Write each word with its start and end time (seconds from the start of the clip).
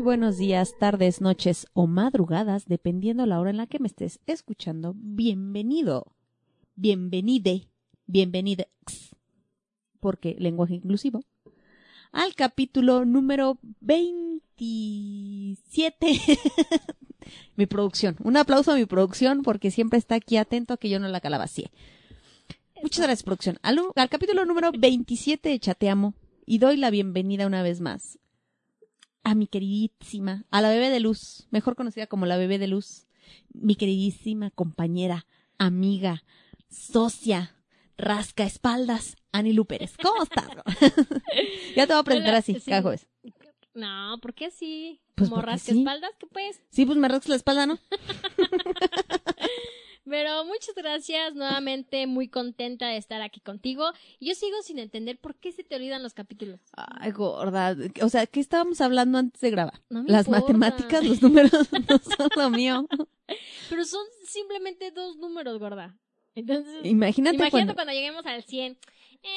Muy 0.00 0.16
buenos 0.16 0.38
días, 0.38 0.78
tardes, 0.78 1.20
noches 1.20 1.66
o 1.74 1.86
madrugadas, 1.86 2.64
dependiendo 2.64 3.26
la 3.26 3.38
hora 3.38 3.50
en 3.50 3.58
la 3.58 3.66
que 3.66 3.80
me 3.80 3.86
estés 3.86 4.18
escuchando. 4.24 4.94
Bienvenido, 4.96 6.16
bienvenide, 6.74 7.68
bienvenide, 8.06 8.70
porque 10.00 10.36
lenguaje 10.38 10.76
inclusivo, 10.76 11.20
al 12.12 12.34
capítulo 12.34 13.04
número 13.04 13.58
27. 13.82 16.18
mi 17.56 17.66
producción. 17.66 18.16
Un 18.24 18.38
aplauso 18.38 18.72
a 18.72 18.76
mi 18.76 18.86
producción 18.86 19.42
porque 19.42 19.70
siempre 19.70 19.98
está 19.98 20.14
aquí 20.14 20.38
atento 20.38 20.72
a 20.72 20.78
que 20.78 20.88
yo 20.88 20.98
no 20.98 21.08
la 21.08 21.20
calabacé. 21.20 21.70
Muchas 22.82 23.04
gracias, 23.04 23.22
producción. 23.22 23.58
Al, 23.60 23.78
al 23.94 24.08
capítulo 24.08 24.46
número 24.46 24.72
27 24.72 25.50
de 25.50 25.60
Chateamo 25.60 26.14
y 26.46 26.56
doy 26.56 26.78
la 26.78 26.88
bienvenida 26.88 27.46
una 27.46 27.62
vez 27.62 27.82
más 27.82 28.18
a 29.22 29.34
mi 29.34 29.46
queridísima, 29.46 30.44
a 30.50 30.60
la 30.60 30.70
bebé 30.70 30.90
de 30.90 31.00
luz, 31.00 31.46
mejor 31.50 31.76
conocida 31.76 32.06
como 32.06 32.26
la 32.26 32.36
bebé 32.36 32.58
de 32.58 32.68
luz, 32.68 33.06
mi 33.52 33.74
queridísima 33.76 34.50
compañera, 34.50 35.26
amiga, 35.58 36.24
socia, 36.68 37.54
rasca 37.96 38.44
espaldas, 38.44 39.16
Ani 39.32 39.54
Pérez. 39.64 39.92
¿Cómo 40.02 40.22
estás? 40.22 40.48
ya 41.76 41.86
te 41.86 41.92
voy 41.92 42.00
a 42.00 42.04
presentar 42.04 42.30
Hola, 42.30 42.38
así, 42.38 42.54
sí. 42.54 42.70
cada 42.70 42.82
jueves. 42.82 43.06
No, 43.74 44.18
¿por 44.20 44.34
qué 44.34 44.46
así? 44.46 45.00
Pues 45.14 45.30
Como 45.30 45.42
rasca 45.42 45.72
sí. 45.72 45.78
espaldas, 45.78 46.10
que 46.18 46.26
pues. 46.26 46.60
Sí, 46.70 46.86
pues 46.86 46.98
me 46.98 47.08
rascas 47.08 47.28
la 47.28 47.36
espalda, 47.36 47.66
¿no? 47.66 47.78
Pero 50.10 50.44
muchas 50.44 50.74
gracias, 50.74 51.36
nuevamente 51.36 52.08
muy 52.08 52.26
contenta 52.26 52.88
de 52.88 52.96
estar 52.96 53.22
aquí 53.22 53.38
contigo. 53.38 53.92
Yo 54.20 54.34
sigo 54.34 54.60
sin 54.62 54.80
entender 54.80 55.18
por 55.18 55.36
qué 55.36 55.52
se 55.52 55.62
te 55.62 55.76
olvidan 55.76 56.02
los 56.02 56.14
capítulos. 56.14 56.58
Ay, 56.72 57.12
gorda. 57.12 57.76
O 58.02 58.08
sea, 58.08 58.26
¿qué 58.26 58.40
estábamos 58.40 58.80
hablando 58.80 59.18
antes 59.18 59.40
de 59.40 59.50
grabar? 59.50 59.80
No 59.88 60.02
me 60.02 60.10
Las 60.10 60.26
importa. 60.26 60.52
matemáticas, 60.52 61.04
los 61.04 61.22
números 61.22 61.52
no 61.88 61.98
son 61.98 62.28
lo 62.34 62.50
mío. 62.50 62.88
Pero 63.68 63.84
son 63.84 64.04
simplemente 64.26 64.90
dos 64.90 65.16
números, 65.16 65.60
gorda. 65.60 65.96
Entonces, 66.34 66.84
Imagínate, 66.84 67.36
imagínate 67.36 67.50
cuando... 67.50 67.74
cuando... 67.74 67.92
lleguemos 67.92 68.26
al 68.26 68.42
100. 68.42 68.78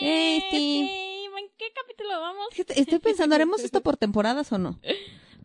Eh. 0.02 1.03
¿En 1.37 1.49
qué 1.58 1.65
capítulo 1.75 2.19
vamos? 2.19 2.47
Estoy 2.75 2.99
pensando, 2.99 3.35
¿haremos 3.35 3.63
esto 3.63 3.81
por 3.81 3.97
temporadas 3.97 4.52
o 4.52 4.58
no? 4.58 4.80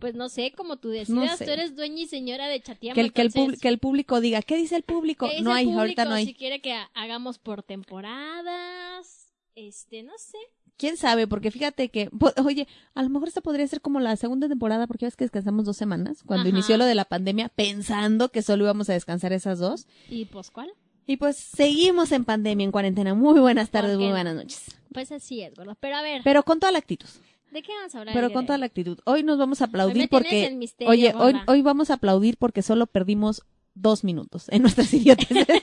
Pues 0.01 0.15
no 0.15 0.29
sé, 0.29 0.53
como 0.57 0.77
tú 0.77 0.89
decidas, 0.91 1.39
sé. 1.39 1.45
tú 1.45 1.51
eres 1.51 1.75
dueña 1.77 2.03
y 2.03 2.07
señora 2.07 2.49
de 2.49 2.61
chateamos. 2.61 2.95
Que 2.95 3.01
el, 3.01 3.13
que, 3.13 3.23
el 3.23 3.59
que 3.61 3.79
público 3.79 4.21
diga, 4.21 4.43
¿qué 4.43 4.57
dice 4.57 4.77
el 4.77 4.83
público? 4.83 5.27
¿qué 5.27 5.33
dice 5.33 5.45
No 5.45 5.51
el 5.53 5.57
hay, 5.59 5.65
público? 5.65 5.81
ahorita 5.81 6.05
no 6.05 6.15
hay. 6.15 6.27
Si 6.27 6.35
quiere 6.35 6.61
que 6.61 6.73
ha- 6.73 6.91
hagamos 6.95 7.39
por 7.39 7.63
temporadas, 7.63 9.33
este, 9.55 10.03
no 10.03 10.13
sé. 10.19 10.39
¿Quién 10.77 10.97
sabe? 10.97 11.27
Porque 11.27 11.51
fíjate 11.51 11.89
que, 11.89 12.09
po- 12.11 12.33
oye, 12.45 12.69
a 12.95 13.03
lo 13.03 13.09
mejor 13.11 13.27
esta 13.29 13.41
podría 13.41 13.67
ser 13.67 13.81
como 13.81 13.99
la 13.99 14.15
segunda 14.17 14.49
temporada, 14.49 14.87
porque 14.87 15.07
ves 15.07 15.17
que 15.17 15.25
descansamos 15.25 15.65
dos 15.65 15.77
semanas, 15.77 16.23
cuando 16.25 16.43
Ajá. 16.43 16.51
inició 16.51 16.77
lo 16.77 16.85
de 16.85 16.95
la 16.95 17.05
pandemia, 17.05 17.49
pensando 17.49 18.29
que 18.31 18.43
solo 18.43 18.65
íbamos 18.65 18.89
a 18.89 18.93
descansar 18.93 19.33
esas 19.33 19.59
dos. 19.59 19.89
¿Y 20.09 20.27
pues 20.27 20.51
cuál? 20.53 20.71
Y 21.07 21.17
pues 21.17 21.37
seguimos 21.37 22.13
en 22.13 22.25
pandemia, 22.25 22.65
en 22.65 22.71
cuarentena. 22.71 23.15
Muy 23.15 23.41
buenas 23.41 23.71
tardes, 23.71 23.93
¿Por 23.93 23.99
qué 24.01 24.05
muy 24.05 24.09
no? 24.09 24.15
buenas 24.15 24.35
noches. 24.37 24.77
Pues 24.93 25.11
así 25.11 25.41
es, 25.43 25.55
¿verdad? 25.57 25.77
Pero 25.81 25.97
a 25.97 26.03
ver, 26.03 26.21
Pero 26.23 26.43
con 26.45 26.61
toda 26.61 26.71
la 26.71 26.79
actitud. 26.79 27.09
¿De 27.51 27.63
qué 27.63 27.73
vamos 27.73 27.95
a 27.95 27.99
hablar? 28.01 28.15
Pero 28.15 28.33
con 28.33 28.47
toda 28.47 28.57
hoy? 28.57 28.61
la 28.61 28.67
actitud. 28.67 28.99
Hoy 29.05 29.23
nos 29.23 29.39
vamos 29.39 29.61
a 29.61 29.65
Hoy 29.65 29.69
aplaudir 29.69 29.95
tienes 29.95 30.09
porque, 30.11 30.45
en 30.47 30.59
misterio, 30.59 30.91
oye, 30.91 31.13
hoy, 31.15 31.35
hoy 31.47 31.63
vamos 31.63 31.91
a 31.91 31.95
aplaudir 31.95 32.37
porque 32.37 32.63
solo 32.63 32.87
perdimos 32.87 33.43
dos 33.75 34.05
minutos 34.05 34.49
en 34.51 34.63
nuestras 34.63 34.93
idioteces. 34.95 35.47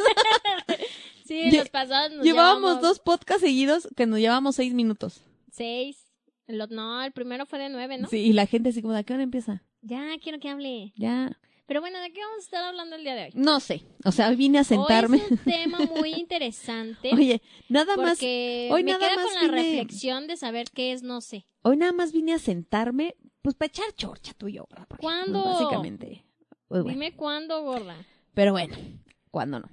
Sí, 1.25 1.49
Lle- 1.49 1.57
los 1.59 1.69
pasados 1.69 2.11
nos 2.11 2.23
Llevábamos 2.23 2.61
llevamos 2.69 2.81
dos 2.83 2.99
podcasts 2.99 3.41
seguidos 3.41 3.87
que 3.95 4.05
nos 4.05 4.19
llevamos 4.19 4.55
seis 4.55 4.75
minutos. 4.75 5.21
Seis. 5.51 6.05
No, 6.47 7.01
el 7.01 7.11
primero 7.13 7.47
fue 7.47 7.57
de 7.57 7.69
nueve, 7.69 7.97
¿no? 7.97 8.07
Sí, 8.07 8.17
y 8.17 8.33
la 8.33 8.45
gente 8.45 8.69
así 8.69 8.83
como, 8.83 8.93
¿de 8.93 9.03
qué 9.03 9.15
hora 9.15 9.23
empieza? 9.23 9.63
Ya, 9.81 10.05
quiero 10.21 10.39
que 10.39 10.49
hable. 10.49 10.93
Ya. 10.95 11.35
Pero 11.67 11.81
bueno, 11.81 11.99
¿de 11.99 12.11
qué 12.13 12.19
vamos 12.21 12.37
a 12.37 12.41
estar 12.41 12.63
hablando 12.63 12.95
el 12.95 13.03
día 13.03 13.15
de 13.15 13.23
hoy? 13.25 13.31
No 13.33 13.59
sé. 13.59 13.83
O 14.03 14.11
sea, 14.11 14.29
vine 14.31 14.59
a 14.59 14.63
sentarme. 14.63 15.17
Hoy 15.17 15.23
es 15.25 15.31
un 15.31 15.37
tema 15.39 15.79
muy 15.95 16.13
interesante. 16.13 17.11
Oye, 17.13 17.41
nada 17.69 17.97
más, 17.97 18.11
porque 18.19 18.69
hoy 18.71 18.83
me 18.83 18.91
nada 18.91 19.07
queda 19.07 19.15
más 19.15 19.25
con 19.25 19.33
la 19.33 19.41
vine- 19.41 19.51
reflexión 19.71 20.27
de 20.27 20.37
saber 20.37 20.67
qué 20.71 20.91
es 20.91 21.01
no 21.01 21.21
sé. 21.21 21.45
hoy 21.63 21.77
nada 21.77 21.91
más 21.91 22.11
vine 22.11 22.33
a 22.33 22.39
sentarme, 22.39 23.15
pues 23.41 23.55
para 23.55 23.67
echar 23.67 23.91
chorcha 23.95 24.33
tú 24.37 24.47
y 24.47 24.53
yo, 24.53 24.65
pues, 24.87 24.99
¿Cuándo? 24.99 25.43
básicamente. 25.43 26.23
Pues 26.67 26.83
bueno. 26.83 26.99
Dime 26.99 27.15
cuándo, 27.15 27.63
gorda. 27.63 27.95
Pero 28.35 28.51
bueno, 28.51 28.75
¿cuándo 29.31 29.59
no? 29.59 29.69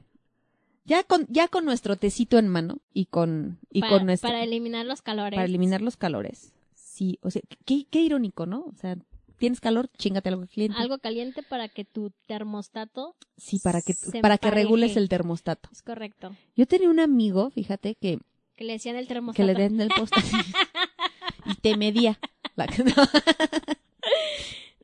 Ya 0.84 1.04
con, 1.04 1.26
ya 1.28 1.46
con 1.48 1.64
nuestro 1.64 1.96
tecito 1.96 2.38
en 2.38 2.48
mano 2.48 2.78
y 2.92 3.06
con, 3.06 3.58
y 3.70 3.80
para, 3.80 3.92
con 3.98 4.06
nuestro, 4.06 4.28
para 4.30 4.42
eliminar 4.42 4.84
los 4.86 5.00
calores. 5.02 5.36
para 5.36 5.44
eliminar 5.44 5.80
los 5.80 5.96
calores. 5.96 6.52
Sí, 6.74 7.18
o 7.22 7.30
sea, 7.30 7.40
qué, 7.64 7.86
qué 7.90 8.00
irónico, 8.00 8.46
¿no? 8.46 8.60
O 8.64 8.74
sea, 8.76 8.96
tienes 9.42 9.60
calor, 9.60 9.88
chingate 9.98 10.28
algo 10.28 10.46
caliente. 10.46 10.78
Algo 10.80 10.98
caliente 10.98 11.42
para 11.42 11.68
que 11.68 11.84
tu 11.84 12.12
termostato 12.28 13.16
sí, 13.36 13.58
para 13.58 13.82
que, 13.82 13.92
para 14.20 14.38
que 14.38 14.52
regules 14.52 14.96
el 14.96 15.08
termostato. 15.08 15.68
es 15.72 15.82
correcto. 15.82 16.30
Yo 16.54 16.66
tenía 16.66 16.88
un 16.88 17.00
amigo, 17.00 17.50
fíjate, 17.50 17.96
que, 17.96 18.20
Que 18.54 18.62
le 18.62 18.74
decían 18.74 18.94
el 18.94 19.06
que 19.08 19.14
termostato. 19.14 19.44
le 19.44 19.54
den 19.54 19.80
el 19.80 19.88
poste 19.88 20.20
y 21.46 21.54
te 21.56 21.76
medía. 21.76 22.20
La- 22.54 22.66
Te 22.68 22.84
No. 22.84 22.92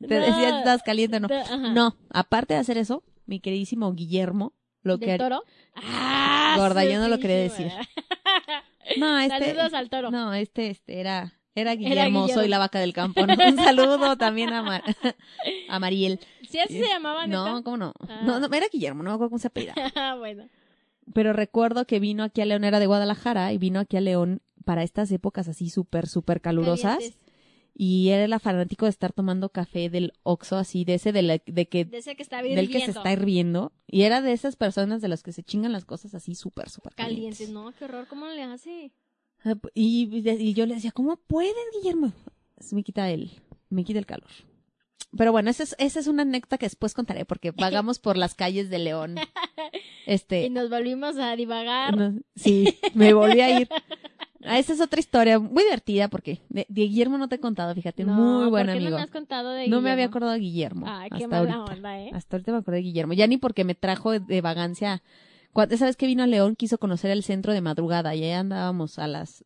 decía 0.09 0.51
si 0.51 0.57
estabas 0.59 0.83
caliente 0.83 1.17
o 1.19 1.21
no. 1.21 1.29
Ajá. 1.33 1.57
No, 1.57 1.97
aparte 2.11 2.55
de 2.55 2.61
hacer 2.61 2.79
eso, 2.79 3.03
mi 3.27 3.39
queridísimo 3.41 3.93
Guillermo, 3.93 4.55
lo 4.83 4.97
¿Del 4.97 5.09
que 5.11 5.19
toro? 5.19 5.45
Ah, 5.77 6.55
Gorda, 6.59 6.85
yo 6.85 6.99
no 6.99 7.07
lo 7.09 7.19
quería 7.21 7.37
decir. 7.39 7.71
No, 8.97 9.19
este, 9.19 9.51
Saludos 9.55 9.75
al 9.75 9.91
toro. 9.91 10.11
no, 10.11 10.33
este, 10.33 10.71
este 10.71 10.99
era, 10.99 11.38
era 11.61 11.75
Guillermo, 11.75 12.23
Guillermo. 12.23 12.41
soy 12.43 12.49
la 12.49 12.59
vaca 12.59 12.81
del 12.81 12.93
campo. 12.93 13.27
¿no? 13.27 13.35
Un 13.35 13.57
saludo 13.57 14.17
también 14.17 14.53
a, 14.53 14.63
Mar- 14.63 14.83
a 15.69 15.79
Mariel. 15.79 16.21
¿Sí 16.49 16.59
así 16.59 16.79
se 16.81 16.89
llamaba, 16.89 17.27
neta? 17.27 17.45
No, 17.51 17.63
¿cómo 17.65 17.77
no? 17.77 17.93
Ah. 18.09 18.23
No, 18.25 18.41
no, 18.41 18.47
era 18.55 18.67
Guillermo, 18.73 19.03
no 19.03 19.11
me 19.11 19.15
acuerdo 19.15 19.31
cómo 19.31 19.39
se 19.39 19.49
apellida. 19.49 19.75
Ah, 19.97 20.15
bueno. 20.19 20.49
Pero 21.15 21.33
recuerdo 21.33 21.87
que 21.87 22.01
vino 22.01 22.23
aquí 22.25 22.41
a 22.41 22.45
León, 22.47 22.65
era 22.65 22.79
de 22.81 22.87
Guadalajara, 22.87 23.53
y 23.53 23.59
vino 23.59 23.81
aquí 23.81 23.97
a 23.97 24.01
León 24.01 24.41
para 24.65 24.83
estas 24.83 25.11
épocas 25.11 25.49
así 25.49 25.71
súper, 25.71 26.07
súper 26.07 26.41
calurosas. 26.41 26.97
Calientes. 26.97 27.19
Y 27.81 28.09
era 28.09 28.25
el 28.25 28.41
fanático 28.41 28.87
de 28.87 28.91
estar 28.91 29.13
tomando 29.13 29.51
café 29.51 29.89
del 29.89 30.13
Oxxo, 30.25 30.57
así, 30.57 30.85
de 30.85 30.95
ese, 30.95 31.13
de, 31.13 31.23
la- 31.23 31.41
de 31.47 31.69
que 31.69 31.85
De 31.85 31.99
ese 31.99 32.17
que 32.17 32.23
está 32.25 32.43
del 32.43 32.57
que 32.57 32.57
se 32.57 32.63
hirviendo. 32.73 32.99
está 33.01 33.13
hirviendo. 33.13 33.73
Y 33.87 34.03
era 34.03 34.21
de 34.21 34.33
esas 34.33 34.57
personas 34.57 35.01
de 35.01 35.07
las 35.09 35.23
que 35.23 35.31
se 35.33 35.45
chingan 35.45 35.71
las 35.73 35.85
cosas 35.85 36.13
así 36.15 36.35
súper, 36.35 36.69
súper 36.71 36.95
calientes. 36.97 37.39
Calientes. 37.39 37.51
No, 37.51 37.73
qué 37.79 37.85
horror. 37.85 38.07
¿Cómo 38.09 38.27
le 38.27 38.43
hace? 38.43 38.91
Ah, 39.45 39.55
Y, 39.75 40.09
y 40.27 40.55
yo 40.55 40.67
le 40.67 40.75
decía, 40.75 40.93
¿cómo 40.93 41.17
puedes, 41.17 41.55
Guillermo? 41.77 42.13
Se 42.59 42.75
me 42.75 42.83
quita 42.83 43.11
el, 43.11 43.31
me 43.71 43.85
quita 43.85 43.99
el 43.99 44.07
calor. 44.07 44.29
Pero 45.17 45.33
bueno, 45.33 45.49
esa 45.49 45.63
es, 45.63 45.75
esa 45.79 46.01
es 46.01 46.07
una 46.07 46.23
anécdota 46.23 46.59
que 46.59 46.67
después 46.67 46.93
contaré, 46.93 47.25
porque 47.25 47.51
vagamos 47.57 47.99
por 47.99 48.17
las 48.17 48.35
calles 48.35 48.71
de 48.71 48.79
León. 48.79 49.17
Y 50.07 50.13
Este, 50.13 50.49
nos 50.49 50.71
volvimos 50.71 51.19
a 51.19 51.37
divagar. 51.37 51.95
no, 51.95 52.19
sí, 52.35 52.79
me 52.95 53.13
volví 53.13 53.41
a 53.43 53.61
ir. 53.61 53.69
Ah, 54.43 54.59
esa 54.59 54.73
es 54.73 54.81
otra 54.81 55.01
historia 55.01 55.39
muy 55.39 55.65
divertida, 55.65 56.09
porque 56.09 56.41
de, 56.49 56.65
de 56.71 56.83
Guillermo 56.83 57.19
no 57.19 57.29
te 57.29 57.35
he 57.35 57.41
contado, 57.41 57.75
fíjate, 57.75 58.05
No, 58.05 58.15
muy 58.15 58.49
buen 58.49 58.65
¿por 58.67 58.73
qué 58.73 58.79
amigo. 58.79 58.91
no 58.93 58.97
me 58.97 59.03
has 59.03 59.11
contado 59.11 59.51
de 59.51 59.69
No 59.69 59.83
me 59.83 59.91
había 59.91 60.07
acordado 60.07 60.33
de 60.33 60.39
Guillermo. 60.39 60.87
Ay, 60.89 61.11
qué 61.11 61.17
hasta 61.25 61.29
mala 61.29 61.55
ahorita. 61.57 61.75
onda, 61.75 62.01
¿eh? 62.01 62.11
Hasta 62.15 62.37
ahorita 62.37 62.53
me 62.53 62.59
acordé 62.59 62.79
de 62.79 62.83
Guillermo. 62.85 63.13
Ya 63.13 63.27
ni 63.27 63.37
porque 63.37 63.65
me 63.65 63.75
trajo 63.75 64.13
de, 64.13 64.21
de 64.21 64.41
vagancia. 64.41 65.03
Cuando, 65.53 65.75
esa 65.75 65.87
vez 65.87 65.97
que 65.97 66.07
vino 66.07 66.23
a 66.23 66.27
León, 66.27 66.57
quiso 66.57 66.79
conocer 66.79 67.11
el 67.11 67.23
centro 67.23 67.53
de 67.53 67.61
madrugada. 67.61 68.15
Y 68.15 68.25
ahí 68.25 68.33
andábamos 68.33 68.99
a 68.99 69.07
las 69.09 69.45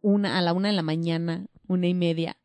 una, 0.00 0.38
a 0.38 0.42
la 0.42 0.52
una 0.52 0.68
de 0.68 0.74
la 0.74 0.82
mañana, 0.82 1.46
una 1.68 1.86
y 1.86 1.94
media. 1.94 2.36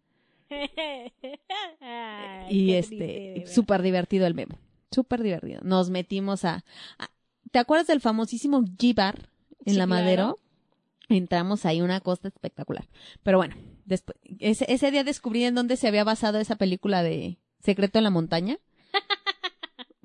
Ay, 0.50 1.12
y 2.50 2.74
este, 2.74 3.44
súper 3.48 3.82
divertido 3.82 4.28
el 4.28 4.34
memo. 4.36 4.58
Súper 4.92 5.24
divertido. 5.24 5.62
Nos 5.64 5.90
metimos 5.90 6.44
a, 6.46 6.64
a- 7.00 7.10
¿te 7.52 7.60
acuerdas 7.60 7.88
del 7.88 8.02
famosísimo 8.02 8.62
G-Bar 8.62 9.30
en 9.66 9.74
Sí, 9.74 9.80
la 9.80 9.86
claro. 9.86 10.04
Madero? 10.04 10.38
Entramos 11.10 11.66
ahí 11.66 11.82
una 11.82 12.00
costa 12.02 12.28
espectacular. 12.30 12.88
Pero 13.24 13.38
bueno, 13.38 13.56
después, 13.86 14.18
ese, 14.40 14.66
ese 14.72 14.92
día 14.92 15.04
descubrí 15.04 15.44
en 15.44 15.56
dónde 15.56 15.76
se 15.78 15.88
había 15.88 16.04
basado 16.04 16.40
esa 16.40 16.56
película 16.56 17.04
de 17.04 17.38
Secreto 17.60 17.98
en 18.00 18.04
la 18.06 18.10
Montaña. 18.10 18.58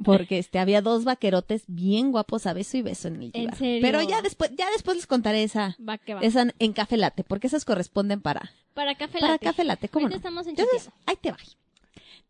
Porque 0.04 0.38
este 0.38 0.58
había 0.58 0.82
dos 0.82 1.04
vaquerotes 1.04 1.64
bien 1.68 2.12
guapos 2.12 2.46
a 2.46 2.52
beso 2.52 2.76
y 2.76 2.82
beso 2.82 3.08
en 3.08 3.22
el 3.22 3.30
¿En 3.32 3.54
serio? 3.56 3.80
Pero 3.80 4.02
ya 4.02 4.20
después, 4.20 4.50
ya 4.56 4.70
después 4.70 4.96
les 4.96 5.06
contaré 5.06 5.42
esa, 5.42 5.76
Va 5.86 5.96
que 5.98 6.14
va. 6.14 6.20
esa 6.20 6.46
en 6.58 6.72
café 6.74 6.96
latte, 6.98 7.24
porque 7.24 7.46
esas 7.46 7.64
corresponden 7.64 8.20
para, 8.20 8.52
Para 8.74 8.94
café 8.94 9.18
para 9.20 9.32
latte. 9.32 9.46
café 9.46 9.64
latte, 9.64 9.88
¿cómo 9.88 10.04
Ahorita 10.06 10.16
no? 10.16 10.18
estamos 10.18 10.46
en 10.46 10.50
Entonces, 10.58 10.90
ahí 11.06 11.16
te 11.20 11.30
va. 11.30 11.38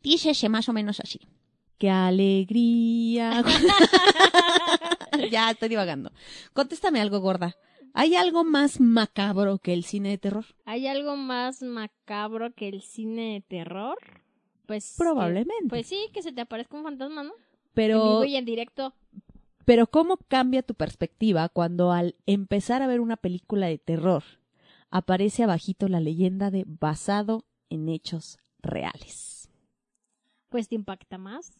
Dice 0.02 0.48
más 0.48 0.68
o 0.68 0.72
menos 0.72 1.00
así. 1.00 1.20
¡Qué 1.78 1.90
alegría! 1.90 3.42
ya, 5.30 5.50
estoy 5.50 5.68
divagando. 5.68 6.10
Contéstame 6.52 7.00
algo, 7.00 7.20
gorda. 7.20 7.56
¿Hay 7.94 8.14
algo 8.14 8.44
más 8.44 8.80
macabro 8.80 9.58
que 9.58 9.72
el 9.72 9.84
cine 9.84 10.10
de 10.10 10.18
terror? 10.18 10.44
¿Hay 10.64 10.86
algo 10.86 11.16
más 11.16 11.62
macabro 11.62 12.52
que 12.54 12.68
el 12.68 12.82
cine 12.82 13.34
de 13.34 13.40
terror? 13.40 13.98
Pues. 14.66 14.92
que- 14.92 14.98
Probablemente. 15.04 15.68
pues 15.68 15.86
sí, 15.86 15.98
que 16.12 16.22
se 16.22 16.32
te 16.32 16.40
aparezca 16.42 16.76
un 16.76 16.82
fantasma, 16.84 17.22
¿no? 17.24 17.32
En 17.76 17.88
Pero, 17.88 18.02
vivo 18.20 18.24
y 18.24 18.36
en 18.36 18.44
directo. 18.44 18.94
pero 19.64 19.86
¿cómo 19.86 20.16
cambia 20.28 20.62
tu 20.62 20.74
perspectiva 20.74 21.48
cuando 21.48 21.92
al 21.92 22.14
empezar 22.26 22.82
a 22.82 22.86
ver 22.86 23.00
una 23.00 23.16
película 23.16 23.66
de 23.66 23.78
terror 23.78 24.22
aparece 24.90 25.42
abajito 25.42 25.88
la 25.88 26.00
leyenda 26.00 26.50
de 26.50 26.64
basado 26.66 27.44
en 27.70 27.88
hechos 27.88 28.38
reales? 28.62 29.50
Pues 30.48 30.68
te 30.68 30.74
impacta 30.74 31.18
más. 31.18 31.52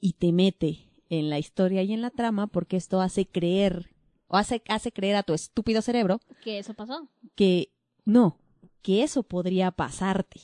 y 0.00 0.12
te 0.14 0.32
mete 0.32 0.88
en 1.08 1.30
la 1.30 1.38
historia 1.38 1.82
y 1.82 1.92
en 1.92 2.00
la 2.02 2.10
trama 2.10 2.46
porque 2.46 2.76
esto 2.76 3.00
hace 3.00 3.26
creer 3.26 3.90
o 4.28 4.36
hace, 4.36 4.62
hace 4.68 4.90
creer 4.92 5.16
a 5.16 5.22
tu 5.22 5.34
estúpido 5.34 5.80
cerebro 5.82 6.20
Que 6.42 6.58
eso 6.58 6.74
pasó. 6.74 7.08
que 7.34 7.70
no, 8.04 8.38
que 8.82 9.02
eso 9.02 9.22
podría 9.22 9.70
pasarte. 9.70 10.40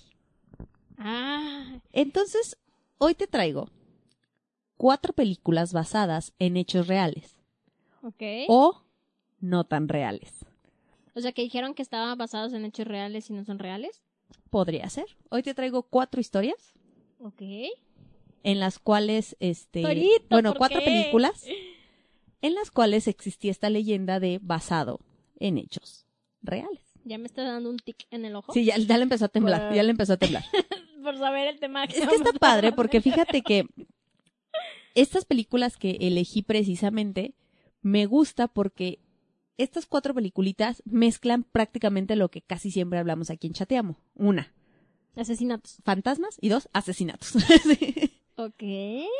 Ah, 0.98 1.80
Entonces, 1.92 2.56
hoy 2.98 3.14
te 3.14 3.26
traigo 3.26 3.68
cuatro 4.82 5.12
películas 5.12 5.73
basadas 5.73 6.32
en 6.40 6.56
hechos 6.56 6.88
reales 6.88 7.37
ok. 8.02 8.23
o 8.49 8.82
no 9.38 9.62
tan 9.62 9.87
reales. 9.88 10.44
O 11.14 11.20
sea, 11.20 11.31
que 11.31 11.43
dijeron 11.43 11.75
que 11.75 11.82
estaban 11.82 12.19
basados 12.19 12.52
en 12.52 12.64
hechos 12.64 12.84
reales 12.88 13.31
y 13.31 13.32
no 13.32 13.44
son 13.44 13.61
reales. 13.61 14.02
Podría 14.50 14.90
ser. 14.90 15.06
Hoy 15.31 15.44
te 15.44 15.55
traigo 15.55 15.84
cuatro 15.84 16.20
historias 16.20 16.75
Ok. 17.20 17.43
en 18.43 18.58
las 18.58 18.81
cuales, 18.81 19.37
este, 19.38 19.82
Torito, 19.82 20.26
bueno, 20.31 20.50
¿por 20.50 20.58
cuatro 20.58 20.81
qué? 20.81 20.85
películas 20.87 21.44
en 22.40 22.55
las 22.56 22.73
cuales 22.73 23.06
existía 23.06 23.52
esta 23.52 23.70
leyenda 23.70 24.19
de 24.19 24.40
basado 24.43 24.99
en 25.38 25.58
hechos 25.58 26.06
reales. 26.43 26.81
Ya 27.05 27.19
me 27.19 27.26
está 27.26 27.44
dando 27.44 27.70
un 27.70 27.78
tic 27.78 28.08
en 28.11 28.25
el 28.25 28.35
ojo. 28.35 28.52
Sí, 28.52 28.64
ya, 28.64 28.76
ya 28.78 28.96
le 28.96 29.05
empezó 29.05 29.26
a 29.26 29.28
temblar, 29.28 29.67
Wow. 29.69 29.76
ya 29.76 29.82
le 29.85 29.90
empezó 29.93 30.14
a 30.14 30.17
temblar. 30.17 30.43
Por 31.05 31.17
saber 31.19 31.46
el 31.46 31.61
tema 31.61 31.85
Es 31.85 31.94
que 32.08 32.14
está 32.17 32.32
padre 32.32 32.73
porque 32.73 33.00
fíjate 33.00 33.43
que 33.43 33.67
estas 34.94 35.24
películas 35.24 35.76
que 35.76 35.98
elegí 36.00 36.42
precisamente 36.42 37.34
me 37.82 38.06
gusta 38.06 38.48
porque 38.48 39.00
estas 39.58 39.86
cuatro 39.86 40.14
peliculitas 40.14 40.82
mezclan 40.86 41.44
prácticamente 41.44 42.16
lo 42.16 42.30
que 42.30 42.42
casi 42.42 42.70
siempre 42.70 42.98
hablamos 42.98 43.30
aquí 43.30 43.46
en 43.48 43.52
Chateamo. 43.52 43.98
Una, 44.14 44.52
Asesinatos. 45.16 45.76
fantasmas 45.84 46.36
y 46.40 46.48
dos, 46.48 46.68
asesinatos. 46.72 47.32
Ok. 48.34 48.62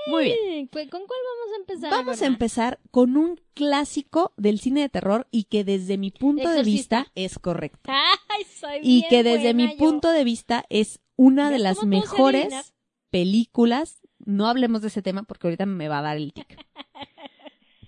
Muy 0.07 0.25
bien. 0.25 0.67
¿Cu- 0.69 0.79
¿Con 0.91 1.03
cuál 1.07 1.21
vamos 1.29 1.53
a 1.55 1.61
empezar? 1.61 1.91
Vamos 1.91 2.23
a 2.23 2.27
empezar 2.27 2.81
con 2.91 3.19
un 3.19 3.39
clásico 3.53 4.33
del 4.39 4.59
cine 4.59 4.81
de 4.81 4.89
terror 4.89 5.29
y 5.31 5.45
que 5.45 5.65
desde 5.65 5.99
mi 5.99 6.11
punto 6.11 6.49
de 6.49 6.63
vista 6.63 7.07
es 7.15 7.39
correcto. 7.39 7.91
Ay, 7.93 8.45
soy 8.59 8.79
Y 8.83 9.01
bien 9.01 9.05
que 9.11 9.23
desde 9.23 9.53
mi 9.53 9.69
yo. 9.73 9.77
punto 9.77 10.11
de 10.11 10.25
vista 10.25 10.65
es 10.71 10.99
una 11.17 11.49
de 11.51 11.57
¿Ves 11.57 11.63
las 11.63 11.85
mejores 11.85 12.73
películas. 13.11 14.01
No 14.25 14.47
hablemos 14.49 14.83
de 14.83 14.89
ese 14.89 15.03
tema 15.03 15.23
porque 15.25 15.47
ahorita 15.47 15.67
me 15.67 15.89
va 15.89 15.99
a 15.99 16.03
dar 16.03 16.17
el 16.17 16.33
tic. 16.33 16.57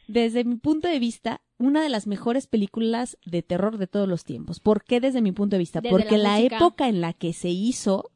Desde 0.07 0.45
mi 0.45 0.57
punto 0.57 0.87
de 0.89 0.99
vista, 0.99 1.41
una 1.59 1.83
de 1.83 1.89
las 1.89 2.07
mejores 2.07 2.47
películas 2.47 3.17
de 3.25 3.43
terror 3.43 3.79
de 3.79 3.87
todos 3.87 4.07
los 4.09 4.25
tiempos. 4.25 4.61
¿Por 4.61 4.85
qué 4.85 5.01
desde 5.01 5.23
mi 5.23 5.33
punto 5.33 5.55
de 5.55 5.59
vista? 5.61 5.81
Desde 5.81 5.97
Porque 5.97 6.19
la 6.19 6.41
época 6.41 6.89
en 6.89 7.01
la 7.01 7.15
que 7.15 7.33
se 7.33 7.49
hizo, 7.49 8.11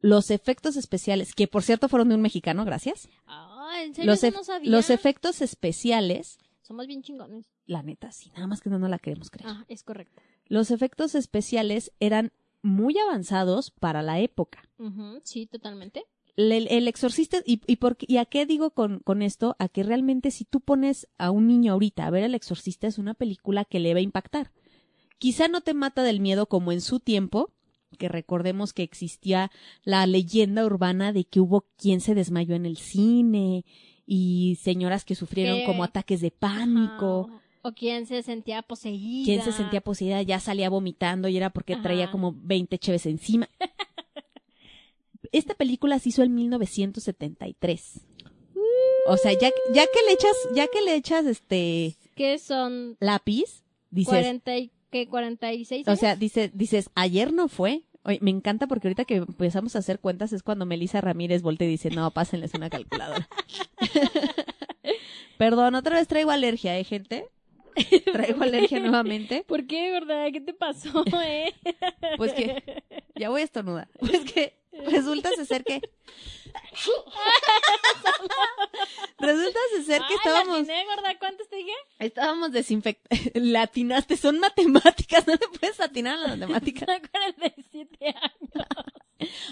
los 0.00 0.30
efectos 0.30 0.76
especiales, 0.76 1.34
que 1.34 1.48
por 1.48 1.62
cierto 1.62 1.88
fueron 1.88 2.08
de 2.10 2.16
un 2.16 2.22
mexicano, 2.22 2.64
gracias. 2.64 3.08
Ah, 3.26 3.76
en 3.82 3.94
serio, 3.94 4.10
Los, 4.10 4.22
no 4.34 4.44
sabía. 4.44 4.70
los 4.70 4.90
efectos 4.90 5.40
especiales, 5.40 6.38
Somos 6.60 6.86
bien 6.86 7.02
chingones. 7.02 7.46
la 7.66 7.82
neta, 7.82 8.12
sí, 8.12 8.30
nada 8.34 8.46
más 8.46 8.60
que 8.60 8.68
no, 8.68 8.78
no 8.78 8.88
la 8.88 8.98
queremos 8.98 9.30
creer. 9.30 9.48
Ah, 9.50 9.64
es 9.68 9.82
correcto. 9.82 10.20
Los 10.46 10.70
efectos 10.70 11.14
especiales 11.14 11.92
eran 11.98 12.32
muy 12.60 12.98
avanzados 12.98 13.70
para 13.70 14.02
la 14.02 14.20
época. 14.20 14.68
Ujú, 14.78 15.20
Sí, 15.24 15.46
totalmente. 15.46 16.04
El, 16.36 16.68
el 16.68 16.88
exorcista, 16.88 17.38
y, 17.44 17.60
y, 17.66 17.76
por, 17.76 17.96
y 18.00 18.16
a 18.16 18.24
qué 18.24 18.46
digo 18.46 18.70
con, 18.70 19.00
con 19.00 19.22
esto? 19.22 19.56
A 19.58 19.68
que 19.68 19.82
realmente 19.82 20.30
si 20.30 20.44
tú 20.44 20.60
pones 20.60 21.08
a 21.18 21.30
un 21.30 21.46
niño 21.46 21.72
ahorita 21.72 22.06
a 22.06 22.10
ver 22.10 22.24
el 22.24 22.34
exorcista 22.34 22.86
es 22.86 22.98
una 22.98 23.14
película 23.14 23.64
que 23.64 23.80
le 23.80 23.92
va 23.94 23.98
a 23.98 24.02
impactar. 24.02 24.52
Quizá 25.18 25.48
no 25.48 25.60
te 25.60 25.74
mata 25.74 26.02
del 26.02 26.20
miedo 26.20 26.46
como 26.46 26.72
en 26.72 26.80
su 26.80 26.98
tiempo, 26.98 27.52
que 27.98 28.08
recordemos 28.08 28.72
que 28.72 28.82
existía 28.82 29.50
la 29.84 30.06
leyenda 30.06 30.64
urbana 30.64 31.12
de 31.12 31.24
que 31.24 31.40
hubo 31.40 31.66
quien 31.76 32.00
se 32.00 32.14
desmayó 32.14 32.54
en 32.54 32.66
el 32.66 32.76
cine 32.76 33.64
y 34.06 34.58
señoras 34.60 35.04
que 35.04 35.14
sufrieron 35.14 35.64
como 35.64 35.84
ataques 35.84 36.20
de 36.20 36.30
pánico. 36.30 37.28
Ajá. 37.28 37.42
O 37.64 37.72
quien 37.72 38.06
se 38.06 38.22
sentía 38.24 38.62
poseída. 38.62 39.24
Quien 39.24 39.42
se 39.42 39.52
sentía 39.52 39.80
poseída 39.80 40.20
ya 40.22 40.40
salía 40.40 40.68
vomitando 40.68 41.28
y 41.28 41.36
era 41.36 41.50
porque 41.50 41.76
traía 41.76 42.10
como 42.10 42.34
20 42.36 42.76
cheves 42.78 43.06
encima. 43.06 43.48
Esta 45.32 45.54
película 45.54 45.98
se 45.98 46.10
hizo 46.10 46.22
en 46.22 46.34
1973. 46.34 48.00
O 49.06 49.16
sea, 49.16 49.32
ya, 49.32 49.50
ya 49.72 49.84
que 49.86 50.06
le 50.06 50.12
echas, 50.12 50.36
ya 50.54 50.66
que 50.68 50.80
le 50.82 50.94
echas 50.94 51.26
este 51.26 51.96
¿Qué 52.14 52.38
son? 52.38 52.96
lápiz, 53.00 53.64
dices, 53.90 54.10
40 54.10 54.58
y, 54.58 54.70
¿qué, 54.90 55.08
46 55.08 55.88
o 55.88 55.96
sea, 55.96 56.14
dice, 56.14 56.50
dices, 56.54 56.90
ayer 56.94 57.32
no 57.32 57.48
fue. 57.48 57.82
Oye, 58.04 58.18
me 58.20 58.30
encanta 58.30 58.66
porque 58.66 58.88
ahorita 58.88 59.04
que 59.04 59.16
empezamos 59.16 59.74
a 59.74 59.80
hacer 59.80 59.98
cuentas 59.98 60.32
es 60.32 60.42
cuando 60.42 60.66
Melissa 60.66 61.00
Ramírez 61.00 61.42
voltea 61.42 61.66
y 61.68 61.72
dice, 61.72 61.90
no, 61.90 62.10
pásenles 62.10 62.54
una 62.54 62.68
calculadora. 62.68 63.28
Perdón, 65.38 65.74
otra 65.74 65.96
vez 65.96 66.08
traigo 66.08 66.30
alergia, 66.30 66.78
¿eh, 66.78 66.84
gente? 66.84 67.28
Traigo 68.12 68.42
alergia 68.42 68.80
nuevamente. 68.80 69.44
¿Por 69.46 69.66
qué, 69.66 69.90
verdad? 69.90 70.26
¿Qué 70.32 70.40
te 70.40 70.52
pasó, 70.52 71.04
eh? 71.24 71.54
Pues 72.16 72.32
que 72.34 72.82
ya 73.16 73.30
voy 73.30 73.40
a 73.40 73.44
estornudar. 73.44 73.88
Pues 73.98 74.20
que 74.32 74.61
resulta 74.86 75.30
ser 75.46 75.64
que 75.64 75.80
resulta 79.18 79.58
ser 79.86 80.02
que 80.08 80.14
estábamos 80.14 80.58
latiné, 80.60 80.84
gorda. 80.86 81.18
¿Cuántos 81.18 81.48
te 81.48 81.56
dije? 81.56 81.72
estábamos 81.98 82.52
desinfectando. 82.52 83.30
Latinaste, 83.34 84.16
son 84.18 84.38
matemáticas, 84.38 85.26
no 85.26 85.36
te 85.38 85.46
puedes 85.58 85.80
atinar 85.80 86.14
a 86.18 86.36
las 86.36 86.38
matemáticas. 86.38 86.88
47 87.10 88.06
años. 88.06 88.66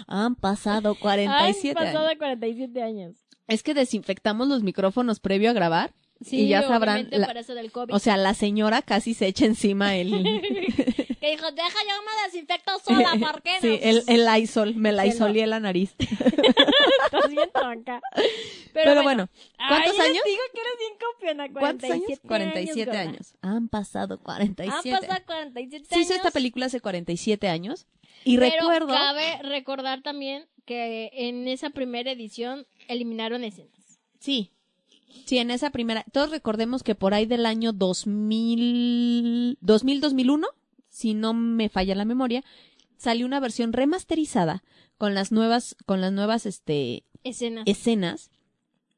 Han 0.07 0.35
pasado 0.35 0.89
Han 0.89 0.95
47 0.95 1.75
pasado 1.75 2.07
años. 2.07 2.17
47 2.19 2.81
años. 2.83 3.15
Es 3.47 3.63
que 3.63 3.73
desinfectamos 3.73 4.47
los 4.47 4.63
micrófonos 4.63 5.19
previo 5.19 5.49
a 5.49 5.53
grabar. 5.53 5.93
Sí, 6.23 6.41
y 6.41 6.47
ya 6.49 6.61
sabrán. 6.61 7.07
la- 7.11 7.25
para 7.27 7.39
eso 7.39 7.55
del 7.55 7.71
COVID. 7.71 7.93
o 7.93 7.99
sea, 7.99 8.15
la 8.15 8.33
señora 8.35 8.81
casi 8.83 9.13
se 9.15 9.25
echa 9.27 9.45
encima 9.45 9.95
el. 9.95 10.11
que 11.21 11.29
dijo, 11.29 11.51
deja 11.51 11.69
yo 11.87 12.01
me 12.03 12.23
desinfecto 12.25 12.79
sola, 12.79 13.11
¿por 13.19 13.43
qué 13.43 13.51
no? 13.53 13.61
sí, 13.61 13.79
el, 13.83 14.03
el 14.07 14.25
Lysol. 14.25 14.75
Me 14.75 14.91
la 14.91 15.05
isolé 15.05 15.45
la 15.45 15.59
nariz. 15.59 15.93
Estás 15.99 17.29
bien 17.29 17.49
tronca. 17.53 18.01
Pero, 18.73 19.03
bueno, 19.03 19.29
¿cuántos 19.55 19.99
ay, 19.99 20.09
años? 20.09 20.23
digo 20.25 20.41
que 20.51 20.61
eres 20.61 20.73
bien 20.79 20.93
copiona. 20.99 21.51
¿Cuántos 21.53 21.91
años? 21.91 22.19
47 22.25 22.27
47 22.27 22.85
gorda. 22.85 23.01
años. 23.01 23.33
Han 23.41 23.67
pasado 23.69 24.19
47. 24.19 24.95
Han 24.95 24.99
pasado 25.01 25.25
47 25.27 25.85
Se 25.87 25.95
años. 25.95 26.05
hizo 26.05 26.15
esta 26.15 26.31
película 26.31 26.65
hace 26.65 26.81
47 26.81 27.47
años. 27.49 27.85
Y 28.23 28.37
pero 28.39 28.55
recuerdo. 28.55 28.87
cabe 28.87 29.37
recordar 29.43 30.01
también 30.01 30.47
que 30.65 31.11
en 31.13 31.47
esa 31.47 31.69
primera 31.69 32.11
edición 32.11 32.65
eliminaron 32.87 33.43
escenas. 33.43 33.99
Sí. 34.19 34.51
Sí, 35.25 35.37
en 35.37 35.51
esa 35.51 35.69
primera. 35.69 36.03
Todos 36.11 36.31
recordemos 36.31 36.81
que 36.81 36.95
por 36.95 37.13
ahí 37.13 37.27
del 37.27 37.45
año 37.45 37.73
2000. 37.73 39.59
2000-2001, 39.61 40.47
si 40.91 41.15
no 41.15 41.33
me 41.33 41.69
falla 41.69 41.95
la 41.95 42.05
memoria, 42.05 42.43
salió 42.97 43.25
una 43.25 43.39
versión 43.39 43.73
remasterizada 43.73 44.63
con 44.99 45.15
las 45.15 45.31
nuevas, 45.31 45.75
con 45.87 46.01
las 46.01 46.11
nuevas, 46.13 46.45
este, 46.45 47.03
Escenas. 47.23 47.63
escenas. 47.65 48.29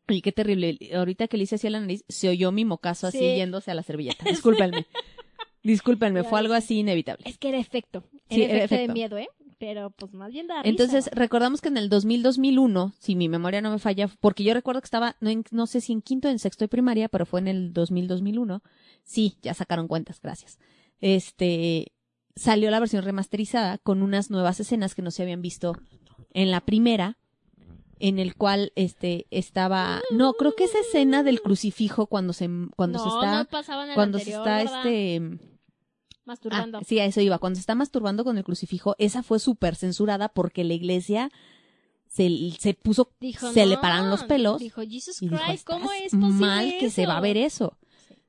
Y 0.09 0.21
qué 0.21 0.33
terrible. 0.33 0.77
Ahorita 0.93 1.29
que 1.29 1.37
le 1.37 1.43
hice 1.43 1.55
así 1.55 1.67
a 1.67 1.69
la 1.69 1.79
nariz, 1.79 2.03
se 2.09 2.27
oyó 2.27 2.51
mi 2.51 2.65
mocazo 2.65 3.07
así 3.07 3.19
Sí. 3.19 3.35
yéndose 3.37 3.71
a 3.71 3.75
la 3.75 3.83
servilleta. 3.83 4.25
Discúlpenme. 4.29 4.85
Discúlpenme, 5.63 6.23
fue 6.25 6.39
algo 6.39 6.53
así 6.53 6.79
inevitable. 6.79 7.23
Es 7.25 7.37
que 7.37 7.47
era 7.49 7.57
efecto. 7.57 8.03
Era 8.27 8.35
Sí, 8.35 8.41
era 8.43 8.53
efecto, 8.57 8.75
efecto. 8.75 8.87
de 8.87 8.93
miedo, 8.93 9.17
¿eh? 9.17 9.29
Pero 9.59 9.91
pues 9.91 10.13
más 10.13 10.33
bien 10.33 10.47
da 10.47 10.55
risa, 10.61 10.67
Entonces, 10.69 11.05
¿no? 11.05 11.17
recordamos 11.21 11.61
que 11.61 11.69
en 11.69 11.77
el 11.77 11.89
2000-2001, 11.89 12.91
si 12.99 13.15
mi 13.15 13.29
memoria 13.29 13.61
no 13.61 13.71
me 13.71 13.79
falla, 13.79 14.09
porque 14.19 14.43
yo 14.43 14.53
recuerdo 14.53 14.81
que 14.81 14.85
estaba, 14.87 15.15
no, 15.21 15.29
en- 15.29 15.45
no 15.51 15.67
sé 15.67 15.79
si 15.79 15.93
en 15.93 16.01
quinto 16.01 16.27
o 16.27 16.31
en 16.31 16.39
sexto 16.39 16.65
de 16.65 16.67
primaria, 16.67 17.07
pero 17.07 17.25
fue 17.25 17.39
en 17.39 17.47
el 17.47 17.73
2000-2001. 17.73 18.61
Sí, 19.03 19.37
ya 19.41 19.53
sacaron 19.53 19.87
cuentas, 19.87 20.19
gracias. 20.21 20.59
Este, 21.05 21.91
salió 22.33 22.71
la 22.71 22.79
versión 22.79 23.03
remasterizada 23.03 23.77
con 23.77 24.01
unas 24.01 24.29
nuevas 24.29 24.61
escenas 24.61 24.95
que 24.95 25.01
no 25.01 25.11
se 25.11 25.21
habían 25.21 25.41
visto 25.41 25.75
en 26.31 26.49
la 26.49 26.61
primera, 26.61 27.17
en 27.99 28.19
el 28.19 28.35
cual, 28.35 28.71
este, 28.75 29.27
estaba, 29.29 30.01
no, 30.11 30.31
creo 30.33 30.55
que 30.55 30.63
esa 30.63 30.79
escena 30.79 31.21
del 31.21 31.41
crucifijo 31.41 32.07
cuando 32.07 32.31
se, 32.31 32.49
cuando 32.77 32.99
no, 32.99 33.03
se 33.03 33.09
está, 33.09 33.37
no 33.39 33.45
pasaba 33.49 33.83
en 33.83 33.89
el 33.89 33.95
cuando 33.95 34.17
anterior, 34.17 34.45
se 34.45 34.49
está, 34.49 34.57
¿verdad? 34.63 34.87
este, 34.87 35.39
Masturbando. 36.23 36.77
Ah, 36.77 36.81
sí, 36.87 36.99
a 36.99 37.05
eso 37.05 37.19
iba. 37.19 37.37
Cuando 37.37 37.57
se 37.57 37.61
está 37.61 37.75
masturbando 37.75 38.23
con 38.23 38.37
el 38.37 38.45
crucifijo, 38.45 38.95
esa 38.97 39.23
fue 39.23 39.39
súper 39.39 39.75
censurada 39.75 40.29
porque 40.29 40.63
la 40.63 40.73
iglesia 40.73 41.31
se, 42.07 42.29
se 42.57 42.75
puso, 42.75 43.11
Dijo, 43.19 43.51
se 43.51 43.65
le 43.65 43.75
no. 43.75 43.81
pararon 43.81 44.09
los 44.09 44.23
pelos 44.23 44.59
Dijo, 44.59 44.81
Jesus 44.83 45.19
dijo, 45.19 45.35
Christ, 45.35 45.67
¿cómo 45.67 45.91
"Estás 45.91 46.05
es 46.05 46.11
posible 46.11 46.29
mal 46.47 46.73
que 46.79 46.89
se 46.89 47.01
eso?" 47.01 47.09
va 47.09 47.17
a 47.17 47.21
ver 47.21 47.35
eso. 47.35 47.77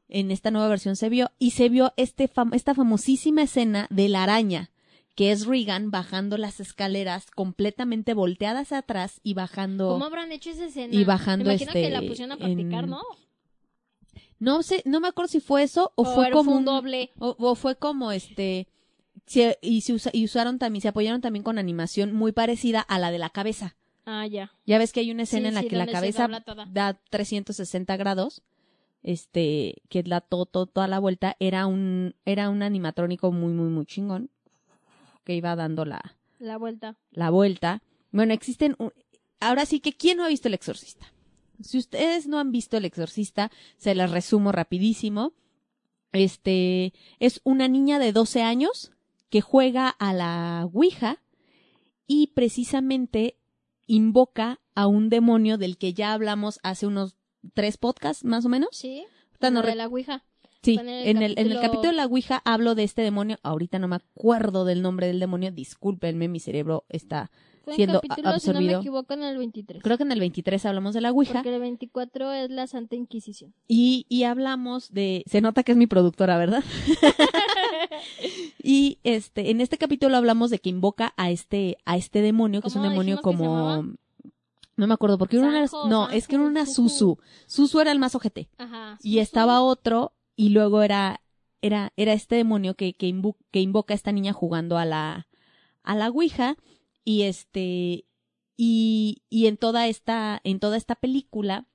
En 0.08 0.30
esta 0.30 0.50
nueva 0.50 0.68
versión 0.68 0.96
se 0.96 1.08
vio 1.08 1.30
y 1.38 1.52
se 1.52 1.68
vio 1.68 1.92
este 1.96 2.28
fam- 2.28 2.54
esta 2.54 2.74
famosísima 2.74 3.42
escena 3.42 3.86
de 3.90 4.08
la 4.08 4.22
araña, 4.22 4.70
que 5.14 5.32
es 5.32 5.46
Regan 5.46 5.90
bajando 5.90 6.36
las 6.36 6.60
escaleras 6.60 7.30
completamente 7.30 8.14
volteadas 8.14 8.72
atrás 8.72 9.20
y 9.22 9.34
bajando. 9.34 9.88
¿Cómo 9.88 10.04
habrán 10.04 10.30
hecho 10.32 10.50
esa 10.50 10.66
escena? 10.66 10.94
Y 10.94 11.04
bajando, 11.04 11.44
Me 11.46 11.52
imagino 11.54 11.72
que 11.72 11.88
la 11.90 11.96
este, 11.98 12.08
pusieron 12.08 12.32
a 12.32 12.36
practicar, 12.36 12.84
en- 12.84 12.90
¿no? 12.90 13.02
No 14.38 14.62
sé, 14.62 14.82
no 14.84 15.00
me 15.00 15.08
acuerdo 15.08 15.28
si 15.28 15.40
fue 15.40 15.62
eso 15.62 15.92
o, 15.94 16.04
fue 16.04 16.30
como 16.30 16.52
un 16.52 16.58
un 16.58 16.64
doble. 16.64 17.10
O, 17.18 17.34
o 17.38 17.54
fue 17.54 17.76
como 17.76 18.12
este. 18.12 18.68
se- 19.26 19.58
y, 19.62 19.80
se 19.80 19.94
usa- 19.94 20.10
y 20.12 20.24
usaron 20.24 20.58
también, 20.58 20.82
se 20.82 20.88
apoyaron 20.88 21.20
también 21.22 21.42
con 21.44 21.56
animación 21.58 22.12
muy 22.12 22.32
parecida 22.32 22.80
a 22.80 22.98
la 22.98 23.10
de 23.10 23.18
la 23.18 23.30
cabeza. 23.30 23.74
Ah, 24.04 24.26
ya. 24.26 24.52
Ya 24.66 24.76
ves 24.76 24.92
que 24.92 25.00
hay 25.00 25.10
una 25.10 25.22
escena 25.22 25.44
Sí, 25.44 25.48
en 25.48 25.54
la 25.54 25.60
sí, 25.62 25.68
que 25.68 25.76
la 25.76 25.86
cabeza 25.86 26.28
da 26.72 27.00
360 27.10 27.96
grados, 27.96 28.42
este, 29.04 29.82
que 29.88 30.02
la 30.02 30.20
to- 30.20 30.46
to- 30.46 30.66
toda 30.66 30.88
la 30.88 30.98
vuelta, 30.98 31.36
era 31.38 31.66
un, 31.66 32.16
era 32.24 32.50
un 32.50 32.62
animatrónico 32.64 33.30
muy, 33.30 33.52
muy, 33.52 33.68
muy 33.68 33.86
chingón, 33.86 34.30
que 35.22 35.36
iba 35.36 35.54
dando 35.54 35.84
la, 35.84 36.16
La 36.40 36.56
vuelta. 36.58 36.96
la 37.12 37.30
vuelta. 37.30 37.82
Bueno, 38.10 38.34
existen, 38.34 38.74
un- 38.78 38.92
ahora 39.40 39.64
sí 39.66 39.78
que, 39.80 39.92
¿quién 39.92 40.16
no 40.18 40.24
ha 40.24 40.28
visto 40.28 40.48
El 40.48 40.54
Exorcista? 40.54 41.12
Si 41.60 41.78
ustedes 41.78 42.26
no 42.26 42.40
han 42.40 42.50
visto 42.50 42.76
El 42.76 42.84
Exorcista, 42.84 43.52
se 43.76 43.94
las 43.94 44.10
resumo 44.10 44.50
rapidísimo. 44.50 45.32
Este, 46.12 46.92
es 47.18 47.40
una 47.44 47.68
niña 47.68 47.98
de 47.98 48.12
12 48.12 48.42
años 48.42 48.92
que 49.30 49.40
juega 49.40 49.88
a 49.88 50.12
la 50.12 50.68
Ouija 50.72 51.22
y 52.06 52.28
precisamente 52.28 53.36
invoca 53.86 54.60
a 54.74 54.86
un 54.86 55.08
demonio 55.08 55.58
del 55.58 55.76
que 55.76 55.92
ya 55.92 56.12
hablamos 56.12 56.60
hace 56.62 56.86
unos 56.86 57.16
tres 57.52 57.76
podcasts, 57.76 58.24
más 58.24 58.44
o 58.44 58.48
menos. 58.48 58.68
Sí. 58.72 59.04
Ahorita 59.32 59.50
no 59.50 59.60
Lo 59.62 59.66
de 59.68 59.74
la 59.74 59.86
Ouija. 59.88 60.24
Sí, 60.62 60.78
en 60.80 60.88
el 60.88 61.06
en 61.08 61.22
el, 61.22 61.34
en 61.38 61.52
el 61.52 61.60
capítulo- 61.60 61.90
de 61.90 61.92
la 61.92 62.06
Ouija 62.06 62.40
hablo 62.46 62.74
de 62.74 62.84
este 62.84 63.02
demonio. 63.02 63.36
Ahorita 63.42 63.78
no 63.78 63.86
me 63.88 63.96
acuerdo 63.96 64.64
del 64.64 64.80
nombre 64.80 65.06
del 65.06 65.20
demonio. 65.20 65.50
Discúlpenme, 65.52 66.26
mi 66.28 66.40
cerebro 66.40 66.84
está. 66.88 67.30
Fue 67.64 67.72
en 67.72 67.76
Siendo 67.76 68.00
capítulo, 68.00 68.16
si 68.38 68.48
no 68.48 68.52
me 68.54 68.58
absorbido. 68.58 68.80
equivoco, 68.80 69.14
en 69.14 69.22
el 69.24 69.38
23. 69.38 69.82
Creo 69.82 69.96
que 69.96 70.02
en 70.02 70.12
el 70.12 70.20
23 70.20 70.66
hablamos 70.66 70.94
de 70.94 71.00
la 71.00 71.10
Ouija. 71.12 71.34
Porque 71.34 71.54
el 71.54 71.60
24 71.60 72.32
es 72.32 72.50
la 72.50 72.66
Santa 72.66 72.94
Inquisición. 72.96 73.54
Y, 73.68 74.04
y 74.08 74.24
hablamos 74.24 74.92
de. 74.92 75.22
Se 75.26 75.40
nota 75.40 75.62
que 75.62 75.72
es 75.72 75.78
mi 75.78 75.86
productora, 75.86 76.36
¿verdad? 76.38 76.62
y 78.62 78.98
este, 79.04 79.50
en 79.50 79.60
este 79.60 79.78
capítulo 79.78 80.16
hablamos 80.16 80.50
de 80.50 80.58
que 80.58 80.70
invoca 80.70 81.14
a 81.16 81.30
este, 81.30 81.76
a 81.84 81.96
este 81.96 82.20
demonio, 82.22 82.60
que 82.60 82.68
es 82.68 82.74
un 82.76 82.82
¿Cómo 82.82 82.90
demonio 82.90 83.20
como. 83.22 83.84
No 84.76 84.86
me 84.86 84.94
acuerdo, 84.94 85.18
porque 85.18 85.36
era 85.36 85.46
una, 85.46 85.66
no, 85.88 86.10
es 86.10 86.26
que 86.26 86.34
era 86.36 86.44
una. 86.44 86.66
Susu. 86.66 87.18
Susu 87.46 87.80
era 87.80 87.92
el 87.92 87.98
más 87.98 88.14
ojete. 88.14 88.48
Ajá. 88.58 88.98
Y 89.02 89.18
estaba 89.20 89.62
otro, 89.62 90.12
y 90.36 90.48
luego 90.48 90.82
era, 90.82 91.20
era, 91.62 91.92
era 91.96 92.12
este 92.12 92.36
demonio 92.36 92.74
que, 92.74 92.94
que, 92.94 93.14
que 93.50 93.60
invoca 93.60 93.94
a 93.94 93.96
esta 93.96 94.12
niña 94.12 94.32
jugando 94.32 94.76
a 94.76 94.84
la, 94.84 95.28
a 95.82 95.94
la 95.94 96.08
Ouija, 96.08 96.56
y 97.04 97.22
este, 97.22 98.06
y, 98.56 99.22
y 99.28 99.46
en 99.46 99.56
toda 99.56 99.86
esta, 99.86 100.40
en 100.42 100.58
toda 100.58 100.76
esta 100.76 100.94
película, 100.96 101.66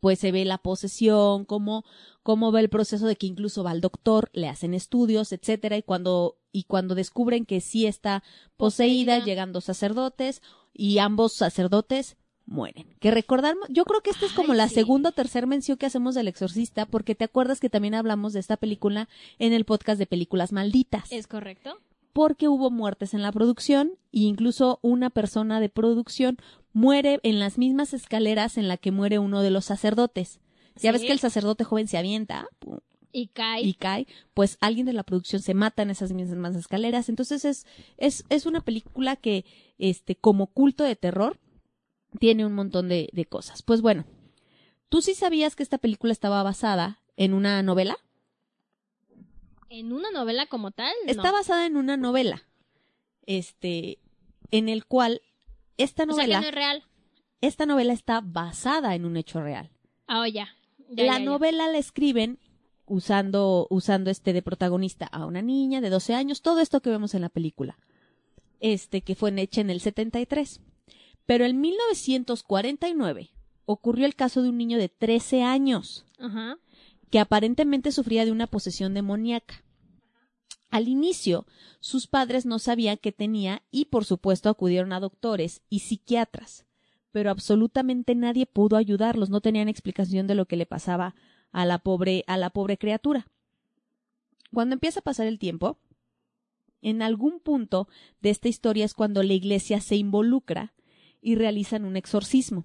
pues 0.00 0.18
se 0.18 0.32
ve 0.32 0.44
la 0.44 0.58
posesión, 0.58 1.44
cómo, 1.44 1.84
cómo 2.22 2.52
va 2.52 2.60
el 2.60 2.68
proceso 2.68 3.06
de 3.06 3.16
que 3.16 3.26
incluso 3.26 3.64
va 3.64 3.70
al 3.70 3.80
doctor, 3.80 4.30
le 4.32 4.48
hacen 4.48 4.74
estudios, 4.74 5.32
etcétera, 5.32 5.76
y 5.76 5.82
cuando, 5.82 6.38
y 6.52 6.64
cuando 6.64 6.94
descubren 6.94 7.46
que 7.46 7.60
sí 7.60 7.86
está 7.86 8.22
poseída, 8.56 9.14
Poseída. 9.14 9.24
llegan 9.24 9.52
dos 9.52 9.64
sacerdotes, 9.64 10.42
y 10.74 10.98
ambos 10.98 11.32
sacerdotes 11.32 12.16
mueren. 12.46 12.86
Que 13.00 13.10
recordar, 13.10 13.54
yo 13.68 13.84
creo 13.84 14.00
que 14.00 14.10
esta 14.10 14.24
es 14.26 14.32
como 14.32 14.52
Ay, 14.52 14.58
la 14.58 14.68
sí. 14.68 14.76
segunda 14.76 15.10
o 15.10 15.12
tercera 15.12 15.46
mención 15.46 15.76
que 15.76 15.86
hacemos 15.86 16.14
del 16.14 16.28
exorcista, 16.28 16.86
porque 16.86 17.14
te 17.14 17.24
acuerdas 17.24 17.60
que 17.60 17.68
también 17.70 17.94
hablamos 17.94 18.32
de 18.32 18.40
esta 18.40 18.56
película 18.56 19.08
en 19.38 19.52
el 19.52 19.64
podcast 19.64 19.98
de 19.98 20.06
películas 20.06 20.52
malditas 20.52 21.12
¿Es 21.12 21.26
correcto? 21.26 21.78
porque 22.14 22.48
hubo 22.48 22.70
muertes 22.70 23.12
en 23.14 23.22
la 23.22 23.30
producción 23.32 23.92
e 24.12 24.20
incluso 24.20 24.78
una 24.82 25.10
persona 25.10 25.60
de 25.60 25.68
producción 25.68 26.38
muere 26.72 27.20
en 27.22 27.38
las 27.38 27.58
mismas 27.58 27.92
escaleras 27.92 28.56
en 28.56 28.66
la 28.66 28.76
que 28.76 28.90
muere 28.92 29.18
uno 29.18 29.42
de 29.42 29.50
los 29.50 29.66
sacerdotes. 29.66 30.40
Ya 30.76 30.90
ves 30.92 31.02
que 31.02 31.12
el 31.12 31.18
sacerdote 31.18 31.64
joven 31.64 31.86
se 31.86 31.98
avienta 31.98 32.46
pum, 32.60 32.78
Y 33.12 33.28
cae. 33.28 33.62
y 33.62 33.74
cae, 33.74 34.06
pues 34.34 34.56
alguien 34.60 34.86
de 34.86 34.92
la 34.94 35.02
producción 35.02 35.42
se 35.42 35.54
mata 35.54 35.82
en 35.82 35.90
esas 35.90 36.12
mismas 36.12 36.56
escaleras. 36.56 37.08
Entonces 37.08 37.44
es, 37.44 37.66
es, 37.98 38.24
es 38.30 38.46
una 38.46 38.60
película 38.62 39.16
que, 39.16 39.44
este, 39.78 40.16
como 40.16 40.48
culto 40.48 40.84
de 40.84 40.96
terror, 40.96 41.38
tiene 42.18 42.44
un 42.46 42.54
montón 42.54 42.88
de, 42.88 43.08
de 43.12 43.24
cosas. 43.26 43.62
Pues 43.62 43.80
bueno, 43.82 44.04
¿tú 44.88 45.00
sí 45.02 45.14
sabías 45.14 45.56
que 45.56 45.62
esta 45.62 45.78
película 45.78 46.12
estaba 46.12 46.42
basada 46.42 47.00
en 47.16 47.34
una 47.34 47.62
novela? 47.62 47.96
¿En 49.70 49.92
una 49.92 50.10
novela 50.10 50.46
como 50.46 50.70
tal? 50.70 50.92
No. 51.04 51.10
Está 51.10 51.30
basada 51.30 51.66
en 51.66 51.76
una 51.76 51.96
novela, 51.96 52.42
este, 53.26 53.98
en 54.50 54.68
el 54.68 54.86
cual 54.86 55.20
esta 55.76 56.04
O 56.04 56.06
sea 56.06 56.14
que 56.14 56.20
novela, 56.32 56.40
no 56.40 56.46
es 56.48 56.54
real. 56.54 56.84
esta 57.42 57.66
novela 57.66 57.92
está 57.92 58.20
basada 58.22 58.94
en 58.94 59.04
un 59.04 59.16
hecho 59.16 59.42
real. 59.42 59.70
Ah, 60.06 60.20
oh, 60.22 60.26
ya. 60.26 60.48
Ya, 60.90 61.04
la 61.04 61.12
ya, 61.14 61.18
ya. 61.18 61.24
novela 61.24 61.68
la 61.68 61.76
escriben 61.78 62.38
usando, 62.86 63.66
usando 63.68 64.10
este 64.10 64.32
de 64.32 64.40
protagonista 64.40 65.04
a 65.06 65.26
una 65.26 65.42
niña 65.42 65.82
de 65.82 65.90
12 65.90 66.14
años, 66.14 66.40
todo 66.40 66.60
esto 66.60 66.80
que 66.80 66.88
vemos 66.88 67.12
en 67.14 67.20
la 67.20 67.28
película, 67.28 67.78
este 68.60 69.02
que 69.02 69.14
fue 69.14 69.32
hecha 69.40 69.60
en 69.60 69.70
el 69.70 69.80
73. 69.80 70.60
Pero 71.26 71.44
en 71.44 71.60
1949 71.60 73.30
ocurrió 73.66 74.06
el 74.06 74.14
caso 74.14 74.42
de 74.42 74.48
un 74.48 74.56
niño 74.58 74.78
de 74.78 74.88
13 74.88 75.42
años 75.42 76.06
Ajá. 76.18 76.58
que 77.10 77.18
aparentemente 77.18 77.92
sufría 77.92 78.24
de 78.24 78.32
una 78.32 78.46
posesión 78.46 78.94
demoníaca. 78.94 79.62
Al 80.70 80.88
inicio, 80.88 81.46
sus 81.80 82.06
padres 82.06 82.44
no 82.44 82.58
sabían 82.58 82.98
qué 82.98 83.12
tenía 83.12 83.62
y 83.70 83.86
por 83.86 84.04
supuesto 84.04 84.48
acudieron 84.48 84.92
a 84.92 85.00
doctores 85.00 85.62
y 85.70 85.80
psiquiatras, 85.80 86.66
pero 87.10 87.30
absolutamente 87.30 88.14
nadie 88.14 88.46
pudo 88.46 88.76
ayudarlos, 88.76 89.30
no 89.30 89.40
tenían 89.40 89.68
explicación 89.68 90.26
de 90.26 90.34
lo 90.34 90.46
que 90.46 90.56
le 90.56 90.66
pasaba 90.66 91.14
a 91.52 91.64
la 91.64 91.78
pobre 91.78 92.24
a 92.26 92.36
la 92.36 92.50
pobre 92.50 92.76
criatura. 92.76 93.28
Cuando 94.52 94.74
empieza 94.74 95.00
a 95.00 95.04
pasar 95.04 95.26
el 95.26 95.38
tiempo, 95.38 95.78
en 96.82 97.02
algún 97.02 97.40
punto 97.40 97.88
de 98.20 98.30
esta 98.30 98.48
historia 98.48 98.84
es 98.84 98.94
cuando 98.94 99.22
la 99.22 99.32
iglesia 99.34 99.80
se 99.80 99.96
involucra 99.96 100.74
y 101.20 101.34
realizan 101.34 101.84
un 101.84 101.96
exorcismo. 101.96 102.64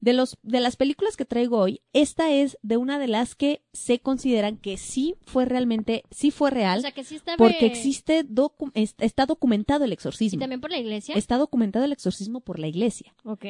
De, 0.00 0.12
los, 0.12 0.36
de 0.42 0.60
las 0.60 0.76
películas 0.76 1.16
que 1.16 1.24
traigo 1.24 1.56
hoy, 1.58 1.80
esta 1.94 2.30
es 2.30 2.58
de 2.60 2.76
una 2.76 2.98
de 2.98 3.08
las 3.08 3.34
que 3.34 3.62
se 3.72 4.00
consideran 4.00 4.58
que 4.58 4.76
sí 4.76 5.14
fue 5.22 5.46
realmente, 5.46 6.02
sí 6.10 6.30
fue 6.30 6.50
real, 6.50 6.80
O 6.80 6.82
sea 6.82 6.92
que 6.92 7.04
sí 7.04 7.14
está 7.16 7.38
porque 7.38 7.64
existe, 7.64 8.22
docu- 8.28 8.70
está 8.74 9.24
documentado 9.24 9.84
el 9.86 9.92
¿Y 9.92 9.94
exorcismo. 9.94 10.40
también 10.40 10.60
por 10.60 10.70
la 10.70 10.76
iglesia? 10.78 11.14
Está 11.14 11.38
documentado 11.38 11.86
el 11.86 11.92
exorcismo 11.92 12.40
por 12.40 12.58
la 12.58 12.66
iglesia. 12.66 13.14
Ok. 13.24 13.46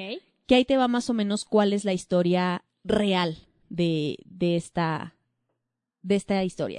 Que 0.46 0.54
ahí 0.54 0.64
te 0.64 0.76
va 0.76 0.86
más 0.86 1.10
o 1.10 1.14
menos 1.14 1.44
cuál 1.44 1.72
es 1.72 1.84
la 1.84 1.92
historia 1.92 2.64
real 2.84 3.36
de, 3.68 4.18
de 4.24 4.54
esta, 4.54 5.16
de 6.02 6.14
esta 6.14 6.44
historia. 6.44 6.78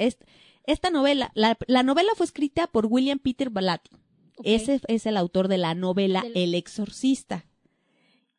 Esta 0.67 0.89
novela, 0.89 1.31
la, 1.35 1.57
la 1.67 1.83
novela 1.83 2.09
fue 2.15 2.25
escrita 2.25 2.67
por 2.67 2.87
William 2.87 3.19
Peter 3.19 3.49
Blatty. 3.49 3.91
Ese 4.43 4.81
es 4.87 5.05
el 5.05 5.15
autor 5.17 5.47
de 5.47 5.57
la 5.57 5.75
novela 5.75 6.21
Del- 6.21 6.35
El 6.37 6.55
Exorcista. 6.55 7.45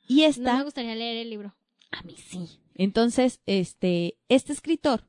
Y 0.08 0.22
esta, 0.22 0.52
No 0.52 0.58
me 0.58 0.64
gustaría 0.64 0.94
leer 0.94 1.16
el 1.18 1.30
libro. 1.30 1.54
a 1.90 2.02
mí 2.02 2.14
sí. 2.16 2.60
Entonces, 2.74 3.40
este, 3.46 4.18
este 4.28 4.52
escritor 4.52 5.08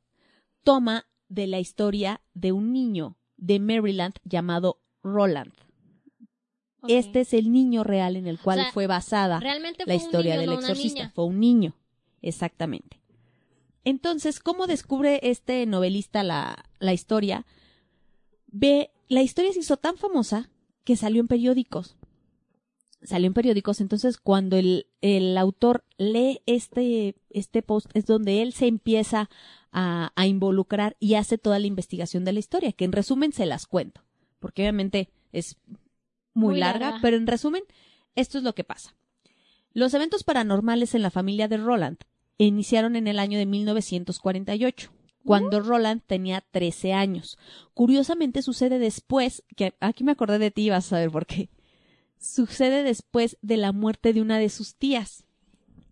toma 0.63 1.05
de 1.27 1.47
la 1.47 1.59
historia 1.59 2.21
de 2.33 2.53
un 2.53 2.71
niño 2.71 3.17
de 3.35 3.59
Maryland 3.59 4.15
llamado 4.23 4.81
Roland. 5.03 5.53
Este 6.87 7.21
es 7.21 7.33
el 7.33 7.51
niño 7.51 7.83
real 7.83 8.15
en 8.15 8.27
el 8.27 8.39
cual 8.39 8.59
sea, 8.61 8.71
fue 8.71 8.87
basada 8.87 9.39
Realmente 9.39 9.83
fue 9.83 9.93
la 9.93 9.95
historia 9.95 10.37
niño, 10.37 10.41
del 10.41 10.49
no 10.51 10.59
exorcista. 10.61 11.11
Fue 11.13 11.25
un 11.25 11.39
niño. 11.39 11.75
Exactamente. 12.21 13.01
Entonces, 13.87 14.41
¿cómo 14.41 14.67
descubre 14.67 15.21
este 15.23 15.65
novelista 15.65 16.21
la, 16.21 16.65
la 16.79 16.91
historia? 16.91 17.45
Ve, 18.47 18.91
la 19.07 19.21
historia 19.21 19.53
se 19.53 19.61
hizo 19.61 19.77
tan 19.77 19.95
famosa 19.95 20.49
que 20.83 20.97
salió 20.97 21.21
en 21.21 21.29
periódicos. 21.29 21.95
Salió 23.01 23.27
en 23.27 23.33
periódicos, 23.33 23.79
entonces 23.79 24.17
cuando 24.17 24.57
el, 24.57 24.87
el 24.99 25.37
autor 25.37 25.85
lee 25.97 26.41
este, 26.47 27.15
este 27.29 27.61
post 27.61 27.89
es 27.93 28.05
donde 28.05 28.41
él 28.41 28.51
se 28.51 28.67
empieza 28.67 29.29
a, 29.71 30.11
a 30.17 30.27
involucrar 30.27 30.97
y 30.99 31.13
hace 31.13 31.37
toda 31.37 31.57
la 31.57 31.67
investigación 31.67 32.25
de 32.25 32.33
la 32.33 32.39
historia, 32.39 32.73
que 32.73 32.83
en 32.83 32.91
resumen 32.91 33.31
se 33.31 33.45
las 33.45 33.67
cuento, 33.67 34.01
porque 34.39 34.63
obviamente 34.63 35.11
es 35.31 35.55
muy, 36.33 36.55
Muy 36.55 36.59
larga, 36.59 36.87
larga. 36.87 36.99
pero 37.01 37.15
en 37.15 37.27
resumen, 37.27 37.63
esto 38.15 38.37
es 38.37 38.43
lo 38.43 38.53
que 38.53 38.65
pasa. 38.65 38.97
Los 39.71 39.93
eventos 39.93 40.25
paranormales 40.25 40.93
en 40.93 41.03
la 41.03 41.09
familia 41.11 41.47
de 41.47 41.55
Roland 41.55 41.99
iniciaron 42.45 42.95
en 42.95 43.07
el 43.07 43.19
año 43.19 43.37
de 43.37 43.45
1948, 43.45 44.91
cuando 45.25 45.59
Roland 45.59 46.01
tenía 46.07 46.41
13 46.51 46.93
años. 46.93 47.37
Curiosamente 47.73 48.41
sucede 48.41 48.79
después, 48.79 49.43
que 49.55 49.73
aquí 49.79 50.03
me 50.03 50.13
acordé 50.13 50.39
de 50.39 50.51
ti, 50.51 50.69
vas 50.69 50.85
a 50.87 50.89
saber 50.89 51.11
por 51.11 51.25
qué. 51.25 51.49
Sucede 52.19 52.83
después 52.83 53.37
de 53.41 53.57
la 53.57 53.71
muerte 53.71 54.13
de 54.13 54.21
una 54.21 54.39
de 54.39 54.49
sus 54.49 54.75
tías. 54.75 55.25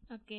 Ok, 0.10 0.32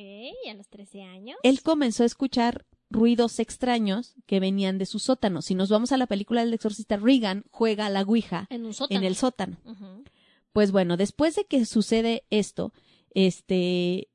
a 0.49 0.53
los 0.55 0.67
13 0.69 1.03
años. 1.03 1.37
Él 1.43 1.61
comenzó 1.61 2.03
a 2.03 2.07
escuchar 2.07 2.65
ruidos 2.89 3.39
extraños 3.39 4.15
que 4.25 4.39
venían 4.39 4.77
de 4.77 4.85
su 4.85 4.99
sótano. 4.99 5.41
Si 5.41 5.55
nos 5.55 5.69
vamos 5.69 5.91
a 5.91 5.97
la 5.97 6.07
película 6.07 6.43
del 6.43 6.53
exorcista, 6.53 6.97
Regan 6.97 7.43
juega 7.51 7.85
a 7.85 7.89
la 7.89 8.01
Ouija 8.01 8.47
En 8.49 8.65
un 8.65 8.73
sótano. 8.73 8.99
en 8.99 9.05
el 9.05 9.15
sótano. 9.15 9.57
Pues 10.53 10.71
bueno, 10.71 10.97
después 10.97 11.35
de 11.35 11.45
que 11.45 11.65
sucede 11.65 12.23
esto, 12.29 12.73
este, 13.13 14.07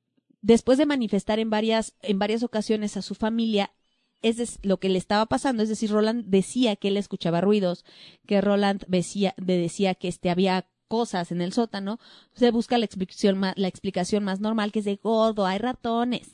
después 0.42 0.76
de 0.78 0.86
manifestar 0.86 1.38
en 1.38 1.48
varias, 1.50 1.94
en 2.02 2.18
varias 2.18 2.42
ocasiones 2.42 2.96
a 2.96 3.02
su 3.02 3.14
familia, 3.14 3.72
es 4.20 4.58
lo 4.62 4.76
que 4.78 4.88
le 4.88 4.98
estaba 4.98 5.26
pasando, 5.26 5.62
es 5.64 5.68
decir, 5.68 5.90
Roland 5.90 6.26
decía 6.26 6.76
que 6.76 6.88
él 6.88 6.96
escuchaba 6.96 7.40
ruidos, 7.40 7.84
que 8.26 8.40
Roland 8.40 8.84
decía, 8.86 9.34
de- 9.36 9.56
decía 9.58 9.94
que 9.96 10.06
este 10.06 10.30
había 10.30 10.68
cosas 10.86 11.32
en 11.32 11.40
el 11.40 11.52
sótano, 11.52 11.98
se 12.34 12.50
busca 12.52 12.78
la 12.78 12.84
explicación 12.84 13.38
más, 13.38 13.54
la 13.56 13.66
explicación 13.66 14.22
más 14.22 14.38
normal 14.40 14.70
que 14.70 14.78
es 14.80 14.84
de 14.84 14.96
gordo, 14.96 15.44
hay 15.46 15.58
ratones. 15.58 16.30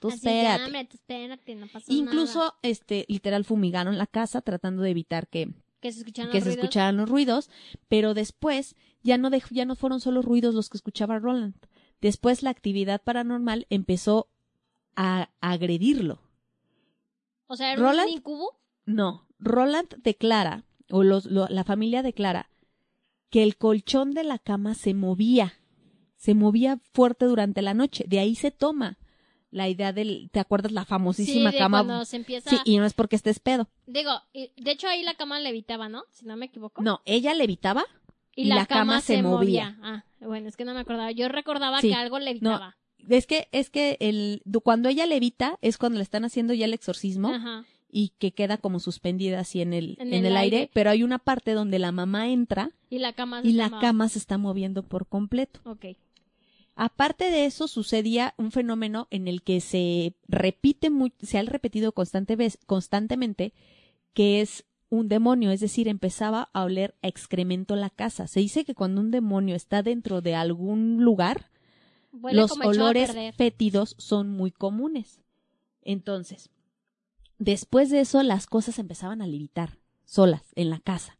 Tú 0.00 0.08
espérate. 0.08 0.64
llame, 0.64 0.84
tú 0.84 0.94
espérate, 0.96 1.54
no 1.56 1.66
pasa 1.66 1.92
Incluso, 1.92 2.38
nada. 2.38 2.54
este, 2.62 3.04
literal 3.08 3.44
fumigaron 3.44 3.98
la 3.98 4.06
casa 4.06 4.40
tratando 4.40 4.82
de 4.82 4.90
evitar 4.90 5.26
que, 5.28 5.50
que 5.80 5.92
se 5.92 5.98
escuchan 6.00 6.30
que 6.30 6.38
los 6.38 6.44
se 6.44 6.50
escucharan 6.52 6.96
los 6.96 7.08
ruidos, 7.10 7.50
pero 7.88 8.14
después 8.14 8.76
ya 9.02 9.18
no 9.18 9.28
dej- 9.30 9.50
ya 9.50 9.64
no 9.64 9.74
fueron 9.76 10.00
solo 10.00 10.22
ruidos 10.22 10.54
los 10.54 10.68
que 10.70 10.78
escuchaba 10.78 11.18
Roland. 11.18 11.54
Después 12.00 12.42
la 12.42 12.50
actividad 12.50 13.02
paranormal 13.02 13.66
empezó 13.70 14.28
a 14.96 15.30
agredirlo. 15.40 16.20
O 17.46 17.56
sea, 17.56 17.72
¿era 17.72 17.80
Roland- 17.82 18.08
un 18.08 18.12
incubo? 18.14 18.58
No, 18.86 19.26
Roland 19.38 19.88
declara, 20.02 20.64
o 20.90 21.02
los, 21.02 21.26
lo- 21.26 21.48
la 21.48 21.64
familia 21.64 22.02
declara, 22.02 22.48
que 23.30 23.42
el 23.42 23.56
colchón 23.56 24.12
de 24.12 24.24
la 24.24 24.38
cama 24.38 24.74
se 24.74 24.94
movía, 24.94 25.54
se 26.16 26.34
movía 26.34 26.78
fuerte 26.92 27.26
durante 27.26 27.62
la 27.62 27.74
noche. 27.74 28.04
De 28.06 28.18
ahí 28.20 28.34
se 28.36 28.50
toma 28.50 28.98
la 29.50 29.68
idea 29.68 29.92
del, 29.92 30.28
¿te 30.32 30.40
acuerdas 30.40 30.72
la 30.72 30.84
famosísima 30.84 31.50
sí, 31.50 31.56
de 31.56 31.58
cama? 31.62 31.78
cuando 31.84 32.04
se 32.04 32.16
empieza... 32.16 32.50
Sí, 32.50 32.58
y 32.64 32.78
no 32.78 32.84
es 32.84 32.94
porque 32.94 33.16
estés 33.16 33.40
pedo. 33.40 33.68
Digo, 33.86 34.10
de 34.32 34.70
hecho 34.70 34.86
ahí 34.88 35.02
la 35.02 35.14
cama 35.14 35.40
levitaba, 35.40 35.88
¿no? 35.88 36.04
Si 36.10 36.26
no 36.26 36.36
me 36.36 36.46
equivoco. 36.46 36.82
No, 36.82 37.00
ella 37.04 37.34
levitaba 37.34 37.84
y 38.36 38.44
la 38.44 38.66
cama 38.66 39.00
se 39.00 39.20
movía. 39.22 39.76
Ah, 39.82 40.04
bueno, 40.20 40.48
es 40.48 40.56
que 40.56 40.64
no 40.64 40.74
me 40.74 40.80
acordaba. 40.80 41.10
Yo 41.10 41.28
recordaba 41.28 41.80
Sí, 41.80 41.88
que 41.88 41.94
algo 41.94 42.18
levitaba. 42.20 42.76
Es 43.08 43.26
que, 43.26 43.48
es 43.52 43.70
que 43.70 43.96
el, 44.00 44.42
cuando 44.62 44.88
ella 44.88 45.06
levita 45.06 45.58
es 45.62 45.78
cuando 45.78 45.98
le 45.98 46.02
están 46.04 46.24
haciendo 46.24 46.54
ya 46.54 46.64
el 46.66 46.74
exorcismo 46.74 47.28
Ajá. 47.32 47.64
y 47.90 48.12
que 48.18 48.32
queda 48.32 48.58
como 48.58 48.80
suspendida 48.80 49.40
así 49.40 49.60
en 49.62 49.72
el, 49.72 49.96
En 50.00 50.08
en 50.08 50.20
el 50.20 50.26
el 50.26 50.36
aire, 50.36 50.56
aire. 50.58 50.70
pero 50.74 50.90
hay 50.90 51.02
una 51.02 51.18
parte 51.18 51.52
donde 51.52 51.78
la 51.78 51.92
mamá 51.92 52.28
entra 52.28 52.70
Y 52.90 52.98
la 52.98 53.12
cama 53.12 53.42
se 53.42 53.48
y 53.48 53.52
la 53.52 53.70
cama 53.80 54.08
se 54.08 54.18
está 54.18 54.38
moviendo 54.38 54.82
por 54.82 55.06
completo. 55.06 55.60
Ok. 55.64 55.86
Aparte 56.74 57.30
de 57.30 57.46
eso, 57.46 57.68
sucedía 57.68 58.34
un 58.36 58.52
fenómeno 58.52 59.08
en 59.10 59.28
el 59.28 59.42
que 59.42 59.60
se 59.62 60.12
repite, 60.28 60.90
mu- 60.90 61.08
se 61.22 61.38
ha 61.38 61.42
repetido 61.42 61.92
constante 61.92 62.36
vez- 62.36 62.58
constantemente, 62.66 63.54
que 64.12 64.42
es 64.42 64.64
un 64.88 65.08
demonio, 65.08 65.50
es 65.50 65.60
decir, 65.60 65.88
empezaba 65.88 66.48
a 66.52 66.64
oler 66.64 66.94
a 67.02 67.08
excremento 67.08 67.76
la 67.76 67.90
casa. 67.90 68.26
Se 68.26 68.40
dice 68.40 68.64
que 68.64 68.74
cuando 68.74 69.00
un 69.00 69.10
demonio 69.10 69.56
está 69.56 69.82
dentro 69.82 70.20
de 70.20 70.34
algún 70.34 71.02
lugar, 71.02 71.50
Huele 72.12 72.40
los 72.40 72.52
olores 72.58 73.12
fétidos 73.36 73.96
son 73.98 74.30
muy 74.30 74.50
comunes. 74.50 75.20
Entonces, 75.82 76.50
después 77.38 77.90
de 77.90 78.00
eso, 78.00 78.22
las 78.22 78.46
cosas 78.46 78.78
empezaban 78.78 79.22
a 79.22 79.26
levitar 79.26 79.78
solas 80.04 80.42
en 80.54 80.70
la 80.70 80.78
casa. 80.78 81.18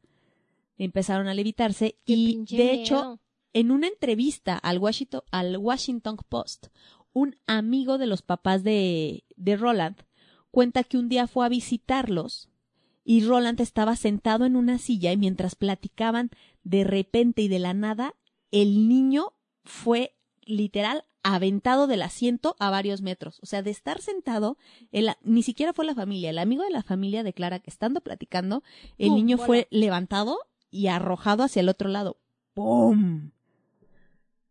Empezaron 0.79 1.27
a 1.27 1.35
levitarse 1.35 1.99
Qué 2.05 2.13
y, 2.13 2.45
de 2.57 2.73
hecho, 2.73 2.95
miedo. 2.95 3.21
en 3.53 3.71
una 3.71 3.89
entrevista 3.89 4.57
al 4.57 4.79
Washington, 4.79 5.23
al 5.31 5.57
Washington 5.57 6.17
Post, 6.29 6.69
un 7.13 7.37
amigo 7.47 7.99
de 7.99 8.07
los 8.07 8.23
papás 8.23 8.63
de, 8.63 9.25
de 9.37 9.57
Roland 9.57 9.97
cuenta 10.51 10.85
que 10.85 10.99
un 10.99 11.09
día 11.09 11.27
fue 11.27 11.47
a 11.47 11.49
visitarlos 11.49 12.51
y 13.09 13.25
Roland 13.25 13.61
estaba 13.61 13.95
sentado 13.95 14.47
en 14.47 14.57
una 14.57 14.79
silla 14.79 15.13
y 15.13 15.17
mientras 15.17 15.55
platicaban 15.55 16.31
de 16.65 16.83
repente 16.83 17.41
y 17.43 17.49
de 17.49 17.61
la 17.61 17.73
nada, 17.73 18.15
el 18.51 18.89
niño 18.89 19.33
fue 19.65 20.17
literal 20.45 21.05
aventado 21.23 21.87
del 21.87 22.03
asiento 22.03 22.57
a 22.59 22.69
varios 22.71 23.03
metros. 23.03 23.39
O 23.43 23.47
sea, 23.47 23.63
de 23.63 23.71
estar 23.71 24.01
sentado, 24.01 24.59
el- 24.91 25.11
ni 25.23 25.45
siquiera 25.45 25.73
fue 25.73 25.85
la 25.85 25.95
familia. 25.95 26.31
El 26.31 26.39
amigo 26.39 26.65
de 26.65 26.71
la 26.71 26.83
familia 26.83 27.23
declara 27.23 27.61
que 27.61 27.71
estando 27.71 28.01
platicando, 28.01 28.65
el 28.99 29.09
¡Pum! 29.09 29.17
niño 29.17 29.39
fue 29.39 29.69
levantado 29.71 30.39
y 30.71 30.89
arrojado 30.89 31.45
hacia 31.45 31.61
el 31.61 31.69
otro 31.69 31.89
lado. 31.89 32.17
¡Pum! 32.55 33.31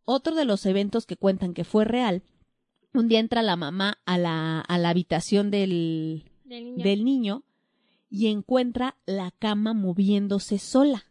Otro 0.06 0.34
de 0.36 0.46
los 0.46 0.66
eventos 0.66 1.06
que 1.06 1.18
cuentan 1.18 1.54
que 1.54 1.64
fue 1.66 1.84
real, 1.84 2.24
un 2.94 3.08
día 3.10 3.20
entra 3.20 3.42
la 3.42 3.56
mamá 3.58 3.98
a 4.06 4.18
la, 4.18 4.62
a 4.62 4.78
la 4.78 4.90
habitación 4.90 5.52
del, 5.52 6.24
Del 6.46 6.64
niño. 6.66 6.84
del 6.84 7.04
niño 7.06 7.44
y 8.10 8.28
encuentra 8.28 8.98
la 9.06 9.32
cama 9.32 9.74
moviéndose 9.74 10.60
sola. 10.60 11.06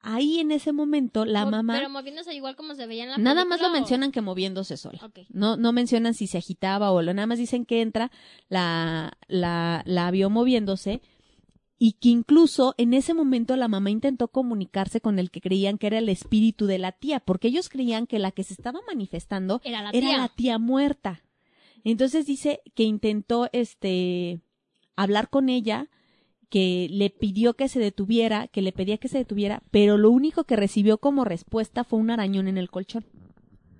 Ahí 0.00 0.38
en 0.38 0.52
ese 0.52 0.70
momento 0.72 1.24
la 1.24 1.46
mamá 1.46 1.74
Pero 1.74 1.90
moviéndose 1.90 2.32
igual 2.32 2.54
como 2.54 2.76
se 2.76 2.86
veía 2.86 3.04
en 3.04 3.10
la 3.10 3.18
nada 3.18 3.44
más 3.44 3.60
lo 3.60 3.68
o- 3.68 3.72
mencionan 3.72 4.12
que 4.12 4.20
moviéndose 4.20 4.76
sola. 4.76 5.00
No, 5.30 5.56
no 5.56 5.72
mencionan 5.72 6.14
si 6.14 6.28
se 6.28 6.38
agitaba 6.38 6.92
o 6.92 7.02
lo, 7.02 7.12
nada 7.12 7.26
más 7.26 7.38
dicen 7.38 7.64
que 7.66 7.80
entra, 7.82 8.12
la, 8.48 9.18
la, 9.26 9.82
la 9.84 10.10
vio 10.12 10.30
moviéndose 10.30 11.02
y 11.78 11.94
que 11.94 12.10
incluso 12.10 12.74
en 12.78 12.94
ese 12.94 13.14
momento 13.14 13.56
la 13.56 13.66
mamá 13.66 13.90
intentó 13.90 14.28
comunicarse 14.28 15.00
con 15.00 15.18
el 15.18 15.32
que 15.32 15.40
creían 15.40 15.76
que 15.76 15.88
era 15.88 15.98
el 15.98 16.08
espíritu 16.08 16.66
de 16.66 16.78
la 16.78 16.92
tía, 16.92 17.18
porque 17.18 17.48
ellos 17.48 17.68
creían 17.68 18.06
que 18.06 18.20
la 18.20 18.30
que 18.30 18.44
se 18.44 18.54
estaba 18.54 18.80
manifestando 18.86 19.60
Era 19.64 19.82
la 19.82 19.90
era 19.90 20.08
tía. 20.08 20.18
la 20.18 20.28
tía 20.28 20.58
muerta. 20.58 21.22
Entonces 21.82 22.26
dice 22.26 22.60
que 22.76 22.84
intentó 22.84 23.48
este 23.52 24.40
hablar 24.96 25.28
con 25.30 25.48
ella, 25.48 25.88
que 26.48 26.88
le 26.90 27.10
pidió 27.10 27.54
que 27.54 27.68
se 27.68 27.78
detuviera, 27.80 28.48
que 28.48 28.62
le 28.62 28.72
pedía 28.72 28.98
que 28.98 29.08
se 29.08 29.18
detuviera, 29.18 29.62
pero 29.70 29.98
lo 29.98 30.10
único 30.10 30.44
que 30.44 30.56
recibió 30.56 30.98
como 30.98 31.24
respuesta 31.24 31.84
fue 31.84 31.98
un 31.98 32.10
arañón 32.10 32.46
en 32.48 32.56
el 32.58 32.70
colchón. 32.70 33.04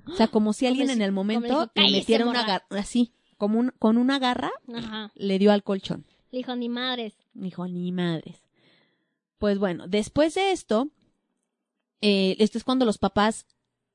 O 0.08 0.14
sea, 0.14 0.28
como 0.28 0.52
si 0.52 0.66
alguien 0.66 0.90
en 0.90 1.00
el 1.02 1.12
momento 1.12 1.46
dijo, 1.48 1.60
le 1.62 1.70
"Cállese, 1.74 1.98
metiera 2.00 2.24
una 2.26 2.40
morra". 2.42 2.52
garra, 2.70 2.80
así, 2.80 3.12
como 3.38 3.58
un, 3.58 3.72
con 3.78 3.98
una 3.98 4.18
garra, 4.18 4.50
Ajá. 4.74 5.12
le 5.14 5.38
dio 5.38 5.52
al 5.52 5.62
colchón. 5.62 6.04
Le 6.32 6.38
dijo, 6.38 6.54
ni 6.56 6.68
madres. 6.68 7.14
Dijo, 7.34 7.66
ni 7.68 7.90
madres. 7.92 8.36
Pues 9.38 9.58
bueno, 9.58 9.86
después 9.88 10.34
de 10.34 10.52
esto, 10.52 10.90
eh, 12.00 12.36
esto 12.38 12.58
es 12.58 12.64
cuando 12.64 12.84
los 12.84 12.98
papás 12.98 13.46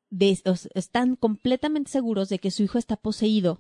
de- 0.10 0.42
os- 0.46 0.70
están 0.74 1.16
completamente 1.16 1.92
seguros 1.92 2.30
de 2.30 2.40
que 2.40 2.52
su 2.52 2.64
hijo 2.64 2.78
está 2.78 2.96
poseído 2.98 3.60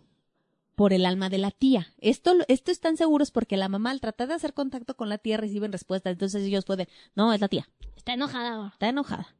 por 0.76 0.94
el 0.94 1.06
alma 1.06 1.30
de 1.30 1.38
la 1.38 1.52
tía. 1.52 1.94
Esto, 2.00 2.34
esto 2.48 2.72
están 2.72 2.98
seguros 2.98 3.32
porque 3.32 3.58
la 3.58 3.70
mamá 3.70 3.92
al 3.92 4.00
tratar 4.02 4.28
de 4.30 4.34
hacer 4.36 4.54
contacto 4.54 4.96
con 4.96 5.10
la 5.10 5.18
tía 5.18 5.38
reciben 5.38 5.72
respuesta. 5.72 6.10
Entonces 6.10 6.44
ellos 6.44 6.66
pueden, 6.66 6.88
no, 7.16 7.34
es 7.34 7.42
la 7.42 7.48
tía, 7.50 7.68
Está 7.96 8.14
enojada. 8.14 8.70
está 8.74 8.90
enojada. 8.90 9.36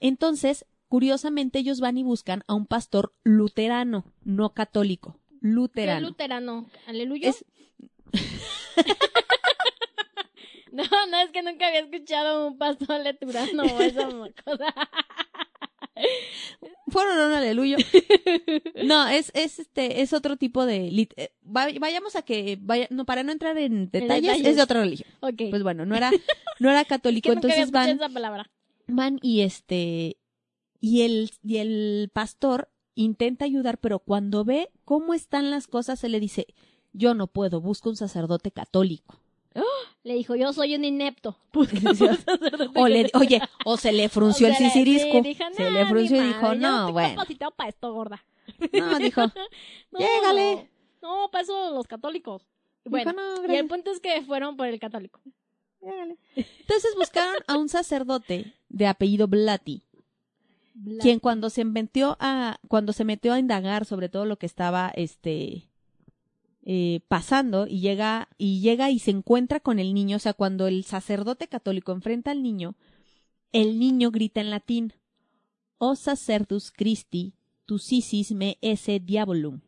Entonces, 0.00 0.64
curiosamente, 0.88 1.58
ellos 1.58 1.80
van 1.80 1.98
y 1.98 2.02
buscan 2.02 2.42
a 2.48 2.54
un 2.54 2.66
pastor 2.66 3.12
luterano, 3.22 4.04
no 4.24 4.54
católico, 4.54 5.18
¿Qué 5.28 5.36
luterano. 5.48 6.08
luterano? 6.08 6.66
¿Aleluya? 6.86 7.28
Es- 7.30 7.44
No, 10.72 10.84
no, 11.10 11.18
es 11.18 11.30
que 11.32 11.42
nunca 11.42 11.66
había 11.66 11.80
escuchado 11.80 12.46
un 12.46 12.56
pastor 12.56 13.00
leturano 13.00 13.64
o 13.64 13.80
esa 13.80 14.06
cosa. 14.44 14.72
Fueron 16.88 17.18
un 17.18 17.32
aleluya. 17.32 17.76
No, 18.84 19.06
es, 19.08 19.30
es 19.34 19.58
este, 19.60 20.02
es 20.02 20.12
otro 20.12 20.36
tipo 20.36 20.66
de 20.66 20.90
lit- 20.90 21.12
eh, 21.16 21.32
va- 21.44 21.68
vayamos 21.78 22.16
a 22.16 22.22
que 22.22 22.58
vaya, 22.60 22.86
no, 22.90 23.04
para 23.06 23.22
no 23.22 23.32
entrar 23.32 23.56
en 23.58 23.90
detalles, 23.90 24.22
detalles. 24.22 24.46
es 24.48 24.56
de 24.56 24.62
otra 24.62 24.80
religión. 24.80 25.08
Ok. 25.20 25.42
Pues 25.50 25.62
bueno, 25.62 25.86
no 25.86 25.94
era, 25.96 26.10
no 26.58 26.70
era 26.70 26.80
Es 26.80 26.86
que 26.86 26.94
católico, 26.94 27.32
entonces 27.32 27.70
van, 27.70 27.90
escuchado 27.90 28.06
esa 28.06 28.14
palabra. 28.14 28.50
van 28.88 29.18
y 29.22 29.42
este, 29.42 30.16
y 30.80 31.02
el, 31.02 31.30
y 31.44 31.58
el 31.58 32.10
pastor 32.12 32.68
intenta 32.94 33.44
ayudar, 33.44 33.78
pero 33.78 34.00
cuando 34.00 34.44
ve 34.44 34.70
cómo 34.84 35.14
están 35.14 35.50
las 35.50 35.66
cosas, 35.68 36.00
se 36.00 36.08
le 36.08 36.18
dice, 36.20 36.46
yo 36.92 37.14
no 37.14 37.28
puedo, 37.28 37.60
busca 37.60 37.88
un 37.88 37.96
sacerdote 37.96 38.50
católico. 38.50 39.20
Le 40.04 40.14
dijo, 40.14 40.34
yo 40.34 40.52
soy 40.52 40.74
un 40.74 40.84
inepto. 40.84 41.36
O 42.76 42.88
le, 42.88 43.10
oye, 43.14 43.40
o 43.64 43.76
se 43.76 43.92
le 43.92 44.08
frunció 44.08 44.46
el 44.48 44.54
sisirisco. 44.56 45.20
dijo, 45.20 45.44
se 45.52 45.62
"Nah, 45.64 45.70
le 45.70 45.86
frunció 45.86 46.22
y 46.22 46.26
dijo, 46.28 46.54
no, 46.54 46.78
estoy 46.78 46.92
bueno. 46.92 47.14
capacitado 47.16 47.50
para 47.52 47.68
esto, 47.68 47.92
gorda. 47.92 48.24
No, 48.72 48.98
dijo, 48.98 49.22
No, 49.90 49.98
Llégale. 49.98 50.68
No, 51.02 51.28
para 51.30 51.42
eso 51.42 51.70
los 51.72 51.86
católicos. 51.86 52.46
Bueno, 52.84 53.12
dijo, 53.12 53.22
no, 53.46 53.52
y 53.52 53.56
el 53.56 53.66
punto 53.66 53.90
es 53.90 54.00
que 54.00 54.22
fueron 54.22 54.56
por 54.56 54.66
el 54.66 54.78
católico. 54.80 55.20
Entonces 55.82 56.94
buscaron 56.96 57.36
a 57.46 57.56
un 57.56 57.68
sacerdote 57.68 58.52
de 58.68 58.86
apellido 58.86 59.28
Blatty, 59.28 59.82
quien 61.00 61.20
cuando 61.20 61.48
se 61.50 61.64
metió 61.64 62.16
a, 62.20 62.58
cuando 62.68 62.92
se 62.92 63.04
metió 63.04 63.32
a 63.32 63.38
indagar 63.38 63.84
sobre 63.86 64.08
todo 64.10 64.24
lo 64.26 64.36
que 64.38 64.46
estaba 64.46 64.90
este 64.94 65.69
eh, 66.62 67.00
pasando 67.08 67.66
y 67.66 67.80
llega 67.80 68.28
y 68.36 68.60
llega 68.60 68.90
y 68.90 68.98
se 68.98 69.10
encuentra 69.10 69.60
con 69.60 69.78
el 69.78 69.94
niño, 69.94 70.16
o 70.16 70.20
sea, 70.20 70.34
cuando 70.34 70.66
el 70.66 70.84
sacerdote 70.84 71.48
católico 71.48 71.92
enfrenta 71.92 72.30
al 72.30 72.42
niño, 72.42 72.76
el 73.52 73.78
niño 73.78 74.10
grita 74.10 74.40
en 74.40 74.50
latín, 74.50 74.92
O 75.78 75.96
sacerdus 75.96 76.70
Christi, 76.70 77.32
tu 77.64 77.78
sisis 77.78 78.32
me 78.32 78.58
esse 78.60 79.00
diabolum, 79.00 79.60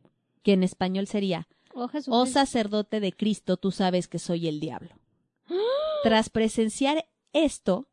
que 0.43 0.53
en 0.53 0.63
español 0.63 1.07
sería, 1.07 1.49
Oh. 1.75 1.89
Oh 2.09 2.27
sacerdote 2.27 3.01
de 3.01 3.13
Cristo, 3.13 3.57
tú 3.57 3.71
sabes 3.71 4.09
que 4.09 4.19
soy 4.19 4.49
el 4.49 4.61
diablo. 4.61 4.91
Tras 6.03 6.31
presenciar 6.31 7.07
esto, 7.33 7.87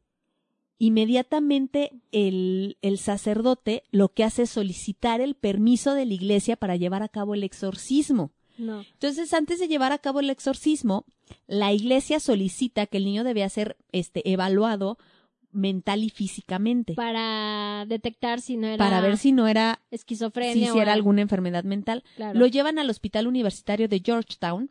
inmediatamente 0.79 1.91
el, 2.11 2.77
el 2.81 2.97
sacerdote 2.97 3.83
lo 3.91 4.09
que 4.09 4.23
hace 4.23 4.43
es 4.43 4.49
solicitar 4.49 5.21
el 5.21 5.35
permiso 5.35 5.93
de 5.93 6.05
la 6.05 6.13
iglesia 6.13 6.55
para 6.55 6.75
llevar 6.75 7.03
a 7.03 7.09
cabo 7.09 7.35
el 7.35 7.43
exorcismo. 7.43 8.31
No. 8.59 8.81
Entonces, 8.81 9.33
antes 9.33 9.59
de 9.59 9.67
llevar 9.67 9.91
a 9.91 9.97
cabo 9.97 10.19
el 10.19 10.29
exorcismo, 10.29 11.05
la 11.47 11.73
iglesia 11.73 12.19
solicita 12.19 12.85
que 12.85 12.97
el 12.97 13.05
niño 13.05 13.23
debía 13.23 13.49
ser 13.49 13.77
este, 13.91 14.31
evaluado 14.31 14.97
mental 15.51 16.03
y 16.03 16.11
físicamente 16.11 16.93
Para 16.93 17.85
detectar 17.87 18.39
si 18.39 18.55
no 18.55 18.67
era 18.67 18.77
para 18.77 19.01
ver 19.01 19.17
si 19.17 19.31
no 19.31 19.47
era 19.47 19.81
esquizofrenia 19.89 20.67
si, 20.67 20.73
si 20.73 20.79
era 20.79 20.93
alguna 20.93 21.21
enfermedad 21.21 21.63
mental. 21.63 22.03
Claro. 22.15 22.37
Lo 22.37 22.45
llevan 22.45 22.77
al 22.77 22.89
Hospital 22.89 23.25
Universitario 23.25 23.87
de 23.87 24.01
Georgetown. 24.03 24.69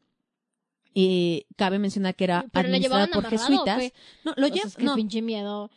Y 0.94 1.46
cabe 1.56 1.78
mencionar 1.78 2.16
que 2.16 2.24
era 2.24 2.46
Pero 2.52 2.68
lo 2.68 2.78
por 2.78 2.86
amarrado, 2.86 3.18
¿o 3.20 3.22
jesuitas. 3.30 3.92
No, 4.24 4.34
lo 4.36 4.48
llevan. 4.48 4.72
no, 4.78 4.94
pinche 4.94 5.22
miedo. 5.22 5.70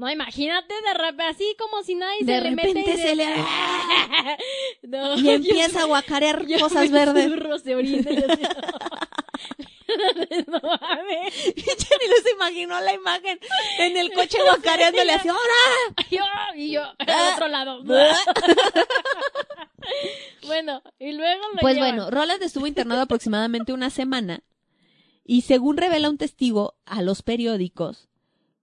No, 0.00 0.10
imagínate 0.10 0.72
de 0.82 0.94
repente 0.94 1.24
así 1.24 1.54
como 1.58 1.82
si 1.82 1.94
nadie 1.94 2.24
De 2.24 2.36
se 2.36 2.40
le 2.40 2.50
mete 2.52 2.68
repente 2.68 2.90
y 2.90 2.96
de- 2.96 3.02
se 3.02 3.14
le- 3.16 3.26
No, 4.82 5.14
y 5.18 5.22
yo- 5.24 5.32
empieza 5.32 5.82
a 5.82 5.84
guacarear 5.84 6.46
yo 6.46 6.58
cosas 6.58 6.90
verdes. 6.90 7.30
se 7.62 7.74
orina 7.74 8.10
y 8.10 8.16
así. 8.16 8.42
no 10.46 10.60
mames. 10.62 11.34
Jenny 11.44 12.06
no 12.08 12.16
se 12.22 12.30
imaginó 12.34 12.80
la 12.80 12.94
imagen 12.94 13.38
en 13.78 13.96
el 13.98 14.10
coche 14.12 14.38
guacareándole 14.42 15.12
así, 15.12 15.28
¡ahora! 15.28 15.96
Yo, 16.10 16.22
y 16.56 16.72
yo, 16.72 16.82
Ah. 17.00 17.28
al 17.28 17.34
otro 17.34 17.48
lado. 17.48 17.82
bueno, 20.46 20.82
y 20.98 21.12
luego 21.12 21.42
lo 21.54 21.60
Pues 21.60 21.74
llevan. 21.74 21.96
bueno, 21.96 22.10
Roland 22.10 22.42
estuvo 22.42 22.66
internado 22.66 23.02
aproximadamente 23.02 23.72
una 23.72 23.90
semana 23.90 24.42
y 25.24 25.42
según 25.42 25.76
revela 25.76 26.08
un 26.08 26.18
testigo 26.18 26.74
a 26.86 27.02
los 27.02 27.22
periódicos, 27.22 28.08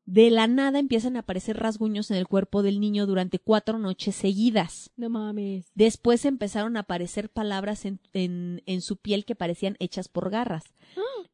de 0.08 0.30
la 0.32 0.48
nada 0.48 0.80
empiezan 0.80 1.17
a 1.17 1.20
aparecer 1.20 1.58
rasguños 1.58 2.10
en 2.12 2.17
el 2.17 2.28
cuerpo 2.30 2.63
del 2.63 2.80
niño 2.80 3.06
durante 3.06 3.39
cuatro 3.39 3.78
noches 3.78 4.15
seguidas. 4.15 4.89
No 4.96 5.10
mames. 5.10 5.70
Después 5.76 6.24
empezaron 6.24 6.78
a 6.78 6.82
aparecer 6.82 7.30
palabras 7.30 7.84
en, 7.84 8.00
en, 8.13 8.63
en 8.65 8.82
su 8.82 8.96
piel 8.96 9.26
que 9.26 9.36
parecían 9.36 9.76
hechas 9.80 10.08
por 10.08 10.30
garras. 10.30 10.63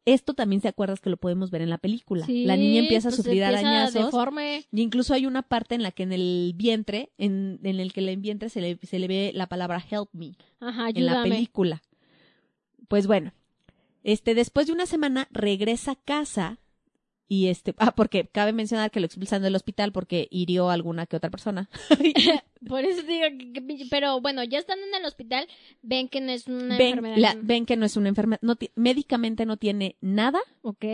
Esto 0.06 0.34
también 0.34 0.60
se 0.60 0.68
acuerdas 0.68 1.00
que 1.02 1.12
lo 1.12 1.18
podemos 1.18 1.52
ver 1.52 1.62
en 1.62 1.70
la 1.70 1.78
película. 1.78 2.26
Sí, 2.26 2.46
la 2.46 2.58
niña 2.58 2.80
empieza 2.82 3.10
a 3.10 3.12
pues 3.12 3.18
sufrir 3.18 3.44
empieza 3.44 3.60
arañazos. 3.60 4.06
deforme. 4.06 4.66
Y 4.72 4.82
incluso 4.82 5.14
hay 5.14 5.28
una 5.28 5.44
parte 5.44 5.76
en 5.76 5.84
la 5.84 5.92
que 5.92 6.02
en 6.02 6.12
el 6.12 6.54
vientre, 6.56 7.12
en, 7.20 7.60
en 7.64 7.80
el 7.80 7.94
que 7.94 8.02
en 8.02 8.10
el 8.10 8.18
vientre 8.18 8.50
se 8.50 8.60
le, 8.60 8.80
se 8.82 8.98
le 8.98 9.08
ve 9.08 9.32
la 9.36 9.48
palabra 9.48 9.86
help 9.88 10.10
me 10.14 10.36
Ajá, 10.60 10.90
en 10.90 11.06
la 11.06 11.22
película. 11.22 11.84
Pues 12.88 13.06
bueno, 13.06 13.34
este, 14.04 14.34
después 14.34 14.66
de 14.66 14.74
una 14.74 14.88
semana 14.88 15.28
regresa 15.32 15.92
a 15.92 15.96
casa 15.96 16.60
y 17.28 17.48
este, 17.48 17.74
ah, 17.80 17.94
porque 17.96 18.28
cabe 18.28 18.54
mencionar 18.54 18.92
que 18.92 19.00
lo 19.00 19.06
expulsan 19.06 19.42
del 19.42 19.56
hospital 19.56 19.92
porque 19.92 20.28
hirió 20.32 20.70
a 20.70 20.74
alguna 20.74 21.06
que 21.06 21.16
otra 21.16 21.30
persona. 21.32 21.70
Por 22.68 22.86
eso 22.86 23.02
digo 23.04 23.26
que, 23.54 23.86
pero 23.90 24.22
bueno, 24.22 24.44
ya 24.44 24.58
estando 24.60 24.86
en 24.88 24.96
el 24.96 25.06
hospital, 25.06 25.48
ven 25.82 26.08
que 26.08 26.22
no 26.22 26.32
es 26.32 26.48
una 26.48 26.78
ven, 26.78 26.88
enfermedad. 27.00 27.18
la- 27.18 27.38
ven 27.42 27.66
que 27.66 27.76
no 27.76 27.86
es 27.86 27.98
una 27.98 28.10
enfermedad, 28.10 28.40
no 28.42 28.56
médicamente 28.76 29.46
no 29.46 29.58
tiene 29.58 29.98
nada. 30.02 30.40
Ok. 30.62 30.86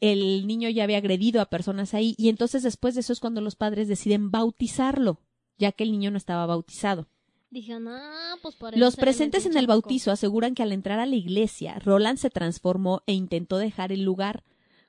El 0.00 0.48
niño 0.48 0.68
ya 0.68 0.82
había 0.82 0.98
agredido 0.98 1.40
a 1.40 1.46
personas 1.46 1.94
ahí 1.94 2.16
y 2.18 2.28
entonces 2.28 2.64
después 2.64 2.94
de 2.94 3.02
eso 3.02 3.12
es 3.12 3.20
cuando 3.20 3.40
los 3.40 3.54
padres 3.54 3.86
deciden 3.86 4.32
bautizarlo, 4.32 5.20
ya 5.58 5.70
que 5.70 5.84
el 5.84 5.92
niño 5.92 6.10
no 6.10 6.16
estaba 6.16 6.44
bautizado. 6.46 7.06
Dije, 7.50 7.78
no, 7.78 8.00
pues 8.42 8.56
por 8.56 8.70
eso 8.74 8.80
Los 8.80 8.96
presentes 8.96 9.44
en 9.46 9.52
el 9.56 9.66
chamuco". 9.66 9.82
bautizo 9.86 10.10
aseguran 10.10 10.54
que 10.56 10.62
al 10.64 10.72
entrar 10.72 10.98
a 10.98 11.06
la 11.06 11.14
iglesia, 11.14 11.78
Roland 11.78 12.18
se 12.18 12.30
transformó 12.30 13.02
e 13.06 13.12
intentó 13.12 13.58
dejar 13.58 13.92
el 13.92 14.02
lugar. 14.02 14.42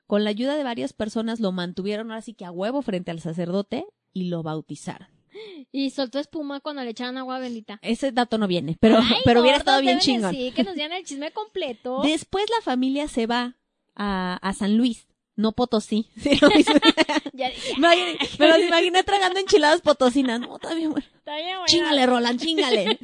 Con 0.06 0.24
la 0.24 0.30
ayuda 0.30 0.56
de 0.56 0.64
varias 0.64 0.92
personas 0.92 1.40
lo 1.40 1.50
mantuvieron 1.52 2.10
ahora 2.10 2.22
sí 2.22 2.34
que 2.34 2.44
a 2.44 2.50
huevo 2.50 2.82
frente 2.82 3.10
al 3.10 3.20
sacerdote 3.20 3.86
y 4.12 4.24
lo 4.28 4.42
bautizaron. 4.42 5.08
Y 5.72 5.90
soltó 5.90 6.18
espuma 6.20 6.60
cuando 6.60 6.84
le 6.84 6.90
echaban 6.90 7.16
agua 7.16 7.38
bendita. 7.40 7.78
Ese 7.82 8.12
dato 8.12 8.38
no 8.38 8.46
viene, 8.46 8.76
pero, 8.78 8.98
Ay, 8.98 9.16
pero 9.24 9.40
hubiera 9.40 9.56
estado 9.58 9.80
bien 9.80 9.98
chingón. 9.98 10.30
decir 10.32 10.54
que 10.54 10.62
nos 10.62 10.74
dieran 10.74 10.96
el 10.96 11.04
chisme 11.04 11.32
completo. 11.32 12.00
Después 12.04 12.44
la 12.50 12.62
familia 12.62 13.08
se 13.08 13.26
va 13.26 13.56
a, 13.96 14.34
a 14.40 14.52
San 14.52 14.76
Luis, 14.76 15.08
no 15.34 15.52
Potosí. 15.52 16.08
Sí, 16.16 16.38
Ya 17.32 17.50
Imagine- 17.76 18.16
me 18.38 18.48
los 18.48 18.58
imaginé 18.60 19.02
tragando 19.02 19.40
enchiladas 19.40 19.80
potosinas. 19.80 20.38
No, 20.40 20.54
está 20.56 20.74
bien 20.74 20.92
bueno. 20.92 21.06
está 21.16 21.34
bien, 21.36 21.48
bueno. 21.56 21.66
Chingale, 21.66 22.06
Roland, 22.06 22.40
chingale. 22.40 22.98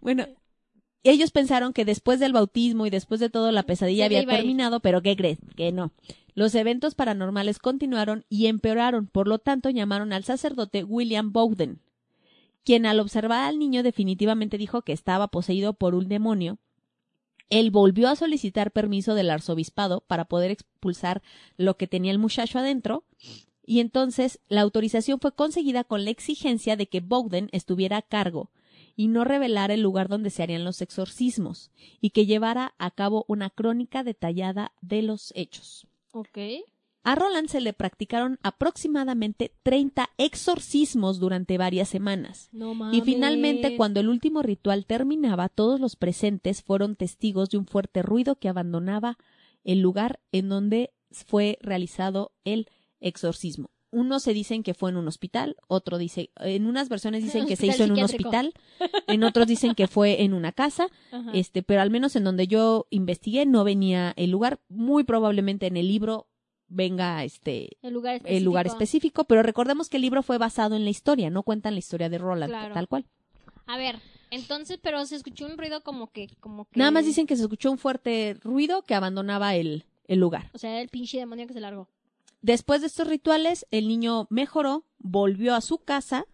bueno, 0.00 0.26
ellos 1.10 1.32
pensaron 1.32 1.72
que 1.72 1.84
después 1.84 2.20
del 2.20 2.32
bautismo 2.32 2.86
y 2.86 2.90
después 2.90 3.20
de 3.20 3.30
todo 3.30 3.50
la 3.50 3.64
pesadilla 3.64 4.06
había 4.06 4.24
terminado, 4.24 4.80
pero 4.80 5.02
¿qué 5.02 5.16
crees? 5.16 5.38
Que 5.56 5.72
no. 5.72 5.92
Los 6.34 6.54
eventos 6.54 6.94
paranormales 6.94 7.58
continuaron 7.58 8.24
y 8.28 8.46
empeoraron, 8.46 9.06
por 9.06 9.28
lo 9.28 9.38
tanto 9.38 9.68
llamaron 9.68 10.12
al 10.12 10.24
sacerdote 10.24 10.84
William 10.84 11.32
Bowden, 11.32 11.80
quien 12.64 12.86
al 12.86 13.00
observar 13.00 13.48
al 13.48 13.58
niño 13.58 13.82
definitivamente 13.82 14.58
dijo 14.58 14.82
que 14.82 14.92
estaba 14.92 15.28
poseído 15.28 15.74
por 15.74 15.94
un 15.94 16.08
demonio. 16.08 16.58
Él 17.50 17.70
volvió 17.70 18.08
a 18.08 18.16
solicitar 18.16 18.70
permiso 18.70 19.14
del 19.14 19.28
arzobispado 19.28 20.00
para 20.06 20.24
poder 20.24 20.52
expulsar 20.52 21.20
lo 21.56 21.76
que 21.76 21.86
tenía 21.86 22.12
el 22.12 22.18
muchacho 22.18 22.60
adentro, 22.60 23.04
y 23.66 23.80
entonces 23.80 24.40
la 24.48 24.62
autorización 24.62 25.20
fue 25.20 25.34
conseguida 25.34 25.84
con 25.84 26.04
la 26.04 26.10
exigencia 26.10 26.76
de 26.76 26.86
que 26.88 27.00
Bowden 27.00 27.48
estuviera 27.52 27.98
a 27.98 28.02
cargo 28.02 28.50
y 28.96 29.08
no 29.08 29.24
revelara 29.24 29.74
el 29.74 29.82
lugar 29.82 30.08
donde 30.08 30.30
se 30.30 30.42
harían 30.42 30.64
los 30.64 30.82
exorcismos, 30.82 31.70
y 32.00 32.10
que 32.10 32.26
llevara 32.26 32.74
a 32.78 32.90
cabo 32.90 33.24
una 33.28 33.50
crónica 33.50 34.04
detallada 34.04 34.72
de 34.80 35.02
los 35.02 35.32
hechos. 35.36 35.86
Ok. 36.12 36.38
A 37.04 37.16
Roland 37.16 37.48
se 37.48 37.60
le 37.60 37.72
practicaron 37.72 38.38
aproximadamente 38.42 39.52
30 39.64 40.08
exorcismos 40.18 41.18
durante 41.18 41.58
varias 41.58 41.88
semanas. 41.88 42.48
No 42.52 42.74
mames. 42.74 42.96
Y 42.96 43.00
finalmente, 43.00 43.76
cuando 43.76 43.98
el 43.98 44.08
último 44.08 44.42
ritual 44.42 44.86
terminaba, 44.86 45.48
todos 45.48 45.80
los 45.80 45.96
presentes 45.96 46.62
fueron 46.62 46.94
testigos 46.94 47.50
de 47.50 47.58
un 47.58 47.66
fuerte 47.66 48.02
ruido 48.02 48.36
que 48.36 48.48
abandonaba 48.48 49.18
el 49.64 49.80
lugar 49.80 50.20
en 50.30 50.48
donde 50.48 50.92
fue 51.10 51.58
realizado 51.60 52.30
el 52.44 52.68
exorcismo. 53.00 53.71
Unos 53.92 54.22
se 54.24 54.32
dicen 54.32 54.62
que 54.64 54.74
fue 54.74 54.90
en 54.90 54.96
un 54.96 55.06
hospital, 55.06 55.54
otro 55.68 55.98
dice, 55.98 56.30
en 56.40 56.66
unas 56.66 56.88
versiones 56.88 57.22
dicen 57.24 57.46
que 57.46 57.54
se 57.56 57.66
hizo 57.66 57.84
en 57.84 57.92
un 57.92 58.00
hospital, 58.02 58.52
en 59.06 59.22
otros 59.22 59.46
dicen 59.46 59.74
que 59.74 59.86
fue 59.86 60.22
en 60.22 60.34
una 60.34 60.50
casa, 60.50 60.88
Ajá. 61.12 61.30
este, 61.34 61.62
pero 61.62 61.82
al 61.82 61.90
menos 61.90 62.16
en 62.16 62.24
donde 62.24 62.46
yo 62.48 62.86
investigué 62.90 63.46
no 63.46 63.62
venía 63.64 64.12
el 64.16 64.30
lugar, 64.30 64.58
muy 64.68 65.04
probablemente 65.04 65.66
en 65.66 65.76
el 65.76 65.86
libro 65.86 66.26
venga 66.68 67.22
este 67.22 67.76
el 67.82 67.92
lugar 67.92 68.14
específico. 68.16 68.36
el 68.38 68.44
lugar 68.44 68.66
específico, 68.66 69.24
pero 69.24 69.42
recordemos 69.42 69.88
que 69.90 69.98
el 69.98 70.02
libro 70.02 70.22
fue 70.22 70.38
basado 70.38 70.74
en 70.74 70.84
la 70.84 70.90
historia, 70.90 71.28
no 71.28 71.42
cuentan 71.42 71.74
la 71.74 71.78
historia 71.80 72.08
de 72.08 72.16
Roland, 72.18 72.50
Claro. 72.50 72.74
tal 72.74 72.88
cual. 72.88 73.04
A 73.66 73.76
ver, 73.76 74.00
entonces, 74.30 74.78
pero 74.82 75.04
se 75.04 75.16
escuchó 75.16 75.44
un 75.44 75.58
ruido 75.58 75.82
como 75.82 76.10
que, 76.10 76.28
como 76.40 76.64
que. 76.64 76.78
Nada 76.78 76.90
más 76.90 77.04
dicen 77.04 77.26
que 77.26 77.36
se 77.36 77.42
escuchó 77.42 77.70
un 77.70 77.76
fuerte 77.78 78.38
ruido 78.42 78.82
que 78.82 78.94
abandonaba 78.94 79.54
el, 79.54 79.84
el 80.08 80.18
lugar. 80.18 80.50
O 80.54 80.58
sea, 80.58 80.80
el 80.80 80.88
pinche 80.88 81.18
demonio 81.18 81.46
que 81.46 81.52
se 81.52 81.60
largó. 81.60 81.88
Después 82.42 82.80
de 82.80 82.88
estos 82.88 83.06
rituales, 83.08 83.66
el 83.70 83.88
niño 83.88 84.26
mejoró, 84.30 84.84
volvió 84.98 85.54
a 85.54 85.60
su 85.60 85.78
casa 85.78 86.26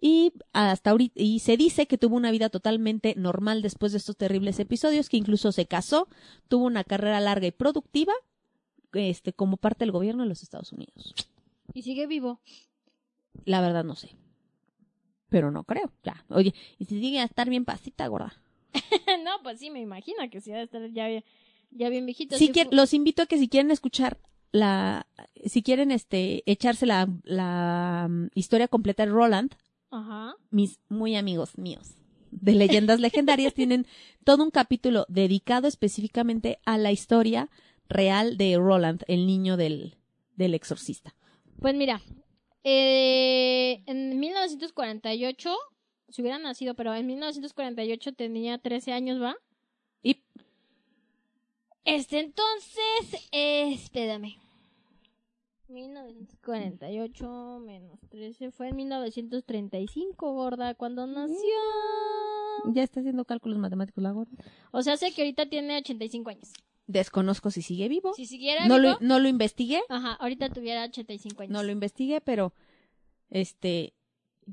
y 0.00 0.32
hasta 0.52 0.90
ahorita, 0.90 1.14
y 1.20 1.38
se 1.38 1.56
dice 1.56 1.86
que 1.86 1.96
tuvo 1.96 2.16
una 2.16 2.30
vida 2.30 2.50
totalmente 2.50 3.14
normal 3.16 3.62
después 3.62 3.92
de 3.92 3.98
estos 3.98 4.16
terribles 4.18 4.58
episodios, 4.60 5.08
que 5.08 5.16
incluso 5.16 5.50
se 5.50 5.64
casó, 5.66 6.08
tuvo 6.48 6.66
una 6.66 6.84
carrera 6.84 7.20
larga 7.20 7.46
y 7.46 7.52
productiva, 7.52 8.12
este, 8.92 9.32
como 9.32 9.56
parte 9.56 9.84
del 9.86 9.92
gobierno 9.92 10.22
de 10.24 10.28
los 10.28 10.42
Estados 10.42 10.72
Unidos. 10.72 11.14
Y 11.72 11.82
sigue 11.82 12.06
vivo. 12.06 12.40
La 13.46 13.62
verdad 13.62 13.82
no 13.82 13.96
sé. 13.96 14.14
Pero 15.30 15.50
no 15.50 15.64
creo, 15.64 15.90
ya. 16.04 16.24
Oye, 16.28 16.54
y 16.78 16.84
si 16.84 17.00
sigue 17.00 17.18
a 17.20 17.24
estar 17.24 17.48
bien 17.48 17.64
pasita, 17.64 18.06
gorda. 18.08 18.34
no, 19.24 19.42
pues 19.42 19.58
sí, 19.58 19.70
me 19.70 19.80
imagino 19.80 20.18
que 20.30 20.40
sí, 20.42 20.50
debe 20.50 20.64
estar 20.64 20.86
ya, 20.90 21.08
bien- 21.08 21.24
ya 21.70 21.88
bien 21.88 22.04
viejito. 22.04 22.36
Si 22.36 22.52
los 22.70 22.92
invito 22.92 23.22
a 23.22 23.26
que 23.26 23.38
si 23.38 23.48
quieren 23.48 23.70
escuchar 23.70 24.18
la, 24.54 25.06
si 25.44 25.62
quieren 25.64 25.90
este, 25.90 26.44
echarse 26.46 26.86
la, 26.86 27.08
la 27.24 28.06
mm, 28.08 28.28
historia 28.36 28.68
completa 28.68 29.04
de 29.04 29.10
Roland, 29.10 29.52
Ajá. 29.90 30.36
mis 30.50 30.78
muy 30.88 31.16
amigos 31.16 31.58
míos 31.58 31.96
de 32.30 32.52
leyendas 32.52 33.00
legendarias 33.00 33.52
tienen 33.60 33.86
todo 34.22 34.44
un 34.44 34.50
capítulo 34.50 35.06
dedicado 35.08 35.66
específicamente 35.66 36.60
a 36.64 36.78
la 36.78 36.92
historia 36.92 37.50
real 37.88 38.36
de 38.36 38.56
Roland, 38.56 39.02
el 39.08 39.26
niño 39.26 39.56
del, 39.56 39.96
del 40.36 40.54
exorcista. 40.54 41.14
Pues 41.60 41.74
mira, 41.74 42.00
eh, 42.62 43.82
en 43.86 44.18
1948, 44.20 45.50
si 46.10 46.22
hubiera 46.22 46.38
nacido, 46.38 46.74
pero 46.74 46.94
en 46.94 47.06
1948 47.06 48.12
tenía 48.12 48.58
13 48.58 48.92
años, 48.92 49.20
¿va? 49.20 49.34
Y 50.02 50.22
Este, 51.84 52.20
entonces, 52.20 53.28
eh, 53.32 53.72
espérame. 53.72 54.43
1948 55.74 57.60
menos 57.64 58.00
13 58.08 58.50
fue 58.50 58.68
en 58.68 58.76
1935, 58.76 60.32
gorda, 60.32 60.74
cuando 60.74 61.06
nació. 61.06 61.36
ya 62.72 62.82
está 62.82 63.00
haciendo 63.00 63.24
cálculos 63.24 63.58
matemáticos 63.58 64.02
la 64.02 64.12
gorda. 64.12 64.32
O 64.70 64.82
sea, 64.82 64.96
sé 64.96 65.12
que 65.12 65.22
ahorita 65.22 65.46
tiene 65.46 65.76
85 65.78 66.30
años. 66.30 66.52
Desconozco 66.86 67.50
si 67.50 67.62
sigue 67.62 67.88
vivo. 67.88 68.14
Si 68.14 68.26
siguiera 68.26 68.66
no, 68.66 68.78
vivo, 68.78 68.92
lo, 68.92 68.98
no 69.00 69.18
lo 69.18 69.28
investigué, 69.28 69.82
ajá, 69.88 70.12
ahorita 70.14 70.50
tuviera 70.50 70.84
85 70.84 71.42
años. 71.42 71.52
no 71.52 71.62
lo 71.62 71.72
investigué, 71.72 72.20
pero 72.20 72.52
este 73.30 73.94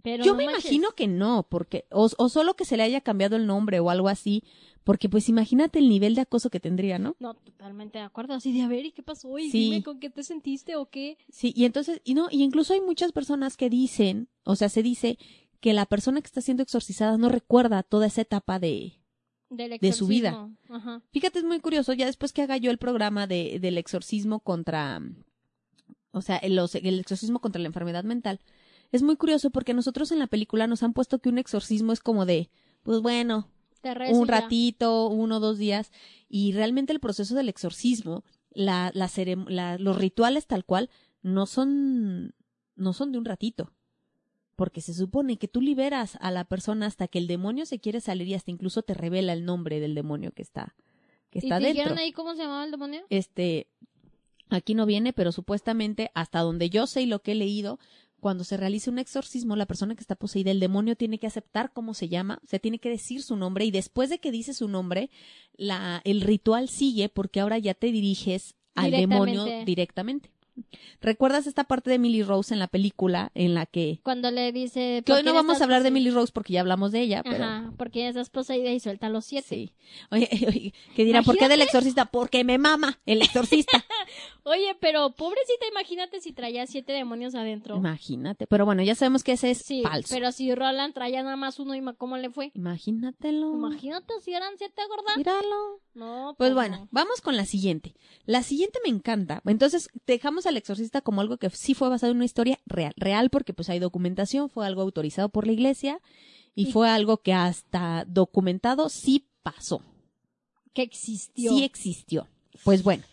Pero 0.03 0.23
Yo 0.23 0.31
no 0.31 0.37
me 0.37 0.45
manches. 0.45 0.65
imagino 0.65 0.91
que 0.91 1.07
no, 1.07 1.47
porque, 1.49 1.85
o, 1.91 2.09
o 2.17 2.29
solo 2.29 2.55
que 2.55 2.65
se 2.65 2.77
le 2.77 2.83
haya 2.83 3.01
cambiado 3.01 3.35
el 3.35 3.45
nombre 3.45 3.79
o 3.79 3.89
algo 3.89 4.07
así, 4.09 4.43
porque 4.83 5.09
pues 5.09 5.29
imagínate 5.29 5.79
el 5.79 5.89
nivel 5.89 6.15
de 6.15 6.21
acoso 6.21 6.49
que 6.49 6.59
tendría, 6.59 6.97
¿no? 6.97 7.15
No, 7.19 7.33
totalmente 7.35 7.99
de 7.99 8.05
acuerdo. 8.05 8.33
Así 8.33 8.51
de, 8.53 8.61
a 8.61 8.67
ver, 8.67 8.85
¿y 8.85 8.91
qué 8.91 9.03
pasó? 9.03 9.37
Y 9.37 9.51
Sí. 9.51 9.59
dime 9.69 9.83
con 9.83 9.99
qué 9.99 10.09
te 10.09 10.23
sentiste 10.23 10.75
o 10.75 10.89
qué. 10.89 11.17
Sí, 11.29 11.53
y 11.55 11.65
entonces, 11.65 12.01
y 12.03 12.13
no, 12.13 12.27
y 12.31 12.41
incluso 12.43 12.73
hay 12.73 12.81
muchas 12.81 13.11
personas 13.11 13.57
que 13.57 13.69
dicen, 13.69 14.27
o 14.43 14.55
sea, 14.55 14.69
se 14.69 14.81
dice 14.81 15.17
que 15.59 15.73
la 15.73 15.85
persona 15.85 16.21
que 16.21 16.25
está 16.27 16.41
siendo 16.41 16.63
exorcizada 16.63 17.17
no 17.17 17.29
recuerda 17.29 17.83
toda 17.83 18.07
esa 18.07 18.21
etapa 18.21 18.57
de, 18.59 18.93
De 19.49 19.93
su 19.93 20.07
vida. 20.07 20.49
Ajá. 20.69 21.03
Fíjate, 21.11 21.39
es 21.39 21.45
muy 21.45 21.59
curioso, 21.59 21.93
ya 21.93 22.05
después 22.07 22.31
que 22.33 22.41
haga 22.41 22.57
yo 22.57 22.71
el 22.71 22.77
programa 22.79 23.27
de, 23.27 23.59
del 23.59 23.77
exorcismo 23.77 24.39
contra, 24.39 24.99
o 26.11 26.21
sea, 26.21 26.37
el, 26.37 26.57
el 26.57 26.99
exorcismo 26.99 27.39
contra 27.39 27.61
la 27.61 27.67
enfermedad 27.67 28.03
mental, 28.03 28.39
es 28.91 29.03
muy 29.03 29.15
curioso 29.15 29.49
porque 29.51 29.73
nosotros 29.73 30.11
en 30.11 30.19
la 30.19 30.27
película 30.27 30.67
nos 30.67 30.83
han 30.83 30.93
puesto 30.93 31.19
que 31.19 31.29
un 31.29 31.37
exorcismo 31.37 31.91
es 31.93 31.99
como 32.01 32.25
de, 32.25 32.49
pues 32.83 33.01
bueno, 33.01 33.47
un 34.09 34.23
y 34.27 34.29
ratito, 34.29 35.07
uno 35.07 35.37
o 35.37 35.39
dos 35.39 35.57
días, 35.57 35.91
y 36.29 36.51
realmente 36.53 36.93
el 36.93 36.99
proceso 36.99 37.35
del 37.35 37.49
exorcismo, 37.49 38.23
la, 38.51 38.91
la 38.93 39.07
cerem- 39.07 39.47
la- 39.49 39.77
los 39.77 39.97
rituales 39.97 40.45
tal 40.47 40.65
cual, 40.65 40.89
no 41.23 41.45
son, 41.45 42.33
no 42.75 42.93
son 42.93 43.11
de 43.11 43.17
un 43.17 43.25
ratito. 43.25 43.71
Porque 44.55 44.81
se 44.81 44.93
supone 44.93 45.37
que 45.37 45.47
tú 45.47 45.61
liberas 45.61 46.17
a 46.21 46.29
la 46.29 46.43
persona 46.43 46.85
hasta 46.85 47.07
que 47.07 47.17
el 47.17 47.25
demonio 47.27 47.65
se 47.65 47.79
quiere 47.79 47.99
salir 48.01 48.27
y 48.27 48.33
hasta 48.35 48.51
incluso 48.51 48.83
te 48.83 48.93
revela 48.93 49.33
el 49.33 49.45
nombre 49.45 49.79
del 49.79 49.95
demonio 49.95 50.31
que 50.33 50.43
está, 50.43 50.75
que 51.31 51.39
¿Y 51.39 51.43
está 51.43 51.57
te 51.57 51.63
dentro. 51.65 51.81
dijeron 51.83 51.97
ahí 51.97 52.11
cómo 52.11 52.35
se 52.35 52.41
llamaba 52.43 52.65
el 52.65 52.71
demonio? 52.71 53.01
Este, 53.09 53.67
aquí 54.49 54.75
no 54.75 54.85
viene, 54.85 55.13
pero 55.13 55.31
supuestamente 55.31 56.11
hasta 56.13 56.41
donde 56.41 56.69
yo 56.69 56.85
sé 56.85 57.01
y 57.01 57.05
lo 57.07 57.23
que 57.23 57.31
he 57.31 57.35
leído, 57.35 57.79
cuando 58.21 58.45
se 58.45 58.55
realiza 58.55 58.91
un 58.91 58.99
exorcismo, 58.99 59.57
la 59.57 59.65
persona 59.65 59.95
que 59.95 60.01
está 60.01 60.15
poseída, 60.15 60.51
el 60.51 60.61
demonio 60.61 60.95
tiene 60.95 61.19
que 61.19 61.27
aceptar 61.27 61.73
cómo 61.73 61.93
se 61.93 62.07
llama, 62.07 62.39
se 62.47 62.59
tiene 62.59 62.79
que 62.79 62.89
decir 62.89 63.23
su 63.23 63.35
nombre 63.35 63.65
y 63.65 63.71
después 63.71 64.09
de 64.09 64.19
que 64.19 64.31
dice 64.31 64.53
su 64.53 64.69
nombre, 64.69 65.09
la, 65.57 66.01
el 66.05 66.21
ritual 66.21 66.69
sigue 66.69 67.09
porque 67.09 67.41
ahora 67.41 67.57
ya 67.57 67.73
te 67.73 67.91
diriges 67.91 68.55
al 68.75 68.91
demonio 68.91 69.45
Directamente. 69.65 70.31
¿Recuerdas 71.01 71.47
esta 71.47 71.63
parte 71.63 71.89
de 71.89 71.97
Millie 71.99 72.23
Rose 72.23 72.53
en 72.53 72.59
la 72.59 72.67
película 72.67 73.31
en 73.35 73.53
la 73.53 73.65
que 73.65 73.99
Cuando 74.03 74.29
le 74.31 74.51
dice... 74.51 75.01
que 75.05 75.11
¿por 75.11 75.17
hoy 75.17 75.23
no 75.23 75.33
vamos 75.33 75.61
a 75.61 75.63
hablar 75.63 75.83
de? 75.83 75.91
Millie 75.91 76.11
Rose 76.11 76.31
porque 76.33 76.53
ya 76.53 76.61
hablamos 76.61 76.91
de 76.91 77.01
ella, 77.01 77.23
pero 77.23 77.43
Ajá, 77.43 77.73
porque 77.77 77.99
ella 78.01 78.09
estás 78.09 78.29
poseída 78.29 78.71
y 78.71 78.79
suelta 78.79 79.09
los 79.09 79.25
siete. 79.25 79.47
sí. 79.47 79.71
Oye, 80.11 80.29
oye, 80.47 80.73
que 80.95 81.05
dirán, 81.05 81.23
¿por 81.23 81.37
qué 81.37 81.47
del 81.47 81.61
exorcista? 81.61 82.05
Porque 82.05 82.43
me 82.43 82.57
mama 82.57 82.99
el 83.05 83.21
exorcista. 83.21 83.83
Oye, 84.43 84.75
pero 84.79 85.11
pobrecita, 85.11 85.67
imagínate 85.69 86.19
si 86.19 86.33
traía 86.33 86.65
siete 86.65 86.93
demonios 86.93 87.35
adentro. 87.35 87.75
Imagínate, 87.75 88.47
pero 88.47 88.65
bueno, 88.65 88.81
ya 88.81 88.95
sabemos 88.95 89.23
que 89.23 89.33
ese 89.33 89.51
es 89.51 89.59
Sí, 89.59 89.83
falso. 89.83 90.07
pero 90.13 90.31
si 90.31 90.53
Roland 90.55 90.95
traía 90.95 91.21
nada 91.21 91.35
más 91.35 91.59
uno 91.59 91.75
y 91.75 91.81
cómo 91.95 92.17
le 92.17 92.31
fue. 92.31 92.51
Imagínatelo. 92.55 93.53
Imagínate 93.53 94.13
si 94.23 94.33
eran 94.33 94.53
siete 94.57 94.81
gordas. 94.89 95.15
Míralo. 95.17 95.79
No, 95.93 96.33
Pues 96.37 96.49
pues 96.51 96.53
bueno, 96.55 96.77
no. 96.77 96.87
vamos 96.91 97.21
con 97.21 97.37
la 97.37 97.45
siguiente. 97.45 97.93
La 98.25 98.41
siguiente 98.43 98.79
me 98.83 98.89
encanta. 98.89 99.41
Entonces, 99.45 99.89
dejamos 100.07 100.40
al 100.45 100.57
exorcista 100.57 101.01
como 101.01 101.21
algo 101.21 101.37
que 101.37 101.49
sí 101.49 101.73
fue 101.73 101.89
basado 101.89 102.11
en 102.11 102.17
una 102.17 102.25
historia 102.25 102.59
real. 102.65 102.93
Real 102.95 103.29
porque 103.29 103.53
pues 103.53 103.69
hay 103.69 103.79
documentación, 103.79 104.49
fue 104.49 104.65
algo 104.65 104.81
autorizado 104.81 105.29
por 105.29 105.45
la 105.45 105.53
iglesia 105.53 105.99
y 106.55 106.71
fue 106.71 106.89
algo 106.89 107.17
que 107.17 107.33
hasta 107.33 108.05
documentado 108.07 108.89
sí 108.89 109.27
pasó. 109.43 109.81
Que 110.73 110.83
existió. 110.83 111.51
Sí 111.51 111.63
existió. 111.63 112.27
Pues 112.63 112.83
bueno, 112.83 113.03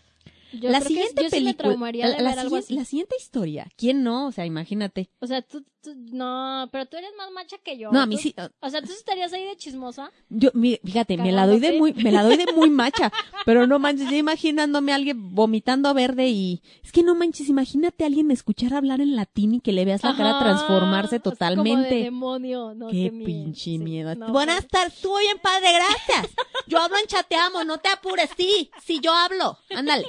yo 0.53 0.69
la 0.69 0.79
creo 0.79 0.81
que 0.81 0.87
siguiente 0.87 1.21
sí 1.21 1.25
me 1.25 1.29
película, 1.29 1.53
traumaría 1.69 2.07
de 2.07 2.11
la, 2.13 2.21
la 2.21 2.29
ver 2.31 2.39
algo 2.39 2.49
siguiente- 2.57 2.65
así. 2.67 2.75
la 2.75 2.85
siguiente 2.85 3.15
historia, 3.19 3.67
¿quién 3.77 4.03
no? 4.03 4.27
O 4.27 4.31
sea, 4.31 4.45
imagínate. 4.45 5.09
O 5.19 5.27
sea, 5.27 5.41
tú, 5.41 5.63
tú- 5.81 5.93
no, 5.95 6.67
pero 6.71 6.85
tú 6.87 6.97
eres 6.97 7.11
más 7.17 7.31
macha 7.31 7.57
que 7.59 7.77
yo. 7.77 7.91
No, 7.91 8.01
a 8.01 8.05
mí 8.05 8.15
Tú- 8.15 8.21
sí, 8.21 8.35
O 8.59 8.69
sea, 8.69 8.81
tú 8.81 8.91
estarías 8.91 9.31
ahí 9.33 9.43
de 9.45 9.55
chismosa. 9.55 10.11
Yo, 10.29 10.49
mi- 10.53 10.79
fíjate, 10.83 11.17
me 11.17 11.31
la 11.31 11.47
doy 11.47 11.59
de 11.59 11.77
muy, 11.77 11.93
me 11.93 12.11
la 12.11 12.23
doy 12.23 12.35
de 12.37 12.51
muy 12.53 12.69
macha, 12.69 13.11
pero 13.45 13.65
no 13.67 13.79
manches, 13.79 14.09
yo 14.09 14.17
imaginándome 14.17 14.91
a 14.91 14.95
alguien 14.95 15.33
vomitando 15.35 15.93
verde 15.93 16.29
y 16.29 16.61
es 16.83 16.91
que 16.91 17.03
no 17.03 17.15
manches, 17.15 17.49
imagínate 17.49 18.03
a 18.03 18.07
alguien 18.07 18.29
escuchar 18.31 18.73
hablar 18.73 19.01
en 19.01 19.15
latín 19.15 19.55
y 19.55 19.59
que 19.61 19.71
le 19.71 19.85
veas 19.85 20.03
la 20.03 20.15
cara 20.15 20.31
Ajá, 20.31 20.39
transformarse 20.45 21.15
así 21.17 21.21
como 21.21 21.31
de 21.31 21.37
totalmente. 21.37 21.95
demonio, 22.03 22.73
no, 22.75 22.87
qué 22.89 23.11
miedo. 23.11 23.25
pinche 23.25 23.59
Sí, 23.71 23.79
miedo. 23.79 24.15
no, 24.15 24.31
Buenas 24.31 24.67
tardes, 24.67 24.99
tú 25.01 25.15
bien 25.17 25.37
padre, 25.41 25.67
gracias. 25.73 26.35
Yo 26.67 26.79
hablo 26.79 26.97
en 26.97 27.07
chateamo, 27.07 27.63
no 27.63 27.77
te 27.77 27.89
apures, 27.89 28.29
sí, 28.37 28.69
sí 28.83 28.99
yo 29.01 29.13
hablo. 29.13 29.57
Ándale. 29.75 30.05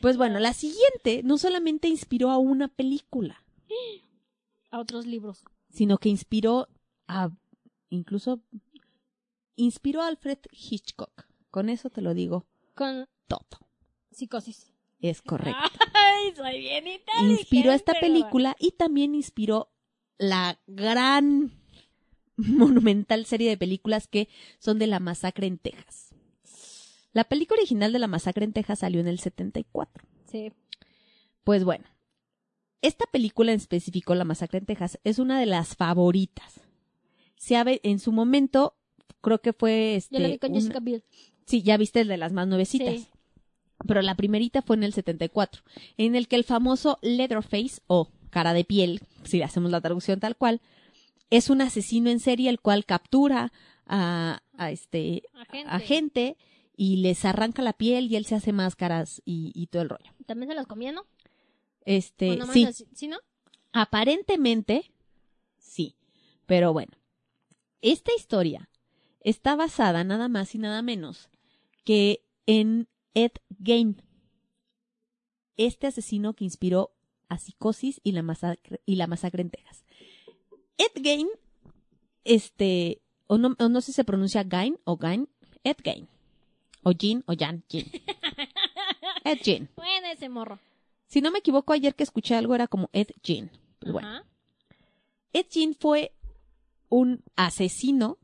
Pues 0.00 0.16
bueno, 0.16 0.38
la 0.40 0.52
siguiente 0.52 1.22
no 1.22 1.38
solamente 1.38 1.88
inspiró 1.88 2.30
a 2.30 2.38
una 2.38 2.68
película, 2.68 3.44
A 4.70 4.80
otros 4.80 5.06
libros. 5.06 5.44
sino 5.70 5.98
que 5.98 6.08
inspiró 6.08 6.68
a 7.06 7.30
incluso 7.88 8.40
inspiró 9.54 10.02
a 10.02 10.08
Alfred 10.08 10.38
Hitchcock. 10.50 11.26
Con 11.50 11.68
eso 11.68 11.90
te 11.90 12.00
lo 12.00 12.14
digo 12.14 12.46
Con 12.74 13.06
todo. 13.28 13.46
psicosis. 14.10 14.72
Es 15.00 15.20
correcto. 15.22 15.60
Ay, 15.94 16.34
soy 16.34 16.58
bien 16.60 16.86
inteligente. 16.86 17.40
Inspiró 17.40 17.72
esta 17.72 17.92
película 18.00 18.56
y 18.58 18.72
también 18.72 19.14
inspiró 19.14 19.70
la 20.18 20.58
gran 20.66 21.52
monumental 22.36 23.26
serie 23.26 23.48
de 23.50 23.56
películas 23.56 24.06
que 24.08 24.28
son 24.58 24.78
de 24.78 24.86
la 24.86 25.00
masacre 25.00 25.46
en 25.46 25.58
Texas. 25.58 26.11
La 27.12 27.24
película 27.24 27.58
original 27.60 27.92
de 27.92 27.98
la 27.98 28.06
masacre 28.06 28.44
en 28.44 28.52
Texas 28.52 28.80
salió 28.80 29.00
en 29.00 29.08
el 29.08 29.18
74. 29.18 30.04
Sí. 30.30 30.52
Pues 31.44 31.64
bueno, 31.64 31.84
esta 32.80 33.04
película 33.06 33.52
en 33.52 33.58
específico, 33.58 34.14
La 34.14 34.24
Masacre 34.24 34.58
en 34.58 34.66
Texas, 34.66 34.98
es 35.04 35.18
una 35.18 35.38
de 35.38 35.46
las 35.46 35.76
favoritas. 35.76 36.60
Se 37.36 37.56
ha 37.56 37.64
en 37.66 37.98
su 37.98 38.12
momento, 38.12 38.76
creo 39.20 39.40
que 39.40 39.52
fue 39.52 39.96
este. 39.96 40.16
Yo 40.16 40.20
la 40.22 40.28
vi 40.28 40.38
con 40.38 40.50
una- 40.52 40.60
Jessica 40.60 40.80
Biel. 40.80 41.04
Sí, 41.46 41.62
ya 41.62 41.76
viste 41.76 42.00
el 42.00 42.08
de 42.08 42.16
las 42.16 42.32
más 42.32 42.46
nuevecitas. 42.48 42.94
Sí. 42.94 43.08
Pero 43.86 44.00
la 44.02 44.14
primerita 44.14 44.62
fue 44.62 44.76
en 44.76 44.84
el 44.84 44.92
74, 44.92 45.62
en 45.96 46.14
el 46.14 46.28
que 46.28 46.36
el 46.36 46.44
famoso 46.44 46.98
Leatherface, 47.02 47.80
o 47.88 48.08
cara 48.30 48.54
de 48.54 48.64
piel, 48.64 49.00
si 49.24 49.38
le 49.38 49.44
hacemos 49.44 49.70
la 49.72 49.80
traducción 49.80 50.20
tal 50.20 50.36
cual, 50.36 50.60
es 51.30 51.50
un 51.50 51.60
asesino 51.60 52.08
en 52.08 52.20
serie 52.20 52.48
el 52.48 52.60
cual 52.60 52.84
captura 52.84 53.52
a, 53.86 54.40
a 54.56 54.70
este 54.70 55.24
Agente. 55.34 55.68
a 55.68 55.78
gente 55.80 56.36
y 56.76 56.96
les 56.96 57.24
arranca 57.24 57.62
la 57.62 57.72
piel 57.72 58.10
y 58.10 58.16
él 58.16 58.24
se 58.26 58.34
hace 58.34 58.52
máscaras 58.52 59.20
y, 59.24 59.52
y 59.54 59.66
todo 59.68 59.82
el 59.82 59.88
rollo. 59.90 60.10
También 60.26 60.48
se 60.50 60.54
las 60.54 60.66
comía, 60.66 60.92
¿no? 60.92 61.04
Este, 61.84 62.30
¿O 62.30 62.36
nomás 62.36 62.52
sí, 62.54 62.64
así- 62.64 62.86
¿Sí, 62.94 63.08
no? 63.08 63.18
Aparentemente, 63.72 64.92
sí. 65.58 65.96
Pero 66.46 66.72
bueno, 66.72 66.92
esta 67.80 68.12
historia 68.16 68.68
está 69.20 69.56
basada 69.56 70.04
nada 70.04 70.28
más 70.28 70.54
y 70.54 70.58
nada 70.58 70.82
menos 70.82 71.28
que 71.84 72.24
en 72.46 72.88
Ed 73.14 73.32
Gein, 73.62 74.02
este 75.56 75.86
asesino 75.86 76.34
que 76.34 76.44
inspiró 76.44 76.92
a 77.28 77.38
Psicosis 77.38 78.00
y 78.04 78.12
la 78.12 78.22
masacre, 78.22 78.80
y 78.86 78.96
la 78.96 79.06
masacre 79.06 79.42
en 79.42 79.50
Texas. 79.50 79.84
Ed 80.78 81.02
Gein, 81.02 81.28
este, 82.24 83.00
o 83.26 83.38
no, 83.38 83.54
o 83.58 83.68
no 83.68 83.80
sé 83.80 83.86
si 83.86 83.92
se 83.92 84.04
pronuncia 84.04 84.44
Gain 84.44 84.78
o 84.84 84.96
Gain, 84.96 85.28
Ed 85.64 85.76
Gein, 85.82 86.08
o 86.82 86.92
Jean 86.92 87.24
o 87.26 87.34
Jan, 87.38 87.64
Jean. 87.68 87.86
Ed 89.24 89.38
Gein. 89.42 89.68
Bueno, 89.76 90.08
ese 90.12 90.28
morro. 90.28 90.58
Si 91.06 91.20
no 91.20 91.30
me 91.30 91.38
equivoco, 91.38 91.72
ayer 91.72 91.94
que 91.94 92.02
escuché 92.02 92.34
algo 92.34 92.54
era 92.54 92.66
como 92.66 92.90
Ed 92.92 93.08
Gein. 93.22 93.50
Pues 93.78 93.92
bueno. 93.92 94.08
Ajá. 94.08 94.24
Ed 95.32 95.46
Gein 95.50 95.74
fue 95.74 96.12
un 96.88 97.22
asesino 97.36 98.18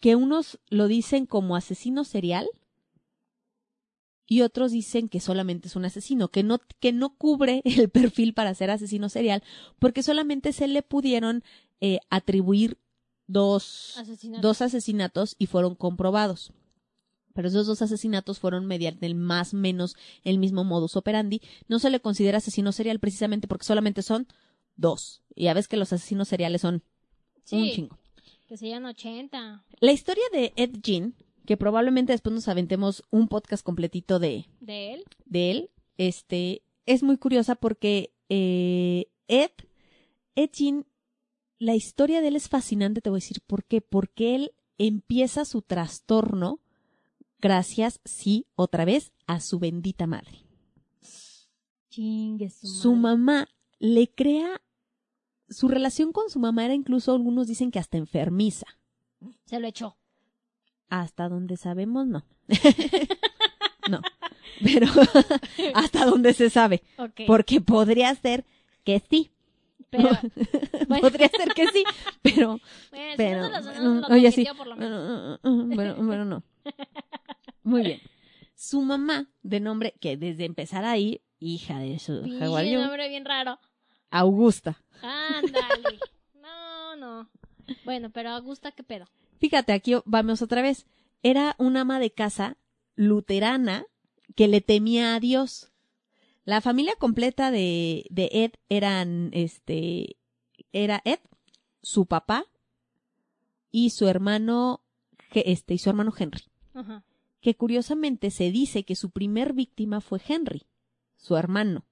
que 0.00 0.16
unos 0.16 0.58
lo 0.68 0.88
dicen 0.88 1.26
como 1.26 1.56
asesino 1.56 2.04
serial 2.04 2.48
y 4.26 4.42
otros 4.42 4.72
dicen 4.72 5.08
que 5.08 5.20
solamente 5.20 5.68
es 5.68 5.76
un 5.76 5.84
asesino, 5.84 6.28
que 6.28 6.42
no, 6.42 6.60
que 6.80 6.92
no 6.92 7.16
cubre 7.16 7.62
el 7.64 7.90
perfil 7.90 8.34
para 8.34 8.54
ser 8.54 8.70
asesino 8.70 9.08
serial, 9.08 9.42
porque 9.78 10.02
solamente 10.02 10.52
se 10.52 10.68
le 10.68 10.82
pudieron 10.82 11.42
eh, 11.80 11.98
atribuir 12.10 12.78
dos, 13.26 13.96
dos 14.40 14.62
asesinatos 14.62 15.34
y 15.38 15.46
fueron 15.46 15.74
comprobados. 15.74 16.52
Pero 17.32 17.48
esos 17.48 17.66
dos 17.66 17.82
asesinatos 17.82 18.38
fueron 18.38 18.66
mediante 18.66 19.06
el 19.06 19.14
más 19.14 19.54
o 19.54 19.56
menos 19.56 19.96
el 20.24 20.38
mismo 20.38 20.64
modus 20.64 20.96
operandi. 20.96 21.40
No 21.68 21.78
se 21.78 21.90
le 21.90 22.00
considera 22.00 22.38
asesino 22.38 22.72
serial 22.72 22.98
precisamente 22.98 23.48
porque 23.48 23.64
solamente 23.64 24.02
son 24.02 24.26
dos. 24.76 25.22
Y 25.34 25.44
ya 25.44 25.54
ves 25.54 25.68
que 25.68 25.76
los 25.76 25.92
asesinos 25.92 26.28
seriales 26.28 26.60
son 26.60 26.82
un 27.50 27.70
chingo. 27.70 27.98
que 28.46 28.56
serían 28.56 28.84
80 28.84 29.64
La 29.80 29.92
historia 29.92 30.24
de 30.32 30.52
Ed 30.56 30.76
Gein, 30.82 31.14
que 31.46 31.56
probablemente 31.56 32.12
después 32.12 32.34
nos 32.34 32.48
aventemos 32.48 33.02
un 33.10 33.28
podcast 33.28 33.64
completito 33.64 34.18
de, 34.18 34.46
de 34.60 34.94
él. 34.94 35.04
de 35.26 35.50
él, 35.50 35.70
este, 35.96 36.62
es 36.86 37.02
muy 37.02 37.16
curiosa 37.16 37.54
porque 37.54 38.12
eh, 38.28 39.06
Ed, 39.28 39.50
Ed 40.34 40.50
Gein, 40.52 40.86
la 41.58 41.74
historia 41.74 42.20
de 42.20 42.28
él 42.28 42.36
es 42.36 42.48
fascinante, 42.48 43.00
te 43.00 43.10
voy 43.10 43.18
a 43.18 43.22
decir 43.22 43.40
por 43.46 43.64
qué. 43.64 43.80
Porque 43.80 44.34
él 44.34 44.52
empieza 44.78 45.44
su 45.44 45.62
trastorno 45.62 46.60
gracias, 47.42 48.00
sí, 48.04 48.46
otra 48.54 48.86
vez, 48.86 49.12
a 49.26 49.40
su 49.40 49.58
bendita 49.58 50.06
madre. 50.06 50.46
Chingue 51.90 52.48
su, 52.48 52.66
Su 52.66 52.94
madre. 52.94 53.18
mamá 53.18 53.48
le 53.78 54.08
crea 54.08 54.62
su 55.52 55.68
relación 55.68 56.12
con 56.12 56.30
su 56.30 56.38
mamá 56.38 56.64
era 56.64 56.74
incluso, 56.74 57.12
algunos 57.12 57.46
dicen 57.46 57.70
que 57.70 57.78
hasta 57.78 57.98
enfermiza. 57.98 58.66
Se 59.44 59.60
lo 59.60 59.66
echó. 59.66 59.96
Hasta 60.88 61.28
donde 61.28 61.56
sabemos, 61.56 62.06
no. 62.06 62.24
no. 63.90 64.00
Pero 64.62 64.86
hasta 65.74 66.06
donde 66.06 66.32
se 66.32 66.50
sabe. 66.50 66.82
Porque 67.26 67.60
podría 67.60 68.14
ser 68.14 68.44
que 68.84 69.02
sí. 69.10 69.30
Pero, 69.90 70.08
bueno. 70.88 71.00
Podría 71.02 71.28
ser 71.28 71.52
que 71.52 71.66
sí, 71.68 71.84
pero 72.22 72.58
bueno, 72.90 73.10
si 73.10 73.16
pero 73.18 73.48
no 73.50 73.60
no 73.60 74.08
mm, 74.08 74.12
oye 74.12 74.32
sí 74.32 74.44
consintió, 74.46 74.56
por 74.56 74.66
lo 74.66 74.76
menos. 74.76 75.38
Mm, 75.42 75.48
mm, 75.50 75.74
bueno 75.74 75.94
bueno 75.96 76.24
no 76.24 76.42
muy 77.62 77.82
bien 77.82 78.00
su 78.54 78.82
mamá 78.82 79.28
de 79.42 79.60
nombre 79.60 79.94
que 80.00 80.16
desde 80.16 80.44
empezar 80.44 80.84
ahí 80.84 81.20
hija 81.40 81.78
de 81.78 81.98
su 81.98 82.12
are 82.12 82.70
you? 82.70 82.80
nombre 82.80 83.08
bien 83.08 83.24
raro. 83.24 83.58
Augusta 84.10 84.80
Ándale. 85.02 85.98
No, 86.34 86.96
no. 86.96 87.30
Bueno, 87.84 88.10
pero 88.10 88.30
Augusta, 88.30 88.72
¿qué 88.72 88.82
pedo? 88.82 89.06
fíjate 89.38 89.72
aquí 89.72 89.94
vamos 90.04 90.42
otra 90.42 90.62
vez 90.62 90.86
era 91.22 91.56
una 91.58 91.80
ama 91.80 91.98
de 91.98 92.12
casa 92.12 92.56
luterana 92.94 93.84
que 94.36 94.46
le 94.46 94.60
temía 94.60 95.14
a 95.14 95.20
Dios 95.20 95.72
la 96.44 96.60
familia 96.60 96.94
completa 96.98 97.50
de, 97.50 98.06
de 98.10 98.28
Ed 98.32 98.52
eran 98.68 99.30
este 99.32 100.16
era 100.72 101.00
Ed 101.04 101.18
su 101.82 102.06
papá 102.06 102.44
y 103.72 103.90
su 103.90 104.06
hermano 104.08 104.84
este 105.32 105.74
y 105.74 105.78
su 105.78 105.90
hermano 105.90 106.12
Henry 106.16 106.42
Ajá. 106.74 107.04
Que 107.42 107.56
curiosamente 107.56 108.30
se 108.30 108.50
dice 108.50 108.84
que 108.84 108.96
su 108.96 109.10
primer 109.10 109.52
víctima 109.52 110.00
fue 110.00 110.20
Henry, 110.26 110.62
su 111.16 111.36
hermano. 111.36 111.84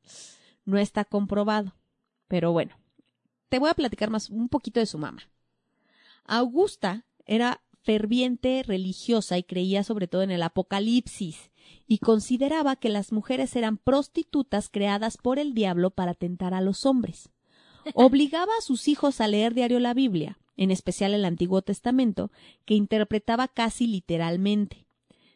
No 0.65 0.79
está 0.79 1.05
comprobado, 1.05 1.75
pero 2.29 2.53
bueno, 2.53 2.77
te 3.49 3.59
voy 3.59 3.69
a 3.69 3.75
platicar 3.75 4.09
más 4.09 4.31
un 4.31 4.49
poquito 4.49 4.81
de 4.81 4.87
su 4.87 4.97
mamá. 4.97 5.29
Augusta 6.25 7.05
era 7.27 7.63
ferviente 7.83 8.63
religiosa 8.65 9.37
y 9.39 9.43
creía 9.43 9.83
sobre 9.83 10.07
todo 10.07 10.23
en 10.23 10.31
el 10.31 10.43
Apocalipsis 10.45 11.51
y 11.87 11.99
consideraba 11.99 12.77
que 12.77 12.89
las 12.89 13.11
mujeres 13.11 13.57
eran 13.57 13.77
prostitutas 13.77 14.69
creadas 14.69 15.17
por 15.17 15.41
el 15.41 15.53
diablo 15.53 15.91
para 15.91 16.15
tentar 16.15 16.55
a 16.55 16.61
los 16.61 16.87
hombres. 16.87 17.31
Obligaba 17.95 18.53
a 18.57 18.63
sus 18.63 18.87
hijos 18.87 19.21
a 19.21 19.27
leer 19.27 19.55
diario 19.55 19.81
la 19.81 19.95
Biblia, 19.95 20.39
en 20.57 20.71
especial 20.71 21.13
el 21.15 21.25
Antiguo 21.25 21.63
Testamento, 21.63 22.31
que 22.65 22.75
interpretaba 22.75 23.49
casi 23.49 23.89
literalmente. 23.89 24.87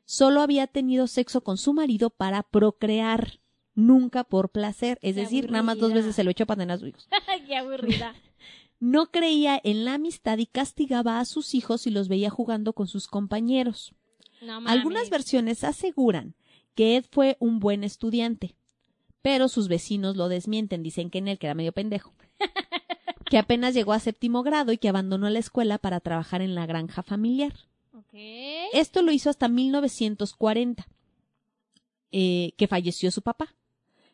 Solo 0.04 0.42
había 0.42 0.66
tenido 0.66 1.06
sexo 1.06 1.42
con 1.42 1.56
su 1.56 1.72
marido 1.72 2.10
para 2.10 2.42
procrear, 2.42 3.40
nunca 3.74 4.24
por 4.24 4.50
placer, 4.50 4.98
es 5.02 5.14
Qué 5.14 5.22
decir, 5.22 5.50
nada 5.50 5.62
más 5.62 5.78
dos 5.78 5.92
veces 5.92 6.14
se 6.14 6.24
lo 6.24 6.30
echó 6.30 6.46
para 6.46 6.60
tener 6.60 6.74
a 6.74 6.78
sus 6.78 6.88
hijos. 6.88 7.08
Qué 7.46 7.56
aburrida. 7.56 8.14
No 8.80 9.10
creía 9.10 9.58
en 9.64 9.86
la 9.86 9.94
amistad 9.94 10.36
y 10.36 10.44
castigaba 10.44 11.18
a 11.18 11.24
sus 11.24 11.54
hijos 11.54 11.82
si 11.82 11.90
los 11.90 12.08
veía 12.08 12.28
jugando 12.28 12.74
con 12.74 12.86
sus 12.86 13.06
compañeros. 13.06 13.94
No. 14.42 14.58
Algunas 14.66 15.08
versiones 15.08 15.64
aseguran 15.64 16.34
que 16.74 16.96
Ed 16.96 17.06
fue 17.10 17.38
un 17.40 17.60
buen 17.60 17.82
estudiante, 17.82 18.56
pero 19.22 19.48
sus 19.48 19.68
vecinos 19.68 20.16
lo 20.16 20.28
desmienten, 20.28 20.82
dicen 20.82 21.08
que 21.08 21.18
en 21.18 21.28
él 21.28 21.38
que 21.38 21.46
era 21.46 21.54
medio 21.54 21.72
pendejo, 21.72 22.12
que 23.24 23.38
apenas 23.38 23.72
llegó 23.72 23.94
a 23.94 24.00
séptimo 24.00 24.42
grado 24.42 24.70
y 24.70 24.76
que 24.76 24.90
abandonó 24.90 25.30
la 25.30 25.38
escuela 25.38 25.78
para 25.78 26.00
trabajar 26.00 26.42
en 26.42 26.54
la 26.54 26.66
granja 26.66 27.02
familiar. 27.02 27.54
Esto 28.72 29.02
lo 29.02 29.12
hizo 29.12 29.30
hasta 29.30 29.48
1940, 29.48 30.86
eh, 32.12 32.52
que 32.56 32.68
falleció 32.68 33.10
su 33.10 33.22
papá, 33.22 33.56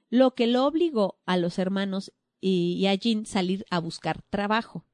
lo 0.08 0.34
que 0.34 0.46
lo 0.46 0.66
obligó 0.66 1.18
a 1.26 1.36
los 1.36 1.58
hermanos 1.58 2.12
y, 2.40 2.76
y 2.78 2.86
a 2.86 2.94
Jean 2.94 3.26
salir 3.26 3.64
a 3.70 3.78
buscar 3.78 4.22
trabajo. 4.30 4.84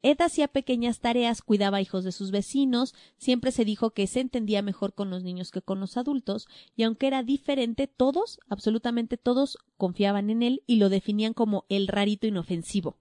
Ed 0.00 0.20
hacía 0.20 0.46
pequeñas 0.46 1.00
tareas, 1.00 1.42
cuidaba 1.42 1.80
hijos 1.80 2.04
de 2.04 2.12
sus 2.12 2.30
vecinos, 2.30 2.94
siempre 3.16 3.50
se 3.50 3.64
dijo 3.64 3.90
que 3.90 4.06
se 4.06 4.20
entendía 4.20 4.62
mejor 4.62 4.94
con 4.94 5.10
los 5.10 5.24
niños 5.24 5.50
que 5.50 5.60
con 5.60 5.80
los 5.80 5.96
adultos, 5.96 6.46
y 6.76 6.84
aunque 6.84 7.08
era 7.08 7.24
diferente, 7.24 7.88
todos, 7.88 8.38
absolutamente 8.48 9.16
todos, 9.16 9.58
confiaban 9.76 10.30
en 10.30 10.42
él 10.42 10.62
y 10.66 10.76
lo 10.76 10.88
definían 10.88 11.34
como 11.34 11.66
el 11.68 11.88
rarito 11.88 12.28
inofensivo. 12.28 12.98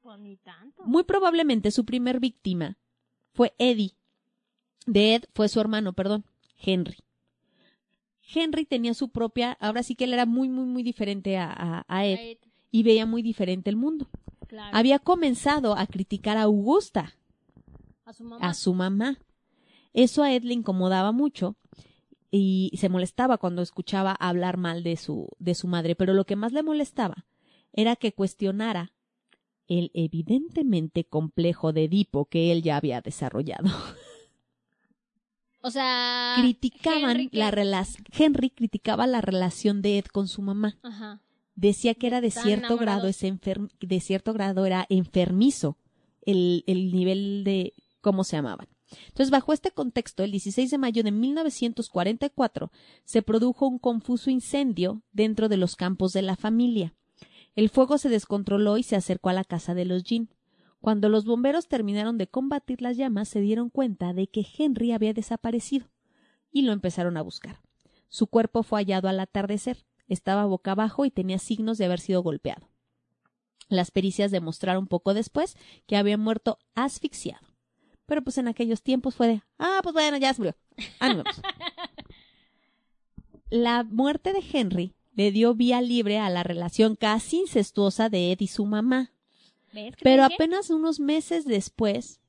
Pues 0.00 0.18
ni 0.20 0.38
tanto. 0.38 0.84
Muy 0.84 1.04
probablemente 1.04 1.70
su 1.70 1.84
primer 1.84 2.18
víctima 2.18 2.78
fue 3.34 3.54
Eddie. 3.58 3.97
De 4.90 5.14
Ed 5.14 5.24
fue 5.34 5.48
su 5.48 5.60
hermano, 5.60 5.92
perdón, 5.92 6.24
Henry. 6.58 6.96
Henry 8.34 8.64
tenía 8.66 8.94
su 8.94 9.08
propia, 9.10 9.52
ahora 9.60 9.82
sí 9.82 9.94
que 9.94 10.04
él 10.04 10.12
era 10.12 10.26
muy, 10.26 10.48
muy, 10.48 10.64
muy 10.64 10.82
diferente 10.82 11.36
a, 11.38 11.50
a- 11.52 11.84
a 11.88 12.06
Ed 12.06 12.38
y 12.70 12.82
veía 12.82 13.06
muy 13.06 13.22
diferente 13.22 13.70
el 13.70 13.76
mundo. 13.76 14.08
claro. 14.46 14.76
Había 14.76 14.98
comenzado 14.98 15.76
a 15.76 15.86
criticar 15.86 16.36
a 16.36 16.42
Augusta, 16.42 17.14
A 18.04 18.12
su 18.12 18.24
mamá. 18.24 18.46
a 18.46 18.54
su 18.54 18.74
mamá. 18.74 19.18
Eso 19.94 20.22
a 20.22 20.32
Ed 20.32 20.42
le 20.42 20.54
incomodaba 20.54 21.12
mucho 21.12 21.56
y 22.30 22.70
se 22.76 22.88
molestaba 22.90 23.38
cuando 23.38 23.62
escuchaba 23.62 24.12
hablar 24.12 24.58
mal 24.58 24.82
de 24.82 24.96
su, 24.96 25.28
de 25.38 25.54
su 25.54 25.66
madre, 25.66 25.96
pero 25.96 26.12
lo 26.12 26.24
que 26.26 26.36
más 26.36 26.52
le 26.52 26.62
molestaba 26.62 27.26
era 27.72 27.96
que 27.96 28.12
cuestionara 28.12 28.92
el 29.66 29.90
evidentemente 29.94 31.04
complejo 31.04 31.72
de 31.72 31.84
Edipo 31.84 32.26
que 32.26 32.52
él 32.52 32.62
ya 32.62 32.76
había 32.76 33.00
desarrollado. 33.00 33.68
O 35.60 35.70
sea. 35.70 36.36
Criticaban 36.40 37.28
la 37.32 37.50
relación, 37.50 38.04
Henry 38.16 38.50
criticaba 38.50 39.06
la 39.06 39.20
relación 39.20 39.82
de 39.82 39.98
Ed 39.98 40.04
con 40.06 40.28
su 40.28 40.42
mamá. 40.42 40.78
Ajá. 40.82 41.20
Decía 41.54 41.94
que 41.94 42.06
era 42.06 42.20
de 42.20 42.30
cierto 42.30 42.76
grado 42.80 43.08
ese 43.08 43.28
enfer- 43.32 43.70
de 43.80 44.00
cierto 44.00 44.32
grado 44.32 44.64
era 44.66 44.86
enfermizo 44.88 45.76
el, 46.24 46.62
el 46.68 46.92
nivel 46.92 47.42
de 47.44 47.74
cómo 48.00 48.22
se 48.22 48.36
amaban. 48.36 48.68
Entonces, 49.08 49.30
bajo 49.30 49.52
este 49.52 49.70
contexto, 49.72 50.22
el 50.22 50.30
16 50.30 50.70
de 50.70 50.78
mayo 50.78 51.02
de 51.02 51.10
1944 51.10 52.70
se 53.04 53.22
produjo 53.22 53.66
un 53.66 53.78
confuso 53.78 54.30
incendio 54.30 55.02
dentro 55.12 55.48
de 55.48 55.56
los 55.56 55.76
campos 55.76 56.12
de 56.12 56.22
la 56.22 56.36
familia. 56.36 56.94
El 57.56 57.68
fuego 57.70 57.98
se 57.98 58.08
descontroló 58.08 58.78
y 58.78 58.82
se 58.84 58.96
acercó 58.96 59.28
a 59.30 59.32
la 59.32 59.44
casa 59.44 59.74
de 59.74 59.84
los 59.84 60.04
Jean. 60.04 60.28
Cuando 60.80 61.08
los 61.08 61.24
bomberos 61.24 61.68
terminaron 61.68 62.18
de 62.18 62.28
combatir 62.28 62.82
las 62.82 62.96
llamas, 62.96 63.28
se 63.28 63.40
dieron 63.40 63.68
cuenta 63.68 64.12
de 64.12 64.28
que 64.28 64.46
Henry 64.56 64.92
había 64.92 65.12
desaparecido 65.12 65.88
y 66.52 66.62
lo 66.62 66.72
empezaron 66.72 67.16
a 67.16 67.22
buscar. 67.22 67.60
Su 68.08 68.26
cuerpo 68.26 68.62
fue 68.62 68.80
hallado 68.80 69.08
al 69.08 69.20
atardecer. 69.20 69.84
Estaba 70.06 70.46
boca 70.46 70.72
abajo 70.72 71.04
y 71.04 71.10
tenía 71.10 71.38
signos 71.38 71.78
de 71.78 71.84
haber 71.84 72.00
sido 72.00 72.22
golpeado. 72.22 72.68
Las 73.68 73.90
pericias 73.90 74.30
demostraron 74.30 74.86
poco 74.86 75.12
después 75.12 75.56
que 75.86 75.96
había 75.96 76.16
muerto 76.16 76.58
asfixiado. 76.74 77.46
Pero 78.06 78.22
pues 78.22 78.38
en 78.38 78.48
aquellos 78.48 78.82
tiempos 78.82 79.14
fue 79.14 79.28
de, 79.28 79.42
ah, 79.58 79.80
pues 79.82 79.92
bueno, 79.92 80.16
ya 80.16 80.32
se 80.32 80.40
murió. 80.40 80.56
Vemos". 81.00 81.24
La 83.50 83.84
muerte 83.84 84.32
de 84.32 84.42
Henry 84.52 84.94
le 85.12 85.32
dio 85.32 85.54
vía 85.54 85.80
libre 85.80 86.18
a 86.18 86.28
la 86.30 86.42
relación 86.42 86.96
casi 86.96 87.38
incestuosa 87.40 88.08
de 88.08 88.32
Ed 88.32 88.40
y 88.40 88.46
su 88.46 88.66
mamá. 88.66 89.12
¿Ves 89.72 89.96
que 89.96 90.02
te 90.02 90.04
Pero 90.04 90.24
apenas 90.24 90.70
unos 90.70 91.00
meses 91.00 91.44
después, 91.44 92.20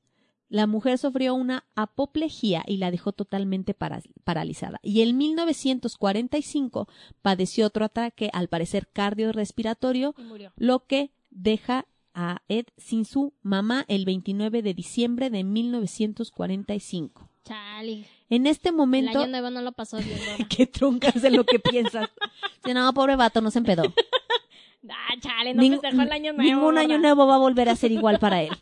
la 0.49 0.65
mujer 0.67 0.97
sufrió 0.97 1.36
una 1.36 1.65
apoplejía 1.75 2.63
y 2.67 2.78
la 2.78 2.89
dejó 2.91 3.12
totalmente 3.12 3.73
para- 3.73 4.02
paralizada. 4.23 4.80
Y 4.82 5.02
en 5.02 5.17
1945 5.17 6.87
padeció 7.21 7.67
otro 7.67 7.85
ataque, 7.85 8.29
al 8.33 8.48
parecer 8.48 8.87
cardiorrespiratorio, 8.92 10.15
lo 10.58 10.85
que 10.85 11.12
deja 11.29 11.85
a 12.15 12.42
Ed 12.50 12.65
sin 12.77 13.06
su 13.06 13.33
mamá 13.44 13.85
el 13.87 14.06
29 14.06 14.62
de 14.63 14.73
diciembre 14.73 15.29
de 15.29 15.44
1945. 15.44 17.29
Chale. 17.46 18.06
En 18.29 18.46
este 18.46 18.69
El 18.69 18.75
momento... 18.75 19.19
año 19.19 19.27
nuevo 19.27 19.50
no 19.50 19.62
lo 19.62 19.71
pasó 19.71 19.98
bien. 19.98 20.19
¿Qué 20.50 20.67
truncas 20.67 21.21
de 21.21 21.31
lo 21.31 21.46
que 21.46 21.60
piensas? 21.60 22.10
Sí, 22.65 22.73
no, 22.73 22.94
pobre 22.94 23.15
vato, 23.15 23.40
no 23.40 23.52
se 23.52 23.60
empedó. 23.60 23.83
Ah, 24.88 25.13
chale, 25.19 25.54
no 25.54 25.62
Ning- 25.62 25.71
festejó 25.82 26.02
el 26.04 26.12
año 26.12 26.34
nuevo. 26.34 26.50
Ningún 26.50 26.77
año 26.77 26.98
nuevo 27.00 27.27
va 27.27 27.36
a 27.36 27.40
volver 27.40 27.67
a 27.69 27.75
ser 27.75 27.92
igual 27.92 28.19
para 28.19 28.42
él. 28.44 28.50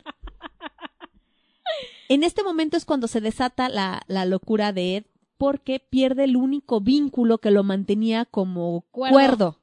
En 2.08 2.24
este 2.24 2.42
momento 2.42 2.76
es 2.78 2.86
cuando 2.86 3.06
se 3.06 3.20
desata 3.20 3.68
la, 3.68 4.00
la 4.06 4.24
locura 4.24 4.72
de 4.72 4.96
Ed 4.96 5.04
porque 5.36 5.78
pierde 5.78 6.24
el 6.24 6.36
único 6.36 6.80
vínculo 6.80 7.38
que 7.38 7.50
lo 7.50 7.62
mantenía 7.64 8.24
como 8.24 8.80
Cuerdo. 8.90 9.12
cuerdo. 9.12 9.58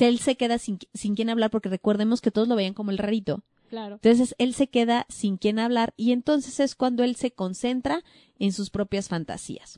Él 0.00 0.18
se 0.20 0.36
queda 0.36 0.58
sin, 0.58 0.78
sin 0.94 1.14
quien 1.14 1.28
hablar 1.28 1.50
porque 1.50 1.68
recordemos 1.68 2.20
que 2.22 2.30
todos 2.30 2.48
lo 2.48 2.56
veían 2.56 2.72
como 2.74 2.90
el 2.90 2.98
rarito. 2.98 3.42
Claro. 3.68 3.96
Entonces 3.96 4.34
él 4.38 4.54
se 4.54 4.68
queda 4.68 5.04
sin 5.10 5.36
quien 5.36 5.58
hablar 5.58 5.92
y 5.98 6.12
entonces 6.12 6.58
es 6.60 6.74
cuando 6.74 7.04
él 7.04 7.14
se 7.16 7.30
concentra 7.32 8.02
en 8.38 8.52
sus 8.54 8.70
propias 8.70 9.08
fantasías. 9.08 9.76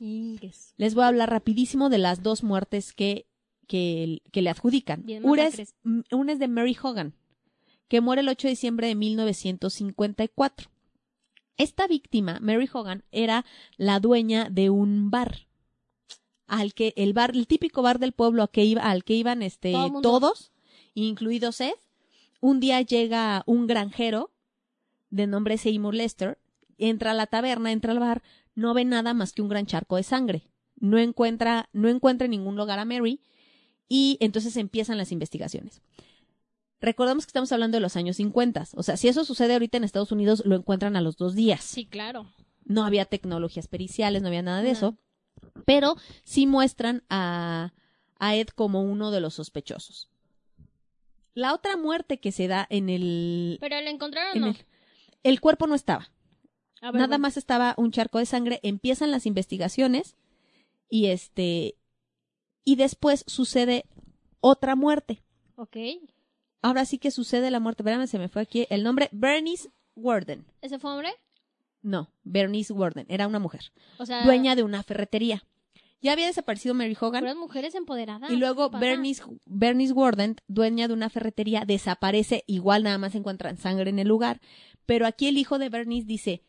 Les 0.77 0.95
voy 0.95 1.03
a 1.03 1.07
hablar 1.07 1.29
rapidísimo 1.29 1.89
de 1.89 1.97
las 1.97 2.23
dos 2.23 2.43
muertes 2.43 2.93
que, 2.93 3.25
que, 3.67 4.21
que 4.31 4.41
le 4.41 4.49
adjudican. 4.49 5.05
Una 5.23 5.47
es, 5.47 5.75
una 6.11 6.33
es 6.33 6.39
de 6.39 6.47
Mary 6.47 6.77
Hogan, 6.81 7.13
que 7.87 8.01
muere 8.01 8.21
el 8.21 8.29
8 8.29 8.47
de 8.47 8.51
diciembre 8.51 8.87
de 8.87 8.95
1954. 8.95 10.69
Esta 11.57 11.87
víctima, 11.87 12.39
Mary 12.41 12.69
Hogan, 12.71 13.03
era 13.11 13.45
la 13.77 13.99
dueña 13.99 14.49
de 14.49 14.69
un 14.69 15.11
bar. 15.11 15.47
Al 16.47 16.73
que, 16.73 16.93
el 16.97 17.13
bar, 17.13 17.31
el 17.35 17.47
típico 17.47 17.81
bar 17.81 17.99
del 17.99 18.11
pueblo 18.11 18.43
a 18.43 18.51
que 18.51 18.63
iba, 18.65 18.81
al 18.81 19.03
que 19.03 19.13
iban 19.13 19.41
este, 19.41 19.71
Todo 19.71 20.01
todos, 20.01 20.51
incluidos 20.93 21.61
Ed. 21.61 21.75
un 22.41 22.59
día 22.59 22.81
llega 22.81 23.43
un 23.45 23.67
granjero 23.67 24.31
de 25.09 25.27
nombre 25.27 25.57
Seymour 25.57 25.93
Lester, 25.93 26.39
entra 26.77 27.11
a 27.11 27.13
la 27.13 27.27
taberna, 27.27 27.71
entra 27.71 27.91
al 27.91 27.99
bar, 27.99 28.23
no 28.55 28.73
ve 28.73 28.85
nada 28.85 29.13
más 29.13 29.33
que 29.33 29.41
un 29.41 29.49
gran 29.49 29.65
charco 29.65 29.95
de 29.95 30.03
sangre. 30.03 30.49
No 30.75 30.97
encuentra, 30.97 31.69
no 31.73 31.89
encuentra 31.89 32.25
en 32.25 32.31
ningún 32.31 32.55
lugar 32.55 32.79
a 32.79 32.85
Mary 32.85 33.21
y 33.93 34.15
entonces 34.21 34.55
empiezan 34.55 34.97
las 34.97 35.11
investigaciones. 35.11 35.81
Recordamos 36.79 37.25
que 37.25 37.29
estamos 37.31 37.51
hablando 37.51 37.75
de 37.75 37.81
los 37.81 37.97
años 37.97 38.15
50. 38.15 38.69
O 38.75 38.83
sea, 38.83 38.95
si 38.95 39.09
eso 39.09 39.25
sucede 39.25 39.51
ahorita 39.51 39.75
en 39.77 39.83
Estados 39.83 40.13
Unidos, 40.13 40.43
lo 40.45 40.55
encuentran 40.55 40.95
a 40.95 41.01
los 41.01 41.17
dos 41.17 41.35
días. 41.35 41.61
Sí, 41.61 41.85
claro. 41.85 42.25
No 42.63 42.85
había 42.85 43.03
tecnologías 43.03 43.67
periciales, 43.67 44.21
no 44.21 44.29
había 44.29 44.43
nada 44.43 44.61
de 44.61 44.69
No. 44.71 44.77
eso. 44.77 44.97
Pero 45.65 45.97
sí 46.23 46.47
muestran 46.47 47.03
a, 47.09 47.73
a 48.17 48.35
Ed 48.37 48.47
como 48.55 48.81
uno 48.81 49.11
de 49.11 49.19
los 49.19 49.33
sospechosos. 49.33 50.09
La 51.33 51.53
otra 51.53 51.75
muerte 51.75 52.21
que 52.21 52.31
se 52.31 52.47
da 52.47 52.65
en 52.69 52.87
el. 52.87 53.57
Pero 53.59 53.81
lo 53.81 53.89
encontraron 53.89 54.35
en 54.37 54.41
no. 54.41 54.47
el, 54.51 54.57
el 55.23 55.41
cuerpo 55.41 55.67
no 55.67 55.75
estaba. 55.75 56.09
Ver, 56.81 56.93
Nada 56.93 57.07
bueno. 57.07 57.19
más 57.19 57.35
estaba 57.35 57.75
un 57.77 57.91
charco 57.91 58.19
de 58.19 58.25
sangre. 58.25 58.61
Empiezan 58.63 59.11
las 59.11 59.25
investigaciones 59.25 60.15
y 60.89 61.07
este. 61.07 61.75
Y 62.63 62.75
después 62.75 63.23
sucede 63.27 63.85
otra 64.39 64.75
muerte. 64.75 65.23
Ok. 65.55 65.77
Ahora 66.61 66.85
sí 66.85 66.97
que 66.97 67.11
sucede 67.11 67.51
la 67.51 67.59
muerte. 67.59 67.81
Espérame, 67.83 68.07
se 68.07 68.19
me 68.19 68.29
fue 68.29 68.41
aquí 68.41 68.67
el 68.69 68.83
nombre. 68.83 69.09
Bernice 69.11 69.69
Warden. 69.95 70.45
¿Ese 70.61 70.79
fue 70.79 70.91
hombre? 70.91 71.09
No, 71.81 72.11
Bernice 72.23 72.73
Warden. 72.73 73.05
Era 73.09 73.27
una 73.27 73.39
mujer. 73.39 73.71
O 73.97 74.05
sea, 74.05 74.23
Dueña 74.23 74.55
de 74.55 74.63
una 74.63 74.83
ferretería. 74.83 75.43
Ya 76.01 76.13
había 76.13 76.25
desaparecido 76.25 76.73
Mary 76.73 76.97
Hogan. 76.99 77.21
puras 77.21 77.35
mujeres 77.35 77.75
empoderadas. 77.75 78.31
Y 78.31 78.35
luego. 78.35 78.71
Bernice, 78.71 79.23
Bernice 79.45 79.93
Warden, 79.93 80.35
dueña 80.47 80.87
de 80.87 80.93
una 80.95 81.09
ferretería, 81.09 81.63
desaparece. 81.65 82.43
Igual 82.47 82.83
nada 82.83 82.97
más 82.97 83.13
encuentran 83.13 83.57
sangre 83.57 83.91
en 83.91 83.99
el 83.99 84.07
lugar. 84.07 84.41
Pero 84.87 85.05
aquí 85.05 85.27
el 85.27 85.37
hijo 85.37 85.59
de 85.59 85.69
Bernice 85.69 86.07
dice, 86.07 86.43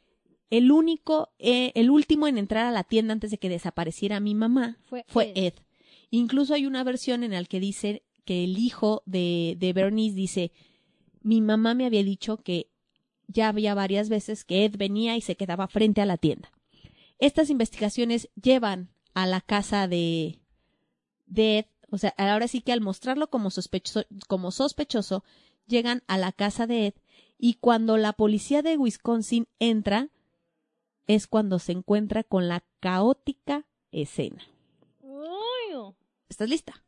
el 0.49 0.73
único, 0.73 1.33
eh, 1.39 1.73
el 1.75 1.91
último 1.91 2.29
en 2.29 2.39
entrar 2.39 2.65
a 2.67 2.71
la 2.71 2.85
tienda 2.85 3.13
antes 3.13 3.31
de 3.31 3.39
que 3.39 3.51
desapareciera 3.51 4.21
mi 4.21 4.35
mamá 4.35 4.79
Fue, 4.85 5.05
fue 5.07 5.33
Ed. 5.35 5.45
Ed. 5.45 5.55
Incluso 6.15 6.53
hay 6.53 6.67
una 6.67 6.85
versión 6.85 7.25
en 7.25 7.33
la 7.33 7.43
que 7.45 7.59
dice 7.59 8.03
que 8.27 8.45
el 8.45 8.59
hijo 8.59 9.03
de, 9.07 9.57
de 9.59 9.73
Bernice 9.73 10.15
dice, 10.15 10.53
mi 11.23 11.41
mamá 11.41 11.73
me 11.73 11.87
había 11.87 12.05
dicho 12.05 12.37
que 12.37 12.69
ya 13.29 13.49
había 13.49 13.75
varias 13.75 14.11
veces 14.11 14.45
que 14.45 14.67
Ed 14.67 14.77
venía 14.77 15.17
y 15.17 15.23
se 15.23 15.37
quedaba 15.37 15.69
frente 15.69 16.03
a 16.03 16.07
la 16.07 16.19
tienda. 16.19 16.53
Estas 17.19 17.49
investigaciones 17.49 18.29
llevan 18.35 18.91
a 19.15 19.27
la 19.27 19.41
casa 19.41 19.89
de, 19.89 20.39
Ed, 21.35 21.65
o 21.91 21.97
sea, 21.97 22.15
ahora 22.19 22.47
sí 22.47 22.61
que 22.61 22.73
al 22.73 22.83
mostrarlo 22.83 23.31
como 23.31 23.51
sospechoso, 23.51 25.25
llegan 25.67 26.03
a 26.09 26.19
la 26.19 26.33
casa 26.33 26.67
de 26.67 26.89
Ed 26.89 26.95
y 27.39 27.55
cuando 27.55 27.97
la 27.97 28.13
policía 28.13 28.61
de 28.61 28.77
Wisconsin 28.77 29.49
entra, 29.59 30.11
es 31.07 31.27
cuando 31.27 31.59
se 31.59 31.73
encuentra 31.73 32.23
con 32.23 32.49
la 32.49 32.65
caótica 32.81 33.65
escena. 33.93 34.52
¿Estás 36.33 36.49
lista? 36.49 36.83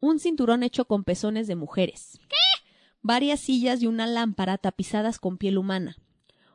Un 0.00 0.18
cinturón 0.18 0.62
hecho 0.62 0.86
con 0.86 1.04
pezones 1.04 1.46
de 1.46 1.56
mujeres. 1.56 2.18
¿Qué? 2.26 2.70
Varias 3.02 3.40
sillas 3.40 3.82
y 3.82 3.86
una 3.86 4.06
lámpara 4.06 4.56
tapizadas 4.56 5.18
con 5.18 5.36
piel 5.36 5.58
humana. 5.58 5.98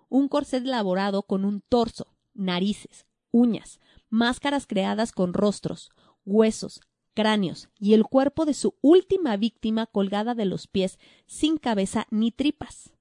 Un 0.10 0.28
corset 0.28 0.64
elaborado 0.64 1.22
con 1.22 1.46
un 1.46 1.62
torso, 1.62 2.08
narices, 2.34 3.06
uñas, 3.30 3.80
máscaras 4.10 4.66
creadas 4.66 5.12
con 5.12 5.36
rostros, 5.36 5.92
huesos, 6.26 6.82
cráneos 7.14 7.70
y 7.78 7.94
el 7.94 8.04
cuerpo 8.06 8.46
de 8.46 8.56
su 8.56 8.74
última 8.82 9.38
víctima 9.38 9.86
colgada 9.86 10.34
de 10.34 10.46
los 10.46 10.66
pies 10.66 10.98
sin 11.28 11.58
cabeza 11.58 12.08
ni 12.10 12.32
tripas. 12.32 12.94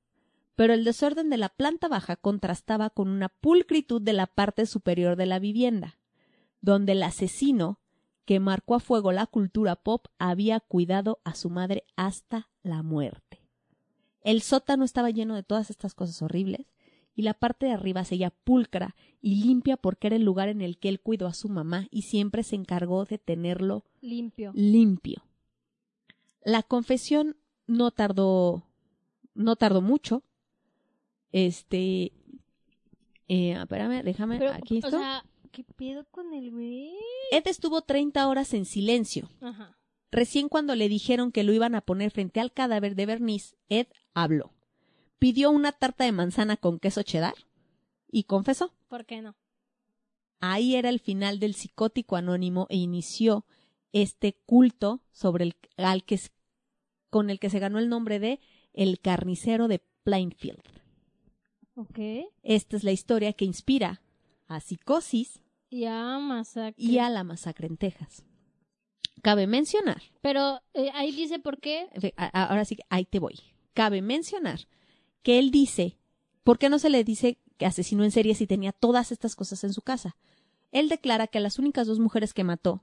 Pero 0.56 0.74
el 0.74 0.84
desorden 0.84 1.30
de 1.30 1.38
la 1.38 1.48
planta 1.48 1.88
baja 1.88 2.16
contrastaba 2.16 2.90
con 2.90 3.08
una 3.08 3.30
pulcritud 3.30 4.02
de 4.02 4.12
la 4.12 4.26
parte 4.26 4.66
superior 4.66 5.16
de 5.16 5.24
la 5.24 5.38
vivienda, 5.38 5.98
donde 6.60 6.92
el 6.92 7.02
asesino 7.02 7.79
que 8.30 8.38
marcó 8.38 8.76
a 8.76 8.78
fuego 8.78 9.10
la 9.10 9.26
cultura 9.26 9.74
pop 9.74 10.06
había 10.20 10.60
cuidado 10.60 11.18
a 11.24 11.34
su 11.34 11.50
madre 11.50 11.82
hasta 11.96 12.48
la 12.62 12.84
muerte. 12.84 13.42
El 14.22 14.40
sótano 14.40 14.84
estaba 14.84 15.10
lleno 15.10 15.34
de 15.34 15.42
todas 15.42 15.68
estas 15.68 15.94
cosas 15.94 16.22
horribles 16.22 16.72
y 17.16 17.22
la 17.22 17.34
parte 17.34 17.66
de 17.66 17.72
arriba 17.72 18.04
seguía 18.04 18.30
pulcra 18.30 18.94
y 19.20 19.42
limpia 19.42 19.76
porque 19.76 20.06
era 20.06 20.14
el 20.14 20.22
lugar 20.22 20.48
en 20.48 20.60
el 20.60 20.78
que 20.78 20.90
él 20.90 21.00
cuidó 21.00 21.26
a 21.26 21.34
su 21.34 21.48
mamá 21.48 21.88
y 21.90 22.02
siempre 22.02 22.44
se 22.44 22.54
encargó 22.54 23.04
de 23.04 23.18
tenerlo 23.18 23.84
limpio. 24.00 24.52
limpio. 24.54 25.24
La 26.44 26.62
confesión 26.62 27.36
no 27.66 27.90
tardó 27.90 28.62
no 29.34 29.56
tardó 29.56 29.80
mucho. 29.82 30.22
Este 31.32 32.12
eh, 33.26 33.58
espérame, 33.60 34.04
déjame 34.04 34.38
Pero, 34.38 34.52
aquí 34.52 34.76
o 34.76 34.86
esto. 34.86 34.90
sea, 34.90 35.24
¿qué 35.50 35.64
pedo 35.64 36.04
con 36.10 36.32
el 36.32 36.50
güey? 36.50 36.92
Ed 37.32 37.46
estuvo 37.46 37.82
30 37.82 38.26
horas 38.28 38.54
en 38.54 38.64
silencio. 38.64 39.28
Ajá. 39.40 39.76
Recién 40.10 40.48
cuando 40.48 40.74
le 40.74 40.88
dijeron 40.88 41.30
que 41.30 41.44
lo 41.44 41.52
iban 41.52 41.74
a 41.74 41.80
poner 41.80 42.10
frente 42.10 42.40
al 42.40 42.52
cadáver 42.52 42.96
de 42.96 43.06
Bernice, 43.06 43.56
Ed 43.68 43.86
habló. 44.14 44.52
Pidió 45.18 45.50
una 45.50 45.72
tarta 45.72 46.04
de 46.04 46.12
manzana 46.12 46.56
con 46.56 46.78
queso 46.78 47.02
cheddar 47.02 47.34
y 48.10 48.24
confesó. 48.24 48.72
¿Por 48.88 49.04
qué 49.06 49.22
no? 49.22 49.36
Ahí 50.40 50.74
era 50.74 50.88
el 50.88 51.00
final 51.00 51.38
del 51.38 51.54
psicótico 51.54 52.16
anónimo 52.16 52.66
e 52.70 52.76
inició 52.76 53.44
este 53.92 54.34
culto 54.46 55.00
sobre 55.12 55.44
el 55.44 55.56
al 55.76 56.04
que 56.04 56.18
con 57.10 57.28
el 57.28 57.38
que 57.38 57.50
se 57.50 57.58
ganó 57.58 57.78
el 57.78 57.88
nombre 57.88 58.18
de 58.18 58.40
el 58.72 59.00
carnicero 59.00 59.68
de 59.68 59.82
Plainfield. 60.02 60.62
Ok. 61.74 61.98
Esta 62.42 62.76
es 62.76 62.84
la 62.84 62.92
historia 62.92 63.32
que 63.32 63.44
inspira 63.44 64.00
a 64.50 64.60
Psicosis 64.60 65.40
Y 65.70 65.84
a 65.84 66.18
masacre. 66.18 66.74
y 66.76 66.98
a 66.98 67.08
la 67.08 67.24
masacre 67.24 67.68
en 67.68 67.76
Texas. 67.76 68.24
Cabe 69.22 69.46
mencionar 69.46 70.02
Pero 70.20 70.60
eh, 70.74 70.90
ahí 70.94 71.12
dice 71.12 71.38
por 71.38 71.58
qué. 71.60 71.88
Ahora 72.32 72.64
sí, 72.64 72.78
ahí 72.88 73.04
te 73.04 73.18
voy. 73.18 73.38
Cabe 73.74 74.02
mencionar 74.02 74.60
que 75.22 75.38
él 75.38 75.50
dice, 75.50 75.98
¿por 76.42 76.58
qué 76.58 76.68
no 76.68 76.78
se 76.78 76.90
le 76.90 77.04
dice 77.04 77.38
que 77.58 77.66
asesinó 77.66 78.04
en 78.04 78.10
serie 78.10 78.34
si 78.34 78.46
tenía 78.46 78.72
todas 78.72 79.12
estas 79.12 79.36
cosas 79.36 79.62
en 79.64 79.72
su 79.72 79.82
casa? 79.82 80.16
Él 80.72 80.88
declara 80.88 81.26
que 81.26 81.38
a 81.38 81.42
las 81.42 81.58
únicas 81.58 81.86
dos 81.86 81.98
mujeres 81.98 82.32
que 82.34 82.44
mató 82.44 82.82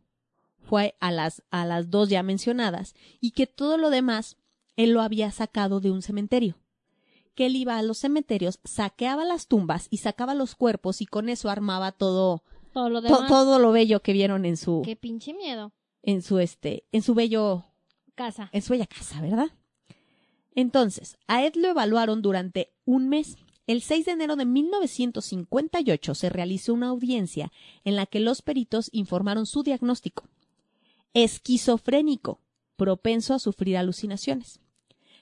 fue 0.61 0.95
a 0.99 1.11
las, 1.11 1.43
a 1.49 1.65
las 1.65 1.89
dos 1.89 2.09
ya 2.09 2.23
mencionadas 2.23 2.93
y 3.19 3.31
que 3.31 3.47
todo 3.47 3.77
lo 3.77 3.89
demás 3.89 4.37
él 4.75 4.91
lo 4.91 5.01
había 5.01 5.31
sacado 5.31 5.79
de 5.79 5.91
un 5.91 6.01
cementerio. 6.01 6.55
Que 7.37 7.45
él 7.45 7.55
iba 7.55 7.77
a 7.77 7.83
los 7.83 7.99
cementerios, 7.99 8.59
saqueaba 8.63 9.23
las 9.23 9.45
tumbas 9.47 9.87
y 9.91 9.97
sacaba 9.97 10.33
los 10.33 10.55
cuerpos 10.55 11.01
y 11.01 11.05
con 11.05 11.29
eso 11.29 11.49
armaba 11.51 11.91
todo, 11.91 12.41
Todo 12.73 12.89
lo 12.89 13.01
to- 13.03 13.27
todo 13.27 13.59
lo 13.59 13.71
bello 13.71 14.01
que 14.01 14.11
vieron 14.11 14.43
en 14.43 14.57
su, 14.57 14.81
Qué 14.83 14.95
pinche 14.95 15.33
miedo. 15.35 15.71
en 16.01 16.23
su 16.23 16.39
este, 16.39 16.83
en 16.91 17.03
su 17.03 17.13
bello 17.13 17.63
Casa. 18.15 18.49
en 18.51 18.61
su 18.63 18.71
bella 18.73 18.87
casa, 18.87 19.21
¿verdad? 19.21 19.51
Entonces, 20.55 21.17
a 21.27 21.45
Ed 21.45 21.53
lo 21.55 21.67
evaluaron 21.67 22.23
durante 22.23 22.73
un 22.85 23.07
mes. 23.07 23.37
El 23.67 23.83
6 23.83 24.05
de 24.07 24.11
enero 24.13 24.35
de 24.35 24.45
1958 24.45 26.15
se 26.15 26.29
realizó 26.29 26.73
una 26.73 26.87
audiencia 26.87 27.51
en 27.83 27.95
la 27.95 28.07
que 28.07 28.19
los 28.19 28.41
peritos 28.41 28.89
informaron 28.93 29.45
su 29.45 29.61
diagnóstico. 29.61 30.23
Esquizofrénico, 31.13 32.39
propenso 32.75 33.33
a 33.33 33.39
sufrir 33.39 33.77
alucinaciones. 33.77 34.59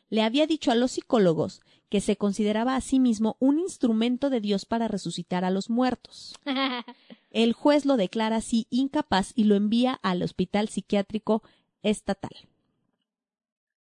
Le 0.10 0.22
había 0.22 0.46
dicho 0.48 0.72
a 0.72 0.76
los 0.76 0.92
psicólogos 0.92 1.62
que 1.90 2.02
se 2.02 2.18
consideraba 2.18 2.76
a 2.76 2.82
sí 2.82 3.00
mismo 3.00 3.38
un 3.40 3.60
instrumento 3.60 4.30
de 4.30 4.42
Dios 4.42 4.66
para 4.66 4.88
resucitar 4.88 5.46
a 5.46 5.52
los 5.52 5.70
muertos. 5.70 6.34
El 7.32 7.54
juez 7.54 7.86
lo 7.86 7.98
declara 7.98 8.38
así 8.38 8.68
incapaz 8.70 9.34
y 9.36 9.44
lo 9.44 9.56
envía 9.56 10.00
al 10.04 10.24
hospital 10.24 10.70
psiquiátrico 10.70 11.44
estatal. 11.84 12.32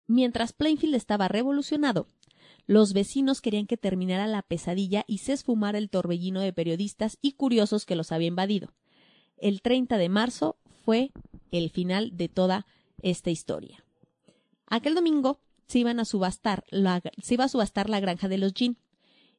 Mientras 0.08 0.54
Plainfield 0.54 0.96
estaba 0.96 1.28
revolucionado, 1.28 2.08
los 2.66 2.94
vecinos 2.94 3.42
querían 3.42 3.68
que 3.68 3.78
terminara 3.78 4.28
la 4.28 4.42
pesadilla 4.42 5.04
y 5.08 5.20
se 5.20 5.34
esfumara 5.34 5.78
el 5.78 5.90
torbellino 5.90 6.40
de 6.40 6.54
periodistas 6.54 7.18
y 7.22 7.34
curiosos 7.34 7.86
que 7.86 7.96
los 7.96 8.12
había 8.12 8.28
invadido. 8.28 8.74
El 9.38 9.62
30 9.62 9.98
de 9.98 10.10
marzo 10.10 10.58
fue 10.84 11.12
el 11.52 11.70
final 11.70 12.16
de 12.16 12.30
toda 12.30 12.66
esta 13.02 13.32
historia. 13.32 13.84
Aquel 14.68 14.96
domingo 14.96 15.40
se 15.68 15.80
iban 15.80 16.00
a 16.00 16.06
subastar 16.06 16.64
la, 16.70 17.02
se 17.22 17.34
iba 17.34 17.46
a 17.46 17.50
subastar 17.50 17.90
la 17.90 18.00
granja 18.00 18.28
de 18.28 18.38
los 18.38 18.54
Jean 18.54 18.78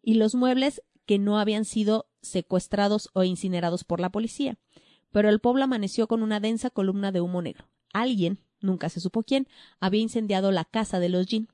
y 0.03 0.15
los 0.15 0.35
muebles 0.35 0.83
que 1.07 1.19
no 1.19 1.39
habían 1.39 1.65
sido 1.65 2.07
secuestrados 2.23 3.11
o 3.13 3.25
incinerados 3.25 3.85
por 3.85 4.01
la 4.01 4.11
policía. 4.11 4.59
Pero 5.13 5.29
el 5.29 5.41
pueblo 5.41 5.65
amaneció 5.65 6.09
con 6.09 6.23
una 6.23 6.41
densa 6.41 6.71
columna 6.71 7.13
de 7.13 7.21
humo 7.21 7.43
negro. 7.43 7.69
Alguien, 7.93 8.39
nunca 8.61 8.89
se 8.89 9.01
supo 9.01 9.23
quién, 9.23 9.47
había 9.81 10.01
incendiado 10.01 10.51
la 10.51 10.65
casa 10.65 10.99
de 10.99 11.09
los 11.09 11.27
Jean. 11.27 11.49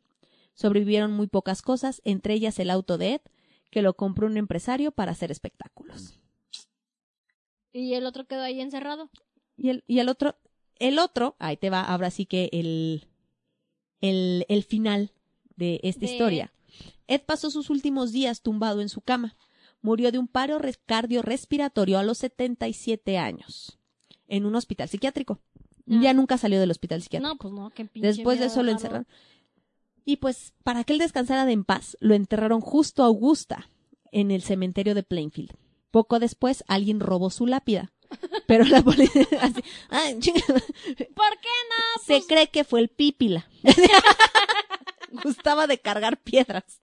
Sobrevivieron 0.54 1.12
muy 1.12 1.26
pocas 1.26 1.62
cosas, 1.62 2.00
entre 2.04 2.34
ellas 2.34 2.58
el 2.58 2.70
auto 2.70 2.98
de 2.98 3.14
Ed, 3.14 3.20
que 3.70 3.82
lo 3.82 3.94
compró 3.94 4.26
un 4.26 4.36
empresario 4.36 4.92
para 4.92 5.12
hacer 5.12 5.30
espectáculos. 5.30 6.18
y 7.72 7.94
el 7.94 8.06
otro 8.06 8.26
quedó 8.26 8.42
ahí 8.42 8.60
encerrado. 8.60 9.10
Y 9.56 9.70
el, 9.70 9.84
y 9.86 9.98
el 9.98 10.08
otro, 10.08 10.36
el 10.76 10.98
otro, 10.98 11.36
ahí 11.38 11.56
te 11.56 11.70
va, 11.70 11.82
ahora 11.82 12.10
sí 12.10 12.24
que 12.26 12.48
el, 12.52 13.09
el, 14.00 14.44
el 14.48 14.62
final 14.64 15.12
de 15.56 15.80
esta 15.82 16.06
De 16.06 16.12
historia. 16.12 16.52
Ed 17.06 17.22
pasó 17.26 17.50
sus 17.50 17.70
últimos 17.70 18.12
días 18.12 18.42
tumbado 18.42 18.80
en 18.80 18.88
su 18.88 19.00
cama. 19.00 19.36
Murió 19.82 20.12
de 20.12 20.18
un 20.18 20.28
paro 20.28 20.58
res- 20.58 20.78
cardiorrespiratorio 20.86 21.98
a 21.98 22.02
los 22.02 22.18
77 22.18 23.18
años 23.18 23.78
en 24.28 24.46
un 24.46 24.54
hospital 24.54 24.88
psiquiátrico. 24.88 25.40
Ah. 25.90 25.98
Ya 26.02 26.14
nunca 26.14 26.38
salió 26.38 26.60
del 26.60 26.70
hospital 26.70 27.02
psiquiátrico. 27.02 27.28
No, 27.32 27.38
pues 27.38 27.52
no, 27.52 27.70
qué 27.70 27.84
pinche 27.84 28.06
Después 28.08 28.38
de 28.38 28.46
eso 28.46 28.62
lo 28.62 28.70
encerraron. 28.70 29.06
Y 30.04 30.16
pues, 30.16 30.54
para 30.64 30.84
que 30.84 30.92
él 30.92 30.98
descansara 30.98 31.44
de 31.44 31.52
en 31.52 31.64
paz, 31.64 31.96
lo 32.00 32.14
enterraron 32.14 32.60
justo 32.60 33.02
a 33.02 33.06
Augusta, 33.06 33.70
en 34.12 34.30
el 34.30 34.42
cementerio 34.42 34.94
de 34.94 35.02
Plainfield. 35.02 35.52
Poco 35.90 36.18
después, 36.18 36.64
alguien 36.68 37.00
robó 37.00 37.30
su 37.30 37.46
lápida. 37.46 37.92
Pero 38.46 38.64
la 38.64 38.82
policía, 38.82 39.26
así, 39.40 39.62
"Ay, 39.88 40.18
chinga". 40.18 40.40
¿Por 40.46 40.56
qué 41.40 41.48
no? 41.68 42.02
se 42.04 42.22
cree 42.26 42.48
que 42.48 42.64
fue 42.64 42.80
el 42.80 42.88
pípila. 42.88 43.48
Gustaba 45.22 45.66
de 45.66 45.78
cargar 45.78 46.18
piedras. 46.18 46.80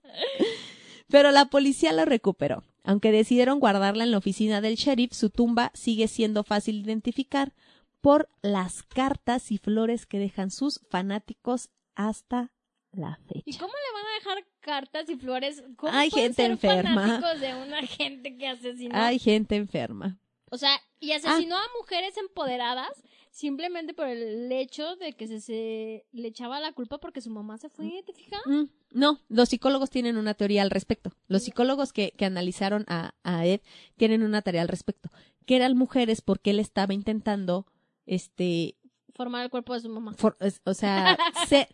Pero 1.08 1.30
la 1.30 1.46
policía 1.46 1.92
la 1.92 2.04
recuperó. 2.04 2.62
Aunque 2.84 3.12
decidieron 3.12 3.60
guardarla 3.60 4.04
en 4.04 4.10
la 4.10 4.18
oficina 4.18 4.60
del 4.60 4.76
sheriff, 4.76 5.12
su 5.12 5.30
tumba 5.30 5.70
sigue 5.74 6.08
siendo 6.08 6.44
fácil 6.44 6.82
de 6.82 6.92
identificar 6.92 7.52
por 8.00 8.28
las 8.42 8.82
cartas 8.82 9.50
y 9.50 9.58
flores 9.58 10.06
que 10.06 10.18
dejan 10.18 10.50
sus 10.50 10.80
fanáticos 10.90 11.70
hasta 11.94 12.52
la 12.92 13.18
¿Y 13.34 13.42
fecha. 13.52 13.58
cómo 13.60 13.72
le 13.74 13.92
van 13.94 14.06
a 14.06 14.14
dejar 14.18 14.46
cartas 14.60 15.08
y 15.10 15.16
flores? 15.16 15.62
¿Cómo 15.76 15.92
Hay 15.92 16.10
gente 16.10 16.34
ser 16.42 16.50
enferma. 16.52 16.94
fanáticos 16.94 17.40
de 17.40 17.54
una 17.54 17.82
gente 17.86 18.36
que 18.38 18.46
asesinó? 18.48 18.94
Hay 18.96 19.18
gente 19.18 19.56
enferma. 19.56 20.18
O 20.50 20.58
sea, 20.58 20.80
y 21.00 21.12
asesinó 21.12 21.56
Ah. 21.56 21.60
a 21.62 21.78
mujeres 21.78 22.16
empoderadas 22.16 22.90
simplemente 23.30 23.94
por 23.94 24.08
el 24.08 24.50
hecho 24.50 24.96
de 24.96 25.12
que 25.12 25.26
se, 25.28 25.40
se 25.40 26.06
le 26.12 26.28
echaba 26.28 26.58
la 26.60 26.72
culpa 26.72 26.98
porque 26.98 27.20
su 27.20 27.30
mamá 27.30 27.58
se 27.58 27.68
fue, 27.68 28.02
¿te 28.04 28.12
fijas? 28.12 28.40
Mm, 28.46 28.64
no, 28.92 29.20
los 29.28 29.50
psicólogos 29.50 29.90
tienen 29.90 30.16
una 30.16 30.34
teoría 30.34 30.62
al 30.62 30.70
respecto. 30.70 31.12
Los 31.28 31.42
psicólogos 31.44 31.92
que, 31.92 32.12
que 32.12 32.24
analizaron 32.24 32.84
a, 32.88 33.14
a 33.22 33.46
Ed 33.46 33.60
tienen 33.96 34.22
una 34.22 34.42
teoría 34.42 34.62
al 34.62 34.68
respecto. 34.68 35.10
Que 35.46 35.56
eran 35.56 35.76
mujeres 35.76 36.20
porque 36.20 36.50
él 36.50 36.58
estaba 36.60 36.94
intentando, 36.94 37.66
este, 38.06 38.76
Formar 39.14 39.44
el 39.44 39.50
cuerpo 39.50 39.74
de 39.74 39.80
su 39.80 39.88
mamá. 39.88 40.14
for- 40.14 40.36
es- 40.40 40.60
o 40.64 40.74
sea, 40.74 41.16
se- 41.48 41.68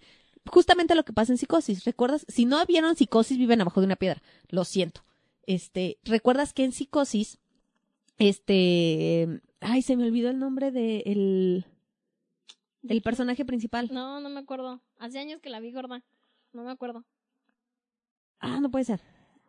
justamente 0.47 0.95
lo 0.95 1.05
que 1.05 1.12
pasa 1.12 1.33
en 1.33 1.39
psicosis. 1.39 1.85
¿Recuerdas? 1.85 2.25
Si 2.29 2.45
no 2.45 2.64
vieron 2.66 2.97
psicosis, 2.97 3.39
viven 3.39 3.61
abajo 3.61 3.81
de 3.81 3.87
una 3.87 3.97
piedra. 3.97 4.22
Lo 4.49 4.64
siento. 4.64 5.05
Este, 5.47 5.99
¿recuerdas 6.05 6.53
que 6.53 6.64
en 6.64 6.72
psicosis, 6.72 7.39
este, 8.19 9.41
ay, 9.61 9.83
se 9.83 9.97
me 9.97 10.05
olvidó 10.05 10.31
el 10.31 10.39
nombre 10.39 10.71
de 10.71 11.03
el, 11.07 11.67
el 12.89 13.03
personaje 13.03 13.45
principal. 13.45 13.89
No, 13.93 14.21
no 14.21 14.29
me 14.29 14.41
acuerdo. 14.41 14.81
Hace 14.99 15.19
años 15.19 15.41
que 15.41 15.51
la 15.51 15.61
vi 15.61 15.73
gorda. 15.73 16.03
No 16.53 16.65
me 16.65 16.71
acuerdo. 16.71 17.05
Ah, 18.39 18.61
no 18.61 18.71
puede 18.71 18.85
ser. 18.85 19.01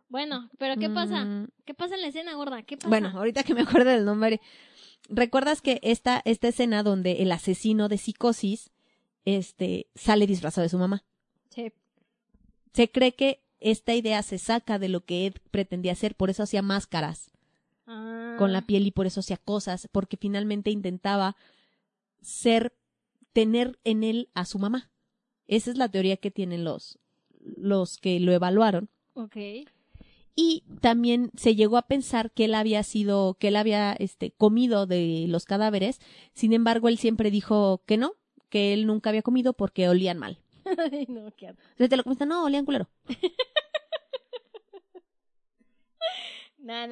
Bueno, 0.09 0.49
pero 0.57 0.77
¿qué 0.77 0.89
pasa? 0.89 1.25
Mm, 1.25 1.47
¿Qué 1.65 1.73
pasa 1.73 1.95
en 1.95 2.01
la 2.01 2.07
escena 2.07 2.35
gorda? 2.35 2.63
¿Qué 2.63 2.77
pasa? 2.77 2.89
Bueno, 2.89 3.09
ahorita 3.09 3.43
que 3.43 3.53
me 3.53 3.61
acuerdo 3.61 3.91
del 3.91 4.05
nombre. 4.05 4.41
¿Recuerdas 5.09 5.61
que 5.61 5.79
esta, 5.83 6.21
esta 6.25 6.47
escena 6.47 6.83
donde 6.83 7.23
el 7.23 7.31
asesino 7.31 7.89
de 7.89 7.97
psicosis 7.97 8.71
este, 9.25 9.87
sale 9.95 10.25
disfrazado 10.25 10.63
de 10.63 10.69
su 10.69 10.77
mamá? 10.77 11.03
Sí. 11.49 11.71
Se 12.73 12.89
cree 12.89 13.13
que 13.13 13.43
esta 13.59 13.93
idea 13.93 14.23
se 14.23 14.37
saca 14.37 14.79
de 14.79 14.89
lo 14.89 15.05
que 15.05 15.27
Ed 15.27 15.35
pretendía 15.51 15.91
hacer, 15.91 16.15
por 16.15 16.29
eso 16.29 16.43
hacía 16.43 16.61
máscaras 16.61 17.34
Ah. 17.87 18.35
con 18.39 18.51
la 18.51 18.65
piel 18.65 18.87
y 18.87 18.91
por 18.91 19.05
eso 19.05 19.19
hacía 19.19 19.37
cosas, 19.37 19.87
porque 19.91 20.17
finalmente 20.17 20.71
intentaba 20.71 21.35
ser, 22.21 22.73
tener 23.31 23.77
en 23.83 24.03
él 24.03 24.29
a 24.33 24.45
su 24.45 24.57
mamá. 24.57 24.91
Esa 25.47 25.69
es 25.69 25.77
la 25.77 25.89
teoría 25.89 26.17
que 26.17 26.31
tienen 26.31 26.63
los, 26.63 26.97
los 27.39 27.97
que 27.97 28.19
lo 28.19 28.31
evaluaron. 28.31 28.89
Ok. 29.13 29.37
Y 30.35 30.63
también 30.81 31.31
se 31.37 31.55
llegó 31.55 31.77
a 31.77 31.87
pensar 31.87 32.31
que 32.31 32.45
él 32.45 32.55
había 32.55 32.83
sido, 32.83 33.35
que 33.35 33.49
él 33.49 33.55
había 33.55 33.93
este, 33.93 34.31
comido 34.31 34.85
de 34.85 35.25
los 35.29 35.45
cadáveres. 35.45 35.99
Sin 36.33 36.51
embargo, 36.51 36.89
él 36.89 36.97
siempre 36.97 37.31
dijo 37.31 37.83
que 37.85 37.97
no, 37.97 38.13
que 38.49 38.73
él 38.73 38.85
nunca 38.87 39.11
había 39.11 39.21
comido 39.21 39.53
porque 39.53 39.87
olían 39.87 40.17
mal. 40.17 40.39
Ay, 40.91 41.05
no, 41.07 41.31
qué 41.37 41.49
asco. 41.49 41.61
Entonces 41.61 41.89
te 41.89 41.97
lo 41.97 42.03
comentan, 42.03 42.29
no, 42.29 42.43
olían 42.43 42.65
culero. 42.65 42.89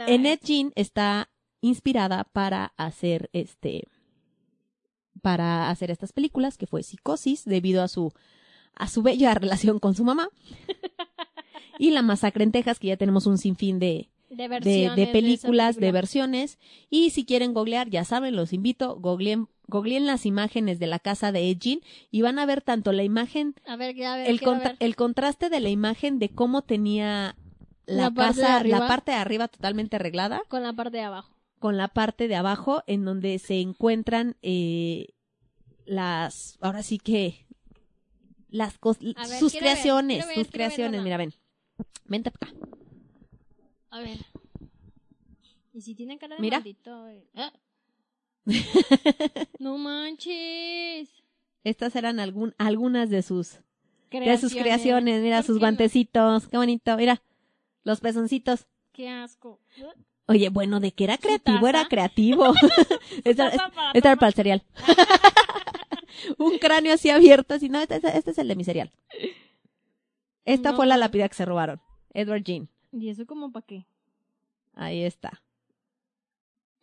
En 0.08 0.26
Ed 0.26 0.40
Gein 0.44 0.72
está 0.76 1.30
inspirada 1.62 2.26
para 2.26 2.74
hacer 2.78 3.30
este, 3.34 3.88
para 5.22 5.70
hacer 5.70 5.92
estas 5.92 6.12
películas, 6.12 6.58
que 6.58 6.68
fue 6.68 6.84
Psicosis, 6.84 7.46
debido 7.46 7.82
a 7.82 7.88
su, 7.88 8.12
a 8.76 8.88
su 8.88 9.02
bella 9.02 9.34
relación 9.36 9.80
con 9.80 9.96
su 9.96 10.04
mamá. 10.04 10.30
Y 11.80 11.92
La 11.92 12.02
Masacre 12.02 12.44
en 12.44 12.52
Texas, 12.52 12.80
que 12.80 12.88
ya 12.88 12.98
tenemos 12.98 13.26
un 13.26 13.38
sinfín 13.38 13.80
de, 13.80 14.10
de, 14.30 14.92
de, 14.96 15.08
películas, 15.08 15.76
de 15.78 15.92
versiones. 15.92 16.60
Y 16.90 17.10
si 17.12 17.26
quieren 17.26 17.54
googlear, 17.54 17.90
ya 17.90 18.04
saben, 18.04 18.36
los 18.36 18.54
invito, 18.54 18.96
googleen, 19.00 19.48
googleen 19.68 20.06
las 20.06 20.26
imágenes 20.26 20.78
de 20.80 20.88
la 20.88 21.00
casa 21.00 21.32
de 21.32 21.50
Ed 21.50 21.58
Gein 21.60 21.82
y 22.12 22.22
van 22.22 22.38
a 22.38 22.46
ver 22.46 22.62
tanto 22.62 22.92
la 22.92 23.04
imagen, 23.04 23.56
A 23.66 23.76
ver, 23.76 24.02
a 24.04 24.18
ver, 24.18 24.30
el, 24.30 24.42
contra- 24.42 24.70
ver. 24.72 24.78
el 24.82 24.96
contraste 24.96 25.50
de 25.50 25.60
la 25.62 25.70
imagen 25.70 26.20
de 26.20 26.30
cómo 26.30 26.62
tenía 26.62 27.36
la, 27.86 28.14
casa, 28.14 28.58
arriba. 28.58 28.80
la 28.80 28.88
parte 28.88 29.12
de 29.12 29.18
arriba 29.18 29.48
totalmente 29.48 29.96
arreglada, 29.98 30.42
Con 30.48 30.64
la 30.64 30.74
parte 30.74 30.98
de 30.98 31.04
abajo. 31.04 31.36
con 31.60 31.78
la 31.78 31.88
parte 31.88 32.28
de 32.28 32.36
abajo 32.36 32.84
en 32.88 33.06
donde 33.06 33.40
se 33.40 33.60
encuentran 33.62 34.36
eh, 34.42 35.08
las, 35.86 36.58
ahora 36.62 36.84
sí 36.84 36.98
que, 36.98 37.46
las 38.50 38.80
cos- 38.80 39.00
ver, 39.00 39.40
sus 39.40 39.54
ver, 39.54 39.62
creaciones, 39.62 40.26
ver, 40.28 40.36
sus 40.36 40.48
creaciones, 40.50 41.02
mira, 41.04 41.18
ven. 41.18 41.34
Vente 42.06 42.32
para 42.32 42.52
acá. 42.52 42.60
A 43.90 44.00
ver. 44.00 44.20
¿Y 45.74 45.82
si 45.82 45.96
tiene 45.96 46.18
cara 46.18 46.36
de 46.36 46.42
Mira. 46.42 46.58
maldito? 46.60 47.08
eh? 47.08 47.26
Ah. 47.36 47.52
no 49.60 49.78
manches. 49.78 51.10
Estas 51.64 51.96
eran 51.96 52.20
algún, 52.20 52.54
algunas 52.58 53.10
de 53.10 53.22
sus 53.22 53.60
Creaciones. 54.10 54.42
de 54.42 54.50
sus 54.50 54.60
creaciones, 54.62 55.22
mira 55.24 55.38
¿Por 55.38 55.46
sus 55.46 55.60
guantecitos, 55.60 56.48
qué 56.48 56.58
bonito, 56.58 56.96
mira, 56.98 57.22
los 57.84 58.00
pezoncitos. 58.02 58.68
Qué 58.92 59.10
asco. 59.10 59.60
Oye, 60.28 60.50
bueno, 60.50 60.80
de 60.80 60.92
que 60.94 61.04
era 61.04 61.18
creativo, 61.18 61.68
era 61.68 61.88
creativo. 61.88 62.54
Esta 63.24 63.70
para 63.72 63.92
era 63.94 64.16
para 64.16 64.28
el 64.28 64.34
cereal. 64.34 64.64
Un 66.38 66.58
cráneo 66.60 66.94
así 66.94 67.10
abierto, 67.10 67.56
así, 67.56 67.70
no, 67.70 67.80
este, 67.82 67.96
este- 67.96 68.18
este 68.18 68.32
es 68.32 68.38
el 68.38 68.48
de 68.48 68.56
mi 68.56 68.64
cereal. 68.64 68.92
Esta 70.46 70.72
No. 70.72 70.78
fue 70.78 70.86
la 70.88 70.98
lápida 70.98 71.28
que 71.28 71.36
se 71.36 71.46
robaron. 71.46 71.82
Edward 72.14 72.44
Jean. 72.44 72.70
¿Y 72.92 73.10
eso 73.10 73.26
como 73.26 73.52
para 73.52 73.66
qué? 73.66 73.86
Ahí 74.76 75.04
está. 75.04 75.42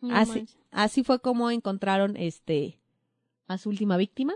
No 0.01 0.15
así, 0.15 0.31
manches. 0.31 0.57
así 0.71 1.03
fue 1.03 1.19
como 1.21 1.49
encontraron 1.51 2.17
este 2.17 2.79
a 3.47 3.57
su 3.57 3.69
última 3.69 3.97
víctima. 3.97 4.33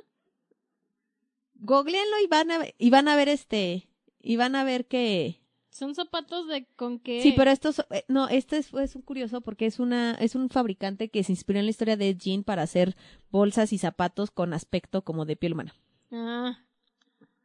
Googleenlo 1.55 2.20
y 2.24 2.28
van 2.28 2.51
a 2.51 2.57
ver, 2.59 2.76
y 2.78 2.89
van 2.89 3.07
a 3.07 3.16
ver 3.16 3.30
este 3.30 3.88
y 4.22 4.36
van 4.38 4.55
a 4.55 4.63
ver 4.63 4.86
que 4.88 5.41
Son 5.76 5.93
zapatos 5.93 6.47
de 6.47 6.65
con 6.78 6.99
qué. 6.99 7.21
Sí, 7.21 7.34
pero 7.36 7.51
estos, 7.51 7.80
eh, 7.89 8.05
no, 8.07 8.30
este 8.30 8.57
es, 8.57 8.73
es 8.73 8.95
un 8.95 9.01
curioso 9.01 9.41
porque 9.41 9.65
es 9.65 9.78
una, 9.80 10.13
es 10.13 10.34
un 10.34 10.49
fabricante 10.49 11.09
que 11.09 11.21
se 11.21 11.34
inspiró 11.34 11.59
en 11.59 11.65
la 11.65 11.71
historia 11.71 11.97
de 11.97 12.15
Jean 12.15 12.45
para 12.45 12.61
hacer 12.61 12.95
bolsas 13.30 13.73
y 13.73 13.78
zapatos 13.78 14.32
con 14.32 14.53
aspecto 14.53 15.03
como 15.03 15.26
de 15.26 15.36
piel 15.36 15.51
humana. 15.51 15.76
Ah. 16.13 16.59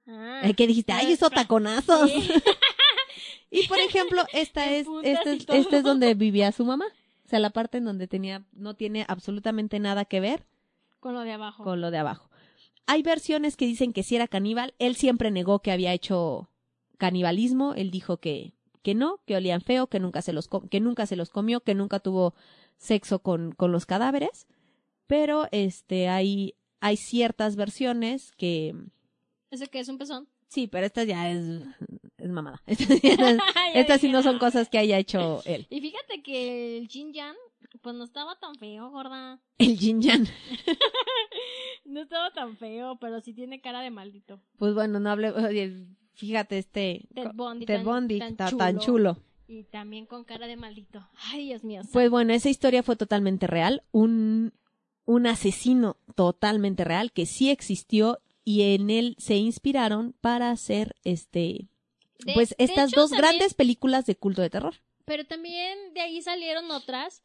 Ah. 0.06 0.42
Ay, 0.44 0.54
¿Qué 0.54 0.68
dijiste? 0.68 0.92
¡Ay, 0.92 1.10
esos 1.10 1.30
taconazos! 1.32 2.08
Sí. 2.10 2.30
Y 3.52 3.66
por 3.66 3.80
ejemplo, 3.80 4.24
esta 4.32 4.70
es, 4.70 4.86
y 4.86 5.08
es, 5.08 5.18
esta 5.48 5.78
es 5.78 5.82
donde 5.82 6.14
vivía 6.14 6.52
su 6.52 6.64
mamá. 6.64 6.84
O 7.24 7.28
sea, 7.28 7.40
la 7.40 7.50
parte 7.50 7.78
en 7.78 7.84
donde 7.84 8.06
tenía, 8.06 8.44
no 8.52 8.74
tiene 8.74 9.04
absolutamente 9.08 9.80
nada 9.80 10.04
que 10.04 10.20
ver 10.20 10.46
Con 11.00 11.14
lo 11.14 11.22
de 11.22 11.32
abajo. 11.32 11.64
con 11.64 11.80
lo 11.80 11.90
de 11.90 11.98
abajo. 11.98 12.30
Hay 12.86 13.02
versiones 13.02 13.56
que 13.56 13.66
dicen 13.66 13.92
que 13.92 14.04
sí 14.04 14.14
era 14.14 14.28
caníbal. 14.28 14.74
Él 14.78 14.94
siempre 14.94 15.32
negó 15.32 15.58
que 15.62 15.72
había 15.72 15.92
hecho 15.92 16.49
canibalismo. 17.00 17.74
Él 17.74 17.90
dijo 17.90 18.18
que, 18.18 18.52
que 18.82 18.94
no, 18.94 19.20
que 19.26 19.34
olían 19.34 19.62
feo, 19.62 19.88
que 19.88 19.98
nunca 19.98 20.22
se 20.22 20.32
los, 20.32 20.48
que 20.70 20.78
nunca 20.78 21.06
se 21.06 21.16
los 21.16 21.30
comió, 21.30 21.60
que 21.60 21.74
nunca 21.74 21.98
tuvo 21.98 22.34
sexo 22.76 23.18
con, 23.18 23.50
con 23.52 23.72
los 23.72 23.86
cadáveres. 23.86 24.46
Pero 25.08 25.48
este, 25.50 26.08
hay, 26.08 26.54
hay 26.78 26.96
ciertas 26.96 27.56
versiones 27.56 28.30
que, 28.36 28.76
¿Ese 29.50 29.66
que 29.66 29.80
es 29.80 29.88
un 29.88 29.98
pezón? 29.98 30.28
sí, 30.46 30.68
pero 30.68 30.86
esta 30.86 31.02
ya 31.04 31.30
es, 31.30 31.62
es 32.18 32.28
mamada. 32.30 32.62
Estas, 33.74 34.00
sí 34.00 34.08
no 34.10 34.22
son 34.22 34.38
cosas 34.38 34.68
que 34.68 34.78
haya 34.78 34.98
hecho 34.98 35.42
él. 35.44 35.66
Y 35.70 35.80
fíjate 35.80 36.22
que 36.22 36.78
el 36.78 36.88
Jin 36.88 37.12
Yan, 37.12 37.34
pues 37.82 37.96
no 37.96 38.04
estaba 38.04 38.38
tan 38.38 38.54
feo, 38.56 38.90
gorda. 38.90 39.40
El 39.58 39.76
Jin 39.76 40.00
Yan. 40.02 40.26
No 41.84 42.02
estaba 42.02 42.30
tan 42.32 42.56
feo, 42.56 42.98
pero 43.00 43.20
sí 43.20 43.32
tiene 43.32 43.60
cara 43.60 43.80
de 43.80 43.90
maldito. 43.90 44.40
Pues 44.58 44.74
bueno, 44.74 45.00
no 45.00 45.10
hable, 45.10 45.32
fíjate 46.20 46.58
este, 46.58 47.08
Ted 47.14 47.30
Bundy. 47.34 47.66
Ted 47.66 47.76
tan- 47.76 47.84
Bundy, 47.84 48.18
tan 48.18 48.30
está 48.32 48.50
tan 48.56 48.78
chulo. 48.78 49.18
Y 49.48 49.64
también 49.64 50.06
con 50.06 50.22
cara 50.24 50.46
de 50.46 50.56
maldito. 50.56 51.08
Ay, 51.32 51.46
Dios 51.46 51.64
mío. 51.64 51.82
Pues 51.92 52.08
bueno, 52.10 52.32
esa 52.32 52.48
historia 52.50 52.82
fue 52.84 52.94
totalmente 52.96 53.46
real. 53.48 53.82
Un, 53.90 54.52
un 55.06 55.26
asesino 55.26 55.96
totalmente 56.14 56.84
real 56.84 57.10
que 57.10 57.26
sí 57.26 57.50
existió 57.50 58.20
y 58.44 58.74
en 58.74 58.90
él 58.90 59.16
se 59.18 59.36
inspiraron 59.36 60.14
para 60.20 60.50
hacer 60.50 60.94
este 61.04 61.68
De- 62.24 62.34
pues 62.34 62.54
estas 62.58 62.92
hecho, 62.92 63.00
dos 63.00 63.10
también- 63.10 63.30
grandes 63.38 63.54
películas 63.54 64.06
de 64.06 64.14
culto 64.14 64.40
de 64.42 64.50
terror. 64.50 64.74
Pero 65.04 65.24
también 65.24 65.94
de 65.94 66.00
ahí 66.02 66.22
salieron 66.22 66.70
otras 66.70 67.22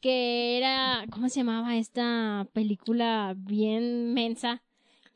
que 0.00 0.56
era, 0.58 1.04
¿cómo 1.10 1.28
se 1.28 1.40
llamaba 1.40 1.76
esta 1.76 2.46
película 2.52 3.34
bien 3.36 4.12
mensa? 4.14 4.62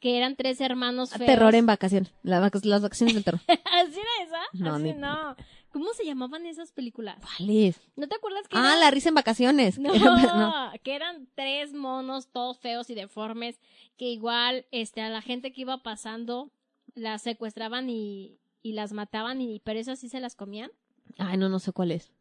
Que 0.00 0.16
eran 0.16 0.36
tres 0.36 0.60
hermanos 0.60 1.10
feos. 1.10 1.26
Terror 1.26 1.54
en 1.54 1.66
vacaciones. 1.66 2.12
La 2.22 2.40
vac- 2.40 2.64
las 2.64 2.82
vacaciones 2.82 3.14
del 3.14 3.24
terror. 3.24 3.40
¿Así 3.48 3.98
era 3.98 4.24
esa? 4.24 4.40
No, 4.52 4.74
Así 4.76 4.82
ni- 4.84 4.92
no. 4.94 5.36
¿Cómo 5.72 5.92
se 5.92 6.04
llamaban 6.06 6.46
esas 6.46 6.72
películas? 6.72 7.18
¿Cuál 7.20 7.50
es? 7.50 7.80
¿No 7.96 8.08
te 8.08 8.14
acuerdas 8.14 8.48
que 8.48 8.56
Ah, 8.56 8.60
eran- 8.68 8.80
la 8.80 8.90
risa 8.90 9.08
en 9.10 9.14
vacaciones. 9.16 9.78
No, 9.78 9.92
No. 9.92 10.72
que 10.82 10.94
eran 10.94 11.28
tres 11.34 11.74
monos 11.74 12.28
todos 12.28 12.58
feos 12.58 12.88
y 12.90 12.94
deformes 12.94 13.60
que 13.96 14.06
igual 14.06 14.66
este 14.70 15.00
a 15.02 15.10
la 15.10 15.20
gente 15.20 15.52
que 15.52 15.60
iba 15.62 15.82
pasando 15.82 16.50
las 16.94 17.22
secuestraban 17.22 17.90
y, 17.90 18.38
y 18.62 18.72
las 18.72 18.92
mataban 18.92 19.40
y 19.40 19.60
pero 19.60 19.78
esas 19.78 19.98
sí 19.98 20.08
se 20.08 20.20
las 20.20 20.34
comían. 20.36 20.70
Ay, 21.18 21.36
no, 21.36 21.48
no 21.48 21.58
sé 21.58 21.72
cuál 21.72 21.90
es. 21.90 22.12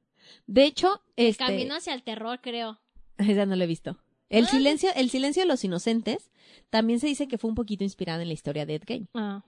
De 0.47 0.65
hecho, 0.65 1.01
este... 1.15 1.45
Camino 1.45 1.75
hacia 1.75 1.93
el 1.93 2.03
terror, 2.03 2.39
creo. 2.41 2.79
Esa 3.17 3.45
no 3.45 3.55
la 3.55 3.63
he 3.63 3.67
visto. 3.67 3.97
El 4.29 4.47
silencio, 4.47 4.89
el 4.95 5.09
silencio 5.09 5.43
de 5.43 5.47
los 5.47 5.63
inocentes 5.63 6.31
también 6.69 6.99
se 6.99 7.07
dice 7.07 7.27
que 7.27 7.37
fue 7.37 7.49
un 7.49 7.55
poquito 7.55 7.83
inspirada 7.83 8.21
en 8.21 8.27
la 8.27 8.33
historia 8.33 8.65
de 8.65 8.75
Ed 8.75 8.83
Gein. 8.85 9.07
Ah. 9.13 9.43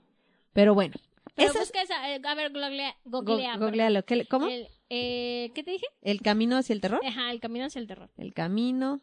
Pero 0.54 0.74
bueno. 0.74 0.96
Pero 1.36 1.50
esa 1.52 1.62
es- 1.62 1.68
busca 1.68 1.82
esa, 1.82 2.10
eh, 2.16 2.22
a 2.24 2.36
ver, 2.36 2.52
googlea, 2.52 2.96
Go- 3.06 3.22
googlea, 3.24 3.54
perdón. 3.54 3.68
googlealo. 3.70 4.04
¿Qué 4.06 4.26
¿Cómo? 4.26 4.48
El, 4.48 4.68
eh, 4.90 5.52
¿Qué 5.54 5.64
te 5.64 5.72
dije? 5.72 5.86
El 6.02 6.22
camino 6.22 6.58
hacia 6.58 6.74
el 6.74 6.82
terror. 6.82 7.02
Ajá, 7.06 7.32
el 7.32 7.40
camino 7.40 7.66
hacia 7.66 7.80
el 7.80 7.88
terror. 7.88 8.10
El 8.18 8.34
camino 8.34 9.02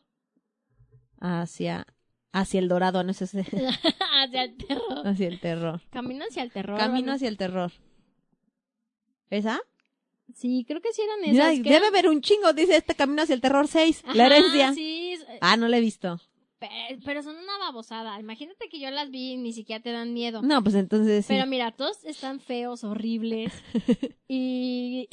hacia 1.21 1.87
hacia 2.33 2.59
el 2.61 2.69
dorado, 2.69 3.03
no 3.03 3.13
sé 3.15 3.25
hacia 3.25 4.43
el 4.45 4.57
terror. 4.57 5.07
hacia 5.07 5.29
el 5.29 5.41
terror. 5.41 5.81
Camino 5.91 6.25
hacia 6.29 6.43
el 6.43 6.51
terror. 6.53 6.79
Camino 6.79 7.07
¿no? 7.07 7.13
hacia 7.15 7.29
el 7.29 7.37
terror. 7.39 7.73
¿Esa? 9.31 9.61
Sí, 10.35 10.65
creo 10.67 10.81
que 10.83 10.93
sí 10.93 11.01
eran 11.03 11.33
Mira, 11.33 11.53
esas. 11.53 11.63
que 11.63 11.71
debe 11.71 11.77
eran- 11.77 11.89
haber 11.89 12.09
un 12.09 12.21
chingo, 12.21 12.53
dice 12.53 12.77
este 12.77 12.95
camino 12.95 13.23
hacia 13.23 13.35
el 13.35 13.41
terror 13.41 13.69
6, 13.69 14.03
la 14.13 14.27
Ajá, 14.27 14.37
herencia. 14.37 14.75
Sí, 14.75 15.06
Ah, 15.41 15.57
no 15.57 15.69
la 15.69 15.79
he 15.79 15.81
visto. 15.81 16.21
pe- 16.59 16.99
pero 17.05 17.23
son 17.23 17.37
una 17.37 17.59
babosada. 17.59 18.19
Imagínate 18.21 18.69
que 18.69 18.81
yo 18.81 18.91
las 18.91 19.11
vi 19.11 19.33
y 19.33 19.37
ni 19.37 19.53
siquiera 19.53 19.83
te 19.83 19.93
dan 19.93 20.13
miedo. 20.15 20.43
No, 20.43 20.63
pues 20.63 20.75
entonces 20.75 21.27
sí. 21.27 21.33
Pero 21.35 21.47
mira, 21.47 21.73
todos 21.73 22.05
están 22.05 22.41
feos, 22.41 22.85
horribles. 22.85 23.53
y, 24.29 25.09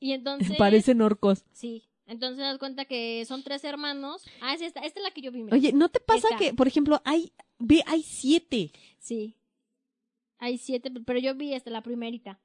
y, 0.00 0.12
entonces. 0.12 0.56
Parecen 0.56 1.00
orcos. 1.02 1.44
Sí. 1.52 1.84
Entonces 2.06 2.38
das 2.38 2.58
cuenta 2.58 2.84
que 2.84 3.24
son 3.26 3.42
tres 3.42 3.64
hermanos. 3.64 4.24
Ah, 4.42 4.54
es 4.54 4.60
esta. 4.60 4.80
Esta 4.80 5.00
es 5.00 5.04
la 5.04 5.10
que 5.12 5.22
yo 5.22 5.32
vi. 5.32 5.42
mira. 5.42 5.56
Oye, 5.56 5.72
¿no 5.72 5.88
te 5.88 6.00
pasa 6.00 6.28
Esta. 6.28 6.36
que, 6.38 6.52
por 6.54 6.68
ejemplo, 6.68 7.00
hay, 7.04 7.32
ve, 7.58 7.82
hay 7.86 8.02
siete? 8.02 8.72
Sí. 8.98 9.36
Hay 10.38 10.58
siete, 10.58 10.90
pero 11.06 11.18
yo 11.18 11.34
vi 11.34 11.54
esta, 11.54 11.70
la 11.70 11.82
primerita. 11.82 12.38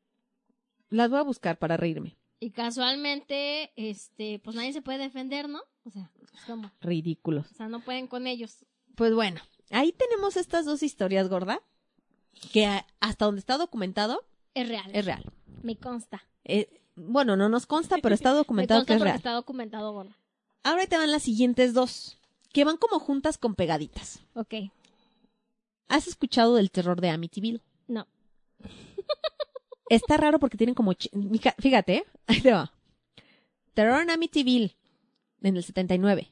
Las 0.89 1.09
voy 1.09 1.19
a 1.19 1.23
buscar 1.23 1.59
para 1.59 1.75
reírme. 1.75 2.15
Y 2.39 2.51
casualmente, 2.51 3.73
este, 3.75 4.39
pues 4.39 4.55
nadie 4.55 4.71
se 4.71 4.81
puede 4.81 4.97
defender, 4.99 5.49
¿no? 5.49 5.59
O 5.89 5.91
sea, 5.91 6.09
pues, 6.17 6.31
¿cómo? 6.45 6.71
Ridículos. 6.81 7.51
O 7.51 7.55
sea, 7.55 7.67
no 7.67 7.79
pueden 7.81 8.07
con 8.07 8.27
ellos. 8.27 8.65
Pues 8.95 9.13
bueno, 9.13 9.41
ahí 9.71 9.91
tenemos 9.91 10.37
estas 10.37 10.65
dos 10.65 10.83
historias, 10.83 11.27
gorda, 11.29 11.61
que 12.51 12.67
hasta 12.99 13.25
donde 13.25 13.39
está 13.39 13.57
documentado 13.57 14.23
Es 14.53 14.67
real. 14.67 14.89
es 14.93 15.05
real. 15.05 15.23
Me 15.63 15.75
consta. 15.77 16.23
Eh, 16.45 16.81
bueno, 16.95 17.35
no 17.35 17.49
nos 17.49 17.65
consta, 17.65 17.97
pero 18.01 18.13
está 18.15 18.29
Me 18.33 18.37
documentado 18.37 18.81
consta 18.81 18.93
que 18.93 18.97
es 18.97 19.01
real. 19.03 19.15
está 19.17 19.31
documentado, 19.33 19.91
gorda. 19.93 20.15
Ahora 20.63 20.85
te 20.85 20.97
van 20.97 21.11
las 21.11 21.23
siguientes 21.23 21.73
dos, 21.73 22.17
que 22.53 22.65
van 22.65 22.77
como 22.77 22.99
juntas 22.99 23.37
con 23.37 23.55
pegaditas. 23.55 24.21
Ok. 24.35 24.53
¿Has 25.87 26.07
escuchado 26.07 26.55
del 26.55 26.69
terror 26.69 27.01
de 27.01 27.09
Amityville? 27.09 27.61
No. 27.87 28.05
Está 29.89 30.17
raro 30.17 30.37
porque 30.39 30.57
tienen 30.57 30.75
como... 30.75 30.93
Fíjate, 31.57 31.95
¿eh? 31.95 32.05
ahí 32.27 32.41
te 32.41 32.51
va. 32.51 32.71
Terror 33.73 34.01
en 34.01 34.11
Amityville, 34.11 34.75
en 35.41 35.57
el 35.57 35.63
79. 35.63 36.31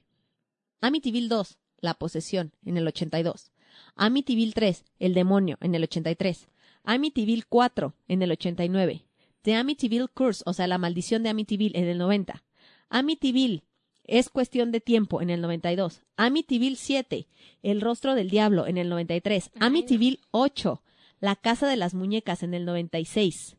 Amityville 0.82 1.28
2, 1.28 1.58
La 1.80 1.94
Posesión, 1.96 2.54
en 2.66 2.78
el 2.78 2.88
82. 2.88 3.52
Amityville 3.96 4.54
3, 4.54 4.86
El 5.00 5.14
Demonio, 5.14 5.58
en 5.62 5.76
el 5.76 5.84
83. 5.84 6.48
Amityville 6.84 7.44
4, 7.48 7.94
en 8.08 8.22
el 8.22 8.32
89. 8.32 9.04
The 9.42 9.56
Amityville 9.56 10.08
Curse, 10.14 10.44
o 10.46 10.54
sea, 10.54 10.68
La 10.68 10.78
Maldición 10.78 11.24
de 11.24 11.30
Amityville, 11.30 11.78
en 11.78 11.88
el 11.88 11.98
90. 11.98 12.44
Amityville, 12.90 13.64
Es 14.04 14.30
Cuestión 14.30 14.72
de 14.72 14.82
Tiempo, 14.82 15.22
en 15.22 15.30
el 15.30 15.42
92. 15.42 16.02
Amityville 16.16 16.76
7, 16.76 17.28
El 17.64 17.82
Rostro 17.82 18.16
del 18.16 18.30
Diablo, 18.30 18.68
en 18.68 18.78
el 18.78 18.90
93. 18.90 19.52
Ay, 19.54 19.60
no. 19.60 19.66
Amityville 19.66 20.20
8, 20.32 20.82
La 21.20 21.36
Casa 21.36 21.68
de 21.68 21.78
las 21.78 21.94
Muñecas, 21.94 22.44
en 22.44 22.54
el 22.54 22.66
96. 22.66 23.58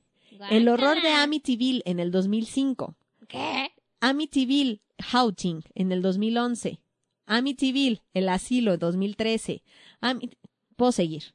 El 0.51 0.69
horror 0.69 1.01
de. 1.03 1.09
Amityville 1.09 1.83
en 1.85 2.01
el 2.01 2.11
2005. 2.11 2.95
¿Qué? 3.29 3.73
Amityville 4.01 4.81
Haunting 5.13 5.63
en 5.75 5.93
el 5.93 6.03
2011. 6.03 6.81
Amityville 7.27 8.03
El 8.15 8.29
Asilo 8.29 8.73
en 8.75 8.81
2013. 8.81 9.63
Ami- 10.01 10.37
Puedo 10.77 10.93
seguir. 10.93 11.35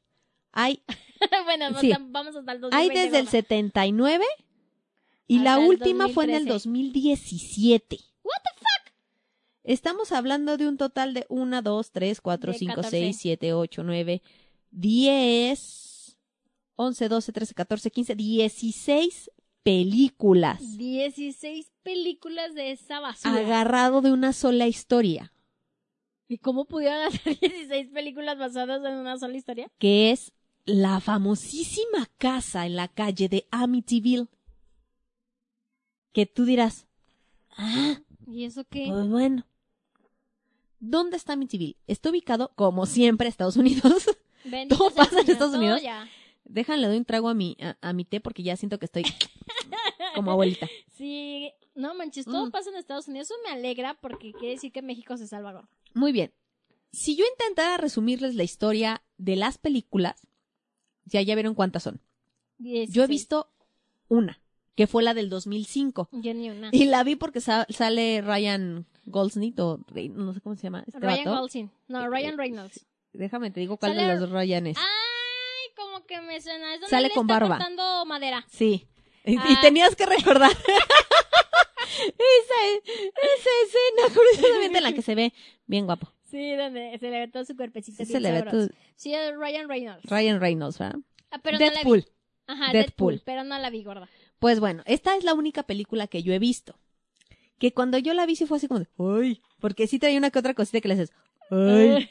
Hay, 0.52 0.82
bueno, 1.44 1.78
Sí. 1.80 1.92
vamos- 2.10 2.36
hasta 2.36 2.52
el 2.52 2.60
2020. 2.60 2.76
hay 2.76 2.88
desde 2.88 3.18
el 3.18 3.24
gorda. 3.26 3.30
79 3.30 4.24
y 5.26 5.38
la 5.40 5.54
Hasta 5.54 5.64
el 5.64 5.68
última 5.70 6.08
fue 6.08 6.24
en 6.24 6.30
el 6.30 6.46
2013. 6.46 6.54
2017. 6.54 7.96
What 8.22 8.32
the 8.42 8.50
fuck? 8.58 8.94
Estamos 9.64 10.12
hablando 10.12 10.56
de 10.56 10.68
un 10.68 10.76
total 10.76 11.14
de 11.14 11.26
1, 11.28 11.62
2, 11.62 11.90
3, 11.90 12.20
4, 12.20 12.52
De 12.52 12.58
5, 12.58 12.74
14. 12.74 12.90
6, 13.00 13.16
7, 13.18 13.52
8, 13.54 13.82
9, 13.84 14.22
10, 14.70 16.18
11, 16.76 17.08
12, 17.08 17.32
13, 17.32 17.54
14, 17.54 17.90
15, 17.90 18.14
16 18.14 19.30
películas. 19.64 20.76
16 20.78 21.72
películas 21.82 22.54
de 22.54 22.70
esa 22.70 23.00
basura. 23.00 23.34
agarrado 23.34 24.00
de 24.02 24.12
una 24.12 24.32
sola 24.32 24.66
historia, 24.68 25.32
¿Y 26.26 26.38
cómo 26.38 26.64
pudieron 26.64 27.02
hacer 27.02 27.38
16 27.40 27.88
películas 27.90 28.38
basadas 28.38 28.82
en 28.84 28.94
una 28.94 29.18
sola 29.18 29.36
historia? 29.36 29.70
que 29.78 30.10
es 30.12 30.32
la 30.64 31.00
famosísima 31.00 32.08
casa 32.18 32.64
en 32.66 32.76
la 32.76 32.88
calle 32.88 33.28
de 33.28 33.46
Amityville. 33.50 34.28
Que 36.12 36.24
tú 36.26 36.44
dirás, 36.44 36.86
ah, 37.56 37.98
¿Y 38.26 38.44
eso 38.44 38.64
qué? 38.64 38.86
pues 38.88 39.08
bueno. 39.08 39.44
¿Dónde 40.80 41.16
está 41.16 41.32
Amityville? 41.34 41.76
Está 41.86 42.10
ubicado, 42.10 42.52
como 42.56 42.86
siempre, 42.86 43.26
en 43.26 43.30
Estados 43.30 43.56
Unidos. 43.56 44.06
Bendito 44.44 44.76
todo 44.78 44.90
pasa 44.90 45.20
en 45.20 45.30
Estados 45.30 45.54
Unidos. 45.54 45.82
ya. 45.82 46.08
Déjale, 46.44 46.86
doy 46.86 46.98
un 46.98 47.04
trago 47.06 47.28
a 47.30 47.34
mi, 47.34 47.56
a, 47.60 47.76
a 47.80 47.92
mi 47.94 48.04
té 48.04 48.20
porque 48.20 48.42
ya 48.42 48.56
siento 48.56 48.78
que 48.78 48.84
estoy 48.84 49.04
como 50.14 50.30
abuelita. 50.32 50.68
Sí, 50.96 51.52
no 51.74 51.94
manches, 51.94 52.24
todo 52.24 52.46
Mm. 52.46 52.50
pasa 52.52 52.70
en 52.70 52.76
Estados 52.76 53.08
Unidos. 53.08 53.28
Eso 53.30 53.34
me 53.44 53.50
alegra 53.50 53.94
porque 54.00 54.32
quiere 54.32 54.50
decir 54.54 54.70
que 54.72 54.80
México 54.80 55.16
se 55.16 55.26
salva. 55.26 55.68
Muy 55.92 56.12
bien. 56.12 56.32
Si 56.92 57.16
yo 57.16 57.24
intentara 57.32 57.76
resumirles 57.78 58.36
la 58.36 58.44
historia 58.44 59.02
de 59.18 59.34
las 59.34 59.58
películas, 59.58 60.26
ya 61.04 61.20
ya 61.22 61.34
vieron 61.34 61.54
cuántas 61.54 61.82
son. 61.82 62.00
Yo 62.58 62.68
he 62.70 62.86
16. 62.86 63.08
visto 63.08 63.50
una, 64.08 64.40
que 64.76 64.86
fue 64.86 65.02
la 65.02 65.14
del 65.14 65.28
2005. 65.28 66.08
Yo 66.12 66.32
ni 66.34 66.48
una. 66.50 66.68
Y 66.70 66.84
la 66.84 67.02
vi 67.02 67.16
porque 67.16 67.40
sa- 67.40 67.66
sale 67.70 68.22
Ryan 68.22 68.86
Goldsmith 69.06 69.58
o 69.58 69.80
Rey- 69.88 70.08
no 70.10 70.32
sé 70.32 70.40
cómo 70.40 70.54
se 70.54 70.62
llama. 70.62 70.84
Este 70.86 71.00
Ryan. 71.00 71.24
Gosling. 71.24 71.70
No, 71.88 72.08
Ryan 72.08 72.38
Reynolds. 72.38 72.86
Déjame 73.12 73.50
te 73.50 73.58
digo 73.58 73.76
cuál 73.78 73.92
Sale- 73.96 74.06
de 74.06 74.12
los 74.12 74.20
dos 74.20 74.30
Ryanes. 74.30 74.76
Ay, 74.78 75.74
como 75.76 76.06
que 76.06 76.20
me 76.20 76.40
suena. 76.40 76.74
Es 76.74 76.80
donde 76.80 76.90
Sale 76.90 77.06
él 77.08 77.12
con 77.14 77.28
está 77.28 77.40
barba. 77.40 78.04
madera. 78.06 78.44
Sí. 78.48 78.86
Y, 79.24 79.36
y 79.36 79.60
tenías 79.60 79.96
que 79.96 80.06
recordar 80.06 80.50
esa, 81.94 82.58
esa 82.84 83.50
escena 83.64 84.14
curiosamente 84.14 84.78
en 84.78 84.84
la 84.84 84.92
que 84.92 85.02
se 85.02 85.14
ve 85.14 85.32
bien 85.66 85.86
guapo. 85.86 86.12
Sí, 86.30 86.54
donde 86.56 86.98
se 86.98 87.10
le 87.10 87.20
ve 87.20 87.28
todo 87.28 87.44
su 87.44 87.56
cuerpecito. 87.56 88.04
Sí, 88.04 88.12
se 88.12 88.20
le 88.20 88.32
ve 88.32 88.42
tu 88.50 88.68
Sí, 88.96 89.14
es 89.14 89.36
Ryan 89.36 89.68
Reynolds. 89.68 90.04
Ryan 90.04 90.40
Reynolds, 90.40 90.78
¿verdad? 90.78 90.98
Ah, 91.30 91.38
pero 91.42 91.58
no 91.58 91.64
la 91.64 91.70
vi. 91.70 91.74
Deadpool. 91.76 92.04
Ajá, 92.46 92.72
Deadpool. 92.72 93.14
Deadpool. 93.14 93.22
Pero 93.24 93.44
no 93.44 93.58
la 93.58 93.70
vi, 93.70 93.82
gorda. 93.84 94.08
Pues 94.38 94.60
bueno, 94.60 94.82
esta 94.86 95.16
es 95.16 95.24
la 95.24 95.34
única 95.34 95.62
película 95.62 96.06
que 96.06 96.22
yo 96.22 96.32
he 96.32 96.38
visto. 96.38 96.78
Que 97.58 97.72
cuando 97.72 97.98
yo 97.98 98.14
la 98.14 98.26
vi 98.26 98.36
sí 98.36 98.46
fue 98.46 98.58
así 98.58 98.68
como 98.68 98.80
de, 98.80 98.88
¡ay! 98.98 99.40
Porque 99.60 99.86
sí 99.86 99.98
traía 99.98 100.18
una 100.18 100.30
que 100.30 100.38
otra 100.38 100.54
cosita 100.54 100.80
que 100.80 100.88
le 100.88 100.94
haces, 100.94 101.12
¡ay! 101.50 102.08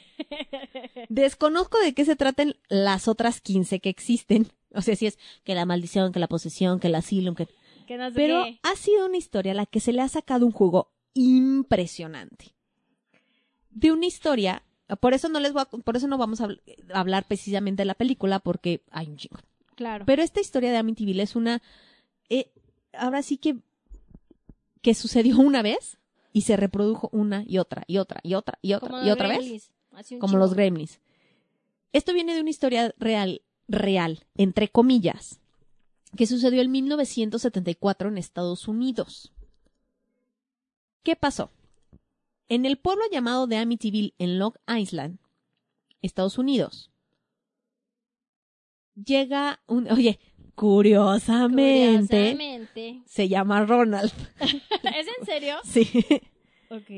Desconozco 1.08 1.78
de 1.78 1.94
qué 1.94 2.04
se 2.04 2.16
traten 2.16 2.56
las 2.68 3.08
otras 3.08 3.40
15 3.40 3.80
que 3.80 3.88
existen. 3.90 4.48
O 4.74 4.82
sea, 4.82 4.96
si 4.96 5.06
es 5.06 5.18
que 5.44 5.54
la 5.54 5.66
maldición, 5.66 6.12
que 6.12 6.18
la 6.18 6.28
posesión, 6.28 6.80
que 6.80 6.88
el 6.88 6.94
asilo, 6.96 7.34
que... 7.34 7.46
que 7.86 7.96
no 7.96 8.08
sé 8.10 8.14
Pero 8.16 8.44
qué. 8.44 8.58
ha 8.62 8.74
sido 8.76 9.06
una 9.06 9.16
historia 9.16 9.52
a 9.52 9.54
la 9.54 9.66
que 9.66 9.80
se 9.80 9.92
le 9.92 10.00
ha 10.02 10.08
sacado 10.08 10.46
un 10.46 10.52
jugo 10.52 10.90
impresionante. 11.14 12.54
De 13.70 13.92
una 13.92 14.06
historia, 14.06 14.62
por 15.00 15.14
eso 15.14 15.28
no 15.28 15.40
les 15.40 15.52
voy 15.52 15.62
a- 15.62 15.64
por 15.66 15.96
eso 15.96 16.06
no 16.08 16.18
vamos 16.18 16.40
a 16.40 16.48
habl- 16.48 16.60
hablar 16.92 17.24
precisamente 17.26 17.82
de 17.82 17.86
la 17.86 17.94
película 17.94 18.38
porque 18.40 18.82
hay 18.90 19.08
un 19.08 19.16
chingo. 19.16 19.38
Claro. 19.76 20.04
Pero 20.06 20.22
esta 20.22 20.40
historia 20.40 20.70
de 20.70 20.76
Amityville 20.78 21.22
es 21.22 21.34
una, 21.36 21.60
eh, 22.28 22.50
ahora 22.92 23.22
sí 23.22 23.36
que, 23.36 23.56
que 24.82 24.94
sucedió 24.94 25.38
una 25.38 25.62
vez 25.62 25.98
y 26.34 26.42
se 26.42 26.56
reprodujo 26.56 27.08
una 27.12 27.44
y 27.46 27.58
otra 27.58 27.84
y 27.86 27.98
otra 27.98 28.20
y 28.24 28.34
otra 28.34 28.58
y 28.60 28.74
otra 28.74 28.88
Como 28.90 29.06
y 29.06 29.10
otra 29.10 29.28
vez, 29.28 29.38
Gremlins. 29.38 29.70
Como 30.20 30.36
los 30.36 30.52
Gremlins. 30.52 31.00
Esto 31.92 32.12
viene 32.12 32.34
de 32.34 32.40
una 32.40 32.50
historia 32.50 32.92
real, 32.98 33.42
real, 33.68 34.26
entre 34.34 34.68
comillas, 34.68 35.40
que 36.16 36.26
sucedió 36.26 36.60
en 36.60 36.72
1974 36.72 38.08
en 38.08 38.18
Estados 38.18 38.66
Unidos. 38.66 39.32
¿Qué 41.04 41.14
pasó? 41.14 41.50
En 42.48 42.66
el 42.66 42.78
pueblo 42.78 43.04
llamado 43.12 43.46
de 43.46 43.58
Amityville, 43.58 44.14
en 44.18 44.40
Long 44.40 44.54
Island, 44.66 45.18
Estados 46.02 46.36
Unidos, 46.36 46.90
llega 48.96 49.62
un... 49.68 49.88
Oye, 49.90 50.18
curiosamente, 50.54 52.06
Curiosamente. 52.34 53.02
se 53.06 53.28
llama 53.28 53.64
Ronald. 53.64 54.12
¿Es 54.40 55.06
en 55.18 55.26
serio? 55.26 55.56
Sí, 55.64 55.88
Ok. 56.70 56.90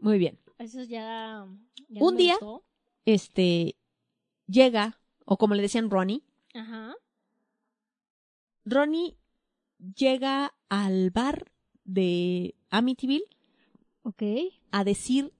muy 0.00 0.18
bien. 0.18 0.38
Eso 0.58 0.82
ya. 0.82 1.46
ya 1.88 2.02
Un 2.04 2.16
día- 2.16 2.34
gustó. 2.34 2.64
Este, 3.04 3.76
llega, 4.46 5.00
o 5.24 5.36
como 5.36 5.54
le 5.54 5.62
decían 5.62 5.90
Ronnie, 5.90 6.22
Ajá. 6.54 6.94
Ronnie 8.64 9.16
llega 9.96 10.54
al 10.68 11.10
bar 11.10 11.50
de 11.84 12.54
Amityville 12.70 13.24
Ok. 14.04 14.22
a 14.70 14.84
decir 14.84 15.32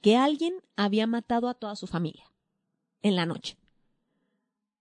que 0.00 0.16
alguien 0.16 0.54
había 0.76 1.06
matado 1.06 1.48
a 1.48 1.54
toda 1.54 1.74
su 1.74 1.86
familia 1.86 2.30
en 3.02 3.16
la 3.16 3.26
noche. 3.26 3.56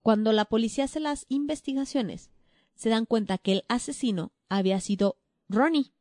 Cuando 0.04 0.32
la 0.34 0.45
policía 0.45 0.84
hace 0.84 0.99
las 0.99 1.26
investigaciones, 1.30 2.30
se 2.76 2.89
dan 2.89 3.06
cuenta 3.06 3.38
que 3.39 3.54
el 3.54 3.64
asesino 3.70 4.32
había 4.49 4.80
sido 4.80 5.18
Ronnie. 5.49 5.91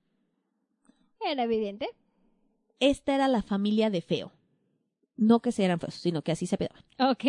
Era 1.25 1.45
evidente. 1.45 1.89
Esta 2.81 3.15
era 3.15 3.29
la 3.29 3.43
familia 3.43 3.89
de 3.91 4.03
Feo. 4.03 4.33
No 5.17 5.41
que 5.41 5.53
se 5.53 5.65
eran 5.65 5.79
feos, 5.79 5.95
sino 5.95 6.23
que 6.23 6.33
así 6.33 6.47
se 6.47 6.59
pedaban. 6.59 6.83
Ok. 6.99 7.25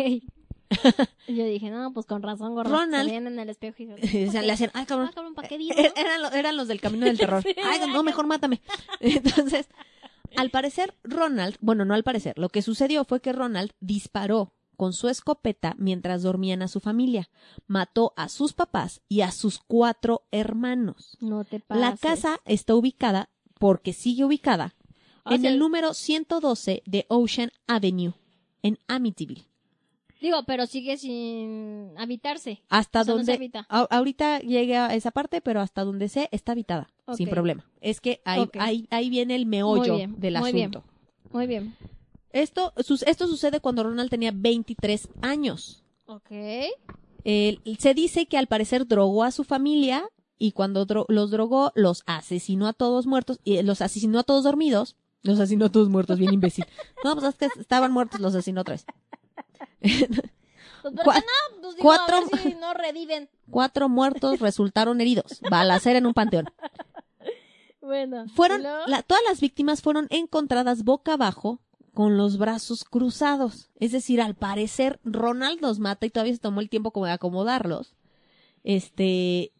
Yo 1.28 1.44
dije, 1.44 1.70
no, 1.70 1.92
pues 1.92 2.06
con 2.06 2.22
razón, 2.22 2.54
gordo. 2.54 2.70
Ronald- 2.74 3.08
Se 3.08 3.14
en 3.16 3.38
el 3.38 3.48
espejo 3.50 3.82
y 3.82 3.86
le 4.42 4.52
hacían, 4.52 4.70
ay 4.74 4.86
cabrón, 4.86 5.08
Ah, 5.10 5.14
cabrón, 5.14 5.34
¿para 5.34 5.46
qué 5.46 5.58
digo? 5.58 5.74
Er- 5.76 5.92
eran, 5.96 6.22
lo- 6.22 6.32
eran 6.32 6.56
los 6.56 6.66
del 6.66 6.80
camino 6.80 7.06
del 7.06 7.18
terror. 7.18 7.44
Ay, 7.64 7.80
no, 7.92 8.02
mejor 8.02 8.26
mátame. 8.26 8.60
Entonces, 8.98 9.68
al 10.36 10.50
parecer, 10.50 10.94
Ronald, 11.04 11.56
bueno, 11.60 11.84
no 11.84 11.94
al 11.94 12.02
parecer, 12.02 12.36
lo 12.38 12.48
que 12.48 12.62
sucedió 12.62 13.04
fue 13.04 13.20
que 13.20 13.32
Ronald 13.32 13.70
disparó 13.78 14.52
con 14.76 14.92
su 14.92 15.08
escopeta 15.08 15.74
mientras 15.78 16.22
dormían 16.22 16.62
a 16.62 16.68
su 16.68 16.80
familia. 16.80 17.28
Mató 17.66 18.12
a 18.16 18.28
sus 18.28 18.52
papás 18.52 19.00
y 19.08 19.20
a 19.22 19.30
sus 19.30 19.58
cuatro 19.58 20.22
hermanos. 20.30 21.16
No 21.20 21.44
te 21.44 21.60
pases. 21.60 21.80
La 21.80 21.96
casa 21.96 22.38
está 22.44 22.74
ubicada, 22.74 23.30
porque 23.58 23.92
sigue 23.92 24.24
ubicada, 24.24 24.74
O 25.24 25.32
en 25.32 25.40
sea, 25.42 25.50
el 25.50 25.58
número 25.58 25.94
112 25.94 26.82
de 26.86 27.06
Ocean 27.08 27.50
Avenue, 27.66 28.12
en 28.62 28.78
Amityville. 28.88 29.46
Digo, 30.20 30.42
pero 30.46 30.66
sigue 30.66 30.96
sin 30.96 31.92
habitarse. 31.98 32.62
Hasta 32.70 33.02
O 33.02 33.04
sea, 33.04 33.14
no 33.14 33.18
se 33.24 33.32
donde 33.32 33.32
habita. 33.34 33.66
a- 33.68 33.86
ahorita 33.90 34.38
llegué 34.40 34.76
a 34.78 34.94
esa 34.94 35.10
parte, 35.10 35.40
pero 35.42 35.60
hasta 35.60 35.84
donde 35.84 36.08
sé 36.08 36.28
está 36.32 36.52
habitada, 36.52 36.88
sin 37.14 37.28
problema. 37.28 37.66
Es 37.82 38.00
que 38.00 38.22
ahí, 38.24 38.48
ahí, 38.58 38.86
ahí 38.90 39.10
viene 39.10 39.34
el 39.34 39.44
meollo 39.44 39.96
bien, 39.96 40.18
del 40.18 40.38
muy 40.38 40.52
bien. 40.52 40.70
asunto. 40.70 40.84
Muy 41.32 41.46
bien. 41.46 41.74
Esto, 42.34 42.72
esto 42.76 43.26
sucede 43.28 43.60
cuando 43.60 43.84
Ronald 43.84 44.10
tenía 44.10 44.32
23 44.34 45.08
años. 45.22 45.82
Ok. 46.06 46.30
Eh, 47.24 47.58
se 47.78 47.94
dice 47.94 48.26
que 48.26 48.36
al 48.36 48.48
parecer 48.48 48.86
drogó 48.86 49.22
a 49.24 49.30
su 49.30 49.44
familia 49.44 50.04
y 50.36 50.52
cuando 50.52 50.84
dro- 50.86 51.06
los 51.08 51.30
drogó 51.30 51.70
los 51.74 52.02
asesinó 52.06 52.66
a 52.66 52.72
todos 52.72 53.06
muertos 53.06 53.38
y 53.44 53.62
los 53.62 53.80
asesinó 53.80 54.18
a 54.18 54.24
todos 54.24 54.44
dormidos. 54.44 54.96
Los 55.22 55.38
asesinó 55.38 55.66
a 55.66 55.72
todos 55.72 55.88
muertos, 55.88 56.18
bien 56.18 56.34
imbécil. 56.34 56.66
No, 57.04 57.14
pues 57.14 57.24
es 57.28 57.34
que 57.36 57.48
estaban 57.60 57.92
muertos, 57.92 58.20
los 58.20 58.34
asesinó 58.34 58.60
otra 58.62 58.74
vez. 58.74 58.84
Pues. 60.82 60.94
Pues 61.02 61.76
digo, 61.76 61.78
cuatro- 61.80 62.16
a 62.16 62.20
ver 62.20 62.40
si 62.42 62.54
no 62.56 62.74
reviven. 62.74 63.30
Cuatro 63.50 63.88
muertos 63.88 64.38
resultaron 64.40 65.00
heridos. 65.00 65.40
Balacera 65.50 65.98
en 65.98 66.04
un 66.04 66.12
panteón. 66.12 66.50
Bueno. 67.80 68.26
Fueron, 68.34 68.62
todas 69.06 69.22
las 69.26 69.40
víctimas 69.40 69.80
fueron 69.80 70.08
encontradas 70.10 70.84
boca 70.84 71.14
abajo 71.14 71.60
con 71.94 72.18
los 72.18 72.36
brazos 72.36 72.84
cruzados. 72.84 73.70
Es 73.76 73.92
decir, 73.92 74.20
al 74.20 74.34
parecer 74.34 75.00
Ronald 75.04 75.60
los 75.62 75.78
mata 75.78 76.04
y 76.04 76.10
todavía 76.10 76.34
se 76.34 76.40
tomó 76.40 76.60
el 76.60 76.68
tiempo 76.68 76.90
como 76.90 77.06
de 77.06 77.12
acomodarlos. 77.12 77.94
Este, 78.64 79.52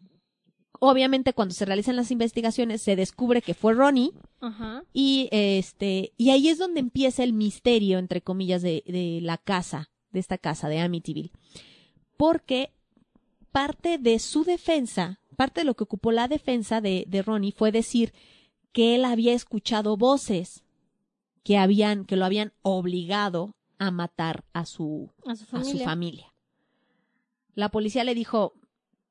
obviamente 0.79 1.33
cuando 1.33 1.53
se 1.53 1.65
realizan 1.65 1.95
las 1.95 2.11
investigaciones 2.11 2.81
se 2.81 2.95
descubre 2.95 3.41
que 3.41 3.53
fue 3.53 3.73
Ronnie 3.73 4.11
Ajá. 4.41 4.83
y 4.93 5.29
este, 5.31 6.13
y 6.17 6.31
ahí 6.31 6.49
es 6.49 6.57
donde 6.57 6.81
empieza 6.81 7.23
el 7.23 7.33
misterio, 7.33 7.97
entre 7.97 8.21
comillas, 8.21 8.61
de, 8.61 8.83
de 8.85 9.19
la 9.21 9.37
casa, 9.37 9.89
de 10.11 10.19
esta 10.19 10.37
casa 10.37 10.67
de 10.67 10.79
Amityville. 10.79 11.31
Porque 12.17 12.71
parte 13.51 13.97
de 13.97 14.19
su 14.19 14.43
defensa, 14.43 15.21
parte 15.37 15.61
de 15.61 15.65
lo 15.65 15.75
que 15.75 15.85
ocupó 15.85 16.11
la 16.11 16.27
defensa 16.27 16.81
de, 16.81 17.05
de 17.07 17.21
Ronnie 17.21 17.53
fue 17.53 17.71
decir 17.71 18.13
que 18.73 18.95
él 18.95 19.05
había 19.05 19.33
escuchado 19.33 19.95
voces 19.95 20.64
que 21.45 21.57
habían, 21.57 22.03
que 22.03 22.17
lo 22.17 22.25
habían 22.25 22.51
obligado 22.63 23.55
a 23.77 23.91
matar 23.91 24.43
a 24.51 24.65
su, 24.65 25.11
A 25.25 25.35
su 25.37 25.43
a 25.43 25.47
familia. 25.47 25.71
su 25.79 25.85
familia. 25.85 26.33
La 27.53 27.69
policía 27.69 28.03
le 28.03 28.13
dijo, 28.15 28.53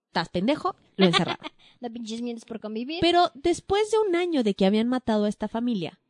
estás 0.09 0.28
pendejo, 0.28 0.76
lo 0.97 1.07
encerraron. 1.07 1.47
Da 1.80 1.91
pinches 1.91 2.20
mientes 2.22 2.45
por 2.45 2.61
convivir. 2.61 2.99
Pero 3.01 3.30
después 3.35 3.91
de 3.91 3.99
un 3.99 4.14
año 4.16 4.43
de 4.43 4.55
que 4.55 4.66
habían 4.66 4.89
matado 4.89 5.24
a 5.24 5.28
esta 5.28 5.49
familia, 5.49 6.01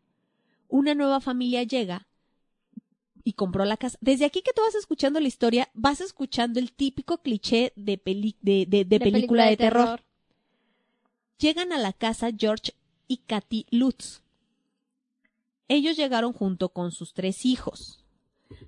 una 0.68 0.95
nueva 0.95 1.20
familia 1.20 1.62
llega 1.64 2.07
y 3.25 3.33
compró 3.35 3.64
la 3.64 3.77
casa. 3.77 3.99
Desde 4.01 4.25
aquí 4.25 4.41
que 4.43 4.53
tú 4.53 4.62
vas 4.62 4.75
escuchando 4.75 5.20
la 5.20 5.29
historia, 5.29 5.70
vas 5.75 6.01
escuchando 6.01 6.59
el 6.61 6.72
típico 6.72 7.18
cliché 7.18 7.72
de, 7.77 7.99
peli- 7.99 8.37
de, 8.41 8.66
de- 8.68 8.85
de 8.85 9.01
película, 9.01 9.47
de, 9.47 9.57
terror. 9.57 10.03
Llegan 11.39 11.72
a 11.72 11.79
la 11.79 11.93
casa 11.93 12.31
George 12.37 12.72
y 13.09 13.18
Kathy 13.18 13.66
Lutz. 13.70 14.22
Ellos 15.69 15.97
llegaron 15.97 16.33
junto 16.33 16.71
con 16.71 16.93
sus 16.93 17.15
tres 17.15 17.45
hijos. 17.45 18.05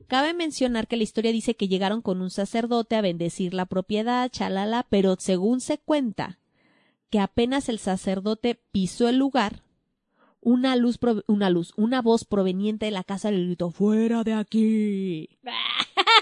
Cabe 0.09 0.35
mencionar 0.35 0.87
que 0.87 0.97
la 0.97 1.03
historia 1.03 1.33
dice 1.33 1.57
que 1.57 1.69
llegaron 1.69 2.01
con 2.01 2.23
un 2.23 2.31
sacerdote 2.31 2.97
a 2.97 3.01
bendecir 3.01 3.55
la 3.55 3.67
propiedad, 3.67 4.31
chalala, 4.31 4.87
pero 4.89 5.17
según 5.19 5.61
se 5.61 5.79
cuenta, 5.79 6.39
que 7.11 7.21
apenas 7.21 7.69
el 7.69 7.79
sacerdote 7.79 8.61
pisó 8.73 9.09
el 9.09 9.17
lugar, 9.17 9.63
una 10.41 10.77
luz, 10.77 10.99
una 11.27 11.51
luz, 11.51 11.73
una 11.77 12.03
voz 12.03 12.25
proveniente 12.25 12.87
de 12.87 12.93
la 12.93 13.03
casa 13.03 13.33
le 13.33 13.45
gritó 13.45 13.71
fuera 13.71 14.23
de 14.23 14.33
aquí. 14.33 15.29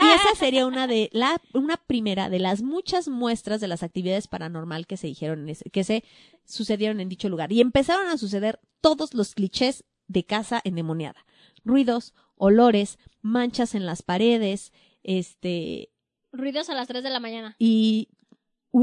Y 0.00 0.06
esa 0.06 0.34
sería 0.38 0.66
una 0.66 0.86
de 0.86 1.10
la 1.12 1.40
una 1.52 1.76
primera 1.76 2.30
de 2.30 2.38
las 2.38 2.62
muchas 2.62 3.08
muestras 3.08 3.60
de 3.60 3.68
las 3.68 3.82
actividades 3.82 4.26
paranormal 4.26 4.86
que 4.86 4.96
se 4.96 5.06
dijeron 5.08 5.46
que 5.72 5.84
se 5.84 6.04
sucedieron 6.46 7.00
en 7.00 7.08
dicho 7.10 7.28
lugar 7.28 7.52
y 7.52 7.60
empezaron 7.60 8.08
a 8.08 8.16
suceder 8.16 8.60
todos 8.80 9.12
los 9.12 9.34
clichés 9.34 9.84
de 10.08 10.24
casa 10.24 10.60
endemoniada. 10.64 11.24
Ruidos, 11.64 12.14
olores, 12.36 12.98
manchas 13.22 13.74
en 13.74 13.86
las 13.86 14.02
paredes, 14.02 14.72
este 15.02 15.90
Ruidos 16.32 16.68
a 16.68 16.74
las 16.74 16.88
3 16.88 17.02
de 17.02 17.10
la 17.10 17.20
mañana. 17.20 17.54
y 17.58 18.08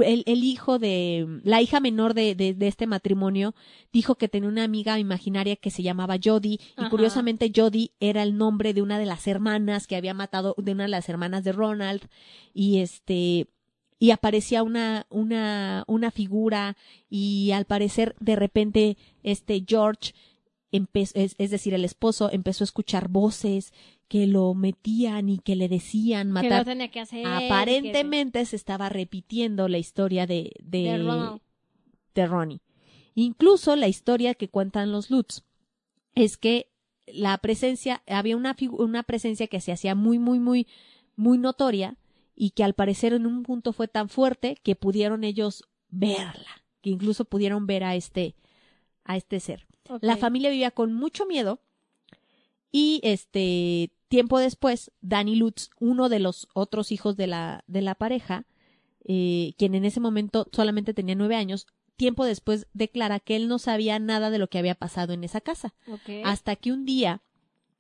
el, 0.06 0.24
el 0.26 0.44
hijo 0.46 0.80
de 0.80 1.42
la 1.44 1.62
hija 1.62 1.82
menor 1.82 2.14
de, 2.14 2.34
de, 2.34 2.54
de 2.54 2.68
este 2.70 2.88
matrimonio 2.88 3.54
dijo 3.92 4.16
que 4.16 4.30
tenía 4.30 4.48
una 4.48 4.64
amiga 4.64 4.98
imaginaria 5.00 5.58
que 5.58 5.70
se 5.70 5.84
llamaba 5.84 6.16
Jody 6.24 6.60
y 6.78 6.90
curiosamente 6.90 7.52
Jody 7.54 7.92
era 8.00 8.24
el 8.24 8.38
nombre 8.38 8.74
de 8.74 8.82
una 8.82 8.98
de 9.00 9.06
las 9.06 9.28
hermanas 9.28 9.88
que 9.88 9.98
había 9.98 10.14
matado 10.14 10.56
de 10.58 10.72
una 10.72 10.84
de 10.84 10.90
las 10.90 11.10
hermanas 11.10 11.44
de 11.44 11.52
Ronald 11.52 12.04
y 12.54 12.78
este 12.80 13.48
y 14.00 14.12
aparecía 14.12 14.64
una 14.64 15.08
una 15.10 15.84
una 15.88 16.10
figura 16.10 16.78
y 17.10 17.52
al 17.52 17.66
parecer 17.66 18.16
de 18.22 18.38
repente 18.38 18.98
este 19.24 19.66
George 19.68 20.14
empezó, 20.72 21.14
es, 21.20 21.36
es 21.38 21.52
decir 21.52 21.74
el 21.74 21.86
esposo 21.86 22.30
empezó 22.32 22.64
a 22.64 22.66
escuchar 22.66 23.10
voces 23.10 23.74
que 24.08 24.28
lo 24.28 24.54
metían 24.54 25.30
y 25.30 25.40
que 25.40 25.56
le 25.56 25.70
decían 25.70 26.28
Que 26.28 26.34
matar 26.34 26.60
lo 26.60 26.66
tenía 26.66 26.92
que 26.92 27.00
hacer. 27.00 27.26
Aparentemente 27.26 28.46
se 28.46 28.56
estaba 28.56 28.90
repitiendo 28.90 29.68
la 29.68 29.78
historia 29.78 30.28
de, 30.28 30.52
de, 30.62 31.40
De 32.14 32.28
Ronnie. 32.28 32.62
Incluso 33.16 33.76
la 33.76 33.88
historia 33.88 34.36
que 34.36 34.50
cuentan 34.50 34.92
los 34.92 35.12
Lutz 35.12 35.44
es 36.16 36.38
que 36.38 36.72
la 37.08 37.38
presencia, 37.38 38.04
había 38.08 38.38
una, 38.38 38.56
una 38.72 39.04
presencia 39.04 39.48
que 39.48 39.62
se 39.62 39.72
hacía 39.72 39.96
muy, 39.96 40.20
muy, 40.20 40.40
muy, 40.40 40.68
muy 41.16 41.38
notoria 41.38 41.98
y 42.36 42.52
que 42.52 42.64
al 42.64 42.74
parecer 42.74 43.14
en 43.14 43.26
un 43.26 43.44
punto 43.44 43.74
fue 43.74 43.88
tan 43.88 44.10
fuerte 44.10 44.58
que 44.64 44.76
pudieron 44.76 45.24
ellos 45.24 45.64
verla, 45.90 46.64
que 46.82 46.90
incluso 46.90 47.26
pudieron 47.26 47.68
ver 47.68 47.84
a 47.84 47.96
este, 47.96 48.36
a 49.04 49.18
este 49.18 49.40
ser. 49.40 49.68
La 50.02 50.14
familia 50.18 50.50
vivía 50.50 50.72
con 50.72 50.94
mucho 50.94 51.26
miedo 51.26 51.60
y 52.72 53.00
este 53.04 53.92
tiempo 54.08 54.40
después 54.40 54.92
Danny 55.02 55.36
Lutz, 55.36 55.70
uno 55.80 56.10
de 56.10 56.20
los 56.20 56.48
otros 56.54 56.92
hijos 56.92 57.16
de 57.18 57.28
la 57.28 57.64
de 57.68 57.82
la 57.82 57.96
pareja, 57.96 58.46
eh, 59.06 59.54
quien 59.58 59.76
en 59.76 59.86
ese 59.86 60.00
momento 60.00 60.48
solamente 60.52 60.94
tenía 60.94 61.16
nueve 61.16 61.36
años, 61.36 61.68
tiempo 61.96 62.26
después 62.26 62.68
declara 62.74 63.20
que 63.20 63.36
él 63.36 63.48
no 63.48 63.60
sabía 63.60 64.00
nada 64.00 64.30
de 64.30 64.38
lo 64.40 64.48
que 64.50 64.60
había 64.60 64.76
pasado 64.76 65.14
en 65.14 65.24
esa 65.24 65.42
casa, 65.42 65.74
hasta 66.24 66.56
que 66.56 66.72
un 66.72 66.86
día 66.86 67.22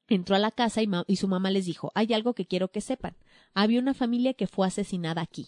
entró 0.07 0.36
a 0.36 0.39
la 0.39 0.51
casa 0.51 0.82
y, 0.82 0.88
ma- 0.88 1.05
y 1.07 1.16
su 1.18 1.28
mamá 1.28 1.51
les 1.51 1.66
dijo 1.66 1.91
hay 1.95 2.14
algo 2.14 2.34
que 2.34 2.45
quiero 2.45 2.70
que 2.72 2.82
sepan, 2.82 3.16
había 3.53 3.80
una 3.80 3.93
familia 3.93 4.34
que 4.34 4.47
fue 4.47 4.68
asesinada 4.68 5.22
aquí. 5.22 5.47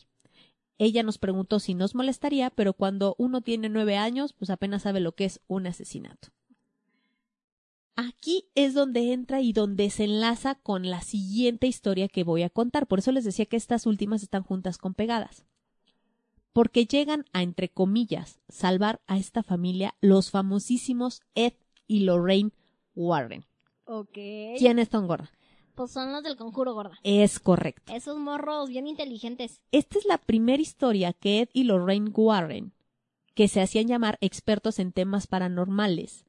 ella 0.80 1.04
nos 1.04 1.18
preguntó 1.18 1.60
si 1.60 1.76
nos 1.76 1.96
molestaría, 1.96 2.50
pero 2.50 2.74
cuando 2.74 3.16
uno 3.18 3.42
tiene 3.42 3.70
nueve 3.70 3.96
años, 3.98 4.34
pues 4.34 4.50
apenas 4.50 4.82
sabe 4.84 5.00
lo 5.00 5.14
que 5.16 5.26
es 5.26 5.40
un 5.48 5.68
asesinato. 5.68 6.30
Aquí 7.96 8.46
es 8.56 8.74
donde 8.74 9.14
entra 9.14 9.42
y 9.42 9.54
donde 9.54 9.90
se 9.90 10.06
enlaza 10.06 10.56
con 10.56 10.90
la 10.90 11.02
siguiente 11.02 11.68
historia 11.68 12.08
que 12.08 12.24
voy 12.24 12.42
a 12.44 12.50
contar. 12.50 12.88
Por 12.88 13.00
eso 13.00 13.12
les 13.12 13.24
decía 13.24 13.46
que 13.46 13.58
estas 13.58 13.86
últimas 13.86 14.24
están 14.24 14.44
juntas 14.44 14.78
con 14.78 14.94
pegadas. 14.96 15.46
Porque 16.54 16.86
llegan 16.86 17.26
a, 17.34 17.44
entre 17.44 17.70
comillas, 17.70 18.40
salvar 18.50 19.02
a 19.08 19.18
esta 19.18 19.44
familia 19.44 19.96
los 20.02 20.32
famosísimos 20.32 21.22
Ed 21.36 21.54
y 21.88 22.02
Lorraine 22.02 22.52
Warren. 22.96 23.46
Ok. 23.86 24.14
¿Quién 24.58 24.80
es 24.80 24.90
Tom 24.90 25.08
Gorda? 25.08 25.32
Pues 25.76 25.92
son 25.92 26.12
los 26.12 26.24
del 26.24 26.38
conjuro 26.38 26.74
gorda. 26.74 27.00
Es 27.04 27.40
correcto. 27.40 27.94
Esos 27.94 28.18
morros 28.18 28.70
bien 28.70 28.86
inteligentes. 28.86 29.60
Esta 29.72 29.98
es 29.98 30.06
la 30.06 30.20
primera 30.20 30.62
historia 30.62 31.14
que 31.14 31.42
Ed 31.42 31.50
y 31.52 31.64
Lorraine 31.64 32.12
Warren, 32.14 32.74
que 33.34 33.48
se 33.48 33.60
hacían 33.60 33.88
llamar 33.88 34.20
expertos 34.22 34.78
en 34.78 34.92
temas 34.92 35.26
paranormales, 35.26 36.26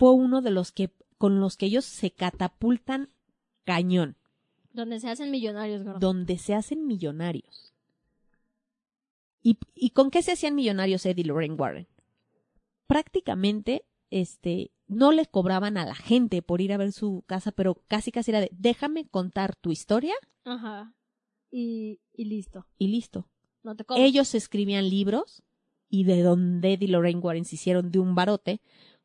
fue 0.00 0.12
uno 0.14 0.40
de 0.40 0.50
los 0.50 0.72
que 0.72 0.90
con 1.18 1.40
los 1.40 1.58
que 1.58 1.66
ellos 1.66 1.84
se 1.84 2.10
catapultan 2.10 3.10
cañón, 3.64 4.16
Donde 4.72 4.98
se 4.98 5.10
hacen 5.10 5.30
millonarios, 5.30 5.82
gordo. 5.84 5.98
donde 5.98 6.38
se 6.38 6.54
hacen 6.54 6.86
millonarios. 6.86 7.74
¿Y, 9.42 9.58
¿Y 9.74 9.90
con 9.90 10.10
qué 10.10 10.22
se 10.22 10.32
hacían 10.32 10.54
millonarios 10.54 11.04
Ed 11.04 11.18
y 11.18 11.24
Lorraine 11.24 11.54
Warren? 11.56 11.86
Prácticamente, 12.86 13.84
este, 14.10 14.72
no 14.88 15.12
le 15.12 15.26
cobraban 15.26 15.76
a 15.76 15.84
la 15.84 15.94
gente 15.94 16.40
por 16.42 16.60
ir 16.62 16.72
a 16.72 16.78
ver 16.78 16.92
su 16.92 17.22
casa, 17.26 17.52
pero 17.52 17.74
casi 17.86 18.10
casi 18.10 18.30
era 18.30 18.40
de, 18.40 18.50
déjame 18.52 19.06
contar 19.06 19.54
tu 19.56 19.70
historia 19.70 20.14
Ajá. 20.44 20.94
Y, 21.50 22.00
y 22.14 22.24
listo. 22.24 22.66
y 22.78 22.88
listo. 22.88 23.28
No 23.62 23.76
te 23.76 23.84
cobro. 23.84 24.02
Ellos 24.02 24.34
escribían 24.34 24.88
libros 24.88 25.42
y 25.90 26.04
de 26.04 26.22
donde 26.22 26.72
Ed 26.72 26.80
y 26.80 26.86
Lorraine 26.86 27.20
Warren 27.20 27.44
se 27.44 27.56
hicieron 27.56 27.90
de 27.90 27.98
un 27.98 28.14
barote 28.14 28.60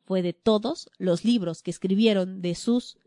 fue 0.06 0.22
de 0.22 0.34
todos 0.34 0.90
los 0.98 1.24
libros 1.26 1.62
que 1.64 1.72
escribieron 1.72 2.42
de 2.42 2.56
sus 2.56 2.98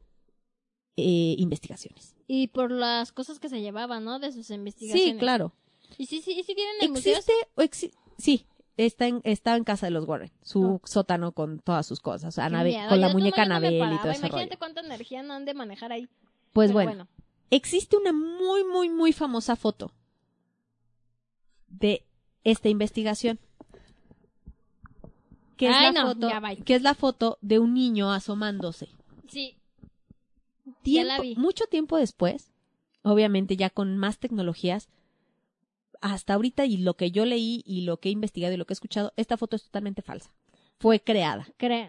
eh, 0.96 1.34
investigaciones. 1.38 2.14
Y 2.26 2.49
por 2.49 2.70
las 2.72 3.12
cosas 3.12 3.38
que 3.38 3.49
se 3.49 3.61
llevaban, 3.61 4.05
¿no? 4.05 4.18
De 4.18 4.32
sus 4.32 4.51
investigaciones. 4.51 5.12
Sí, 5.14 5.18
claro. 5.18 5.53
¿Y 5.96 6.07
sí, 6.07 6.20
sí, 6.20 6.42
sí 6.44 6.55
tienen 6.55 6.74
el 6.80 6.90
museo? 6.90 7.12
Existe, 7.16 7.32
o 7.55 7.62
exi- 7.62 7.92
sí, 8.18 8.46
está 8.76 9.07
en, 9.07 9.20
está 9.24 9.57
en 9.57 9.64
casa 9.64 9.86
de 9.86 9.90
los 9.92 10.07
Warren, 10.07 10.30
su 10.42 10.62
Oh. 10.64 10.80
sótano 10.84 11.32
con 11.32 11.61
todas 11.61 11.86
sus 11.86 12.01
cosas, 12.01 12.36
o 12.36 12.42
Anabel- 12.42 12.74
miedo. 12.74 12.88
con 12.88 13.01
la 13.01 13.09
muñeca 13.11 13.42
Anabel 13.42 13.74
y 13.76 13.78
todo 13.78 14.11
ese 14.11 14.18
Imagínate 14.26 14.44
rollo. 14.46 14.59
cuánta 14.59 14.80
energía 14.80 15.22
no 15.22 15.34
han 15.34 15.44
de 15.44 15.55
manejar 15.55 15.92
ahí. 15.92 16.09
Pues 16.53 16.72
bueno, 16.72 17.07
existe 17.51 17.96
una 17.96 18.12
muy, 18.12 18.64
muy, 18.64 18.90
muy 18.90 19.12
famosa 19.12 19.55
foto 19.57 19.92
de 21.68 22.05
esta 22.44 22.68
investigación. 22.68 23.38
Que 25.59 25.68
es, 25.68 25.74
Ay, 25.76 25.92
la 25.92 26.02
no, 26.04 26.09
foto, 26.14 26.30
que 26.64 26.74
es 26.74 26.82
la 26.82 26.94
foto 26.94 27.36
de 27.42 27.59
un 27.59 27.74
niño 27.74 28.11
asomándose. 28.12 28.88
Sí. 29.28 29.56
Tiempo- 30.82 31.09
la 31.09 31.20
vi. 31.20 31.34
Mucho 31.36 31.66
tiempo 31.66 31.96
después, 31.98 32.52
obviamente 33.02 33.56
ya 33.56 33.68
con 33.68 33.98
más 33.98 34.18
tecnologías, 34.18 34.88
hasta 36.00 36.34
ahorita 36.34 36.64
y 36.64 36.76
lo 36.78 36.94
que 36.94 37.11
yo 37.11 37.24
leí 37.26 37.62
y 37.66 37.80
lo 37.82 37.98
que 37.98 38.09
he 38.09 38.12
investigado 38.12 38.54
y 38.54 38.56
lo 38.56 38.64
que 38.66 38.72
he 38.72 38.76
escuchado, 38.76 39.12
esta 39.16 39.36
foto 39.36 39.56
es 39.56 39.64
totalmente 39.64 40.00
falsa. 40.00 40.30
Fue 40.78 41.00
creada. 41.00 41.48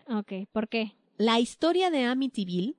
Ok, 0.09 0.33
¿por 0.51 0.67
qué? 0.67 0.95
La 1.17 1.39
historia 1.39 1.91
de 1.91 2.05
Amityville 2.05 2.75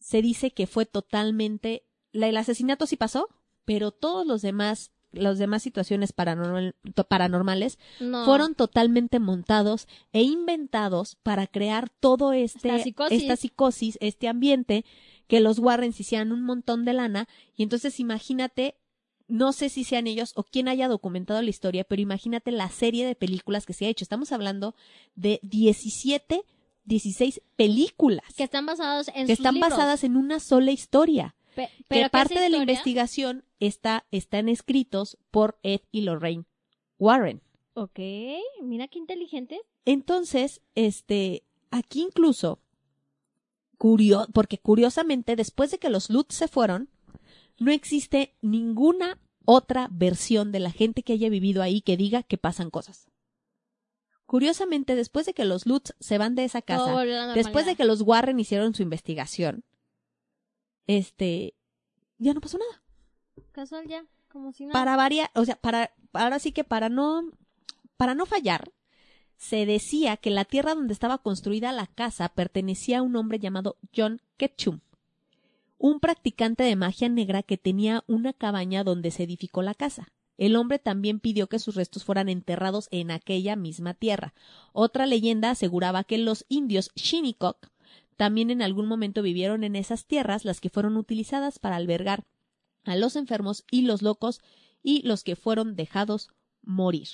se 0.00 0.20
dice 0.20 0.50
que 0.50 0.66
fue 0.66 0.84
totalmente 0.84 1.84
el 2.12 2.36
asesinato 2.36 2.86
sí 2.86 2.96
pasó, 2.96 3.28
pero 3.64 3.92
todos 3.92 4.26
los 4.26 4.42
demás 4.42 4.90
las 5.12 5.38
demás 5.38 5.62
situaciones 5.62 6.14
paranormal- 6.14 6.74
paranormales 7.08 7.78
No. 8.00 8.24
fueron 8.24 8.54
totalmente 8.54 9.18
montados 9.18 9.88
e 10.12 10.22
inventados 10.22 11.16
para 11.22 11.46
crear 11.46 11.90
todo 11.90 12.32
este 12.32 12.68
Esta 12.68 12.82
psicosis. 12.82 13.22
esta 13.22 13.36
psicosis, 13.36 13.98
este 14.00 14.28
ambiente 14.28 14.84
que 15.26 15.40
los 15.40 15.58
Warrens 15.58 15.98
hicieran 16.00 16.32
un 16.32 16.42
montón 16.42 16.84
de 16.84 16.92
lana 16.92 17.28
y 17.56 17.62
entonces 17.62 17.98
imagínate 18.00 18.76
no 19.28 19.52
sé 19.52 19.68
si 19.68 19.84
sean 19.84 20.08
ellos 20.08 20.32
o 20.34 20.42
quien 20.42 20.66
haya 20.66 20.88
documentado 20.88 21.40
la 21.40 21.50
historia, 21.50 21.84
pero 21.84 22.02
imagínate 22.02 22.50
la 22.50 22.68
serie 22.68 23.06
de 23.06 23.14
películas 23.14 23.64
que 23.64 23.72
se 23.74 23.86
ha 23.86 23.88
hecho. 23.88 24.02
Estamos 24.04 24.32
hablando 24.32 24.74
de 25.14 25.38
17, 25.44 26.42
16 26.84 27.40
películas 27.54 28.24
Que 28.36 28.42
están 28.42 28.66
basados 28.66 29.06
en 29.08 29.26
que 29.28 29.36
sus 29.36 29.40
están 29.44 29.54
libros. 29.54 29.70
basadas 29.70 30.02
en 30.02 30.16
una 30.16 30.40
sola 30.40 30.72
historia. 30.72 31.36
Pe- 31.54 31.68
Que 31.68 31.84
pero 31.86 32.04
que 32.06 32.10
parte 32.10 32.40
de 32.40 32.48
la 32.48 32.56
investigación 32.56 33.44
está, 33.60 34.06
están 34.10 34.48
escritos 34.48 35.18
por 35.30 35.58
Ed 35.62 35.80
y 35.92 36.00
Lorraine 36.02 36.46
Warren. 36.98 37.42
Ok, 37.74 37.98
mira 38.62 38.88
qué 38.88 38.98
inteligente. 38.98 39.60
Entonces, 39.84 40.60
este, 40.74 41.44
aquí 41.70 42.02
incluso, 42.02 42.60
curio 43.78 44.26
porque 44.34 44.58
curiosamente, 44.58 45.36
después 45.36 45.70
de 45.70 45.78
que 45.78 45.88
los 45.88 46.10
Lutz 46.10 46.34
se 46.34 46.48
fueron, 46.48 46.90
no 47.58 47.70
existe 47.70 48.36
ninguna 48.42 49.20
otra 49.44 49.88
versión 49.90 50.52
de 50.52 50.60
la 50.60 50.70
gente 50.70 51.02
que 51.02 51.14
haya 51.14 51.28
vivido 51.28 51.62
ahí 51.62 51.80
que 51.80 51.96
diga 51.96 52.22
que 52.22 52.38
pasan 52.38 52.70
cosas. 52.70 53.08
Curiosamente, 54.26 54.94
después 54.94 55.26
de 55.26 55.34
que 55.34 55.44
los 55.44 55.66
Lutz 55.66 55.94
se 55.98 56.18
van 56.18 56.34
de 56.34 56.44
esa 56.44 56.62
casa, 56.62 57.04
después 57.34 57.66
de 57.66 57.74
que 57.74 57.84
los 57.84 58.02
Warren 58.02 58.38
hicieron 58.38 58.74
su 58.74 58.82
investigación, 58.82 59.64
este, 60.86 61.54
ya 62.18 62.34
no 62.34 62.40
pasó 62.40 62.58
nada. 62.58 62.79
Casual 63.52 63.86
ya, 63.86 64.04
como 64.28 64.52
si. 64.52 64.66
Para 64.66 64.96
varias, 64.96 65.30
o 65.34 65.44
sea, 65.44 65.56
para, 65.56 65.92
ahora 66.12 66.38
sí 66.38 66.52
que 66.52 66.64
para 66.64 66.88
no, 66.88 67.30
para 67.96 68.14
no 68.14 68.26
fallar, 68.26 68.72
se 69.36 69.66
decía 69.66 70.16
que 70.16 70.30
la 70.30 70.44
tierra 70.44 70.74
donde 70.74 70.92
estaba 70.92 71.18
construida 71.18 71.72
la 71.72 71.86
casa 71.86 72.28
pertenecía 72.28 72.98
a 72.98 73.02
un 73.02 73.16
hombre 73.16 73.38
llamado 73.38 73.76
John 73.96 74.20
Ketchum, 74.36 74.80
un 75.78 76.00
practicante 76.00 76.62
de 76.62 76.76
magia 76.76 77.08
negra 77.08 77.42
que 77.42 77.56
tenía 77.56 78.04
una 78.06 78.32
cabaña 78.32 78.84
donde 78.84 79.10
se 79.10 79.24
edificó 79.24 79.62
la 79.62 79.74
casa. 79.74 80.12
El 80.36 80.56
hombre 80.56 80.78
también 80.78 81.20
pidió 81.20 81.48
que 81.48 81.58
sus 81.58 81.74
restos 81.74 82.04
fueran 82.04 82.28
enterrados 82.28 82.88
en 82.90 83.10
aquella 83.10 83.56
misma 83.56 83.94
tierra. 83.94 84.32
Otra 84.72 85.06
leyenda 85.06 85.50
aseguraba 85.50 86.04
que 86.04 86.18
los 86.18 86.46
indios 86.48 86.90
Shinnecock 86.94 87.70
también 88.20 88.50
en 88.50 88.60
algún 88.60 88.86
momento 88.86 89.22
vivieron 89.22 89.64
en 89.64 89.76
esas 89.76 90.04
tierras, 90.04 90.44
las 90.44 90.60
que 90.60 90.68
fueron 90.68 90.98
utilizadas 90.98 91.58
para 91.58 91.76
albergar 91.76 92.24
a 92.84 92.96
los 92.96 93.16
enfermos 93.16 93.64
y 93.70 93.82
los 93.82 94.02
locos 94.02 94.40
y 94.82 95.06
los 95.06 95.24
que 95.24 95.36
fueron 95.36 95.76
dejados 95.76 96.28
morir. 96.62 97.08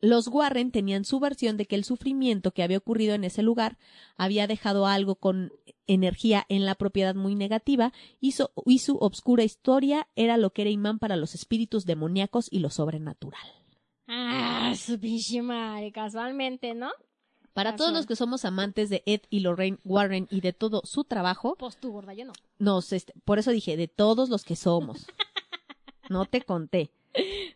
Los 0.00 0.28
Warren 0.28 0.70
tenían 0.70 1.06
su 1.06 1.18
versión 1.18 1.56
de 1.56 1.64
que 1.64 1.76
el 1.76 1.84
sufrimiento 1.84 2.52
que 2.52 2.62
había 2.62 2.76
ocurrido 2.76 3.14
en 3.14 3.24
ese 3.24 3.42
lugar 3.42 3.78
había 4.16 4.46
dejado 4.46 4.86
algo 4.86 5.16
con 5.16 5.50
energía 5.86 6.44
en 6.50 6.66
la 6.66 6.74
propiedad 6.74 7.14
muy 7.14 7.34
negativa 7.34 7.92
y 8.20 8.32
su, 8.32 8.96
obscura 9.00 9.44
historia 9.44 10.06
era 10.14 10.36
lo 10.36 10.50
que 10.50 10.62
era 10.62 10.70
imán 10.70 10.98
para 10.98 11.16
los 11.16 11.34
espíritus 11.34 11.86
demoníacos 11.86 12.48
y 12.50 12.58
lo 12.58 12.68
sobrenatural. 12.68 13.40
Ah, 14.06 14.74
su 14.76 14.98
madre, 15.42 15.90
casualmente, 15.90 16.74
¿no? 16.74 16.90
Para 17.54 17.76
todos 17.76 17.92
los 17.92 18.04
que 18.06 18.16
somos 18.16 18.44
amantes 18.44 18.90
de 18.90 19.02
Ed 19.06 19.22
y 19.30 19.40
Lorraine 19.40 19.78
Warren 19.84 20.26
y 20.30 20.40
de 20.42 20.52
todo 20.52 20.82
su 20.84 21.04
trabajo, 21.04 21.54
Pues 21.58 21.76
tú, 21.78 21.92
gorda, 21.92 22.12
yo 22.12 22.24
no. 22.26 22.32
nos, 22.58 22.92
este, 22.92 23.14
por 23.24 23.38
eso 23.38 23.50
dije, 23.52 23.76
de 23.76 23.88
todos 23.88 24.28
los 24.28 24.44
que 24.44 24.56
somos. 24.56 25.06
No 26.10 26.26
te 26.26 26.42
conté. 26.42 26.90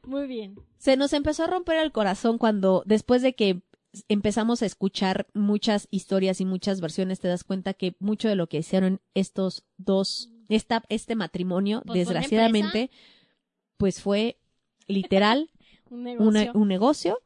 Muy 0.06 0.26
bien. 0.26 0.54
se 0.78 0.96
nos 0.96 1.12
empezó 1.12 1.44
a 1.44 1.48
romper 1.48 1.76
el 1.78 1.92
corazón 1.92 2.38
cuando, 2.38 2.82
después 2.86 3.20
de 3.20 3.34
que 3.34 3.60
empezamos 4.08 4.62
a 4.62 4.66
escuchar 4.66 5.26
muchas 5.34 5.86
historias 5.90 6.40
y 6.40 6.46
muchas 6.46 6.80
versiones, 6.80 7.20
te 7.20 7.28
das 7.28 7.44
cuenta 7.44 7.74
que 7.74 7.94
mucho 7.98 8.26
de 8.28 8.36
lo 8.36 8.48
que 8.48 8.58
hicieron 8.58 9.00
estos 9.14 9.64
dos, 9.76 10.30
esta, 10.48 10.82
este 10.88 11.14
matrimonio, 11.14 11.82
Pues 11.84 11.90
una 11.90 11.98
desgraciadamente, 11.98 12.90
pues 13.76 14.00
fue 14.00 14.38
literal 14.86 15.50
Un 15.90 16.00
una- 16.06 16.40
negocio. 16.44 16.52
un 16.54 16.68
negocio. 16.68 17.18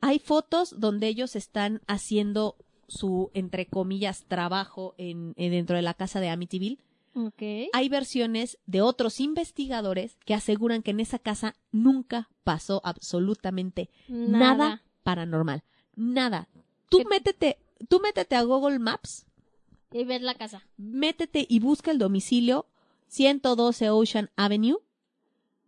Hay 0.00 0.18
fotos 0.18 0.78
donde 0.78 1.08
ellos 1.08 1.36
están 1.36 1.80
haciendo 1.86 2.56
su, 2.88 3.30
entre 3.34 3.66
comillas, 3.66 4.24
trabajo 4.26 4.94
en, 4.98 5.34
en- 5.36 5.52
dentro 5.52 5.76
de 5.76 5.82
la 5.82 5.94
casa 5.94 6.20
de 6.20 6.28
Amityville 6.30 6.78
Ok. 7.14 7.42
hay 7.72 7.88
versiones 7.88 8.58
de 8.66 8.82
otros 8.82 9.20
investigadores 9.20 10.16
que 10.24 10.34
aseguran 10.34 10.82
que 10.82 10.92
en 10.92 11.00
esa 11.00 11.18
casa 11.18 11.54
nunca 11.72 12.28
pasó 12.44 12.80
absolutamente 12.84 13.90
nada, 14.08 14.82
paranormal. 15.02 15.62
Nada. 15.96 16.48
Tú 16.88 16.98
¿Qué- 16.98 17.04
métete, 17.04 17.58
tú 17.88 18.00
métete 18.00 18.36
a 18.36 18.42
Google 18.42 18.78
Maps, 18.78 19.26
Y 19.92 20.04
ves 20.04 20.22
la 20.22 20.34
casa. 20.34 20.64
métete 20.76 21.46
y 21.48 21.58
busca 21.60 21.90
el 21.90 21.98
domicilio 21.98 22.66
112 23.08 23.90
Ocean 23.90 24.30
Avenue. 24.36 24.78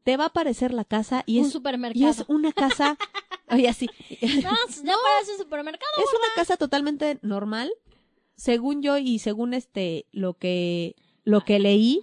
Te 0.05 0.17
va 0.17 0.25
a 0.25 0.27
aparecer 0.29 0.73
la 0.75 0.85
casa 0.85 1.23
y 1.27 1.39
un 1.39 1.47
es, 1.47 1.53
supermercado. 1.53 2.05
y 2.05 2.09
es 2.09 2.25
una 2.29 2.53
casa, 2.53 2.97
oye, 3.51 3.69
así, 3.69 3.87
No, 4.21 4.51
ya 4.85 4.95
parece 5.03 5.33
un 5.33 5.39
supermercado. 5.39 5.93
es 5.99 6.11
una 6.13 6.35
casa 6.35 6.57
totalmente 6.57 7.19
normal, 7.23 7.71
según 8.37 8.83
yo 8.83 8.99
y 8.99 9.19
según 9.19 9.55
este 9.55 10.07
lo 10.13 10.35
que 10.35 10.97
lo 11.25 11.45
que 11.45 11.59
leí, 11.61 12.03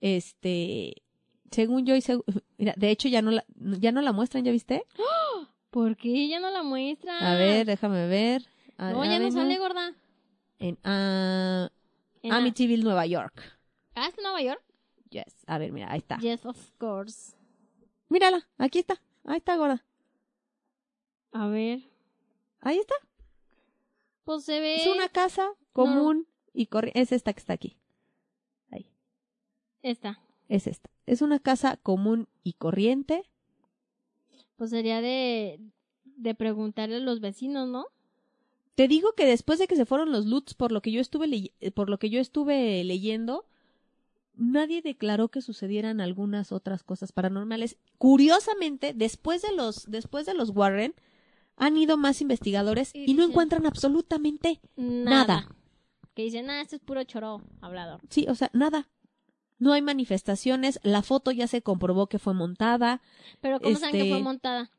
este 0.00 1.02
según 1.50 1.86
yo 1.86 1.94
y 1.94 2.00
seg- 2.00 2.24
mira, 2.58 2.74
de 2.76 2.90
hecho 2.90 3.08
ya 3.08 3.22
no 3.22 3.30
la 3.30 3.44
ya 3.56 3.92
no 3.92 4.00
la 4.02 4.12
muestran, 4.12 4.44
¿ya 4.44 4.52
viste? 4.52 4.84
¿Por 5.70 5.96
qué 5.96 6.28
ya 6.28 6.38
no 6.40 6.50
la 6.50 6.62
muestra? 6.62 7.32
A 7.32 7.36
ver, 7.36 7.66
déjame 7.66 8.06
ver. 8.06 8.42
A- 8.78 8.92
No, 8.92 9.04
ya 9.04 9.18
no 9.18 9.30
sale 9.32 9.58
gorda. 9.58 9.92
en 10.60 10.78
ah, 10.84 11.68
En 12.22 12.32
Amityville, 12.32 12.84
Nueva 12.84 13.06
York. 13.06 13.42
Ah, 13.96 14.06
¿es 14.08 14.14
Nueva 14.22 14.40
York? 14.40 14.62
Yes. 15.14 15.44
A 15.46 15.58
ver, 15.58 15.70
mira, 15.70 15.92
ahí 15.92 15.98
está. 15.98 16.18
Yes, 16.18 16.44
of 16.44 16.58
course. 16.76 17.36
Mírala, 18.08 18.48
aquí 18.58 18.80
está. 18.80 19.00
Ahí 19.22 19.36
está, 19.36 19.56
gorda. 19.56 19.86
A 21.30 21.46
ver. 21.46 21.84
Ahí 22.60 22.78
está. 22.78 22.96
Pues 24.24 24.44
se 24.44 24.58
ve. 24.58 24.82
Es 24.82 24.88
una 24.88 25.08
casa 25.08 25.52
común 25.72 26.26
y 26.52 26.66
corriente. 26.66 27.00
Es 27.00 27.12
esta 27.12 27.32
que 27.32 27.38
está 27.38 27.52
aquí. 27.52 27.76
Ahí. 28.72 28.90
Esta. 29.82 30.18
Es 30.48 30.66
esta. 30.66 30.90
Es 31.06 31.22
una 31.22 31.38
casa 31.38 31.76
común 31.76 32.28
y 32.42 32.54
corriente. 32.54 33.22
Pues 34.56 34.70
sería 34.70 35.00
de. 35.00 35.60
de 36.02 36.34
preguntarle 36.34 36.96
a 36.96 37.00
los 37.00 37.20
vecinos, 37.20 37.68
¿no? 37.68 37.86
Te 38.74 38.88
digo 38.88 39.12
que 39.12 39.26
después 39.26 39.60
de 39.60 39.68
que 39.68 39.76
se 39.76 39.86
fueron 39.86 40.10
los 40.10 40.26
Lutz, 40.26 40.54
por 40.54 40.72
lo 40.72 40.82
que 40.82 40.90
yo 40.90 41.00
estuve 41.00 41.52
por 41.72 41.88
lo 41.88 42.00
que 42.00 42.10
yo 42.10 42.20
estuve 42.20 42.82
leyendo, 42.82 43.46
nadie 44.36 44.82
declaró 44.82 45.28
que 45.28 45.40
sucedieran 45.42 46.00
algunas 46.00 46.52
otras 46.52 46.82
cosas 46.82 47.12
paranormales. 47.12 47.76
Curiosamente, 47.98 48.92
después 48.94 49.42
de 49.42 49.52
los 49.54 49.90
después 49.90 50.26
de 50.26 50.34
los 50.34 50.50
Warren 50.50 50.94
han 51.56 51.76
ido 51.76 51.96
más 51.96 52.20
investigadores 52.20 52.90
Y 52.94 53.10
y 53.10 53.14
no 53.14 53.24
encuentran 53.24 53.64
absolutamente 53.66 54.60
Nada. 54.76 55.26
Nada. 55.26 55.48
Que 56.14 56.22
dicen, 56.22 56.48
ah, 56.50 56.60
esto 56.60 56.76
es 56.76 56.82
puro 56.82 57.02
choro 57.04 57.42
hablador. 57.60 58.00
Sí, 58.08 58.26
o 58.28 58.34
sea, 58.34 58.50
nada. 58.52 58.88
No 59.58 59.72
hay 59.72 59.82
manifestaciones, 59.82 60.78
la 60.82 61.02
foto 61.02 61.30
ya 61.30 61.46
se 61.46 61.62
comprobó 61.62 62.08
que 62.08 62.18
fue 62.18 62.34
montada. 62.34 63.00
Pero 63.40 63.60
¿cómo 63.60 63.76
saben 63.76 63.92
que 63.92 63.98
Este- 64.02 64.10
fue 64.10 64.22
montada? 64.22 64.70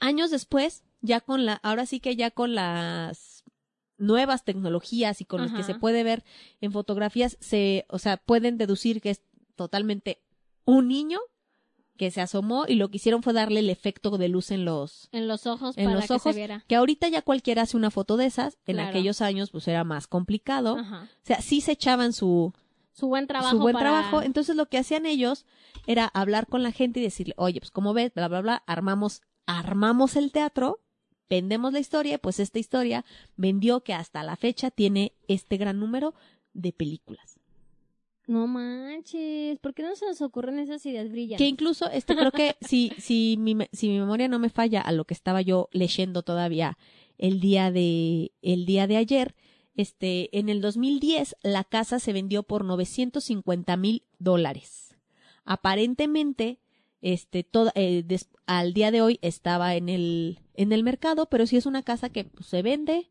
Años 0.00 0.30
después, 0.30 0.84
ya 1.00 1.20
con 1.20 1.44
la, 1.46 1.54
ahora 1.62 1.86
sí 1.86 2.00
que 2.00 2.16
ya 2.16 2.30
con 2.30 2.54
las 2.54 3.33
nuevas 4.06 4.44
tecnologías 4.44 5.20
y 5.20 5.24
con 5.24 5.40
los 5.42 5.50
que 5.50 5.58
Ajá. 5.58 5.66
se 5.66 5.74
puede 5.74 6.02
ver 6.04 6.24
en 6.60 6.72
fotografías, 6.72 7.36
se, 7.40 7.86
o 7.88 7.98
sea, 7.98 8.16
pueden 8.18 8.58
deducir 8.58 9.00
que 9.00 9.10
es 9.10 9.22
totalmente 9.56 10.20
un 10.64 10.88
niño 10.88 11.18
que 11.96 12.10
se 12.10 12.20
asomó 12.20 12.64
y 12.66 12.74
lo 12.74 12.88
que 12.90 12.96
hicieron 12.96 13.22
fue 13.22 13.32
darle 13.32 13.60
el 13.60 13.70
efecto 13.70 14.18
de 14.18 14.28
luz 14.28 14.50
en 14.50 14.64
los, 14.64 15.08
En 15.12 15.28
los 15.28 15.46
ojos 15.46 15.76
en 15.78 15.84
para 15.84 15.96
los 15.96 16.06
que 16.08 16.12
ojos, 16.14 16.32
se 16.34 16.36
viera. 16.38 16.64
que 16.66 16.74
ahorita 16.74 17.06
ya 17.08 17.22
cualquiera 17.22 17.62
hace 17.62 17.76
una 17.76 17.92
foto 17.92 18.16
de 18.16 18.26
esas, 18.26 18.58
en 18.66 18.76
Claro. 18.76 18.90
aquellos 18.90 19.20
años 19.22 19.50
pues 19.52 19.68
era 19.68 19.84
más 19.84 20.08
complicado. 20.08 20.76
Ajá. 20.78 21.02
O 21.22 21.26
sea, 21.26 21.40
sí 21.40 21.60
se 21.60 21.70
echaban 21.72 22.12
su, 22.12 22.52
Su 22.92 23.06
buen 23.06 23.28
trabajo. 23.28 23.52
su 23.56 23.62
buen 23.62 23.74
para- 23.74 23.90
trabajo. 23.90 24.22
Entonces 24.22 24.56
lo 24.56 24.66
que 24.66 24.78
hacían 24.78 25.06
ellos 25.06 25.46
era 25.86 26.06
hablar 26.06 26.48
con 26.48 26.64
la 26.64 26.72
gente 26.72 26.98
y 26.98 27.04
decirle, 27.04 27.34
oye, 27.36 27.60
pues 27.60 27.70
como 27.70 27.92
ves, 27.94 28.12
bla, 28.12 28.26
bla, 28.26 28.40
bla, 28.40 28.62
armamos, 28.66 29.22
armamos 29.46 30.16
el 30.16 30.32
teatro, 30.32 30.80
vendemos 31.34 31.72
la 31.72 31.80
historia, 31.80 32.18
pues 32.18 32.38
esta 32.38 32.60
historia 32.60 33.04
vendió 33.36 33.82
que 33.82 33.92
hasta 33.92 34.22
la 34.22 34.36
fecha 34.36 34.70
tiene 34.70 35.14
este 35.26 35.56
gran 35.56 35.80
número 35.80 36.14
de 36.52 36.72
películas. 36.72 37.40
No 38.28 38.46
manches. 38.46 39.58
¿Por 39.58 39.74
qué 39.74 39.82
no 39.82 39.96
se 39.96 40.06
nos 40.06 40.22
ocurren 40.22 40.60
esas 40.60 40.86
ideas 40.86 41.10
brillantes? 41.10 41.38
Que 41.38 41.48
incluso, 41.48 41.90
este, 41.90 42.14
creo 42.14 42.30
que 42.30 42.54
si, 42.60 42.92
si, 42.98 43.36
mi, 43.36 43.56
si 43.72 43.88
mi 43.88 43.98
memoria 43.98 44.28
no 44.28 44.38
me 44.38 44.48
falla 44.48 44.80
a 44.80 44.92
lo 44.92 45.06
que 45.06 45.14
estaba 45.14 45.42
yo 45.42 45.68
leyendo 45.72 46.22
todavía 46.22 46.78
el 47.18 47.40
día 47.40 47.72
de, 47.72 48.30
el 48.40 48.64
día 48.64 48.86
de 48.86 48.96
ayer, 48.96 49.34
este, 49.74 50.38
en 50.38 50.48
el 50.48 50.60
2010 50.60 51.34
la 51.42 51.64
casa 51.64 51.98
se 51.98 52.12
vendió 52.12 52.44
por 52.44 52.64
950 52.64 53.76
mil 53.76 54.04
dólares. 54.20 54.96
Aparentemente, 55.44 56.60
este, 57.04 57.44
toda, 57.44 57.70
eh, 57.74 58.02
des- 58.06 58.30
al 58.46 58.72
día 58.72 58.90
de 58.90 59.02
hoy 59.02 59.18
estaba 59.22 59.74
en 59.76 59.88
el, 59.90 60.40
en 60.54 60.72
el 60.72 60.82
mercado, 60.82 61.26
pero 61.26 61.46
sí 61.46 61.56
es 61.58 61.66
una 61.66 61.82
casa 61.82 62.08
que 62.08 62.24
pues, 62.24 62.46
se 62.46 62.62
vende, 62.62 63.10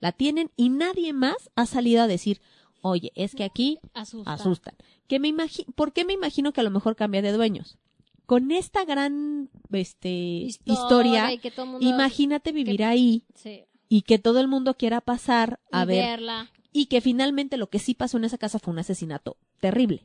la 0.00 0.10
tienen 0.12 0.50
y 0.56 0.68
nadie 0.68 1.12
más 1.12 1.50
ha 1.54 1.64
salido 1.66 2.02
a 2.02 2.06
decir, 2.08 2.40
oye, 2.82 3.12
es 3.14 3.34
que 3.36 3.44
aquí 3.44 3.78
Asusta. 3.94 4.32
asustan. 4.32 4.74
Que 5.06 5.20
me 5.20 5.28
imagi- 5.28 5.64
¿Por 5.74 5.92
qué 5.92 6.04
me 6.04 6.12
imagino 6.12 6.52
que 6.52 6.60
a 6.60 6.64
lo 6.64 6.70
mejor 6.70 6.96
cambia 6.96 7.22
de 7.22 7.32
dueños? 7.32 7.78
Con 8.26 8.50
esta 8.50 8.84
gran 8.84 9.48
este, 9.72 10.48
historia, 10.64 11.30
mundo- 11.58 11.78
imagínate 11.80 12.52
vivir 12.52 12.82
ahí 12.84 13.24
Sí. 13.34 13.64
y 13.88 14.02
que 14.02 14.18
todo 14.18 14.40
el 14.40 14.48
mundo 14.48 14.74
quiera 14.76 15.00
pasar 15.00 15.60
a 15.70 15.84
Y 15.84 15.86
ver 15.86 16.04
verla. 16.18 16.50
y 16.72 16.86
que 16.86 17.00
finalmente 17.00 17.56
lo 17.56 17.68
que 17.70 17.78
sí 17.78 17.94
pasó 17.94 18.16
en 18.18 18.24
esa 18.24 18.38
casa 18.38 18.58
fue 18.58 18.72
un 18.72 18.78
asesinato 18.78 19.36
terrible. 19.60 20.02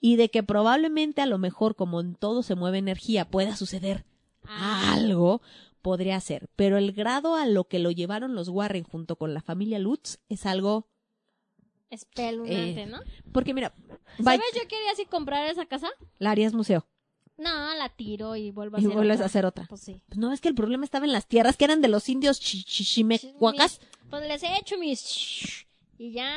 Y 0.00 0.16
de 0.16 0.30
que 0.30 0.42
probablemente 0.42 1.20
a 1.22 1.26
lo 1.26 1.38
mejor 1.38 1.74
como 1.76 2.00
en 2.00 2.14
todo 2.14 2.42
se 2.42 2.54
mueve 2.54 2.78
energía 2.78 3.24
pueda 3.28 3.56
suceder 3.56 4.04
Ah, 4.44 4.92
algo, 4.94 5.42
podría 5.82 6.18
ser. 6.20 6.48
Pero 6.56 6.78
el 6.78 6.92
grado 6.92 7.34
a 7.34 7.46
lo 7.46 7.64
que 7.64 7.78
lo 7.78 7.90
llevaron 7.90 8.34
los 8.34 8.48
Warren 8.48 8.84
junto 8.84 9.16
con 9.16 9.34
la 9.34 9.42
familia 9.42 9.78
Lutz 9.78 10.18
es 10.28 10.46
algo... 10.46 10.86
espeluznante, 11.90 12.82
Eh, 12.82 12.86
¿no? 12.86 13.00
Porque 13.32 13.54
mira, 13.54 13.74
¿Sabes? 14.22 14.40
Yo 14.54 14.62
quería 14.68 14.92
así 14.92 15.04
comprar 15.06 15.48
esa 15.50 15.66
casa. 15.66 15.88
la 16.18 16.30
harías 16.30 16.54
museo 16.54 16.86
No, 17.36 17.74
la 17.74 17.88
tiro 17.90 18.36
y 18.36 18.50
vuelvo 18.50 18.76
a 18.76 18.80
y 18.80 18.84
hacer 18.84 18.96
vuelves 18.96 19.16
otra. 19.16 19.24
a 19.24 19.26
hacer 19.26 19.46
otra. 19.46 19.66
Pues 19.68 19.80
sí. 19.82 20.00
Pues 20.06 20.18
no, 20.18 20.32
es 20.32 20.40
que 20.40 20.48
el 20.48 20.54
problema 20.54 20.84
estaba 20.84 21.04
en 21.06 21.12
las 21.12 21.26
tierras 21.26 21.56
que 21.56 21.64
eran 21.64 21.80
de 21.80 21.88
los 21.88 22.08
indios 22.08 22.40
chi- 22.40 22.62
chi- 22.64 22.84
chichimecuacas. 22.84 23.80
Pues 24.10 24.26
les 24.28 24.42
he 24.42 24.58
hecho 24.58 24.78
mis... 24.78 25.66
Y 25.98 26.12
ya... 26.12 26.36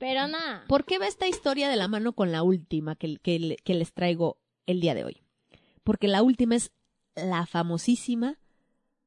Pero 0.00 0.26
nada. 0.26 0.64
¿Por 0.66 0.84
qué 0.84 0.98
va 0.98 1.06
esta 1.06 1.28
historia 1.28 1.68
de 1.68 1.76
la 1.76 1.86
mano 1.86 2.14
con 2.14 2.32
la 2.32 2.42
última 2.42 2.96
que, 2.96 3.18
que, 3.18 3.38
le- 3.38 3.56
que 3.56 3.74
les 3.74 3.92
traigo 3.92 4.38
el 4.66 4.80
día 4.80 4.94
de 4.94 5.04
hoy? 5.04 5.22
Porque 5.84 6.08
la 6.08 6.22
última 6.24 6.56
es 6.56 6.72
la 7.14 7.46
famosísima 7.46 8.38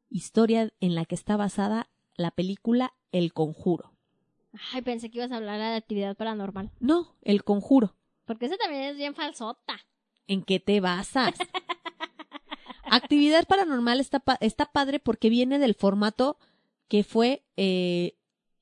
historia 0.10 0.72
en 0.80 0.96
la 0.96 1.04
que 1.06 1.16
está 1.16 1.36
basada 1.36 1.90
la 2.16 2.32
película 2.32 2.94
El 3.12 3.34
Conjuro. 3.34 3.92
Ay, 4.72 4.84
pensé 4.84 5.10
que 5.10 5.18
ibas 5.18 5.32
a 5.32 5.38
hablar 5.38 5.60
de 5.60 5.76
actividad 5.76 6.16
paranormal. 6.16 6.70
No, 6.80 7.16
El 7.24 7.44
Conjuro. 7.44 7.96
Porque 8.26 8.46
ese 8.46 8.58
también 8.58 8.84
es 8.84 8.96
bien 8.96 9.16
falsota. 9.16 9.80
¿En 10.28 10.44
qué 10.44 10.60
te 10.60 10.80
basas? 10.80 11.34
Actividad 12.86 13.48
paranormal 13.48 14.00
está, 14.00 14.20
pa- 14.20 14.38
está 14.42 14.72
padre 14.72 15.00
porque 15.00 15.30
viene 15.30 15.58
del 15.58 15.74
formato 15.74 16.38
que 16.88 17.04
fue 17.04 17.44
eh, 17.58 18.16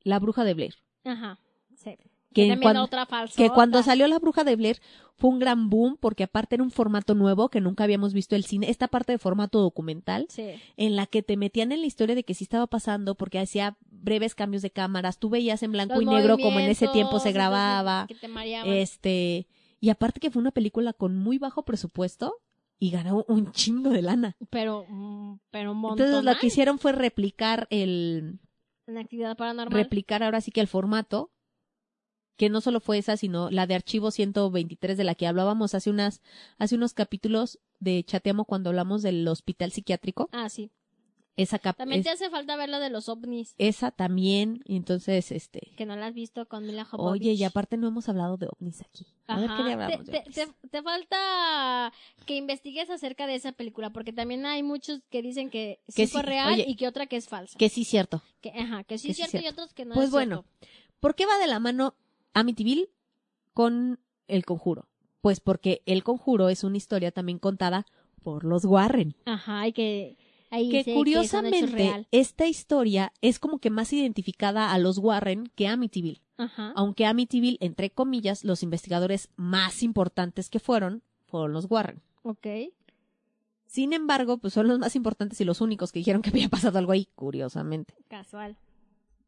La 0.04 0.20
Bruja 0.20 0.44
de 0.46 0.54
Blair. 0.54 0.76
Ajá. 1.04 1.38
Sí. 1.76 1.98
Que 2.34 2.58
cuando- 2.62 2.84
otra 2.84 3.06
falsota. 3.06 3.42
que 3.44 3.50
cuando 3.50 3.84
salió 3.84 4.08
La 4.08 4.20
Bruja 4.20 4.44
de 4.44 4.56
Blair 4.56 4.82
fue 5.18 5.30
un 5.30 5.40
gran 5.40 5.70
boom 5.70 5.98
porque 6.00 6.24
aparte 6.24 6.56
era 6.56 6.64
un 6.64 6.72
formato 6.72 7.14
nuevo 7.14 7.50
que 7.50 7.62
nunca 7.62 7.84
habíamos 7.84 8.14
visto 8.14 8.36
el 8.36 8.44
cine, 8.46 8.70
esta 8.70 8.88
parte 8.88 9.12
de 9.12 9.18
formato 9.20 9.60
documental 9.60 10.26
Sí. 10.30 10.46
en 10.78 10.96
la 10.96 11.06
que 11.08 11.22
te 11.24 11.38
metían 11.38 11.72
en 11.72 11.82
la 11.82 11.88
historia 11.88 12.16
de 12.16 12.24
que 12.24 12.34
sí 12.34 12.44
estaba 12.44 12.68
pasando 12.68 13.16
porque 13.16 13.38
hacía 13.40 13.78
breves 13.90 14.34
cambios 14.34 14.62
de 14.64 14.72
cámaras, 14.72 15.20
tú 15.20 15.30
veías 15.30 15.62
en 15.62 15.74
blanco 15.74 15.96
Los 15.96 16.04
y 16.04 16.06
negro 16.08 16.38
como 16.38 16.60
en 16.60 16.70
ese 16.70 16.88
tiempo 16.88 17.20
se 17.20 17.32
grababa, 17.34 18.06
Que 18.08 18.16
te 18.16 18.82
este, 18.82 19.48
y 19.80 19.90
aparte 19.90 20.20
que 20.20 20.32
fue 20.32 20.42
una 20.42 20.52
película 20.52 20.94
con 20.94 21.18
muy 21.18 21.38
bajo 21.38 21.64
presupuesto 21.64 22.36
y 22.80 22.90
ganó 22.90 23.24
un 23.28 23.52
chingo 23.52 23.90
de 23.92 24.02
lana. 24.02 24.38
Pero, 24.50 24.86
mm, 24.90 25.40
pero 25.52 25.74
un 25.74 25.78
montón. 25.78 26.06
Entonces 26.08 26.26
lo 26.34 26.40
que 26.40 26.48
hicieron 26.48 26.80
fue 26.80 26.94
replicar 26.94 27.68
el, 27.70 28.40
En 28.88 28.98
actividad 28.98 29.38
paranormal. 29.38 29.78
replicar 29.84 30.24
ahora 30.24 30.42
sí 30.42 30.50
que 30.50 30.62
el 30.62 30.68
formato, 30.68 31.30
que 32.42 32.50
no 32.50 32.60
solo 32.60 32.80
fue 32.80 32.98
esa, 32.98 33.18
sino 33.18 33.52
la 33.52 33.68
de 33.68 33.76
archivo 33.76 34.10
123 34.10 34.98
de 34.98 35.04
la 35.04 35.14
que 35.14 35.28
hablábamos 35.28 35.76
hace 35.76 35.92
unas, 35.92 36.22
hace 36.58 36.74
unos 36.74 36.94
capítulos 36.96 37.60
de 37.80 38.04
Chateamo 38.04 38.46
cuando 38.46 38.72
hablamos 38.72 39.04
del 39.04 39.28
hospital 39.28 39.72
psiquiátrico. 39.72 40.28
ah, 40.32 40.50
sí. 40.50 40.72
Esa 41.38 41.60
cap- 41.60 41.78
También 41.78 42.02
te 42.02 42.10
hace 42.10 42.30
falta 42.32 42.56
ver 42.56 42.68
la 42.70 42.80
de 42.80 42.90
los 42.90 43.08
ovnis. 43.10 43.54
esa 43.60 43.92
también, 43.92 44.64
entonces, 44.66 45.32
este, 45.32 45.72
Que 45.78 45.86
no 45.86 45.96
la 45.96 46.08
has 46.08 46.16
visto 46.16 46.48
con 46.48 46.66
Mila 46.66 46.84
Jovovich. 46.84 47.22
oye, 47.22 47.34
y 47.34 47.44
aparte 47.44 47.78
no 47.78 47.88
hemos 47.88 48.10
hablado 48.10 48.38
de 48.38 48.48
ovnis 48.48 48.82
aquí. 48.82 49.06
A 49.28 49.40
ver 49.40 49.50
qué 49.56 49.64
le 49.64 49.74
hablamos 49.74 50.06
te, 50.08 50.12
de 50.12 50.20
ovnis? 50.20 50.36
te- 50.36 50.68
te 50.70 50.82
falta 50.82 51.94
que 52.26 52.36
investigues 52.38 52.90
acerca 52.90 53.28
de 53.28 53.36
esa 53.36 53.52
película, 53.52 53.92
porque 53.92 54.14
también 54.14 54.48
hay 54.48 54.64
muchos 54.64 55.02
que 55.12 55.22
dicen 55.22 55.52
que 55.52 55.80
sí 55.88 56.02
Que 56.04 56.08
fue 56.08 56.22
sí, 56.22 56.26
real 56.28 56.54
oye, 56.54 56.66
y 56.68 56.76
que 56.76 56.88
otra 56.88 57.06
que 57.06 57.18
es 57.18 57.28
falsa. 57.28 57.56
Que 57.58 57.70
sí, 57.70 57.86
cierto. 57.86 58.22
Que, 58.42 58.50
ajá, 58.50 58.84
que 58.84 58.98
sí 58.98 59.10
que 59.10 59.14
sí 59.14 59.24
cierto 59.26 59.38
y 59.46 59.48
otros 59.48 59.74
que 59.74 59.86
no 59.86 59.94
Pues 59.94 60.06
es 60.08 60.12
bueno, 60.12 60.44
cierto. 60.60 60.68
¿Por 61.00 61.16
qué 61.16 61.26
va 61.26 61.38
de 61.38 61.48
la 61.48 61.60
mano 61.60 61.96
Amityville 62.34 62.90
con 63.54 64.00
El 64.28 64.46
Conjuro? 64.46 64.88
Pues 65.22 65.40
porque 65.40 65.84
El 65.86 66.04
Conjuro 66.04 66.50
es 66.50 66.64
una 66.64 66.78
historia 66.78 67.12
también 67.12 67.40
contada 67.40 67.86
por 68.24 68.44
los 68.44 68.66
Warren. 68.66 69.16
Ajá, 69.26 69.68
y 69.68 69.74
que 69.74 70.18
ahí 70.50 70.70
que 70.70 70.94
curiosamente 70.94 72.08
esta 72.12 72.48
historia 72.48 73.14
es 73.22 73.40
como 73.40 73.60
que 73.60 73.70
más 73.70 73.92
identificada 73.94 74.72
a 74.72 74.78
los 74.78 74.98
Warren 74.98 75.52
que 75.56 75.68
Amityville. 75.68 76.22
Ajá. 76.38 76.74
Aunque 76.76 77.06
Amityville, 77.06 77.58
entre 77.60 77.92
comillas, 77.92 78.44
los 78.44 78.64
investigadores 78.64 79.30
más 79.36 79.84
importantes 79.84 80.50
que 80.50 80.60
fueron 80.60 81.04
fueron 81.26 81.54
los 81.54 81.70
Warren. 81.70 82.02
Ok. 82.24 82.48
Sin 83.66 83.94
embargo, 83.94 84.38
pues 84.38 84.54
son 84.54 84.68
los 84.68 84.80
más 84.80 84.96
importantes 84.96 85.40
y 85.40 85.46
los 85.46 85.62
únicos 85.62 85.92
que 85.92 86.00
dijeron 86.00 86.22
que 86.22 86.30
había 86.30 86.50
pasado 86.50 86.78
algo 86.78 86.92
ahí, 86.92 87.08
curiosamente. 87.16 87.94
Casual. 88.10 88.58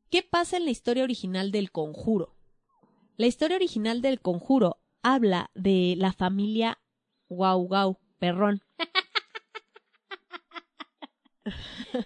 ¿Qué 0.09 0.21
pasa 0.21 0.57
en 0.57 0.65
la 0.65 0.71
historia 0.71 1.03
original 1.03 1.51
del 1.51 1.71
conjuro? 1.71 2.35
La 3.17 3.27
historia 3.27 3.55
original 3.57 4.01
del 4.01 4.19
conjuro 4.21 4.77
habla 5.01 5.51
de 5.53 5.95
la 5.97 6.13
familia 6.13 6.79
Guau, 7.29 7.67
guau, 7.67 7.97
perrón. 8.19 8.61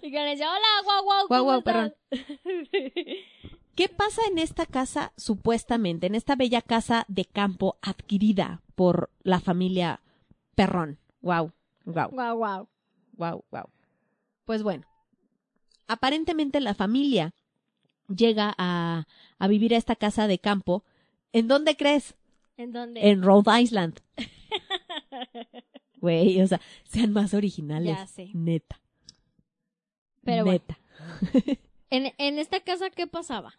Y 0.01 0.11
que 0.11 0.19
le 0.19 0.31
decía, 0.31 0.49
hola, 0.49 0.67
guau, 0.83 1.03
guau, 1.03 1.27
Guau, 1.27 1.39
¿cómo 1.45 1.59
guau, 1.59 1.59
estás?" 1.59 1.93
¿Qué 3.75 3.89
pasa 3.89 4.21
en 4.31 4.39
esta 4.39 4.65
casa, 4.65 5.13
supuestamente, 5.17 6.07
en 6.07 6.15
esta 6.15 6.35
bella 6.35 6.63
casa 6.63 7.05
de 7.07 7.25
campo 7.25 7.77
adquirida 7.83 8.63
por 8.75 9.11
la 9.21 9.39
familia 9.39 10.01
Perrón? 10.55 10.97
Guau, 11.21 11.51
guau, 11.85 12.09
Guau, 12.09 12.37
guau. 12.37 12.69
guau, 13.13 13.45
guau. 13.51 13.69
Pues 14.45 14.63
bueno, 14.63 14.87
aparentemente 15.87 16.59
la 16.59 16.73
familia 16.73 17.35
llega 18.07 18.55
a, 18.57 19.05
a 19.37 19.47
vivir 19.47 19.75
a 19.75 19.77
esta 19.77 19.95
casa 19.95 20.27
de 20.27 20.39
campo. 20.39 20.83
¿En 21.34 21.47
dónde 21.47 21.75
crees? 21.75 22.15
¿En 22.57 22.71
dónde? 22.71 23.09
En 23.09 23.21
Rhode 23.21 23.61
Island. 23.61 23.99
Güey, 25.99 26.39
o 26.41 26.47
sea, 26.47 26.61
sean 26.84 27.11
más 27.11 27.34
originales. 27.34 27.97
Ya 27.97 28.05
sé. 28.05 28.30
Neta. 28.36 28.80
Pero 30.23 30.45
bueno, 30.45 30.61
neta. 30.61 30.80
en, 31.89 32.13
en 32.19 32.38
esta 32.38 32.59
casa, 32.59 32.91
¿qué 32.91 33.07
pasaba? 33.07 33.55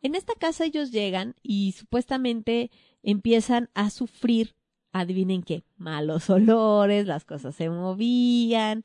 En 0.00 0.14
esta 0.14 0.34
casa 0.34 0.64
ellos 0.64 0.92
llegan 0.92 1.34
y 1.42 1.72
supuestamente 1.72 2.70
empiezan 3.02 3.68
a 3.74 3.90
sufrir, 3.90 4.54
adivinen 4.92 5.42
qué, 5.42 5.64
malos 5.76 6.30
olores, 6.30 7.06
las 7.06 7.24
cosas 7.24 7.56
se 7.56 7.68
movían, 7.68 8.84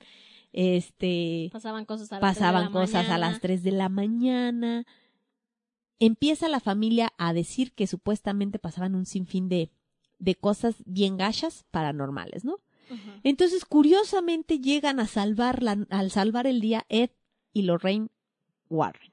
este, 0.53 1.49
Pasaban 1.51 1.85
cosas 1.85 2.11
a 2.11 2.15
las 2.15 2.21
pasaban 2.21 2.71
tres 2.71 2.73
de 2.73 2.79
la 2.79 2.81
cosas 2.81 3.09
a 3.09 3.17
las 3.17 3.39
3 3.39 3.63
de 3.63 3.71
la 3.71 3.89
mañana. 3.89 4.85
Empieza 5.99 6.47
la 6.47 6.59
familia 6.59 7.13
a 7.17 7.33
decir 7.33 7.73
que 7.73 7.87
supuestamente 7.87 8.59
pasaban 8.59 8.95
un 8.95 9.05
sinfín 9.05 9.49
de, 9.49 9.71
de 10.19 10.35
cosas 10.35 10.75
bien 10.85 11.17
gachas 11.17 11.65
paranormales, 11.71 12.45
¿no? 12.45 12.59
Entonces, 13.23 13.65
curiosamente, 13.65 14.59
llegan 14.59 14.99
a 14.99 15.07
salvar 15.07 15.61
la, 15.61 15.85
al 15.89 16.09
salvar 16.09 16.47
el 16.47 16.61
día 16.61 16.85
Ed 16.87 17.09
y 17.51 17.63
Lorraine 17.63 18.07
Warren. 18.69 19.11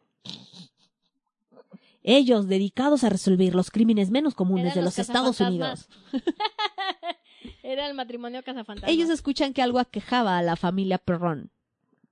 Ellos, 2.04 2.46
dedicados 2.48 3.02
a 3.02 3.08
resolver 3.08 3.54
los 3.54 3.70
crímenes 3.70 4.10
menos 4.10 4.34
comunes 4.34 4.66
Eran 4.66 4.76
de 4.76 4.82
los 4.82 4.98
Estados 4.98 5.40
Unidos. 5.40 5.88
Era 7.62 7.88
el 7.88 7.94
matrimonio 7.94 8.42
cazafantasmas. 8.44 8.90
Ellos 8.90 9.08
escuchan 9.08 9.54
que 9.54 9.62
algo 9.62 9.78
aquejaba 9.78 10.36
a 10.38 10.42
la 10.42 10.54
familia 10.54 10.98
Perron. 10.98 11.50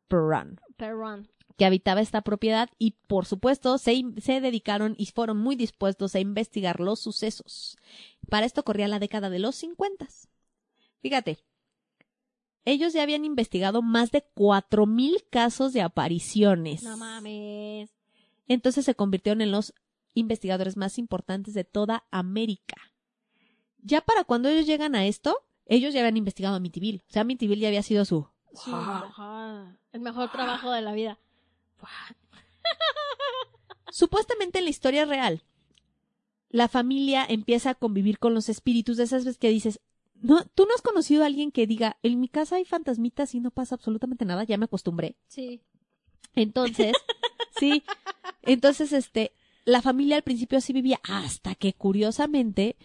Perron. 0.09 0.61
Perrón. 0.77 1.29
Que 1.57 1.65
habitaba 1.65 2.01
esta 2.01 2.23
propiedad 2.23 2.71
y 2.79 2.93
por 3.07 3.27
supuesto 3.27 3.79
se, 3.79 4.03
se 4.21 4.41
dedicaron 4.41 4.95
y 4.99 5.07
fueron 5.07 5.39
muy 5.39 5.57
dispuestos 5.57 6.15
a 6.15 6.21
investigar 6.21 6.81
los 6.81 7.01
sucesos. 7.01 7.77
Para 8.29 8.47
esto 8.47 8.65
corría 8.65 8.89
la 8.89 8.99
década 8.99 9.31
de 9.31 9.39
los 9.39 9.57
50. 9.57 10.07
Fíjate, 11.01 11.39
ellos 12.65 12.93
ya 12.93 13.03
habían 13.03 13.25
investigado 13.25 13.83
más 13.83 14.11
de 14.13 14.25
4.000 14.35 15.25
casos 15.31 15.73
de 15.73 15.83
apariciones. 15.83 16.83
No 16.83 16.97
mames. 16.97 17.91
Entonces 18.47 18.85
se 18.85 18.95
convirtieron 18.95 19.41
en 19.41 19.51
los 19.51 19.75
investigadores 20.15 20.77
más 20.77 20.99
importantes 20.99 21.55
de 21.55 21.65
toda 21.65 22.05
América. 22.11 22.77
Ya 23.79 24.01
para 24.01 24.25
cuando 24.25 24.49
ellos 24.49 24.67
llegan 24.67 24.95
a 24.95 25.07
esto, 25.07 25.39
ellos 25.67 25.93
ya 25.93 26.01
habían 26.01 26.17
investigado 26.17 26.55
a 26.55 26.59
Amityville. 26.59 27.03
O 27.09 27.13
sea, 27.13 27.23
Amityville 27.23 27.61
ya 27.61 27.69
había 27.69 27.83
sido 27.83 28.05
su... 28.05 28.29
Ajá. 28.67 29.79
el 29.93 30.01
mejor 30.03 30.31
trabajo 30.31 30.71
de 30.73 30.83
la 30.83 30.93
vida. 30.93 31.19
Supuestamente 33.91 34.59
en 34.59 34.65
la 34.65 34.71
historia 34.71 35.05
real, 35.05 35.43
la 36.49 36.69
familia 36.69 37.27
empieza 37.29 37.71
a 37.71 37.75
convivir 37.75 38.19
con 38.19 38.35
los 38.35 38.49
espíritus 38.49 38.97
de 38.97 39.05
esas 39.05 39.25
veces 39.25 39.39
que 39.39 39.49
dices, 39.49 39.81
no, 40.15 40.45
tú 40.55 40.67
no 40.67 40.75
has 40.75 40.83
conocido 40.83 41.23
a 41.23 41.27
alguien 41.27 41.51
que 41.51 41.67
diga, 41.67 41.99
en 42.03 42.21
mi 42.21 42.29
casa 42.29 42.57
hay 42.57 42.65
fantasmitas 42.65 43.35
y 43.35 43.41
no 43.41 43.51
pasa 43.51 43.75
absolutamente 43.75 44.25
nada, 44.25 44.45
ya 44.45 44.57
me 44.57 44.67
acostumbré. 44.67 45.17
Sí. 45.27 45.63
Entonces, 46.35 46.95
sí, 47.59 47.83
entonces 48.43 48.93
este, 48.93 49.33
la 49.65 49.83
familia 49.83 50.17
al 50.17 50.23
principio 50.23 50.59
así 50.59 50.73
vivía, 50.73 51.01
hasta 51.03 51.55
que 51.55 51.73
curiosamente 51.73 52.77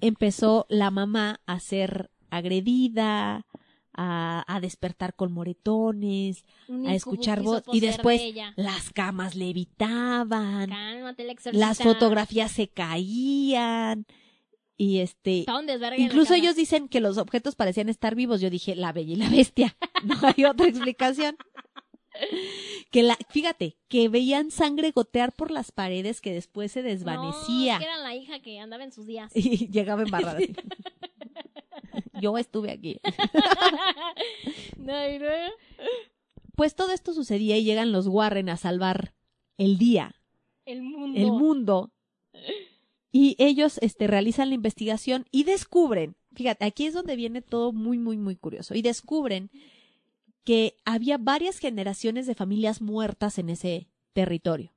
empezó 0.00 0.66
la 0.68 0.90
mamá 0.90 1.40
a 1.46 1.60
ser 1.60 2.10
agredida, 2.30 3.46
a, 3.94 4.44
a 4.46 4.60
despertar 4.60 5.14
con 5.14 5.32
moretones, 5.32 6.44
Un 6.68 6.86
a 6.86 6.94
escuchar 6.94 7.42
voz 7.42 7.62
y 7.72 7.80
después 7.80 8.22
las 8.56 8.90
camas 8.90 9.34
levitaban. 9.34 10.68
Cálmate, 10.70 11.24
la 11.24 11.34
las 11.52 11.78
fotografías 11.78 12.52
se 12.52 12.68
caían 12.68 14.06
y 14.76 14.98
este 14.98 15.44
incluso 15.98 16.34
ellos 16.34 16.56
dicen 16.56 16.88
que 16.88 17.00
los 17.00 17.18
objetos 17.18 17.54
parecían 17.54 17.88
estar 17.88 18.14
vivos 18.14 18.40
yo 18.40 18.48
dije 18.50 18.74
la 18.74 18.92
bella 18.92 19.12
y 19.12 19.16
la 19.16 19.28
bestia 19.28 19.76
no 20.04 20.16
hay 20.22 20.44
otra 20.44 20.66
explicación 20.66 21.36
que 22.90 23.02
la 23.02 23.16
fíjate 23.30 23.76
que 23.88 24.08
veían 24.08 24.50
sangre 24.50 24.90
gotear 24.90 25.32
por 25.32 25.50
las 25.50 25.72
paredes 25.72 26.20
que 26.20 26.32
después 26.32 26.72
se 26.72 26.82
desvanecía 26.82 27.74
No, 27.74 27.78
que 27.78 27.84
era 27.84 27.98
la 27.98 28.14
hija 28.14 28.40
que 28.40 28.58
andaba 28.58 28.84
en 28.84 28.92
sus 28.92 29.06
días. 29.06 29.32
y 29.34 29.68
llegaba 29.70 30.02
embarrada. 30.02 30.38
yo 32.20 32.36
estuve 32.38 32.70
aquí. 32.70 33.00
No, 34.76 35.08
y 35.08 35.18
luego- 35.18 35.52
pues 36.56 36.74
todo 36.74 36.92
esto 36.92 37.14
sucedía 37.14 37.56
y 37.56 37.64
llegan 37.64 37.92
los 37.92 38.06
Warren 38.06 38.48
a 38.48 38.56
salvar 38.56 39.14
el 39.58 39.78
día 39.78 40.14
El 40.66 40.82
mundo. 40.82 41.18
el 41.20 41.26
mundo. 41.32 41.90
Y 43.10 43.36
ellos 43.38 43.78
este, 43.82 44.06
realizan 44.06 44.48
la 44.48 44.54
investigación 44.54 45.26
y 45.30 45.44
descubren, 45.44 46.16
fíjate, 46.34 46.64
aquí 46.64 46.86
es 46.86 46.94
donde 46.94 47.16
viene 47.16 47.42
todo 47.42 47.72
muy, 47.72 47.98
muy, 47.98 48.16
muy 48.16 48.36
curioso, 48.36 48.74
y 48.74 48.82
descubren 48.82 49.50
que 50.44 50.76
había 50.84 51.18
varias 51.18 51.58
generaciones 51.58 52.26
de 52.26 52.34
familias 52.34 52.80
muertas 52.80 53.38
en 53.38 53.48
ese 53.50 53.86
territorio, 54.12 54.72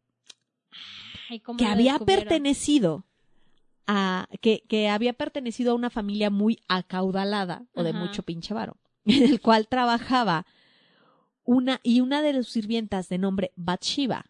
Ay, 1.30 1.40
¿cómo 1.40 1.58
que 1.58 1.66
había 1.66 1.98
pertenecido 2.00 3.04
a, 3.88 4.28
que, 4.42 4.64
que 4.68 4.90
había 4.90 5.14
pertenecido 5.14 5.72
a 5.72 5.76
una 5.76 5.90
familia 5.90 6.30
muy 6.30 6.60
acaudalada 6.68 7.66
o 7.76 7.84
de 7.84 7.92
Ajá. 7.92 8.00
mucho 8.00 8.24
pinche 8.24 8.54
varo, 8.54 8.78
en 9.06 9.24
el 9.24 9.42
cual 9.42 9.68
trabajaba 9.68 10.46
una, 11.44 11.80
y 11.84 12.02
una 12.02 12.22
de 12.22 12.34
sus 12.36 12.50
sirvientas 12.50 13.10
de 13.10 13.18
nombre 13.18 13.52
Bathsheba, 13.56 14.26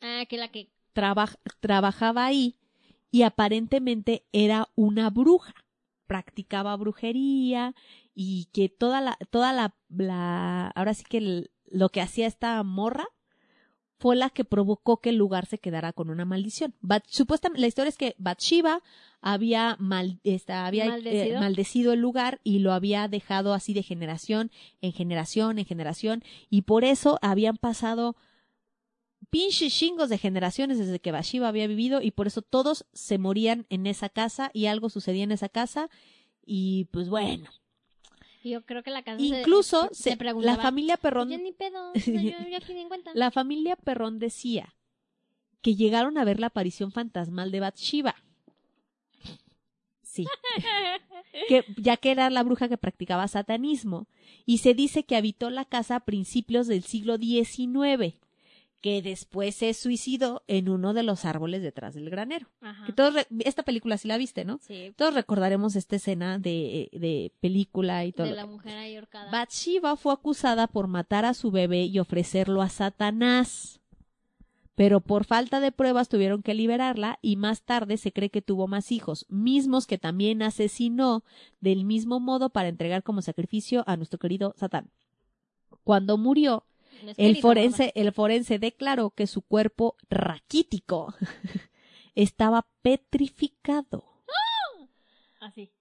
Ah, 0.00 0.24
que 0.28 0.36
la 0.36 0.48
que. 0.48 0.70
traba- 0.92 1.38
trabajaba 1.60 2.26
ahí 2.26 2.56
y 3.10 3.22
aparentemente 3.22 4.24
era 4.32 4.68
una 4.74 5.10
bruja. 5.10 5.54
Practicaba 6.06 6.76
brujería 6.76 7.74
y 8.14 8.46
que 8.52 8.68
toda 8.68 9.00
la, 9.00 9.18
toda 9.30 9.52
la, 9.52 9.74
la 9.88 10.68
ahora 10.68 10.94
sí 10.94 11.02
que 11.04 11.18
el- 11.18 11.50
lo 11.64 11.88
que 11.88 12.00
hacía 12.00 12.26
esta 12.28 12.62
morra 12.62 13.08
fue 13.98 14.14
la 14.16 14.30
que 14.30 14.44
provocó 14.44 14.98
que 14.98 15.08
el 15.10 15.16
lugar 15.16 15.46
se 15.46 15.58
quedara 15.58 15.92
con 15.92 16.10
una 16.10 16.24
maldición. 16.24 16.74
Bat- 16.82 17.04
supuestamente, 17.08 17.60
la 17.62 17.66
historia 17.66 17.88
es 17.88 17.96
que 17.96 18.14
Bathsheba 18.18 18.82
había, 19.22 19.76
mal, 19.78 20.20
esta, 20.22 20.66
había 20.66 20.84
eh, 20.84 20.88
¿Maldecido? 20.88 21.40
maldecido 21.40 21.92
el 21.94 22.00
lugar 22.00 22.40
y 22.44 22.58
lo 22.58 22.72
había 22.72 23.08
dejado 23.08 23.54
así 23.54 23.72
de 23.74 23.82
generación 23.82 24.50
en 24.82 24.92
generación 24.92 25.58
en 25.58 25.64
generación 25.64 26.22
y 26.50 26.62
por 26.62 26.84
eso 26.84 27.18
habían 27.22 27.56
pasado 27.56 28.14
pinches 29.30 29.74
chingos 29.74 30.08
de 30.08 30.18
generaciones 30.18 30.78
desde 30.78 31.00
que 31.00 31.10
Bathsheba 31.12 31.48
había 31.48 31.66
vivido 31.66 32.00
y 32.02 32.10
por 32.12 32.26
eso 32.26 32.42
todos 32.42 32.86
se 32.92 33.18
morían 33.18 33.66
en 33.70 33.86
esa 33.86 34.08
casa 34.08 34.50
y 34.52 34.66
algo 34.66 34.90
sucedía 34.90 35.24
en 35.24 35.32
esa 35.32 35.48
casa 35.48 35.88
y 36.44 36.84
pues 36.92 37.08
bueno, 37.08 37.50
Yo 38.48 38.64
creo 38.64 38.82
que 38.82 38.90
la 38.90 39.02
casa 39.02 39.20
incluso 39.20 39.88
se, 39.92 40.10
se- 40.10 40.16
preguntaba. 40.16 40.56
la 40.56 40.62
familia 40.62 40.96
Perrón 40.96 41.28
Yo 41.30 41.38
ni 41.38 41.52
pedo. 41.52 41.92
yo, 41.94 42.12
yo 42.12 42.56
aquí 42.56 42.74
ni 42.74 42.80
en 42.82 42.88
cuenta. 42.88 43.10
la 43.14 43.30
familia 43.30 43.74
Perrón 43.76 44.18
decía 44.18 44.74
que 45.62 45.74
llegaron 45.74 46.16
a 46.16 46.24
ver 46.24 46.38
la 46.38 46.46
aparición 46.46 46.92
fantasmal 46.92 47.50
de 47.50 47.58
Bathsheba. 47.60 48.14
Sí, 50.02 50.26
que, 51.48 51.64
ya 51.76 51.96
que 51.96 52.10
era 52.12 52.30
la 52.30 52.42
bruja 52.42 52.68
que 52.68 52.78
practicaba 52.78 53.26
satanismo, 53.28 54.06
y 54.46 54.58
se 54.58 54.72
dice 54.74 55.02
que 55.04 55.16
habitó 55.16 55.50
la 55.50 55.64
casa 55.64 55.96
a 55.96 56.04
principios 56.04 56.68
del 56.68 56.84
siglo 56.84 57.18
XIX, 57.18 58.14
que 58.80 59.02
después 59.02 59.54
se 59.56 59.74
suicidó 59.74 60.44
en 60.46 60.68
uno 60.68 60.94
de 60.94 61.02
los 61.02 61.24
árboles 61.24 61.62
detrás 61.62 61.94
del 61.94 62.08
granero. 62.10 62.46
Ajá. 62.60 62.86
Que 62.86 62.92
todos 62.92 63.14
re- 63.14 63.26
esta 63.40 63.62
película 63.64 63.98
sí 63.98 64.06
la 64.06 64.16
viste, 64.18 64.44
¿no? 64.44 64.58
Sí. 64.62 64.92
Todos 64.96 65.14
recordaremos 65.14 65.74
esta 65.76 65.96
escena 65.96 66.38
de, 66.38 66.88
de 66.92 67.32
película 67.40 68.04
y 68.04 68.12
todo. 68.12 68.26
De 68.28 68.34
la 68.34 68.46
mujer 68.46 68.76
ahí 68.76 68.94
ahorcada. 68.94 69.30
Bathsheba 69.32 69.96
fue 69.96 70.12
acusada 70.12 70.66
por 70.68 70.86
matar 70.86 71.24
a 71.24 71.34
su 71.34 71.50
bebé 71.50 71.84
y 71.86 71.98
ofrecerlo 71.98 72.62
a 72.62 72.68
Satanás. 72.68 73.80
Pero 74.76 75.00
por 75.00 75.24
falta 75.24 75.58
de 75.58 75.72
pruebas 75.72 76.10
tuvieron 76.10 76.42
que 76.42 76.52
liberarla 76.52 77.18
y 77.22 77.36
más 77.36 77.62
tarde 77.62 77.96
se 77.96 78.12
cree 78.12 78.28
que 78.28 78.42
tuvo 78.42 78.68
más 78.68 78.92
hijos, 78.92 79.24
mismos 79.30 79.86
que 79.86 79.96
también 79.96 80.42
asesinó 80.42 81.24
del 81.60 81.86
mismo 81.86 82.20
modo 82.20 82.50
para 82.50 82.68
entregar 82.68 83.02
como 83.02 83.22
sacrificio 83.22 83.84
a 83.86 83.96
nuestro 83.96 84.18
querido 84.18 84.54
Satán. 84.58 84.90
Cuando 85.82 86.18
murió, 86.18 86.66
el 87.16 87.40
forense, 87.40 87.92
el 87.94 88.12
forense 88.12 88.58
declaró 88.58 89.10
que 89.10 89.26
su 89.26 89.42
cuerpo 89.42 89.96
raquítico 90.08 91.14
estaba 92.14 92.66
petrificado. 92.82 94.04
Así. 95.40 95.72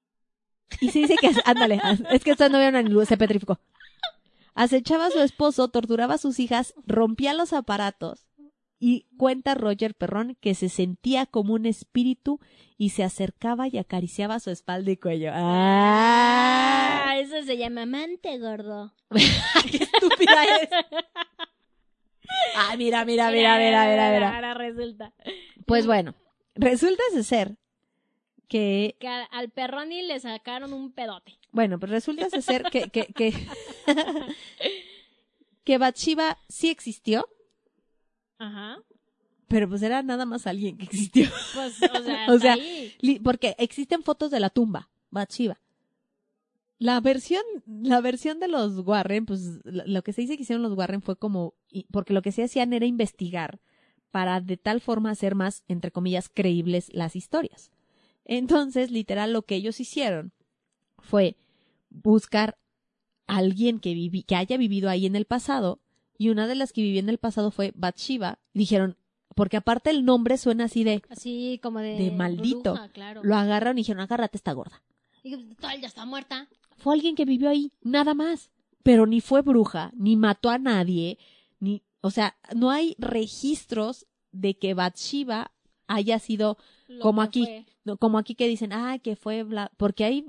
Y 0.81 0.89
se 0.89 0.99
dice 0.99 1.15
que, 1.19 1.31
ándale, 1.45 1.79
es 2.11 2.23
que 2.23 2.31
esta 2.31 2.49
no 2.49 2.57
una 2.57 2.81
ni 2.81 2.89
luz, 2.89 3.07
se 3.07 3.17
petrificó. 3.17 3.59
Acechaba 4.53 5.07
a 5.07 5.11
su 5.11 5.19
esposo, 5.19 5.67
torturaba 5.67 6.15
a 6.15 6.17
sus 6.17 6.39
hijas, 6.39 6.73
rompía 6.85 7.33
los 7.33 7.53
aparatos. 7.53 8.25
Y 8.79 9.07
cuenta 9.17 9.55
Roger 9.55 9.95
Perrón 9.95 10.37
que 10.41 10.53
se 10.53 10.69
sentía 10.69 11.25
como 11.25 11.53
un 11.53 11.65
espíritu 11.65 12.39
y 12.77 12.89
se 12.89 13.03
acercaba 13.03 13.67
y 13.67 13.77
acariciaba 13.77 14.39
su 14.39 14.51
espalda 14.51 14.91
y 14.91 14.97
cuello. 14.97 15.31
¡Ah! 15.33 17.03
Ah, 17.07 17.19
eso 17.19 17.41
se 17.43 17.57
llama 17.57 17.83
amante, 17.83 18.37
gordo. 18.39 18.93
¡Qué 19.71 19.77
estúpida 19.77 20.43
es! 20.61 20.69
Ah, 22.55 22.75
mira, 22.77 23.05
mira, 23.05 23.31
mira, 23.31 23.57
mira, 23.57 23.87
mira, 23.87 24.11
mira. 24.11 24.35
Ahora 24.35 24.53
resulta 24.55 25.13
Pues 25.65 25.85
bueno, 25.85 26.15
resulta 26.55 27.03
de 27.13 27.23
ser 27.23 27.55
que, 28.47 28.95
que 28.99 29.07
al, 29.07 29.49
Perroni 29.49 30.01
le 30.03 30.19
sacaron 30.19 30.73
un 30.73 30.91
pedote. 30.91 31.39
bueno, 31.51 31.79
pues 31.79 31.91
resulta 31.91 32.27
de 32.29 32.41
ser 32.41 32.63
que, 32.63 32.89
que, 32.89 33.05
que, 33.07 33.33
que 35.63 35.77
Bathsheba 35.77 36.37
sí 36.49 36.69
existió, 36.69 37.27
Ajá. 38.37 38.77
pero 39.47 39.69
pues 39.69 39.81
era 39.83 40.01
nada 40.03 40.25
más 40.25 40.47
alguien 40.47 40.77
que 40.77 40.85
existió. 40.85 41.27
Pues, 41.53 41.81
o 41.81 41.87
sea, 42.03 42.25
O 42.27 42.33
hasta 42.33 42.39
sea, 42.39 42.53
ahí. 42.53 42.93
Li- 43.01 43.19
Porque 43.19 43.55
existen 43.59 44.03
fotos 44.03 44.31
de 44.31 44.39
la 44.39 44.49
tumba, 44.49 44.89
Bathsheba. 45.11 45.59
La 46.77 46.99
versión, 46.99 47.41
la 47.65 48.01
versión 48.01 48.39
de 48.41 48.49
los 48.49 48.79
Warren, 48.85 49.25
pues 49.25 49.61
lo 49.63 50.03
que 50.03 50.11
se 50.11 50.21
dice 50.21 50.35
que 50.35 50.43
hicieron 50.43 50.61
los 50.63 50.73
Warren 50.77 51.01
fue 51.01 51.15
como, 51.15 51.53
porque 51.89 52.13
lo 52.13 52.21
que 52.21 52.33
se 52.33 52.43
hacían 52.43 52.73
era 52.73 52.85
investigar 52.85 53.59
para 54.11 54.41
de 54.41 54.57
tal 54.57 54.81
forma 54.81 55.09
hacer 55.11 55.35
más, 55.35 55.63
entre 55.69 55.91
comillas, 55.91 56.29
creíbles 56.33 56.89
las 56.93 57.15
historias. 57.15 57.71
Entonces, 58.25 58.91
literal, 58.91 59.31
lo 59.31 59.43
que 59.43 59.55
ellos 59.55 59.79
hicieron 59.79 60.33
fue 60.99 61.37
buscar 61.89 62.57
a 63.27 63.37
alguien 63.37 63.79
que, 63.79 63.93
vivi- 63.93 64.25
que 64.25 64.35
haya 64.35 64.57
vivido 64.57 64.89
ahí 64.89 65.05
en 65.05 65.15
el 65.15 65.25
pasado, 65.25 65.79
y 66.17 66.29
una 66.29 66.47
de 66.47 66.55
las 66.55 66.73
que 66.73 66.81
vivió 66.81 66.99
en 66.99 67.09
el 67.09 67.17
pasado 67.17 67.51
fue 67.51 67.71
Bathsheba. 67.75 68.39
Dijeron, 68.53 68.97
porque 69.35 69.57
aparte 69.57 69.89
el 69.89 70.05
nombre 70.05 70.37
suena 70.37 70.65
así 70.65 70.83
de, 70.83 71.01
Así 71.09 71.59
como 71.61 71.79
de. 71.79 71.95
De 71.97 72.11
maldito. 72.11 72.73
bruja, 72.73 72.89
claro. 72.89 73.21
lo 73.23 73.35
agarraron 73.35 73.77
y 73.77 73.81
dijeron, 73.81 74.01
agárrate 74.01 74.37
esta 74.37 74.53
gorda. 74.53 74.81
Y 75.23 75.35
pues, 75.35 75.49
total, 75.49 75.81
ya 75.81 75.87
está 75.87 76.05
muerta. 76.05 76.47
Fue 76.77 76.93
alguien 76.93 77.15
que 77.15 77.25
vivió 77.25 77.49
ahí, 77.49 77.71
nada 77.81 78.13
más. 78.13 78.51
Pero 78.83 79.07
ni 79.07 79.19
fue 79.19 79.41
bruja, 79.41 79.91
ni 79.95 80.15
mató 80.15 80.49
a 80.49 80.59
nadie, 80.59 81.17
ni, 81.59 81.81
o 82.01 82.11
sea, 82.11 82.37
no 82.55 82.69
hay 82.69 82.95
registros 82.99 84.05
de 84.31 84.57
que 84.59 84.75
Bathsheba 84.75 85.51
haya 85.87 86.19
sido 86.19 86.57
lo 86.87 87.01
Como 87.01 87.21
aquí. 87.23 87.45
fue. 87.83 87.97
como 87.97 88.19
aquí 88.19 88.35
que 88.35 88.47
dicen, 88.47 88.73
ah, 88.73 88.99
que 88.99 89.15
fue 89.15 89.43
bla, 89.43 89.71
porque 89.77 90.05
hay, 90.05 90.25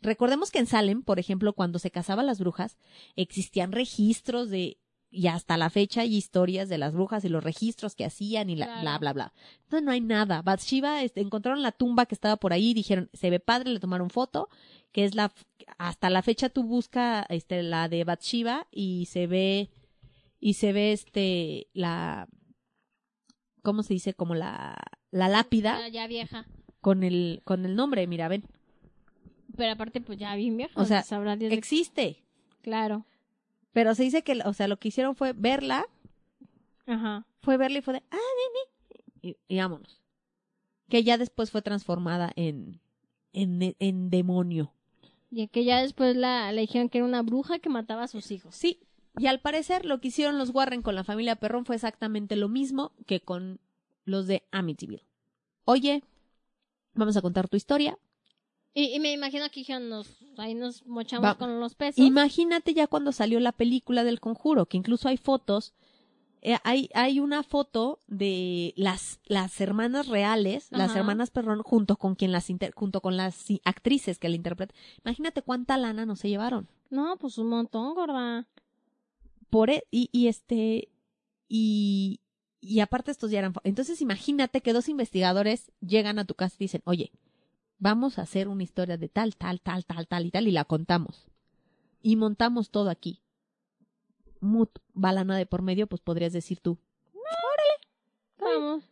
recordemos 0.00 0.50
que 0.50 0.58
en 0.58 0.66
Salem, 0.66 1.02
por 1.02 1.18
ejemplo, 1.18 1.52
cuando 1.52 1.78
se 1.78 1.90
casaban 1.92 2.26
las 2.26 2.40
brujas, 2.40 2.78
existían 3.14 3.70
registros 3.72 4.50
de, 4.50 4.78
y 5.10 5.26
hasta 5.28 5.56
la 5.56 5.70
fecha 5.70 6.02
hay 6.02 6.14
historias 6.16 6.68
de 6.68 6.76
las 6.78 6.92
brujas 6.92 7.24
y 7.24 7.28
los 7.28 7.42
registros 7.42 7.94
que 7.94 8.04
hacían 8.04 8.50
y 8.50 8.56
la, 8.56 8.66
Claro. 8.66 8.80
bla, 8.82 8.98
bla, 8.98 9.12
bla. 9.12 9.32
Entonces 9.64 9.82
no 9.84 9.90
hay 9.92 10.00
nada. 10.02 10.42
Bathsheba, 10.42 11.02
este, 11.02 11.20
encontraron 11.22 11.62
la 11.62 11.72
tumba 11.72 12.06
que 12.06 12.14
estaba 12.14 12.36
por 12.36 12.52
ahí, 12.52 12.74
dijeron, 12.74 13.08
se 13.14 13.30
ve 13.30 13.40
padre, 13.40 13.70
le 13.70 13.80
tomaron 13.80 14.10
foto, 14.10 14.48
que 14.92 15.04
es 15.04 15.14
la, 15.14 15.32
hasta 15.78 16.10
la 16.10 16.22
fecha 16.22 16.48
tú 16.50 16.62
busca, 16.64 17.24
este, 17.30 17.62
la 17.62 17.88
de 17.88 18.04
Bathsheba 18.04 18.66
y 18.70 19.06
se 19.06 19.26
ve, 19.26 19.70
y 20.40 20.54
se 20.54 20.72
ve, 20.72 20.92
este, 20.92 21.68
la, 21.72 22.28
¿cómo 23.62 23.82
se 23.82 23.94
dice? 23.94 24.14
Como 24.14 24.34
la, 24.34 24.76
la 25.10 25.28
lápida 25.28 25.78
Ya, 25.80 25.88
ya 25.88 26.06
vieja. 26.06 26.46
con 26.80 27.02
el, 27.02 27.40
con 27.44 27.64
el 27.64 27.74
nombre, 27.76 28.06
mira, 28.06 28.28
ven. 28.28 28.44
Pero 29.56 29.72
aparte, 29.72 30.00
pues 30.00 30.18
ya 30.18 30.34
bien 30.36 30.56
vieja. 30.56 30.80
O 30.80 30.84
sea, 30.84 31.02
sabrá 31.02 31.34
Dios 31.36 31.50
de- 31.50 31.56
Existe. 31.56 32.22
Claro. 32.62 33.06
Pero 33.72 33.94
se 33.94 34.02
dice 34.02 34.22
que, 34.22 34.40
o 34.44 34.52
sea, 34.52 34.68
lo 34.68 34.78
que 34.78 34.88
hicieron 34.88 35.14
fue 35.14 35.32
verla, 35.32 35.86
Ajá. 36.86 37.26
fue 37.42 37.56
verla 37.56 37.78
y 37.78 37.82
fue 37.82 37.94
de, 37.94 38.02
ah, 38.10 38.16
y, 39.22 39.36
y 39.48 39.58
vámonos. 39.58 40.00
Que 40.88 41.04
ya 41.04 41.18
después 41.18 41.50
fue 41.50 41.62
transformada 41.62 42.32
en, 42.36 42.80
en, 43.32 43.76
en 43.78 44.10
demonio. 44.10 44.72
Y 45.30 45.48
que 45.48 45.64
ya 45.64 45.82
después 45.82 46.16
la, 46.16 46.50
le 46.52 46.62
dijeron 46.62 46.88
que 46.88 46.98
era 46.98 47.06
una 47.06 47.22
bruja 47.22 47.58
que 47.58 47.68
mataba 47.68 48.04
a 48.04 48.08
sus 48.08 48.30
hijos. 48.30 48.54
Sí. 48.56 48.80
Y 49.18 49.26
al 49.26 49.40
parecer 49.40 49.84
lo 49.84 50.00
que 50.00 50.08
hicieron 50.08 50.38
los 50.38 50.50
Warren 50.50 50.80
con 50.80 50.94
la 50.94 51.04
familia 51.04 51.36
Perrón 51.36 51.66
fue 51.66 51.74
exactamente 51.74 52.36
lo 52.36 52.48
mismo 52.48 52.92
que 53.06 53.20
con 53.20 53.60
los 54.04 54.26
de 54.26 54.44
Amityville. 54.52 55.04
Oye, 55.64 56.02
vamos 56.94 57.16
a 57.16 57.20
contar 57.22 57.48
tu 57.48 57.56
historia. 57.56 57.98
Y, 58.80 58.94
y 58.94 59.00
me 59.00 59.10
imagino 59.12 59.44
que 59.50 59.60
dijeron, 59.60 59.88
nos, 59.88 60.06
ahí 60.36 60.54
nos 60.54 60.86
mochamos 60.86 61.24
Va- 61.30 61.34
con 61.36 61.58
los 61.58 61.74
pesos. 61.74 61.98
Imagínate 62.04 62.74
ya 62.74 62.86
cuando 62.86 63.10
salió 63.12 63.40
la 63.40 63.52
película 63.52 64.04
del 64.04 64.20
conjuro, 64.20 64.66
que 64.66 64.76
incluso 64.76 65.08
hay 65.08 65.16
fotos. 65.16 65.72
eh, 66.42 66.58
hay, 66.62 66.88
hay 66.94 67.18
una 67.18 67.42
foto 67.42 67.98
de 68.06 68.72
las, 68.76 69.18
las 69.24 69.60
hermanas 69.60 70.06
reales, 70.06 70.68
las 70.70 70.94
hermanas 70.94 71.30
Perrón, 71.30 71.62
junto 71.64 71.96
con 71.96 72.14
quien 72.14 72.30
las 72.30 72.48
inter- 72.50 72.72
junto 72.72 73.00
con 73.00 73.16
las 73.16 73.46
actrices 73.64 74.18
que 74.20 74.28
la 74.28 74.36
interpretan. 74.36 74.76
Imagínate 75.04 75.42
cuánta 75.42 75.76
lana 75.76 76.06
no 76.06 76.14
se 76.14 76.28
llevaron. 76.28 76.68
No, 76.90 77.16
pues 77.16 77.38
un 77.38 77.48
montón, 77.48 77.94
gorda. 77.94 78.46
Por 79.50 79.70
e- 79.70 79.84
y, 79.90 80.08
y 80.12 80.28
este 80.28 80.88
y, 81.48 82.20
y 82.60 82.78
aparte 82.80 83.10
estos 83.10 83.30
ya 83.32 83.38
eran 83.40 83.54
entonces 83.64 84.00
imagínate 84.02 84.60
que 84.60 84.72
dos 84.72 84.88
investigadores 84.88 85.72
llegan 85.80 86.18
a 86.20 86.24
tu 86.26 86.34
casa 86.34 86.54
y 86.58 86.64
dicen 86.64 86.82
oye 86.84 87.10
vamos 87.78 88.18
a 88.18 88.22
hacer 88.22 88.48
una 88.48 88.62
historia 88.62 88.96
de 88.96 89.08
tal 89.08 89.36
tal 89.36 89.60
tal 89.60 89.84
tal 89.84 90.06
tal 90.06 90.26
y 90.26 90.30
tal 90.30 90.48
y 90.48 90.52
la 90.52 90.64
contamos. 90.64 91.26
Y 92.02 92.16
montamos 92.16 92.70
todo 92.70 92.90
aquí. 92.90 93.20
Mut 94.40 94.70
balana 94.94 95.36
de 95.36 95.46
por 95.46 95.62
medio 95.62 95.86
pues 95.88 96.00
podrías 96.00 96.32
decir 96.32 96.60
tú 96.60 96.78
Vamos. 98.40 98.84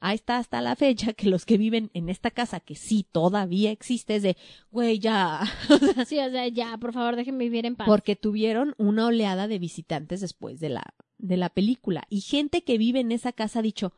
ahí 0.00 0.16
está 0.16 0.38
hasta 0.38 0.60
la 0.60 0.74
fecha 0.74 1.12
que 1.12 1.28
los 1.28 1.46
que 1.46 1.56
viven 1.56 1.88
en 1.94 2.08
esta 2.08 2.30
casa 2.32 2.58
que 2.58 2.74
sí 2.74 3.06
todavía 3.12 3.70
existe 3.70 4.16
es 4.16 4.22
de 4.24 4.36
güey 4.72 4.98
ya 4.98 5.42
Sí, 6.06 6.18
o 6.18 6.30
sea, 6.30 6.48
ya, 6.48 6.76
por 6.78 6.92
favor, 6.92 7.14
déjenme 7.16 7.44
vivir 7.44 7.64
en 7.64 7.76
paz. 7.76 7.86
porque 7.86 8.16
tuvieron 8.16 8.74
una 8.76 9.06
oleada 9.06 9.46
de 9.46 9.58
visitantes 9.60 10.20
después 10.20 10.58
de 10.58 10.70
la 10.70 10.94
de 11.18 11.36
la 11.36 11.50
película. 11.50 12.04
Y 12.08 12.22
gente 12.22 12.64
que 12.64 12.78
vive 12.78 12.98
en 13.00 13.12
esa 13.12 13.32
casa 13.32 13.60
ha 13.60 13.62
dicho 13.62 13.92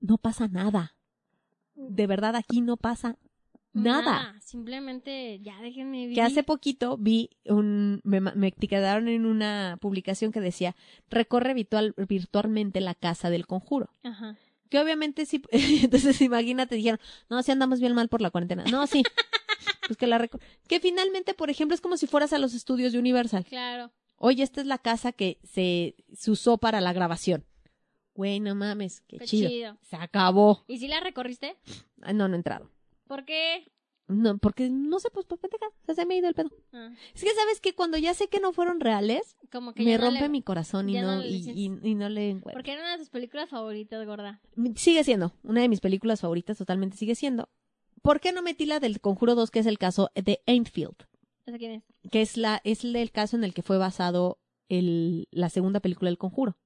no 0.00 0.18
pasa 0.18 0.46
nada 0.48 0.94
de 1.88 2.06
verdad 2.06 2.36
aquí 2.36 2.60
no 2.60 2.76
pasa 2.76 3.16
nada, 3.72 4.34
Simplemente 4.40 5.38
ya 5.40 5.60
déjenme 5.60 5.98
vivir. 6.02 6.14
que 6.16 6.22
hace 6.22 6.42
poquito 6.42 6.96
vi 6.98 7.30
un 7.44 8.00
me, 8.02 8.20
me 8.20 8.48
etiquetaron 8.48 9.06
en 9.08 9.26
una 9.26 9.78
publicación 9.80 10.32
que 10.32 10.40
decía 10.40 10.74
recorre 11.08 11.54
virtual, 11.54 11.94
virtualmente 12.08 12.80
la 12.80 12.94
casa 12.96 13.30
del 13.30 13.46
conjuro 13.46 13.90
Ajá. 14.02 14.36
que 14.70 14.80
obviamente 14.80 15.24
sí 15.24 15.40
entonces 15.52 16.20
imagínate 16.20 16.74
dijeron 16.74 16.98
no 17.28 17.42
si 17.44 17.52
andamos 17.52 17.78
bien 17.80 17.94
mal 17.94 18.08
por 18.08 18.20
la 18.20 18.30
cuarentena 18.30 18.64
no 18.64 18.88
sí 18.88 19.04
pues 19.86 19.96
que 19.96 20.08
la 20.08 20.28
que 20.66 20.80
finalmente 20.80 21.32
por 21.34 21.48
ejemplo 21.48 21.74
es 21.76 21.80
como 21.80 21.96
si 21.96 22.08
fueras 22.08 22.32
a 22.32 22.38
los 22.38 22.54
estudios 22.54 22.92
de 22.92 22.98
Universal 22.98 23.44
Claro. 23.44 23.92
Oye, 24.22 24.42
esta 24.42 24.60
es 24.60 24.66
la 24.66 24.76
casa 24.76 25.12
que 25.12 25.38
se, 25.44 25.94
se 26.12 26.30
usó 26.30 26.58
para 26.58 26.82
la 26.82 26.92
grabación. 26.92 27.46
Güey, 28.20 28.38
no 28.38 28.54
mames, 28.54 29.00
qué 29.08 29.16
Qué 29.16 29.24
chido. 29.24 29.48
chido. 29.48 29.76
Se 29.80 29.96
acabó. 29.96 30.62
¿Y 30.68 30.76
si 30.78 30.88
la 30.88 31.00
recorriste? 31.00 31.56
Ah, 32.02 32.12
no, 32.12 32.28
no 32.28 32.34
he 32.34 32.36
entrado. 32.36 32.70
¿Por 33.08 33.24
qué? 33.24 33.64
No, 34.08 34.36
porque 34.36 34.68
no 34.68 34.98
sé, 35.00 35.08
pues 35.10 35.24
por 35.24 35.38
pendeja. 35.38 35.64
O 35.68 35.86
sea, 35.86 35.94
se 35.94 36.04
me 36.04 36.14
ha 36.14 36.18
ido 36.18 36.28
el 36.28 36.34
pedo. 36.34 36.50
Ah, 36.74 36.90
Es 37.14 37.22
que 37.24 37.30
sabes 37.32 37.60
que 37.62 37.74
cuando 37.74 37.96
ya 37.96 38.12
sé 38.12 38.28
que 38.28 38.38
no 38.38 38.52
fueron 38.52 38.78
reales, 38.80 39.38
como 39.50 39.72
que 39.72 39.84
me 39.84 39.96
no 39.96 40.04
rompe 40.04 40.20
le- 40.20 40.28
mi 40.28 40.42
corazón 40.42 40.90
y 40.90 41.00
no, 41.00 41.24
y, 41.24 41.28
y- 41.48 41.78
y 41.90 41.94
no 41.94 42.10
le 42.10 42.28
encuentro. 42.28 42.52
Porque 42.58 42.72
era 42.72 42.82
una 42.82 42.92
de 42.92 42.98
tus 42.98 43.08
películas 43.08 43.48
favoritas, 43.48 44.04
gorda. 44.06 44.42
Sigue 44.74 45.02
siendo 45.02 45.32
una 45.42 45.62
de 45.62 45.68
mis 45.70 45.80
películas 45.80 46.20
favoritas, 46.20 46.58
totalmente 46.58 46.98
sigue 46.98 47.14
siendo. 47.14 47.48
¿Por 48.02 48.20
qué 48.20 48.32
no 48.32 48.42
metí 48.42 48.66
la 48.66 48.80
del 48.80 49.00
Conjuro 49.00 49.34
2, 49.34 49.50
que 49.50 49.60
es 49.60 49.66
el 49.66 49.78
caso 49.78 50.10
de 50.14 50.42
Enfield? 50.44 50.96
¿Esa 51.46 51.56
quién 51.56 51.72
es? 51.72 51.84
que 52.10 52.20
es 52.20 52.36
la 52.36 52.60
es 52.64 52.84
el 52.84 53.10
caso 53.12 53.36
en 53.36 53.44
el 53.44 53.54
que 53.54 53.62
fue 53.62 53.78
basado 53.78 54.38
el, 54.68 55.26
la 55.30 55.48
segunda 55.48 55.80
película 55.80 56.10
del 56.10 56.18
Conjuro. 56.18 56.56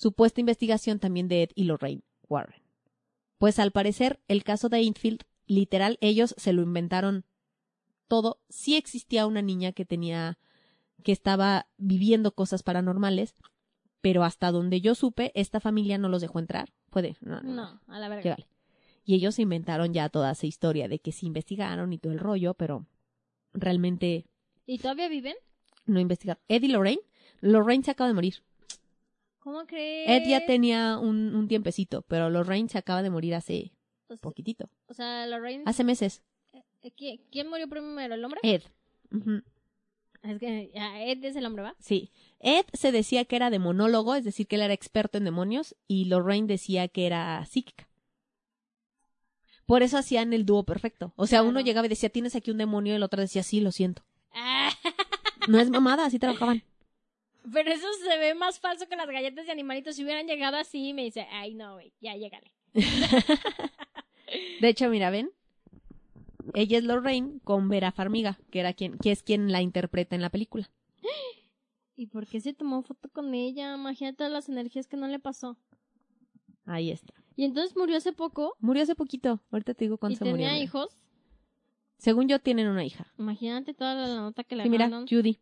Supuesta 0.00 0.40
investigación 0.40 0.98
también 0.98 1.28
de 1.28 1.42
Ed 1.42 1.50
y 1.54 1.64
Lorraine 1.64 2.00
Warren. 2.26 2.62
Pues 3.36 3.58
al 3.58 3.70
parecer 3.70 4.18
el 4.28 4.44
caso 4.44 4.70
de 4.70 4.78
Enfield, 4.78 5.24
literal, 5.46 5.98
ellos 6.00 6.34
se 6.38 6.54
lo 6.54 6.62
inventaron 6.62 7.26
todo. 8.08 8.40
Sí 8.48 8.76
existía 8.76 9.26
una 9.26 9.42
niña 9.42 9.72
que 9.72 9.84
tenía 9.84 10.38
que 11.04 11.12
estaba 11.12 11.66
viviendo 11.76 12.34
cosas 12.34 12.62
paranormales, 12.62 13.34
pero 14.00 14.24
hasta 14.24 14.50
donde 14.50 14.80
yo 14.80 14.94
supe, 14.94 15.32
esta 15.34 15.60
familia 15.60 15.98
no 15.98 16.08
los 16.08 16.22
dejó 16.22 16.38
entrar. 16.38 16.72
Puede, 16.88 17.18
no, 17.20 17.42
no, 17.42 17.50
no. 17.50 17.54
No, 17.54 17.80
a 17.86 17.98
la 17.98 18.08
verga. 18.08 18.22
Que 18.22 18.30
vale. 18.30 18.46
Y 19.04 19.16
ellos 19.16 19.38
inventaron 19.38 19.92
ya 19.92 20.08
toda 20.08 20.30
esa 20.30 20.46
historia 20.46 20.88
de 20.88 20.98
que 20.98 21.12
sí 21.12 21.26
investigaron 21.26 21.92
y 21.92 21.98
todo 21.98 22.14
el 22.14 22.20
rollo, 22.20 22.54
pero 22.54 22.86
realmente 23.52 24.24
¿Y 24.64 24.78
todavía 24.78 25.08
viven? 25.10 25.34
no 25.84 26.00
investigaron. 26.00 26.42
Ed 26.48 26.62
y 26.62 26.68
Lorraine, 26.68 27.02
Lorraine 27.42 27.84
se 27.84 27.90
acaba 27.90 28.08
de 28.08 28.14
morir. 28.14 28.42
¿Cómo 29.40 29.66
crees? 29.66 30.08
Ed 30.22 30.28
ya 30.28 30.46
tenía 30.46 30.98
un, 30.98 31.34
un 31.34 31.48
tiempecito, 31.48 32.02
pero 32.02 32.30
Lorraine 32.30 32.68
se 32.68 32.78
acaba 32.78 33.02
de 33.02 33.10
morir 33.10 33.34
hace 33.34 33.72
O 34.08 34.14
sea, 34.14 34.20
poquitito, 34.20 34.68
o 34.86 34.94
sea, 34.94 35.26
Lorraine... 35.26 35.64
hace 35.66 35.82
meses. 35.84 36.22
¿Qui- 36.82 37.20
¿Quién 37.30 37.48
murió 37.48 37.68
primero, 37.68 38.14
el 38.14 38.24
hombre? 38.24 38.40
Ed. 38.42 38.62
Es 40.22 40.38
que 40.38 40.70
Ed 40.74 41.24
es 41.24 41.36
el 41.36 41.46
hombre, 41.46 41.62
¿va? 41.62 41.76
Sí. 41.78 42.10
Ed 42.38 42.66
se 42.74 42.92
decía 42.92 43.24
que 43.24 43.36
era 43.36 43.48
demonólogo, 43.50 44.14
es 44.14 44.24
decir, 44.24 44.46
que 44.46 44.56
él 44.56 44.62
era 44.62 44.74
experto 44.74 45.16
en 45.18 45.24
demonios, 45.24 45.74
y 45.88 46.04
Lorraine 46.06 46.46
decía 46.46 46.88
que 46.88 47.06
era 47.06 47.44
psíquica. 47.46 47.88
Por 49.66 49.82
eso 49.82 49.96
hacían 49.98 50.32
el 50.32 50.44
dúo 50.44 50.64
perfecto. 50.64 51.12
O 51.16 51.26
sea, 51.26 51.42
uno 51.42 51.60
llegaba 51.60 51.86
y 51.86 51.90
decía, 51.90 52.08
tienes 52.10 52.34
aquí 52.36 52.50
un 52.50 52.58
demonio, 52.58 52.92
y 52.92 52.96
el 52.96 53.02
otro 53.02 53.20
decía, 53.20 53.42
sí, 53.42 53.60
lo 53.60 53.72
siento. 53.72 54.02
Ah, 54.34 54.70
No 55.48 55.58
es 55.58 55.70
mamada, 55.70 56.04
así 56.06 56.18
trabajaban. 56.18 56.62
pero 57.52 57.70
eso 57.70 57.86
se 58.04 58.18
ve 58.18 58.34
más 58.34 58.60
falso 58.60 58.88
que 58.88 58.96
las 58.96 59.06
galletas 59.08 59.46
de 59.46 59.52
animalitos. 59.52 59.96
Si 59.96 60.04
hubieran 60.04 60.26
llegado 60.26 60.56
así, 60.56 60.92
me 60.92 61.04
dice, 61.04 61.26
ay, 61.30 61.54
no, 61.54 61.74
güey, 61.74 61.92
ya 62.00 62.16
llégale. 62.16 62.52
De 64.60 64.68
hecho, 64.68 64.88
mira, 64.88 65.10
ven. 65.10 65.30
Ella 66.54 66.78
es 66.78 66.84
Lorraine 66.84 67.40
con 67.44 67.68
Vera 67.68 67.92
Farmiga, 67.92 68.38
que 68.50 68.60
era 68.60 68.72
quien, 68.72 68.98
que 68.98 69.12
es 69.12 69.22
quien 69.22 69.52
la 69.52 69.62
interpreta 69.62 70.16
en 70.16 70.22
la 70.22 70.30
película. 70.30 70.70
¿Y 71.96 72.06
por 72.06 72.26
qué 72.26 72.40
se 72.40 72.54
tomó 72.54 72.82
foto 72.82 73.08
con 73.10 73.34
ella? 73.34 73.74
Imagínate 73.74 74.16
todas 74.16 74.32
las 74.32 74.48
energías 74.48 74.86
que 74.86 74.96
no 74.96 75.06
le 75.06 75.18
pasó. 75.18 75.58
Ahí 76.64 76.90
está. 76.90 77.12
Y 77.36 77.44
entonces 77.44 77.76
murió 77.76 77.96
hace 77.96 78.12
poco 78.12 78.56
Murió 78.58 78.82
hace 78.82 78.94
poquito. 78.94 79.40
Ahorita 79.50 79.74
te 79.74 79.84
digo 79.84 79.96
y 79.96 79.98
cuándo 79.98 80.18
se 80.18 80.24
murió. 80.24 80.46
tenía 80.46 80.62
hijos. 80.62 80.96
Según 81.98 82.28
yo, 82.28 82.38
tienen 82.38 82.68
una 82.68 82.84
hija. 82.84 83.12
Imagínate 83.18 83.74
toda 83.74 83.94
la 83.94 84.14
nota 84.16 84.44
que 84.44 84.56
le 84.56 84.62
Sí, 84.62 84.70
mira. 84.70 84.88
Judy. 85.08 85.38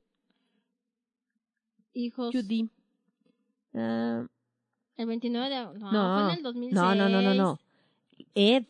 Hijos. 1.98 2.32
Judy. 2.34 2.68
Ah, 3.74 4.26
El 4.96 5.06
29 5.06 5.48
de... 5.48 5.78
No, 5.78 5.92
No. 5.92 6.14
fue 6.24 6.32
en 6.32 6.36
el 6.38 6.42
2006. 6.42 6.74
no, 6.74 6.94
no, 6.94 7.08
no, 7.08 7.22
no, 7.22 7.34
no. 7.34 7.58
Ed, 8.34 8.64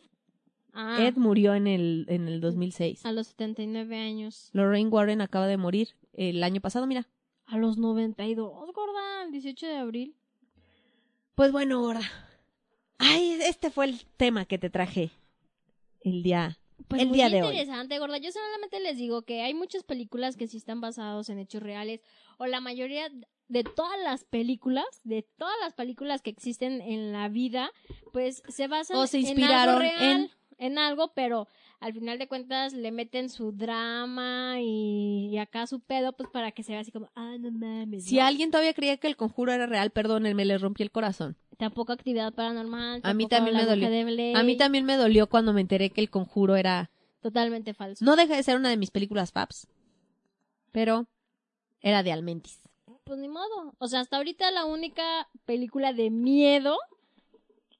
Ah, 0.73 0.97
Ed 1.01 1.15
murió 1.17 1.55
en 1.55 1.65
el, 1.67 2.05
en 2.09 2.27
el 2.27 2.41
2006. 2.41 3.05
a 3.05 3.11
los 3.11 3.27
79 3.27 3.97
años. 3.99 4.49
Lorraine 4.53 4.89
Warren 4.89 5.19
acaba 5.21 5.47
de 5.47 5.57
morir 5.57 5.89
el 6.13 6.43
año 6.43 6.61
pasado, 6.61 6.85
mira. 6.87 7.07
A 7.47 7.57
los 7.57 7.77
92, 7.79 8.71
gorda, 8.73 9.23
el 9.25 9.31
18 9.31 9.65
de 9.65 9.75
abril. 9.77 10.15
Pues 11.35 11.51
bueno, 11.51 11.81
gorda. 11.81 12.01
Ay, 12.99 13.39
este 13.41 13.71
fue 13.71 13.85
el 13.85 14.05
tema 14.17 14.45
que 14.45 14.59
te 14.59 14.69
traje 14.69 15.09
el 16.01 16.21
día, 16.21 16.59
Pues 16.87 17.01
el 17.01 17.07
muy 17.09 17.17
día 17.17 17.29
de 17.29 17.41
hoy. 17.41 17.47
interesante, 17.49 17.97
gorda. 17.97 18.17
Yo 18.19 18.31
solamente 18.31 18.79
les 18.79 18.97
digo 18.97 19.23
que 19.23 19.41
hay 19.41 19.53
muchas 19.55 19.83
películas 19.83 20.37
que 20.37 20.47
sí 20.47 20.57
están 20.57 20.81
basadas 20.81 21.29
en 21.29 21.39
hechos 21.39 21.63
reales. 21.63 22.01
O 22.41 22.47
la 22.47 22.61
mayoría 22.61 23.09
de 23.49 23.63
todas 23.63 23.99
las 24.03 24.23
películas, 24.23 24.85
de 25.03 25.23
todas 25.37 25.55
las 25.61 25.73
películas 25.73 26.21
que 26.21 26.29
existen 26.29 26.81
en 26.81 27.11
la 27.11 27.27
vida, 27.27 27.69
pues 28.13 28.41
se 28.47 28.67
basan 28.67 28.97
O 28.97 29.07
se 29.07 29.17
en 29.19 29.25
inspiraron 29.27 29.75
algo 29.75 29.79
real, 29.81 30.21
en- 30.21 30.29
en 30.57 30.77
algo, 30.77 31.11
pero 31.13 31.47
al 31.79 31.93
final 31.93 32.17
de 32.17 32.27
cuentas 32.27 32.73
le 32.73 32.91
meten 32.91 33.29
su 33.29 33.51
drama 33.51 34.55
y, 34.61 35.29
y 35.31 35.37
acá 35.37 35.67
su 35.67 35.79
pedo, 35.79 36.13
pues 36.13 36.29
para 36.29 36.51
que 36.51 36.63
se 36.63 36.71
vea 36.73 36.81
así 36.81 36.91
como, 36.91 37.09
ah, 37.15 37.35
no 37.39 37.51
mames. 37.51 38.05
Si 38.05 38.17
¿no? 38.17 38.23
alguien 38.25 38.51
todavía 38.51 38.73
creía 38.73 38.97
que 38.97 39.07
el 39.07 39.15
conjuro 39.15 39.51
era 39.51 39.65
real, 39.67 39.89
perdónenme, 39.91 40.45
les 40.45 40.61
rompí 40.61 40.83
el 40.83 40.91
corazón. 40.91 41.37
Tampoco 41.57 41.91
actividad 41.91 42.33
paranormal. 42.33 43.01
A 43.03 43.13
mí 43.13 43.27
también 43.27 43.57
me 43.57 43.65
dolió. 43.65 44.37
A 44.37 44.43
mí 44.43 44.55
también 44.57 44.85
me 44.85 44.95
dolió 44.95 45.27
cuando 45.27 45.51
me 45.51 45.59
enteré 45.61 45.89
que 45.89 45.99
el 46.01 46.09
conjuro 46.09 46.55
era... 46.55 46.89
Totalmente 47.21 47.73
falso. 47.73 48.05
No 48.05 48.15
deja 48.15 48.35
de 48.37 48.43
ser 48.43 48.55
una 48.55 48.69
de 48.69 48.77
mis 48.77 48.91
películas 48.91 49.33
faps, 49.33 49.67
pero 50.71 51.07
era 51.81 52.03
de 52.03 52.11
Almentis. 52.11 52.59
Pues 53.03 53.19
ni 53.19 53.27
modo. 53.27 53.73
O 53.79 53.87
sea, 53.87 54.01
hasta 54.01 54.17
ahorita 54.17 54.51
la 54.51 54.65
única 54.65 55.27
película 55.45 55.93
de 55.93 56.09
miedo 56.09 56.77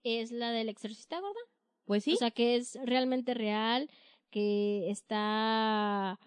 es 0.04 0.32
la 0.32 0.52
del 0.52 0.70
exorcista, 0.70 1.20
gorda. 1.20 1.40
Pues 1.86 2.04
sí, 2.04 2.14
O 2.14 2.18
sea, 2.18 2.32
que 2.32 2.56
es 2.56 2.78
realmente 2.84 3.34
real, 3.34 3.90
que 4.30 4.90
está 4.92 6.20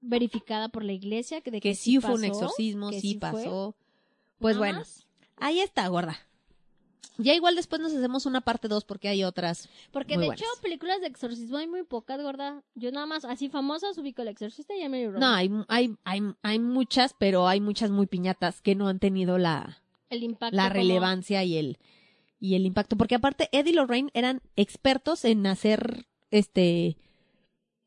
verificada 0.00 0.68
por 0.68 0.82
la 0.84 0.92
iglesia, 0.92 1.40
que 1.42 1.50
de 1.50 1.60
que, 1.60 1.70
que 1.70 1.74
sí 1.74 2.00
fue 2.00 2.14
un 2.14 2.24
exorcismo, 2.24 2.90
que 2.90 3.00
sí 3.00 3.14
pasó. 3.14 3.74
Pues 4.38 4.56
Nada 4.56 4.66
bueno, 4.66 4.78
más. 4.80 5.06
ahí 5.36 5.60
está, 5.60 5.86
gorda. 5.88 6.18
Ya 7.18 7.34
igual 7.34 7.56
después 7.56 7.80
nos 7.82 7.92
hacemos 7.92 8.24
una 8.26 8.40
parte 8.40 8.68
2 8.68 8.84
porque 8.84 9.08
hay 9.08 9.22
otras. 9.24 9.68
Porque 9.92 10.14
muy 10.14 10.22
de 10.22 10.26
buenas. 10.28 10.40
hecho, 10.40 10.62
películas 10.62 11.00
de 11.00 11.08
exorcismo 11.08 11.58
hay 11.58 11.66
muy 11.68 11.82
pocas, 11.82 12.20
gorda. 12.22 12.62
Yo 12.74 12.90
nada 12.90 13.06
más, 13.06 13.24
así 13.24 13.48
famosas, 13.50 13.98
ubico 13.98 14.22
el 14.22 14.28
exorcista 14.28 14.74
y 14.74 14.80
Emily 14.80 15.06
Rose. 15.08 15.20
No, 15.20 15.26
hay, 15.28 15.50
hay, 15.68 15.94
hay, 16.04 16.20
hay 16.42 16.58
muchas, 16.58 17.14
pero 17.18 17.46
hay 17.48 17.60
muchas 17.60 17.90
muy 17.90 18.06
piñatas 18.06 18.60
que 18.62 18.74
no 18.74 18.88
han 18.88 18.98
tenido 18.98 19.36
la, 19.36 19.82
el 20.08 20.22
impacto. 20.22 20.56
la 20.56 20.64
como- 20.64 20.74
relevancia 20.74 21.44
y 21.44 21.56
el, 21.58 21.78
y 22.40 22.54
el 22.54 22.64
impacto. 22.64 22.96
Porque 22.96 23.14
aparte, 23.16 23.48
Ed 23.52 23.66
y 23.66 23.72
Lorraine 23.72 24.10
eran 24.14 24.40
expertos 24.56 25.24
en 25.26 25.46
hacer 25.46 26.06
este 26.30 26.96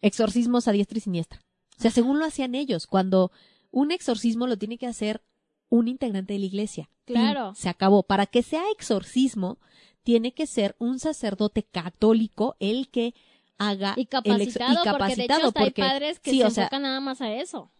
exorcismos 0.01 0.67
a 0.67 0.71
diestra 0.71 0.97
y 0.97 1.01
siniestra. 1.01 1.41
O 1.77 1.81
sea, 1.81 1.91
según 1.91 2.19
lo 2.19 2.25
hacían 2.25 2.55
ellos, 2.55 2.85
cuando 2.87 3.31
un 3.71 3.91
exorcismo 3.91 4.47
lo 4.47 4.57
tiene 4.57 4.77
que 4.77 4.87
hacer 4.87 5.21
un 5.69 5.87
integrante 5.87 6.33
de 6.33 6.39
la 6.39 6.45
iglesia. 6.45 6.89
Fin, 7.05 7.15
Claro. 7.15 7.53
se 7.55 7.69
acabó. 7.69 8.03
Para 8.03 8.25
que 8.25 8.43
sea 8.43 8.63
exorcismo, 8.71 9.59
tiene 10.03 10.33
que 10.33 10.47
ser 10.47 10.75
un 10.79 10.99
sacerdote 10.99 11.63
católico 11.63 12.55
el 12.59 12.89
que 12.89 13.13
haga 13.57 13.93
Y 13.97 14.01
el 14.01 14.41
ex- 14.41 14.57
capacitado, 14.57 14.73
y 14.73 14.75
porque 14.75 14.89
de 14.89 14.91
capacitado, 14.91 15.39
hecho 15.39 15.47
hasta 15.47 15.59
porque- 15.59 15.81
hay 15.81 15.89
padres 15.89 16.19
que 16.19 16.31
sí, 16.31 16.37
se 16.39 16.45
o 16.45 16.49
sea, 16.49 16.63
enfocan 16.65 16.81
nada 16.83 16.99
más 16.99 17.21
a 17.21 17.33
eso. 17.33 17.71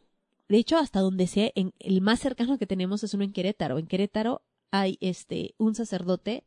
de 0.47 0.57
hecho, 0.57 0.77
hasta 0.77 0.99
donde 1.01 1.27
sé, 1.27 1.51
en, 1.55 1.73
el 1.79 2.01
más 2.01 2.19
cercano 2.19 2.57
que 2.57 2.67
tenemos 2.67 3.03
es 3.03 3.13
uno 3.13 3.23
en 3.23 3.33
Querétaro. 3.33 3.77
En 3.79 3.87
Querétaro 3.87 4.41
hay 4.71 4.97
este 5.01 5.53
un 5.57 5.75
sacerdote 5.75 6.43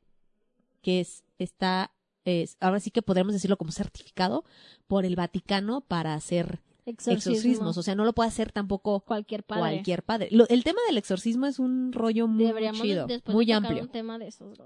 que 0.82 1.00
es, 1.00 1.24
está, 1.38 1.92
es, 2.24 2.56
ahora 2.60 2.80
sí 2.80 2.90
que 2.90 3.02
podríamos 3.02 3.32
decirlo 3.34 3.56
como 3.58 3.72
certificado 3.72 4.44
por 4.86 5.04
el 5.04 5.16
Vaticano 5.16 5.80
para 5.82 6.14
hacer 6.14 6.60
Exorcismo. 6.88 7.32
exorcismos. 7.32 7.78
O 7.78 7.82
sea, 7.82 7.94
no 7.94 8.04
lo 8.04 8.12
puede 8.12 8.28
hacer 8.28 8.50
tampoco 8.52 9.00
Cualquier 9.00 9.42
padre. 9.44 9.60
cualquier 9.60 10.02
padre. 10.02 10.28
Lo- 10.30 10.48
el 10.48 10.64
tema 10.64 10.80
del 10.88 10.96
exorcismo 10.98 11.46
es 11.46 11.58
un 11.58 11.92
rollo 11.92 12.26
muy 12.28 12.44
Deberíamos 12.46 12.80
chido, 12.82 13.06
muy 13.26 13.50
amplio, 13.52 13.82
un 13.82 13.88
tema 13.88 14.18
de 14.18 14.28
esos, 14.28 14.58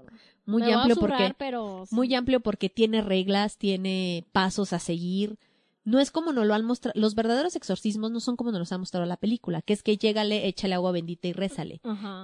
muy 0.45 0.61
Me 0.63 0.73
amplio 0.73 0.95
porque 0.95 1.35
pero 1.37 1.85
muy 1.91 2.13
amplio 2.15 2.39
porque 2.39 2.69
tiene 2.69 3.01
reglas, 3.01 3.57
tiene 3.57 4.25
pasos 4.31 4.73
a 4.73 4.79
seguir. 4.79 5.37
No 5.85 5.99
es 5.99 6.11
como 6.11 6.31
nos 6.31 6.45
lo 6.45 6.53
han 6.53 6.63
mostrado, 6.63 6.97
los 6.99 7.13
verdaderos 7.13 7.55
exorcismos 7.57 8.09
no 8.09 8.21
son 8.21 8.37
como 8.37 8.51
nos 8.51 8.59
los 8.59 8.71
ha 8.71 8.77
mostrado 8.77 9.05
la 9.05 9.17
película, 9.17 9.61
que 9.61 9.73
es 9.73 9.83
que 9.83 9.97
llégale, 9.97 10.47
échale 10.47 10.75
agua 10.75 10.93
bendita 10.93 11.27
y 11.27 11.33
rézale. 11.33 11.81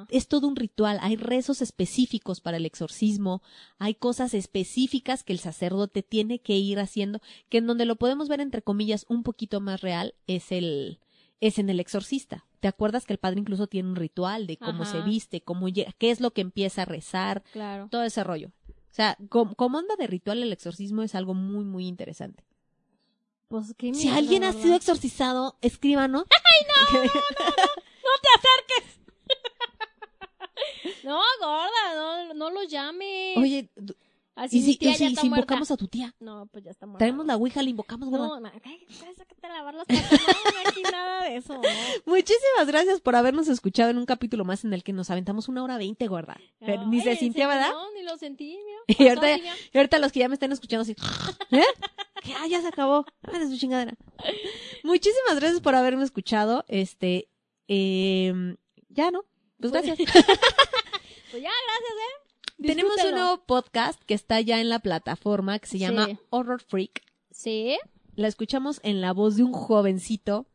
Es 0.10 0.27
todo 0.30 0.48
un 0.48 0.56
ritual, 0.56 0.98
hay 1.02 1.18
rezos 1.18 1.61
específicos 1.61 2.40
para 2.40 2.56
el 2.57 2.65
exorcismo, 2.65 3.41
hay 3.77 3.95
cosas 3.95 4.34
específicas 4.34 5.23
que 5.23 5.34
el 5.34 5.40
sacerdote 5.40 6.03
tiene 6.03 6.40
que 6.40 6.57
ir 6.57 6.80
haciendo, 6.80 7.19
que 7.49 7.57
en 7.57 7.68
donde 7.68 7.84
lo 7.86 7.98
podemos 7.98 8.30
ver 8.30 8.40
entre 8.40 8.61
comillas 8.61 9.06
un 9.10 9.23
poquito 9.23 9.60
más 9.60 9.81
real 9.81 10.14
es 10.27 10.52
el 10.52 10.99
es 11.41 11.57
en 11.57 11.69
el 11.69 11.80
exorcista. 11.80 12.45
¿Te 12.60 12.68
acuerdas 12.68 13.06
que 13.06 13.14
el 13.14 13.19
padre 13.19 13.40
incluso 13.40 13.68
tiene 13.68 13.88
un 13.90 13.95
ritual 13.95 14.45
de 14.45 14.57
cómo 14.57 14.84
Ajá. 14.84 14.91
se 14.91 15.02
viste, 15.02 15.40
cómo 15.41 15.68
qué 15.68 16.11
es 16.11 16.19
lo 16.19 16.31
que 16.31 16.41
empieza 16.41 16.81
a 16.81 16.86
rezar, 16.86 17.44
Claro. 17.53 17.88
todo 17.90 18.03
ese 18.03 18.23
rollo. 18.26 18.52
O 18.69 18.94
sea, 18.94 19.18
com- 19.30 19.53
como 19.53 19.77
onda 19.77 19.95
de 19.98 20.07
ritual 20.07 20.44
el 20.44 20.52
exorcismo 20.52 21.02
es 21.02 21.15
algo 21.15 21.34
muy 21.34 21.64
muy 21.64 21.88
interesante. 21.88 22.44
Pues 23.50 23.74
qué 23.78 23.94
Si 23.96 24.08
alguien 24.08 24.44
ha 24.44 24.54
sido 24.54 24.76
exorcizado, 24.76 25.58
escríbanos. 25.62 26.24
¡Ay, 26.32 26.68
no! 26.94 27.02
No, 31.04 31.20
gorda, 31.40 31.96
no, 31.96 32.34
no 32.36 32.50
lo 32.52 32.64
llame. 32.64 33.34
Oye, 33.38 33.70
Así 34.36 34.60
¿y 34.60 34.62
si, 34.62 34.78
tía 34.78 34.90
y 34.90 34.92
ya 34.94 34.98
si, 34.98 35.06
está 35.08 35.22
si 35.22 35.28
muerta. 35.30 35.42
invocamos 35.42 35.72
a 35.72 35.78
tu 35.78 35.88
tía? 35.88 36.16
No, 36.20 36.48
pues 36.48 36.64
ya 36.64 36.72
está 36.72 36.86
muerta. 36.86 37.00
Traemos 37.00 37.26
la 37.26 37.36
ouija, 37.36 37.62
la 37.62 37.70
invocamos. 37.70 38.10
No, 38.10 38.40
no, 38.40 38.50
sácate 39.18 39.48
a 39.48 39.50
lavar 39.50 39.74
las 39.76 39.86
patas. 39.86 40.12
No, 40.12 40.70
aquí 40.70 40.82
nada 40.84 41.24
de 41.26 41.36
eso. 41.36 41.56
No. 41.56 41.62
Muchísimas 42.06 42.68
gracias 42.68 43.02
por 43.02 43.16
habernos 43.16 43.50
escuchado 43.50 43.90
en 43.90 43.98
un 43.98 44.06
capítulo 44.06 44.46
más 44.46 44.64
en 44.64 44.74
el 44.74 44.84
que 44.84 44.94
nos 44.94 45.10
aventamos 45.10 45.50
una 45.50 45.64
hora 45.64 45.78
veinte, 45.78 46.08
gorda. 46.08 46.38
Ni 46.88 47.02
se 47.02 47.16
sintió, 47.18 47.48
¿verdad? 47.48 47.72
No, 47.72 47.92
ni 47.94 48.04
lo 48.04 48.18
sentí, 48.18 48.58
mira. 48.66 48.80
Y 49.00 49.08
ahorita, 49.76 49.98
y 49.98 50.02
los 50.02 50.12
que 50.12 50.20
ya 50.20 50.30
me 50.30 50.36
están 50.36 50.52
escuchando 50.52 50.84
así, 50.84 50.96
¿eh? 51.52 51.64
Que 52.24 52.34
ah, 52.34 52.48
ya 52.48 52.62
se 52.62 52.68
acabó. 52.68 53.06
Ah, 53.24 53.38
de 53.40 53.48
su 53.48 53.58
chingadera. 53.58 53.94
Muchísimas 54.84 55.36
gracias 55.36 55.62
por 55.62 55.76
haberme 55.76 56.04
escuchado. 56.04 56.64
Este, 56.68 57.30
eh, 57.68 58.56
ya 58.90 59.12
no. 59.12 59.24
Pues 59.60 59.72
Pues- 59.72 59.84
gracias. 59.84 59.98
Pues 61.32 61.44
ya, 61.44 61.50
gracias, 61.52 61.92
¿eh? 61.92 62.19
Tenemos 62.61 62.94
un 63.06 63.11
nuevo 63.11 63.44
podcast 63.45 64.02
que 64.03 64.14
está 64.14 64.41
ya 64.41 64.60
en 64.60 64.69
la 64.69 64.80
plataforma 64.80 65.60
que 65.60 65.68
se 65.68 65.80
llama 65.80 66.07
Sí. 66.07 66.18
Horror 66.30 66.61
Freak. 66.61 67.03
Sí. 67.31 67.77
La 68.15 68.27
escuchamos 68.27 68.80
en 68.84 69.02
la 69.02 69.14
voz 69.14 69.38
de 69.38 69.44
un 69.44 69.53
jovencito, 69.53 70.45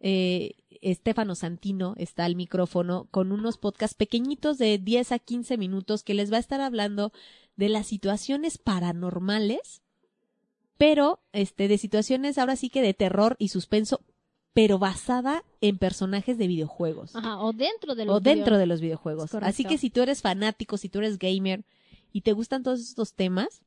eh, 0.00 0.54
Estefano 0.80 1.34
Santino, 1.34 1.94
está 1.98 2.24
al 2.24 2.34
micrófono, 2.36 3.06
con 3.10 3.32
unos 3.32 3.58
podcasts 3.58 3.94
pequeñitos 3.94 4.58
de 4.58 4.78
10 4.78 5.12
a 5.12 5.18
15 5.18 5.56
minutos 5.56 6.02
que 6.02 6.14
les 6.14 6.32
va 6.32 6.36
a 6.36 6.40
estar 6.40 6.60
hablando 6.60 7.12
de 7.56 7.68
las 7.68 7.86
situaciones 7.86 8.58
paranormales, 8.58 9.82
pero 10.76 11.20
este, 11.32 11.68
de 11.68 11.78
situaciones 11.78 12.38
ahora 12.38 12.56
sí 12.56 12.70
que 12.70 12.82
de 12.82 12.92
terror 12.92 13.36
y 13.38 13.48
suspenso, 13.48 14.00
pero 14.56 14.78
basada 14.78 15.44
en 15.60 15.76
personajes 15.76 16.38
de 16.38 16.46
videojuegos. 16.46 17.14
Ajá, 17.14 17.38
o 17.40 17.52
dentro 17.52 17.94
de 17.94 18.06
los 18.06 18.16
o 18.16 18.20
dentro 18.20 18.56
de 18.56 18.64
los 18.64 18.80
videojuegos. 18.80 19.34
Así 19.34 19.66
que 19.66 19.76
si 19.76 19.90
tú 19.90 20.00
eres 20.00 20.22
fanático, 20.22 20.78
si 20.78 20.88
tú 20.88 21.00
eres 21.00 21.18
gamer 21.18 21.66
y 22.10 22.22
te 22.22 22.32
gustan 22.32 22.62
todos 22.62 22.80
estos 22.80 23.12
temas, 23.12 23.60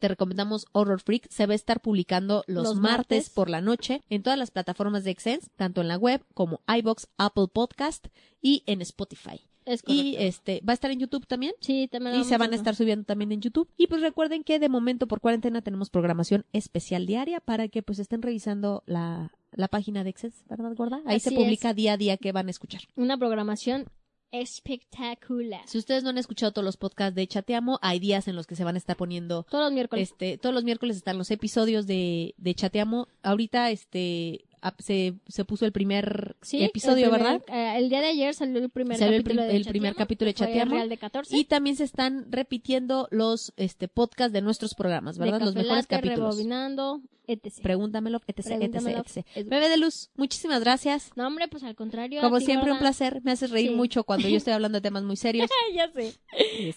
te 0.00 0.08
recomendamos 0.08 0.66
Horror 0.72 1.00
Freak. 1.00 1.30
Se 1.30 1.46
va 1.46 1.54
a 1.54 1.56
estar 1.56 1.80
publicando 1.80 2.44
los, 2.46 2.62
Los 2.62 2.76
martes, 2.76 3.20
martes. 3.20 3.30
por 3.30 3.48
la 3.48 3.62
noche 3.62 4.02
en 4.10 4.22
todas 4.22 4.38
las 4.38 4.50
plataformas 4.50 5.04
de 5.04 5.12
Excense, 5.12 5.48
tanto 5.56 5.80
en 5.80 5.88
la 5.88 5.96
web 5.96 6.22
como 6.34 6.60
iBox, 6.68 7.08
Apple 7.16 7.48
Podcast 7.50 8.08
y 8.42 8.64
en 8.66 8.82
Spotify. 8.82 9.40
Es 9.64 9.82
Y 9.86 10.16
este, 10.18 10.60
va 10.66 10.72
a 10.72 10.74
estar 10.74 10.90
en 10.90 10.98
YouTube 11.00 11.26
también. 11.26 11.52
sí, 11.60 11.88
también 11.90 12.16
Y 12.16 12.24
se 12.24 12.36
van 12.38 12.52
a 12.52 12.56
estar 12.56 12.74
subiendo 12.74 13.04
también 13.04 13.32
en 13.32 13.40
YouTube. 13.40 13.68
Y 13.76 13.86
pues 13.86 14.00
recuerden 14.00 14.44
que 14.44 14.58
de 14.58 14.68
momento 14.68 15.06
por 15.06 15.20
cuarentena 15.20 15.62
tenemos 15.62 15.90
programación 15.90 16.44
especial 16.52 17.06
diaria 17.06 17.40
para 17.40 17.68
que 17.68 17.82
pues 17.82 17.98
estén 17.98 18.22
revisando 18.22 18.82
la, 18.86 19.32
la 19.52 19.68
página 19.68 20.04
de 20.04 20.10
Excense, 20.10 20.44
¿verdad, 20.48 20.74
Gorda? 20.74 21.00
Ahí 21.06 21.20
se 21.20 21.32
publica 21.32 21.74
día 21.74 21.94
a 21.94 21.96
día 21.96 22.16
que 22.16 22.32
van 22.32 22.48
a 22.48 22.50
escuchar. 22.50 22.82
una 22.96 23.16
programación 23.16 23.86
espectacular. 24.32 25.60
Si 25.66 25.78
ustedes 25.78 26.02
no 26.02 26.10
han 26.10 26.18
escuchado 26.18 26.52
todos 26.52 26.64
los 26.64 26.78
podcasts 26.78 27.14
de 27.14 27.26
Chateamo, 27.26 27.78
hay 27.82 27.98
días 27.98 28.28
en 28.28 28.36
los 28.36 28.46
que 28.46 28.56
se 28.56 28.64
van 28.64 28.76
a 28.76 28.78
estar 28.78 28.96
poniendo 28.96 29.44
Todos 29.44 29.64
los 29.64 29.72
miércoles. 29.72 30.10
Este, 30.10 30.38
todos 30.38 30.54
los 30.54 30.64
miércoles 30.64 30.96
están 30.96 31.18
los 31.18 31.30
episodios 31.30 31.86
de, 31.86 32.34
de 32.38 32.54
Chateamo. 32.54 33.08
Ahorita, 33.22 33.70
este, 33.70 34.46
se, 34.78 35.14
se 35.28 35.44
puso 35.44 35.66
el 35.66 35.72
primer 35.72 36.36
Sí, 36.42 36.62
episodio, 36.62 37.06
el 37.06 37.12
primer- 37.12 37.40
¿verdad? 37.40 37.54
eh, 37.54 37.78
el 37.78 37.88
día 37.88 38.00
de 38.00 38.06
ayer 38.08 38.34
salió 38.34 38.58
el 38.58 38.70
primer 38.70 38.96
Salió 38.98 39.16
el 39.16 39.22
capítulo 39.22 39.42
prim- 39.42 39.50
de 39.50 39.56
el 39.56 39.64
primer 39.64 39.94
capítulo 39.94 40.32
de. 40.32 40.64
Real 40.64 40.88
14. 40.98 41.36
Y 41.36 41.44
también 41.44 41.76
se 41.76 41.84
están 41.84 42.26
repitiendo 42.30 43.08
los, 43.10 43.52
este, 43.56 43.88
podcasts 43.88 44.32
de 44.32 44.42
nuestros 44.42 44.74
programas, 44.74 45.18
¿verdad? 45.18 45.38
de 45.40 45.44
los 45.46 45.54
mejores 45.54 45.84
Latte, 45.84 45.96
capítulos. 45.96 46.36
Rebobinando, 46.36 47.00
etc. 47.32 47.62
Pregúntamelo, 47.62 48.20
etc, 48.26 48.44
Pregúntamelo, 48.46 48.98
etc, 49.06 49.26
Bebé 49.46 49.68
de 49.68 49.76
Luz, 49.76 50.10
muchísimas 50.16 50.60
gracias. 50.60 51.10
No, 51.16 51.26
hombre, 51.26 51.48
pues 51.48 51.62
al 51.62 51.74
contrario. 51.74 52.20
Como 52.20 52.40
siempre, 52.40 52.72
un 52.72 52.78
placer. 52.78 53.20
Me 53.24 53.32
haces 53.32 53.50
reír 53.50 53.70
Sí. 53.70 53.74
mucho 53.74 54.04
cuando 54.04 54.28
yo 54.28 54.36
estoy 54.36 54.52
hablando 54.52 54.78
de 54.78 54.82
temas 54.82 55.02
muy 55.02 55.16
serios. 55.16 55.48
ya 55.74 55.90
sé. 55.92 56.14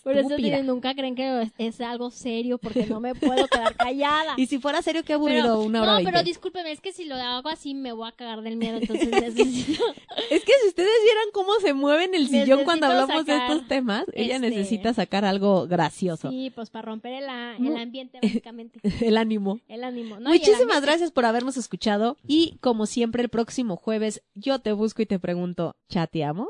Por 0.04 0.18
eso 0.18 0.36
tienen- 0.36 0.66
nunca 0.66 0.94
creen 0.96 1.16
que 1.16 1.42
es, 1.42 1.52
es 1.58 1.82
algo 1.82 2.12
serio 2.12 2.58
porque 2.58 2.86
no 2.86 3.00
me 3.00 3.16
puedo 3.16 3.48
quedar 3.48 3.76
callada. 3.76 4.34
Y 4.38 4.48
si 4.48 4.60
fuera 4.60 4.82
serio, 4.82 5.04
qué 5.04 5.14
aburrido, 5.14 5.44
Pero- 5.44 5.62
una 5.62 5.82
hora 5.82 6.00
no, 6.00 6.06
pero 6.06 6.24
discúlpeme, 6.24 6.72
es 6.72 6.82
que 6.82 6.92
si 6.92 7.06
lo 7.06 7.16
hago 7.16 7.50
así 7.50 7.74
me 7.74 7.92
voy 7.92 8.08
a 8.08 8.12
cagar 8.12 8.42
del 8.42 8.58
miedo, 8.58 8.78
entonces 8.78 9.10
necesito... 9.12 9.84
Es 10.30 10.44
que 10.44 10.52
si 10.62 10.68
ustedes 10.70 10.90
vieran 11.04 11.26
cómo 11.34 11.54
se 11.62 11.74
mueve 11.74 12.06
en 12.06 12.16
el 12.16 12.28
sillón 12.28 12.64
cuando 12.64 12.88
hablamos 12.88 13.26
de 13.26 13.36
estos 13.38 13.68
temas, 13.68 14.06
ella 14.14 14.36
este, 14.36 14.50
necesita 14.50 14.94
sacar 14.94 15.26
algo 15.26 15.68
gracioso. 15.68 16.30
Sí, 16.30 16.52
pues 16.54 16.70
para 16.70 16.84
romper 16.86 17.14
el, 17.14 17.30
ambiente, 17.30 18.20
básicamente. 18.22 18.80
El 19.02 19.18
ánimo. 19.18 19.60
El 19.68 19.84
ánimo. 19.84 20.20
No, 20.20 20.34
Muchísimas 20.46 20.82
gracias 20.82 21.12
por 21.12 21.26
habernos 21.26 21.58
escuchado 21.58 22.18
y 22.28 22.58
como 22.62 22.86
siempre 22.86 23.24
el 23.24 23.30
próximo 23.30 23.78
jueves 23.78 24.24
yo 24.34 24.60
te 24.60 24.74
busco 24.74 25.02
y 25.02 25.06
te 25.06 25.20
pregunto, 25.20 25.76
¿chateamo? 25.90 26.50